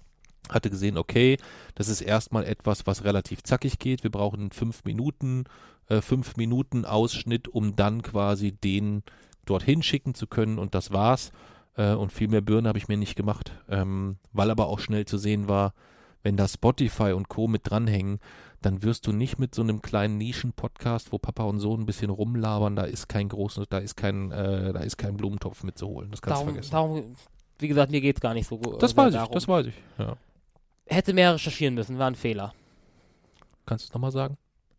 hatte 0.50 0.70
gesehen, 0.70 0.98
okay, 0.98 1.38
das 1.74 1.88
ist 1.88 2.02
erstmal 2.02 2.44
etwas, 2.44 2.86
was 2.86 3.04
relativ 3.04 3.42
zackig 3.42 3.78
geht. 3.78 4.04
Wir 4.04 4.10
brauchen 4.10 4.50
fünf 4.52 4.84
Minuten, 4.84 5.44
äh, 5.88 6.02
fünf 6.02 6.36
Minuten 6.36 6.84
Ausschnitt, 6.84 7.48
um 7.48 7.74
dann 7.76 8.02
quasi 8.02 8.52
den 8.52 9.02
dorthin 9.46 9.82
schicken 9.82 10.14
zu 10.14 10.26
können 10.26 10.58
und 10.58 10.74
das 10.74 10.92
war's. 10.92 11.32
Äh, 11.76 11.94
und 11.94 12.12
viel 12.12 12.28
mehr 12.28 12.40
Birne 12.40 12.68
habe 12.68 12.78
ich 12.78 12.88
mir 12.88 12.96
nicht 12.96 13.16
gemacht, 13.16 13.52
ähm, 13.68 14.16
weil 14.32 14.50
aber 14.50 14.66
auch 14.66 14.80
schnell 14.80 15.04
zu 15.04 15.18
sehen 15.18 15.48
war, 15.48 15.74
wenn 16.22 16.36
da 16.36 16.48
Spotify 16.48 17.12
und 17.12 17.28
Co. 17.28 17.46
mit 17.46 17.70
dranhängen, 17.70 18.18
dann 18.62 18.82
wirst 18.82 19.06
du 19.06 19.12
nicht 19.12 19.38
mit 19.38 19.54
so 19.54 19.62
einem 19.62 19.82
kleinen 19.82 20.18
Nischen-Podcast, 20.18 21.12
wo 21.12 21.18
Papa 21.18 21.44
und 21.44 21.60
Sohn 21.60 21.82
ein 21.82 21.86
bisschen 21.86 22.10
rumlabern, 22.10 22.74
da 22.74 22.82
ist 22.84 23.08
kein 23.08 23.28
großes, 23.28 23.66
da 23.68 23.78
ist 23.78 23.96
kein, 23.96 24.32
äh, 24.32 24.72
da 24.72 24.80
ist 24.80 24.96
kein 24.96 25.16
Blumentopf 25.16 25.62
mitzuholen. 25.62 26.10
Das 26.10 26.22
kannst 26.22 26.36
darum, 26.36 26.48
du 26.48 26.52
vergessen. 26.54 26.72
Darum, 26.72 27.16
wie 27.58 27.68
gesagt, 27.68 27.92
mir 27.92 28.00
geht 28.00 28.16
es 28.16 28.20
gar 28.20 28.34
nicht 28.34 28.48
so 28.48 28.58
gut. 28.58 28.82
Das 28.82 28.96
weiß 28.96 29.14
ich, 29.14 29.26
das 29.28 29.46
weiß 29.46 29.66
ich, 29.66 29.74
ja. 29.98 30.16
Hätte 30.86 31.12
mehr 31.12 31.34
recherchieren 31.34 31.74
müssen, 31.74 31.98
war 31.98 32.08
ein 32.08 32.14
Fehler. 32.14 32.54
Kannst 33.66 33.84
du 33.84 33.88
es 33.90 33.94
nochmal 33.94 34.12
sagen? 34.12 34.36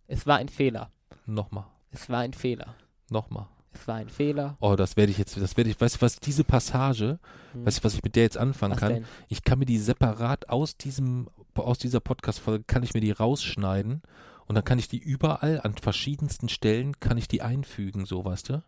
Es 0.08 0.26
war 0.26 0.38
ein 0.38 0.50
Fehler. 0.50 0.90
Nochmal. 1.26 1.66
Es 1.92 2.10
war 2.10 2.20
ein 2.20 2.34
Fehler. 2.34 2.76
Nochmal. 3.10 3.48
Es 3.80 3.88
war 3.88 3.96
ein 3.96 4.10
Fehler. 4.10 4.58
Oh, 4.60 4.76
das 4.76 4.98
werde 4.98 5.12
ich 5.12 5.18
jetzt, 5.18 5.38
das 5.40 5.58
werde 5.58 5.70
ich, 5.70 5.80
weißt 5.80 5.98
du 5.98 6.02
was, 6.02 6.18
diese 6.18 6.44
Passage, 6.44 7.20
hm. 7.54 7.66
weißt 7.66 7.80
du, 7.80 7.84
was 7.84 7.94
ich 7.94 8.04
mit 8.04 8.16
der 8.16 8.24
jetzt 8.24 8.38
anfangen 8.38 8.74
Was 8.74 8.80
kann? 8.80 8.94
denn? 8.94 9.06
Ich 9.28 9.44
kann 9.44 9.60
mir 9.60 9.66
die 9.66 9.78
separat 9.78 10.50
aus 10.50 10.78
diesem, 10.78 11.30
aus 11.56 11.78
dieser 11.78 12.00
Podcast-Folge, 12.00 12.64
kann 12.66 12.84
ich 12.84 12.94
mir 12.94 13.02
die 13.02 13.12
rausschneiden 13.12 14.02
und 14.48 14.56
dann 14.56 14.64
kann 14.64 14.80
ich 14.80 14.88
die 14.88 15.00
überall 15.00 15.62
an 15.62 15.76
verschiedensten 15.76 16.50
Stellen, 16.50 17.00
kann 17.00 17.18
ich 17.18 17.28
die 17.28 17.42
einfügen, 17.42 18.06
so, 18.06 18.24
weißt 18.26 18.50
du? 18.50 18.64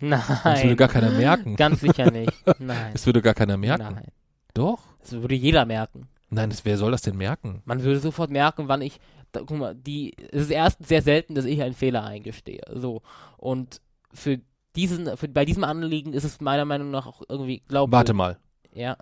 Das 0.00 0.28
würde 0.28 0.66
Nein. 0.66 0.76
gar 0.76 0.88
keiner 0.88 1.10
merken. 1.10 1.56
Ganz 1.56 1.80
sicher 1.80 2.10
nicht. 2.10 2.32
Nein. 2.58 2.92
Das 2.92 3.06
würde 3.06 3.22
gar 3.22 3.34
keiner 3.34 3.56
merken. 3.56 3.94
Nein. 3.94 4.12
Doch? 4.52 4.80
Das 5.00 5.12
würde 5.12 5.34
jeder 5.34 5.64
merken. 5.64 6.08
Nein, 6.28 6.50
das, 6.50 6.64
wer 6.64 6.76
soll 6.76 6.90
das 6.90 7.02
denn 7.02 7.16
merken? 7.16 7.62
Man 7.64 7.82
würde 7.82 8.00
sofort 8.00 8.30
merken, 8.30 8.68
wann 8.68 8.82
ich. 8.82 8.98
Da, 9.32 9.40
guck 9.40 9.58
mal, 9.58 9.74
die, 9.74 10.14
es 10.32 10.42
ist 10.42 10.50
erstens 10.50 10.88
sehr 10.88 11.02
selten, 11.02 11.34
dass 11.34 11.44
ich 11.44 11.62
einen 11.62 11.74
Fehler 11.74 12.04
eingestehe. 12.04 12.62
So. 12.74 13.02
Und 13.36 13.80
für 14.16 14.40
diesen, 14.74 15.16
für, 15.16 15.28
bei 15.28 15.44
diesem 15.44 15.64
Anliegen 15.64 16.12
ist 16.12 16.24
es 16.24 16.40
meiner 16.40 16.64
Meinung 16.64 16.90
nach 16.90 17.06
auch 17.06 17.22
irgendwie 17.28 17.60
glaubwürdig. 17.68 17.92
Warte 17.96 18.12
mal, 18.14 18.38
Ja. 18.72 18.96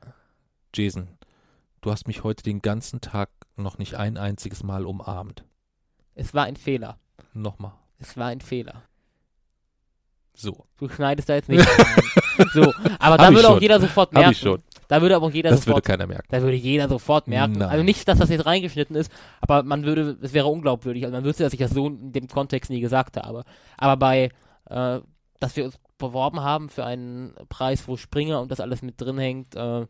Jason. 0.75 1.09
Du 1.81 1.91
hast 1.91 2.07
mich 2.09 2.25
heute 2.25 2.43
den 2.43 2.63
ganzen 2.63 3.01
Tag 3.01 3.31
noch 3.57 3.79
nicht 3.79 3.95
ein 3.95 4.17
einziges 4.17 4.63
Mal 4.63 4.87
umarmt. 4.87 5.45
Es 6.15 6.33
war 6.35 6.45
ein 6.45 6.57
Fehler. 6.57 6.99
Nochmal. 7.35 7.73
Es 7.99 8.17
war 8.17 8.29
ein 8.29 8.41
Fehler. 8.41 8.83
So. 10.37 10.65
Du 10.79 10.89
schneidest 10.89 11.29
da 11.29 11.35
jetzt 11.35 11.49
nicht 11.49 11.67
rein. 11.67 12.49
So, 12.53 12.73
aber 12.99 13.17
da 13.17 13.27
Hab 13.27 13.35
würde 13.35 13.49
auch 13.49 13.53
schon. 13.55 13.63
jeder 13.63 13.81
sofort 13.81 14.09
Hab 14.09 14.15
merken. 14.15 14.33
ich 14.33 14.39
schon. 14.41 14.63
Da 14.89 15.01
würde 15.01 15.15
aber 15.15 15.27
auch 15.27 15.31
jeder 15.31 15.51
Das 15.51 15.61
würde 15.61 15.67
sofort. 15.71 15.85
keiner 15.85 16.07
merken. 16.09 16.27
Da 16.31 16.43
würde 16.43 16.57
jeder 16.57 16.89
sofort 16.89 17.29
merken. 17.29 17.53
Nein. 17.59 17.69
Also 17.69 17.85
nicht, 17.85 18.09
dass 18.09 18.19
das 18.19 18.29
jetzt 18.31 18.45
reingeschnitten 18.45 18.97
ist, 18.97 19.13
aber 19.41 19.63
man 19.63 19.85
würde, 19.85 20.19
es 20.21 20.33
wäre 20.33 20.49
unglaubwürdig. 20.49 21.05
Also 21.05 21.15
man 21.17 21.25
wüsste, 21.25 21.45
dass 21.45 21.53
ich 21.53 21.61
das 21.61 21.71
so 21.71 21.87
in 21.87 22.13
dem 22.13 22.27
Kontext 22.27 22.71
nie 22.71 22.81
gesagt 22.81 23.17
habe. 23.17 23.45
Aber 23.79 23.97
bei, 23.97 24.31
äh, 24.67 25.01
dass 25.41 25.57
wir 25.57 25.65
uns 25.65 25.79
beworben 25.99 26.41
haben 26.41 26.69
für 26.69 26.85
einen 26.85 27.35
Preis, 27.49 27.87
wo 27.89 27.97
Springer 27.97 28.41
und 28.41 28.51
das 28.51 28.61
alles 28.61 28.83
mit 28.83 29.01
drin 29.01 29.19
hängt, 29.19 29.55
äh, 29.55 29.87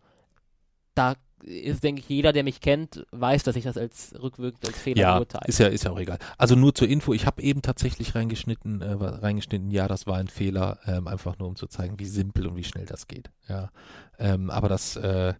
da 0.94 1.14
ist, 1.44 1.84
denke 1.84 2.00
ich, 2.00 2.08
jeder, 2.08 2.32
der 2.32 2.42
mich 2.42 2.60
kennt, 2.60 3.06
weiß, 3.10 3.42
dass 3.42 3.56
ich 3.56 3.64
das 3.64 3.76
als 3.76 4.14
rückwirkend 4.20 4.66
als 4.66 4.78
Fehler 4.78 5.00
Ja, 5.00 5.14
beurteile. 5.16 5.44
ist 5.46 5.58
ja, 5.58 5.66
ist 5.66 5.84
ja 5.84 5.90
auch 5.90 5.98
egal. 5.98 6.18
Also 6.38 6.54
nur 6.54 6.74
zur 6.74 6.88
Info, 6.88 7.12
ich 7.12 7.26
habe 7.26 7.42
eben 7.42 7.60
tatsächlich 7.62 8.14
reingeschnitten, 8.14 8.80
äh, 8.80 8.92
reingeschnitten, 8.92 9.70
ja, 9.70 9.86
das 9.86 10.06
war 10.06 10.16
ein 10.16 10.28
Fehler, 10.28 10.78
ähm, 10.86 11.06
einfach 11.06 11.38
nur 11.38 11.48
um 11.48 11.56
zu 11.56 11.66
zeigen, 11.66 11.98
wie 11.98 12.06
simpel 12.06 12.46
und 12.46 12.56
wie 12.56 12.64
schnell 12.64 12.86
das 12.86 13.06
geht. 13.06 13.30
Ja. 13.48 13.70
Ähm, 14.18 14.48
aber 14.50 14.68
das, 14.68 14.96
äh, 14.96 15.34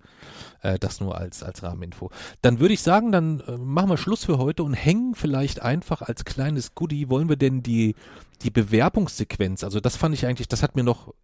äh, 0.62 0.78
das 0.78 1.01
nur 1.01 1.16
als, 1.16 1.43
als 1.43 1.62
Rahmeninfo. 1.62 2.10
Dann 2.43 2.60
würde 2.60 2.74
ich 2.74 2.82
sagen, 2.82 3.12
dann 3.12 3.40
äh, 3.40 3.56
machen 3.56 3.89
wir 3.89 3.97
Schluss 3.97 4.24
für 4.24 4.39
heute 4.39 4.62
und 4.62 4.74
hängen 4.74 5.14
vielleicht 5.14 5.62
einfach 5.62 6.02
als 6.02 6.24
kleines 6.24 6.74
Goodie, 6.74 7.09
wollen 7.09 7.28
wir 7.28 7.36
denn 7.36 7.62
die, 7.62 7.94
die 8.43 8.51
Bewerbungssequenz, 8.51 9.64
also 9.64 9.81
das 9.81 9.97
fand 9.97 10.14
ich 10.14 10.26
eigentlich, 10.26 10.48
das 10.48 10.62
hat 10.62 10.76
mir 10.76 10.82
noch, 10.85 11.14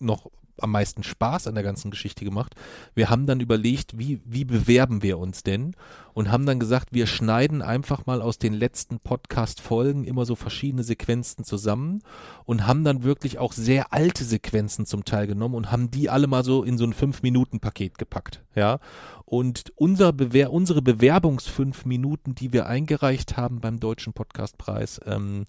noch 0.00 0.30
am 0.58 0.70
meisten 0.70 1.02
Spaß 1.02 1.46
an 1.46 1.54
der 1.54 1.64
ganzen 1.64 1.90
Geschichte 1.90 2.24
gemacht. 2.24 2.54
Wir 2.94 3.10
haben 3.10 3.26
dann 3.26 3.40
überlegt, 3.40 3.98
wie, 3.98 4.20
wie 4.24 4.44
bewerben 4.44 5.02
wir 5.02 5.18
uns 5.18 5.42
denn? 5.42 5.74
Und 6.12 6.30
haben 6.30 6.46
dann 6.46 6.60
gesagt, 6.60 6.90
wir 6.92 7.06
schneiden 7.06 7.60
einfach 7.60 8.06
mal 8.06 8.22
aus 8.22 8.38
den 8.38 8.52
letzten 8.52 9.00
Podcast-Folgen 9.00 10.04
immer 10.04 10.24
so 10.26 10.36
verschiedene 10.36 10.84
Sequenzen 10.84 11.44
zusammen 11.44 12.02
und 12.44 12.66
haben 12.66 12.84
dann 12.84 13.02
wirklich 13.02 13.38
auch 13.38 13.52
sehr 13.52 13.92
alte 13.92 14.24
Sequenzen 14.24 14.86
zum 14.86 15.04
Teil 15.04 15.26
genommen 15.26 15.56
und 15.56 15.72
haben 15.72 15.90
die 15.90 16.08
alle 16.08 16.26
mal 16.28 16.44
so 16.44 16.62
in 16.62 16.78
so 16.78 16.84
ein 16.84 16.92
Fünf-Minuten-Paket 16.92 17.98
gepackt. 17.98 18.44
Ja. 18.54 18.78
Und 19.24 19.72
unser 19.76 20.12
Bewer 20.12 20.52
unsere 20.52 20.82
Bewerbungsfünf 20.82 21.84
Minuten, 21.84 22.34
die 22.34 22.52
wir 22.52 22.66
eingereicht 22.66 23.36
haben 23.36 23.60
beim 23.60 23.80
Deutschen 23.80 24.12
Podcastpreis, 24.12 25.00
ähm, 25.06 25.46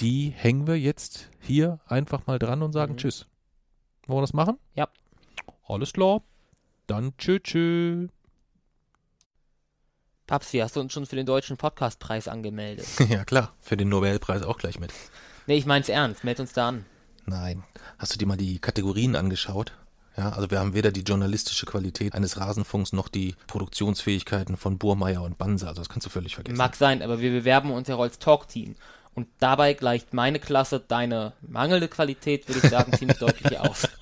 die 0.00 0.32
hängen 0.34 0.66
wir 0.66 0.78
jetzt 0.78 1.28
hier 1.38 1.80
einfach 1.86 2.26
mal 2.26 2.38
dran 2.38 2.62
und 2.62 2.72
sagen 2.72 2.94
Mhm. 2.94 2.96
Tschüss. 2.96 3.29
Wollen 4.10 4.18
wir 4.18 4.22
das 4.22 4.32
machen? 4.32 4.58
Ja. 4.74 4.88
Alles 5.68 5.92
klar. 5.92 6.22
Dann 6.88 7.16
tschö 7.16 7.38
tschö. 7.38 8.08
Papsi, 10.26 10.58
hast 10.58 10.74
du 10.74 10.80
uns 10.80 10.92
schon 10.92 11.06
für 11.06 11.14
den 11.14 11.26
deutschen 11.26 11.56
Podcastpreis 11.56 12.26
angemeldet? 12.26 12.88
ja 13.08 13.24
klar, 13.24 13.54
für 13.60 13.76
den 13.76 13.88
Nobelpreis 13.88 14.42
auch 14.42 14.58
gleich 14.58 14.80
mit. 14.80 14.92
nee, 15.46 15.54
ich 15.54 15.64
mein's 15.64 15.88
ernst. 15.88 16.24
Meld 16.24 16.40
uns 16.40 16.52
da 16.52 16.70
an. 16.70 16.86
Nein. 17.24 17.62
Hast 17.98 18.12
du 18.12 18.18
dir 18.18 18.26
mal 18.26 18.36
die 18.36 18.58
Kategorien 18.58 19.14
angeschaut? 19.14 19.74
Ja, 20.16 20.30
also 20.30 20.50
wir 20.50 20.58
haben 20.58 20.74
weder 20.74 20.90
die 20.90 21.02
journalistische 21.02 21.66
Qualität 21.66 22.16
eines 22.16 22.36
Rasenfunks 22.36 22.92
noch 22.92 23.06
die 23.06 23.36
Produktionsfähigkeiten 23.46 24.56
von 24.56 24.76
Burmeier 24.76 25.22
und 25.22 25.38
Banse. 25.38 25.68
Also 25.68 25.82
das 25.82 25.88
kannst 25.88 26.06
du 26.06 26.10
völlig 26.10 26.34
vergessen. 26.34 26.58
Mag 26.58 26.74
sein, 26.74 27.00
aber 27.02 27.20
wir 27.20 27.30
bewerben 27.30 27.70
uns 27.70 27.86
ja 27.86 27.94
auch 27.94 28.02
als 28.02 28.18
Talk-Team. 28.18 28.74
Und 29.14 29.28
dabei 29.38 29.74
gleicht 29.74 30.14
meine 30.14 30.38
Klasse 30.38 30.80
deine 30.86 31.32
mangelnde 31.42 31.88
Qualität, 31.88 32.48
würde 32.48 32.60
ich 32.62 32.70
sagen, 32.70 32.92
ziemlich 32.92 33.18
deutlich 33.18 33.58
aus. 33.58 33.88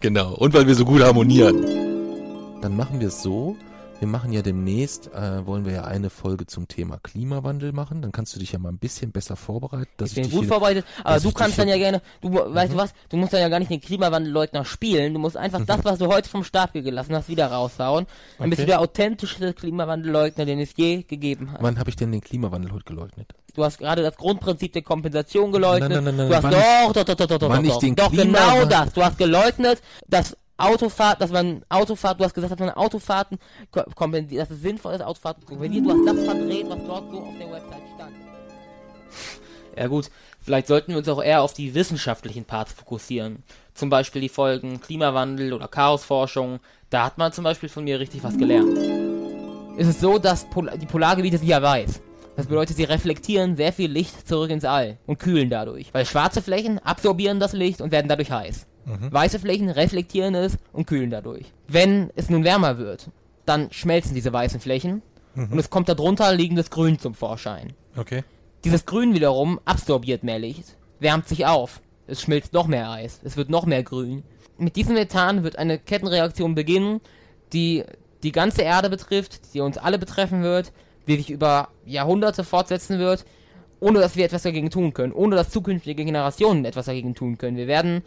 Genau. 0.00 0.34
Und 0.34 0.54
weil 0.54 0.66
wir 0.66 0.74
so 0.74 0.84
gut 0.84 1.02
harmonieren. 1.02 2.60
Dann 2.62 2.74
machen 2.74 3.00
wir 3.00 3.08
es 3.08 3.22
so. 3.22 3.56
Wir 4.00 4.08
machen 4.08 4.32
ja 4.32 4.40
demnächst, 4.40 5.08
äh, 5.12 5.44
wollen 5.46 5.66
wir 5.66 5.72
ja 5.74 5.84
eine 5.84 6.08
Folge 6.08 6.46
zum 6.46 6.66
Thema 6.68 6.98
Klimawandel 7.02 7.72
machen. 7.72 8.00
Dann 8.00 8.12
kannst 8.12 8.34
du 8.34 8.40
dich 8.40 8.50
ja 8.52 8.58
mal 8.58 8.70
ein 8.70 8.78
bisschen 8.78 9.12
besser 9.12 9.36
vorbereiten. 9.36 9.90
Dass 9.98 10.08
Ich 10.08 10.14
bin 10.14 10.24
dich 10.24 10.32
gut 10.32 10.46
vorbereitet, 10.46 10.86
aber 11.04 11.20
du 11.20 11.28
ich 11.28 11.34
kannst 11.34 11.58
dann 11.58 11.68
ja 11.68 11.76
gerne, 11.76 12.00
du 12.22 12.32
weißt 12.32 12.72
du 12.72 12.76
was, 12.78 12.94
du 13.10 13.18
musst 13.18 13.34
dann 13.34 13.42
ja 13.42 13.50
gar 13.50 13.58
nicht 13.58 13.70
den 13.70 13.82
Klimawandelleugner 13.82 14.64
spielen, 14.64 15.12
du 15.12 15.20
musst 15.20 15.36
einfach 15.36 15.66
das, 15.66 15.84
was 15.84 15.98
du 15.98 16.06
heute 16.06 16.30
vom 16.30 16.44
Start 16.44 16.72
gelassen 16.72 17.14
hast, 17.14 17.28
wieder 17.28 17.48
raushauen. 17.48 18.06
Dann 18.38 18.48
bist 18.48 18.60
du 18.60 18.62
Okay. 18.62 18.70
der 18.70 18.80
authentischste 18.80 19.52
Klimawandelleugner, 19.52 20.46
den 20.46 20.60
es 20.60 20.70
je 20.76 21.02
gegeben 21.02 21.52
hat. 21.52 21.62
Wann 21.62 21.78
habe 21.78 21.90
ich 21.90 21.96
denn 21.96 22.10
den 22.10 22.22
Klimawandel 22.22 22.72
heute 22.72 22.84
geleugnet? 22.84 23.34
Du 23.54 23.64
hast 23.64 23.78
gerade 23.78 24.02
das 24.02 24.16
Grundprinzip 24.16 24.72
der 24.72 24.82
Kompensation 24.82 25.52
geleugnet. 25.52 25.90
Nein, 25.90 26.04
nein, 26.04 26.16
nein, 26.16 26.28
du 26.28 26.34
hast 26.36 26.44
doch, 26.44 26.92
doch, 26.92 27.04
doch, 27.04 27.14
doch, 27.16 27.26
doch, 27.26 27.38
doch, 27.38 27.62
ich 27.62 27.68
doch, 27.70 27.80
doch 27.96 28.12
Klima- 28.12 28.38
genau 28.54 28.64
das. 28.64 28.92
Du 28.94 29.02
hast 29.02 29.18
geleugnet, 29.18 29.82
dass 30.08 30.36
Autofahrt, 30.60 31.20
dass 31.20 31.30
man 31.30 31.62
Autofahrt, 31.68 32.20
du 32.20 32.24
hast 32.24 32.34
gesagt, 32.34 32.52
dass 32.52 32.58
man 32.60 32.70
Autofahrten 32.70 33.38
ko- 33.70 33.84
kompensiert, 33.94 34.42
dass 34.42 34.50
es 34.50 34.62
sinnvoll 34.62 34.94
ist, 34.94 35.02
Autofahrten 35.02 35.42
zu 35.42 35.48
kompensieren. 35.48 35.84
Du 35.84 35.90
hast 35.92 36.06
das 36.16 36.24
verdreht, 36.24 36.66
was 36.68 36.78
dort 36.86 37.10
so 37.10 37.18
auf 37.20 37.34
der 37.38 37.50
Website 37.50 37.82
stand. 37.94 38.12
Ja 39.76 39.86
gut, 39.86 40.10
vielleicht 40.40 40.66
sollten 40.66 40.90
wir 40.92 40.98
uns 40.98 41.08
auch 41.08 41.22
eher 41.22 41.42
auf 41.42 41.54
die 41.54 41.74
wissenschaftlichen 41.74 42.44
Parts 42.44 42.72
fokussieren. 42.72 43.44
Zum 43.72 43.88
Beispiel 43.88 44.20
die 44.20 44.28
Folgen 44.28 44.80
Klimawandel 44.80 45.52
oder 45.52 45.68
Chaosforschung. 45.68 46.58
Da 46.90 47.04
hat 47.06 47.18
man 47.18 47.32
zum 47.32 47.44
Beispiel 47.44 47.68
von 47.68 47.84
mir 47.84 48.00
richtig 48.00 48.22
was 48.24 48.36
gelernt. 48.36 48.76
Es 49.78 49.86
ist 49.86 50.00
so, 50.00 50.18
dass 50.18 50.44
Pol 50.50 50.70
die 50.76 50.86
Polargebiete 50.86 51.38
sich 51.38 51.48
ja 51.48 51.62
weiß. 51.62 52.02
Das 52.36 52.46
bedeutet, 52.46 52.76
sie 52.76 52.84
reflektieren 52.84 53.56
sehr 53.56 53.72
viel 53.72 53.90
Licht 53.90 54.26
zurück 54.26 54.50
ins 54.50 54.64
All 54.64 54.98
und 55.06 55.18
kühlen 55.20 55.48
dadurch. 55.50 55.94
Weil 55.94 56.04
schwarze 56.04 56.42
Flächen 56.42 56.78
absorbieren 56.80 57.38
das 57.38 57.52
Licht 57.52 57.80
und 57.80 57.92
werden 57.92 58.08
dadurch 58.08 58.32
heiß. 58.32 58.66
Mhm. 58.90 59.12
Weiße 59.12 59.38
Flächen 59.38 59.70
reflektieren 59.70 60.34
es 60.34 60.58
und 60.72 60.86
kühlen 60.86 61.10
dadurch. 61.10 61.46
Wenn 61.68 62.10
es 62.16 62.30
nun 62.30 62.44
wärmer 62.44 62.78
wird, 62.78 63.08
dann 63.46 63.70
schmelzen 63.72 64.14
diese 64.14 64.32
weißen 64.32 64.60
Flächen 64.60 65.02
mhm. 65.34 65.52
und 65.52 65.58
es 65.58 65.70
kommt 65.70 65.88
darunter 65.88 66.32
liegendes 66.32 66.70
Grün 66.70 66.98
zum 66.98 67.14
Vorschein. 67.14 67.72
Okay. 67.96 68.24
Dieses 68.64 68.84
Grün 68.84 69.14
wiederum 69.14 69.60
absorbiert 69.64 70.22
mehr 70.22 70.38
Licht, 70.38 70.76
wärmt 70.98 71.28
sich 71.28 71.46
auf, 71.46 71.80
es 72.06 72.20
schmilzt 72.20 72.52
noch 72.52 72.66
mehr 72.66 72.90
Eis, 72.90 73.20
es 73.24 73.36
wird 73.36 73.48
noch 73.48 73.64
mehr 73.64 73.82
Grün. 73.82 74.22
Mit 74.58 74.76
diesem 74.76 74.94
Methan 74.94 75.42
wird 75.42 75.58
eine 75.58 75.78
Kettenreaktion 75.78 76.54
beginnen, 76.54 77.00
die 77.52 77.84
die 78.22 78.32
ganze 78.32 78.62
Erde 78.62 78.90
betrifft, 78.90 79.54
die 79.54 79.60
uns 79.60 79.78
alle 79.78 79.98
betreffen 79.98 80.42
wird, 80.42 80.72
die 81.06 81.16
sich 81.16 81.30
über 81.30 81.68
Jahrhunderte 81.86 82.44
fortsetzen 82.44 82.98
wird, 82.98 83.24
ohne 83.80 83.98
dass 83.98 84.16
wir 84.16 84.26
etwas 84.26 84.42
dagegen 84.42 84.70
tun 84.70 84.92
können, 84.92 85.14
ohne 85.14 85.36
dass 85.36 85.48
zukünftige 85.48 86.04
Generationen 86.04 86.66
etwas 86.66 86.86
dagegen 86.86 87.14
tun 87.14 87.38
können. 87.38 87.56
Wir 87.56 87.66
werden 87.66 88.02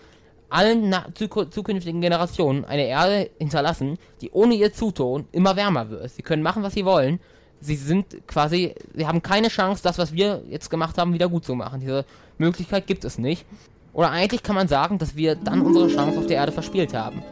allen 0.53 0.93
zukünftigen 1.15 2.01
Generationen 2.01 2.63
eine 2.65 2.85
Erde 2.85 3.29
hinterlassen, 3.39 3.97
die 4.21 4.31
ohne 4.31 4.53
ihr 4.53 4.71
Zutun 4.71 5.27
immer 5.31 5.55
wärmer 5.55 5.89
wird. 5.89 6.11
Sie 6.11 6.21
können 6.21 6.43
machen, 6.43 6.63
was 6.63 6.73
sie 6.73 6.85
wollen. 6.85 7.19
Sie 7.59 7.75
sind 7.75 8.27
quasi, 8.27 8.75
sie 8.93 9.07
haben 9.07 9.21
keine 9.21 9.47
Chance, 9.47 9.81
das, 9.83 9.97
was 9.97 10.13
wir 10.13 10.43
jetzt 10.49 10.69
gemacht 10.69 10.97
haben, 10.97 11.13
wieder 11.13 11.29
gut 11.29 11.45
zu 11.45 11.55
machen. 11.55 11.79
Diese 11.79 12.05
Möglichkeit 12.37 12.87
gibt 12.87 13.05
es 13.05 13.17
nicht. 13.17 13.45
Oder 13.93 14.11
eigentlich 14.11 14.43
kann 14.43 14.55
man 14.55 14.67
sagen, 14.67 14.97
dass 14.97 15.15
wir 15.15 15.35
dann 15.35 15.61
unsere 15.61 15.87
Chance 15.87 16.19
auf 16.19 16.27
der 16.27 16.37
Erde 16.37 16.51
verspielt 16.51 16.93
haben. 16.93 17.23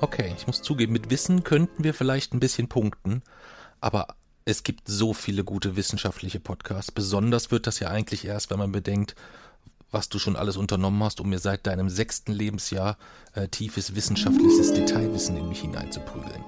Okay, 0.00 0.32
ich 0.36 0.46
muss 0.46 0.62
zugeben, 0.62 0.92
mit 0.92 1.10
Wissen 1.10 1.44
könnten 1.44 1.84
wir 1.84 1.94
vielleicht 1.94 2.32
ein 2.32 2.40
bisschen 2.40 2.68
punkten, 2.68 3.22
aber 3.80 4.08
es 4.44 4.62
gibt 4.62 4.88
so 4.88 5.14
viele 5.14 5.44
gute 5.44 5.76
wissenschaftliche 5.76 6.40
Podcasts. 6.40 6.90
Besonders 6.90 7.50
wird 7.50 7.66
das 7.66 7.80
ja 7.80 7.88
eigentlich 7.88 8.24
erst, 8.24 8.50
wenn 8.50 8.58
man 8.58 8.72
bedenkt, 8.72 9.14
was 9.90 10.08
du 10.08 10.18
schon 10.18 10.36
alles 10.36 10.56
unternommen 10.56 11.02
hast, 11.02 11.20
um 11.20 11.28
mir 11.28 11.38
seit 11.38 11.66
deinem 11.66 11.88
sechsten 11.88 12.32
Lebensjahr 12.32 12.96
äh, 13.34 13.48
tiefes 13.48 13.94
wissenschaftliches 13.94 14.72
Detailwissen 14.72 15.36
in 15.36 15.48
mich 15.48 15.60
hineinzuprügeln. 15.60 16.44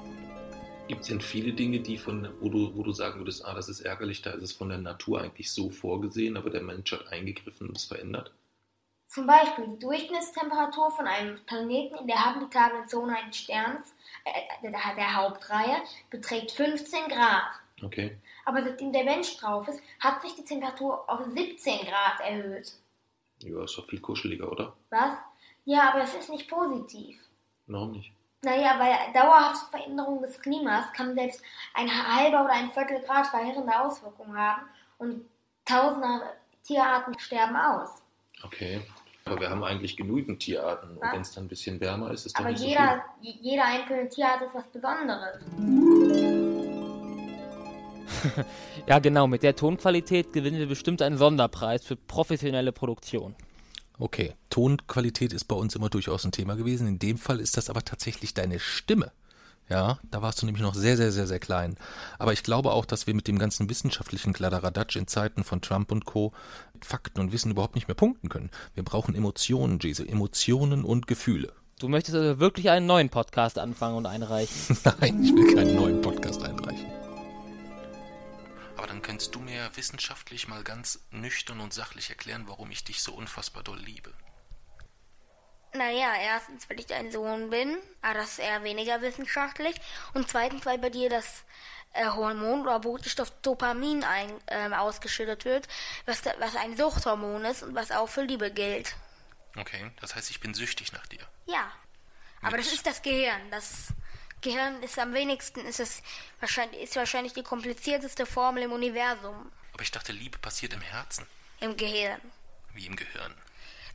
Gibt 0.89 1.03
es 1.03 1.09
denn 1.09 1.21
viele 1.21 1.53
Dinge, 1.53 1.81
die 1.81 1.97
von, 1.97 2.29
wo 2.41 2.49
du, 2.49 2.77
wo 2.77 2.83
du 2.83 2.93
sagen 2.93 3.21
würdest, 3.21 3.45
ah, 3.45 3.55
das 3.55 3.69
ist 3.69 3.81
ärgerlich, 3.81 4.23
da 4.23 4.31
ist 4.31 4.43
es 4.43 4.53
von 4.53 4.69
der 4.69 4.79
Natur 4.79 5.21
eigentlich 5.21 5.51
so 5.51 5.71
vorgesehen, 5.71 6.37
aber 6.37 6.51
der 6.51 6.63
Mensch 6.63 6.93
hat 6.93 7.07
eingegriffen 7.09 7.69
und 7.69 7.77
es 7.77 7.85
verändert? 7.85 8.33
Zum 9.09 9.27
Beispiel 9.27 9.67
die 9.69 9.79
Durchschnittstemperatur 9.79 10.91
von 10.91 11.07
einem 11.07 11.39
Planeten 11.45 11.97
in 11.97 12.07
der 12.07 12.25
habitablen 12.25 12.89
Zone 12.89 13.17
eines 13.17 13.37
Sterns, 13.37 13.95
äh, 14.25 14.31
der, 14.63 14.71
der 14.71 15.17
Hauptreihe, 15.17 15.77
beträgt 16.11 16.53
15 16.53 17.09
Grad. 17.09 17.53
Okay. 17.83 18.17
Aber 18.45 18.63
seitdem 18.63 18.93
der 18.93 19.05
Mensch 19.05 19.37
drauf 19.37 19.69
ist, 19.69 19.81
hat 20.01 20.23
sich 20.23 20.35
die 20.35 20.45
Temperatur 20.45 21.09
auf 21.11 21.21
17 21.27 21.87
Grad 21.87 22.21
erhöht. 22.21 22.73
Ja, 23.43 23.65
ist 23.65 23.77
doch 23.77 23.87
viel 23.87 24.01
kuscheliger, 24.01 24.51
oder? 24.51 24.75
Was? 24.91 25.13
Ja, 25.65 25.91
aber 25.91 26.03
es 26.03 26.15
ist 26.15 26.31
nicht 26.31 26.49
positiv. 26.49 27.19
Warum 27.67 27.93
nicht? 27.93 28.13
Naja, 28.45 28.75
weil 28.79 29.13
dauerhafte 29.15 29.71
Veränderung 29.71 30.21
des 30.23 30.41
Klimas 30.41 30.93
kann 30.95 31.15
selbst 31.15 31.41
ein 31.75 31.89
halber 31.89 32.45
oder 32.45 32.53
ein 32.55 32.73
Viertel 32.73 33.01
Grad 33.03 33.29
verheerende 33.29 33.81
Auswirkungen 33.81 34.37
haben 34.37 34.63
und 34.99 35.25
tausende 35.65 36.23
Tierarten 36.65 37.17
sterben 37.19 37.57
aus. 37.57 38.03
Okay. 38.43 38.81
Aber 39.25 39.39
wir 39.39 39.51
haben 39.51 39.63
eigentlich 39.63 39.97
genügend 39.97 40.41
Tierarten. 40.41 40.97
Was? 40.97 41.03
Und 41.03 41.13
wenn 41.13 41.21
es 41.21 41.33
dann 41.33 41.45
ein 41.45 41.49
bisschen 41.49 41.81
wärmer 41.81 42.11
ist, 42.11 42.27
ist 42.27 42.37
Aber 42.37 42.51
nicht 42.51 42.65
jeder, 42.65 43.05
so 43.21 43.31
viel. 43.31 43.41
jeder 43.41 43.65
einzelne 43.65 44.09
Tierart 44.09 44.43
ist 44.43 44.55
was 44.55 44.67
Besonderes. 44.69 46.52
ja, 48.87 48.99
genau. 48.99 49.27
Mit 49.27 49.43
der 49.43 49.57
Tonqualität 49.57 50.33
gewinnen 50.33 50.59
wir 50.59 50.69
bestimmt 50.69 51.03
einen 51.03 51.19
Sonderpreis 51.19 51.85
für 51.85 51.97
professionelle 51.97 52.73
Produktion. 52.73 53.35
Okay, 53.99 54.35
Tonqualität 54.51 55.33
ist 55.33 55.45
bei 55.45 55.57
uns 55.57 55.77
immer 55.77 55.89
durchaus 55.89 56.25
ein 56.25 56.33
Thema 56.33 56.57
gewesen. 56.57 56.87
In 56.87 56.99
dem 56.99 57.19
Fall 57.19 57.41
ist 57.41 57.57
das 57.57 57.71
aber 57.71 57.85
tatsächlich 57.85 58.35
deine 58.35 58.59
Stimme. 58.59 59.13
Ja, 59.69 59.99
da 60.11 60.21
warst 60.21 60.43
du 60.43 60.47
nämlich 60.47 60.63
noch 60.63 60.75
sehr, 60.75 60.97
sehr, 60.97 61.13
sehr, 61.13 61.27
sehr 61.27 61.39
klein. 61.39 61.77
Aber 62.19 62.33
ich 62.33 62.43
glaube 62.43 62.73
auch, 62.73 62.85
dass 62.85 63.07
wir 63.07 63.15
mit 63.15 63.29
dem 63.29 63.39
ganzen 63.39 63.71
wissenschaftlichen 63.71 64.33
Kladderadatsch 64.33 64.97
in 64.97 65.07
Zeiten 65.07 65.45
von 65.45 65.63
Trump 65.63 65.93
und 65.93 66.05
Co. 66.05 66.33
mit 66.75 66.85
Fakten 66.85 67.21
und 67.21 67.33
Wissen 67.33 67.53
überhaupt 67.53 67.75
nicht 67.75 67.89
mehr 67.89 67.95
punkten 67.95 68.29
können. 68.29 68.51
Wir 68.75 68.83
brauchen 68.83 69.15
Emotionen, 69.15 69.79
Jesu, 69.81 70.03
Emotionen 70.03 70.85
und 70.85 71.07
Gefühle. 71.07 71.53
Du 71.79 71.89
möchtest 71.89 72.17
also 72.17 72.39
wirklich 72.39 72.71
einen 72.71 72.87
neuen 72.87 73.09
Podcast 73.09 73.59
anfangen 73.59 73.97
und 73.97 74.07
einreichen? 74.07 74.77
Nein, 75.01 75.23
ich 75.23 75.33
will 75.33 75.55
keinen 75.55 75.75
neuen 75.75 76.03
Podcast 76.03 76.43
einreichen. 76.43 77.02
Dann 79.03 79.09
könntest 79.09 79.35
du 79.35 79.41
mir 79.41 79.69
wissenschaftlich 79.75 80.47
mal 80.47 80.63
ganz 80.63 81.01
nüchtern 81.11 81.59
und 81.59 81.75
sachlich 81.75 82.09
erklären, 82.11 82.45
warum 82.47 82.71
ich 82.71 82.85
dich 82.85 83.03
so 83.03 83.13
unfassbar 83.13 83.65
doll 83.65 83.81
liebe. 83.81 84.15
Naja, 85.75 86.15
erstens, 86.21 86.71
weil 86.71 86.79
ich 86.79 86.87
dein 86.87 87.11
Sohn 87.11 87.51
bin, 87.51 87.79
aber 88.01 88.21
das 88.21 88.35
ist 88.35 88.39
eher 88.39 88.63
weniger 88.63 89.03
wissenschaftlich. 89.03 89.75
Und 90.15 90.29
zweitens, 90.29 90.65
weil 90.67 90.79
bei 90.79 90.89
dir 90.89 91.11
das 91.11 91.43
äh, 91.95 92.07
Hormon 92.07 92.61
oder 92.61 92.79
Botenstoff 92.79 93.33
Dopamin 93.43 94.05
ein, 94.05 94.33
ähm, 94.47 94.73
ausgeschüttet 94.73 95.45
wird, 95.47 95.67
was, 96.07 96.25
was 96.39 96.55
ein 96.55 96.77
Suchthormon 96.77 97.45
ist 97.45 97.65
und 97.65 97.75
was 97.75 97.91
auch 97.91 98.09
für 98.09 98.23
Liebe 98.23 98.53
gilt. 98.53 98.95
Okay, 99.57 99.91
das 100.01 100.15
heißt, 100.15 100.31
ich 100.31 100.39
bin 100.39 100.55
süchtig 100.55 100.93
nach 100.93 101.09
dir. 101.09 101.27
Ja. 101.47 101.73
Aber 102.41 102.57
Mit 102.57 102.67
das 102.67 102.73
ist 102.73 102.87
das 102.87 103.03
Gehirn. 103.03 103.51
Das 103.51 103.89
Gehirn 104.43 104.83
ist 104.83 104.99
am 104.99 105.15
wenigsten, 105.15 105.61
ist 105.61 105.81
es 105.81 106.03
wahrscheinlich, 106.41 106.83
ist 106.83 106.97
wahrscheinlich 106.97 107.33
die 107.33 107.43
komplizierteste 107.43 108.27
Formel 108.27 108.65
im 108.65 108.73
Universum. 108.73 109.51
Aber 109.73 109.83
ich 109.83 109.91
dachte, 109.91 110.13
Liebe 110.13 110.39
passiert 110.39 110.75
im 110.75 110.83
Herzen. 110.83 111.27
Im 111.61 111.77
Gehirn. 111.77 112.21
Wie 112.75 112.87
im 112.87 112.97
Gehirn. 112.97 113.35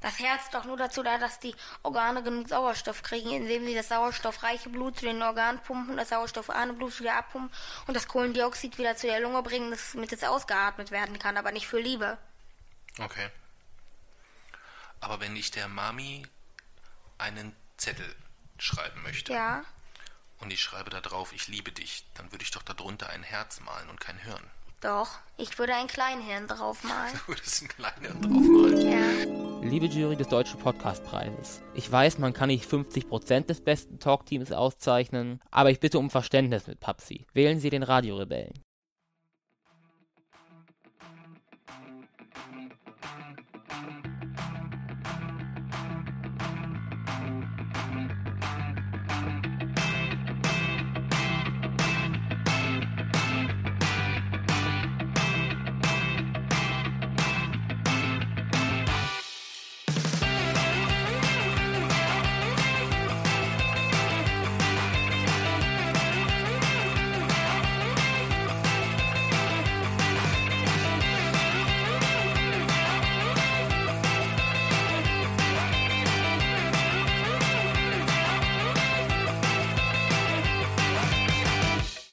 Das 0.01 0.19
Herz 0.19 0.43
ist 0.43 0.53
doch 0.53 0.63
nur 0.63 0.77
dazu 0.77 1.03
da, 1.03 1.17
dass 1.17 1.39
die 1.39 1.55
Organe 1.83 2.23
genug 2.23 2.47
Sauerstoff 2.47 3.01
kriegen, 3.01 3.31
indem 3.31 3.65
sie 3.65 3.75
das 3.75 3.89
sauerstoffreiche 3.89 4.69
Blut 4.69 4.99
zu 4.99 5.05
den 5.05 5.21
Organen 5.21 5.59
pumpen, 5.59 5.97
das 5.97 6.09
sauerstoffarme 6.09 6.73
Blut 6.73 6.99
wieder 6.99 7.15
abpumpen 7.15 7.51
und 7.87 7.93
das 7.95 8.07
Kohlendioxid 8.07 8.77
wieder 8.77 8.95
zu 8.95 9.07
der 9.07 9.19
Lunge 9.19 9.41
bringen, 9.41 9.75
damit 9.93 10.13
es 10.13 10.23
ausgeatmet 10.23 10.91
werden 10.91 11.17
kann, 11.19 11.35
aber 11.35 11.51
nicht 11.51 11.67
für 11.67 11.79
Liebe. 11.79 12.17
Okay. 12.99 13.29
Aber 14.99 15.19
wenn 15.19 15.35
ich 15.35 15.51
der 15.51 15.67
Mami 15.67 16.25
einen 17.17 17.55
Zettel 17.77 18.15
schreiben 18.59 19.01
möchte. 19.01 19.33
Ja 19.33 19.65
und 20.39 20.51
ich 20.51 20.61
schreibe 20.61 20.89
da 20.89 21.01
drauf, 21.01 21.33
ich 21.33 21.47
liebe 21.47 21.71
dich, 21.71 22.05
dann 22.15 22.31
würde 22.31 22.43
ich 22.43 22.51
doch 22.51 22.63
darunter 22.63 23.09
ein 23.09 23.23
Herz 23.23 23.59
malen 23.61 23.89
und 23.89 23.99
kein 23.99 24.17
Hirn. 24.17 24.43
Doch, 24.81 25.09
ich 25.37 25.57
würde 25.57 25.73
ein 25.73 25.87
Kleinhirn 25.87 26.47
draufmalen. 26.47 27.13
Du 27.25 27.33
würdest 27.33 27.63
ein 27.63 27.67
Kleinhirn 27.67 28.21
draufmalen? 28.21 29.61
Ja. 29.61 29.67
Liebe 29.67 29.87
Jury 29.87 30.15
des 30.15 30.27
Deutschen 30.27 30.59
Podcastpreises, 30.59 31.61
ich 31.73 31.91
weiß, 31.91 32.19
man 32.19 32.33
kann 32.33 32.49
nicht 32.49 32.69
50% 32.69 33.47
des 33.47 33.61
besten 33.61 33.99
Talkteams 33.99 34.51
auszeichnen, 34.51 35.41
aber 35.49 35.71
ich 35.71 35.79
bitte 35.79 35.97
um 35.97 36.11
Verständnis 36.11 36.67
mit 36.67 36.79
Papsi. 36.79 37.25
Wählen 37.33 37.59
Sie 37.59 37.71
den 37.71 37.83
Radiorebellen. 37.83 38.53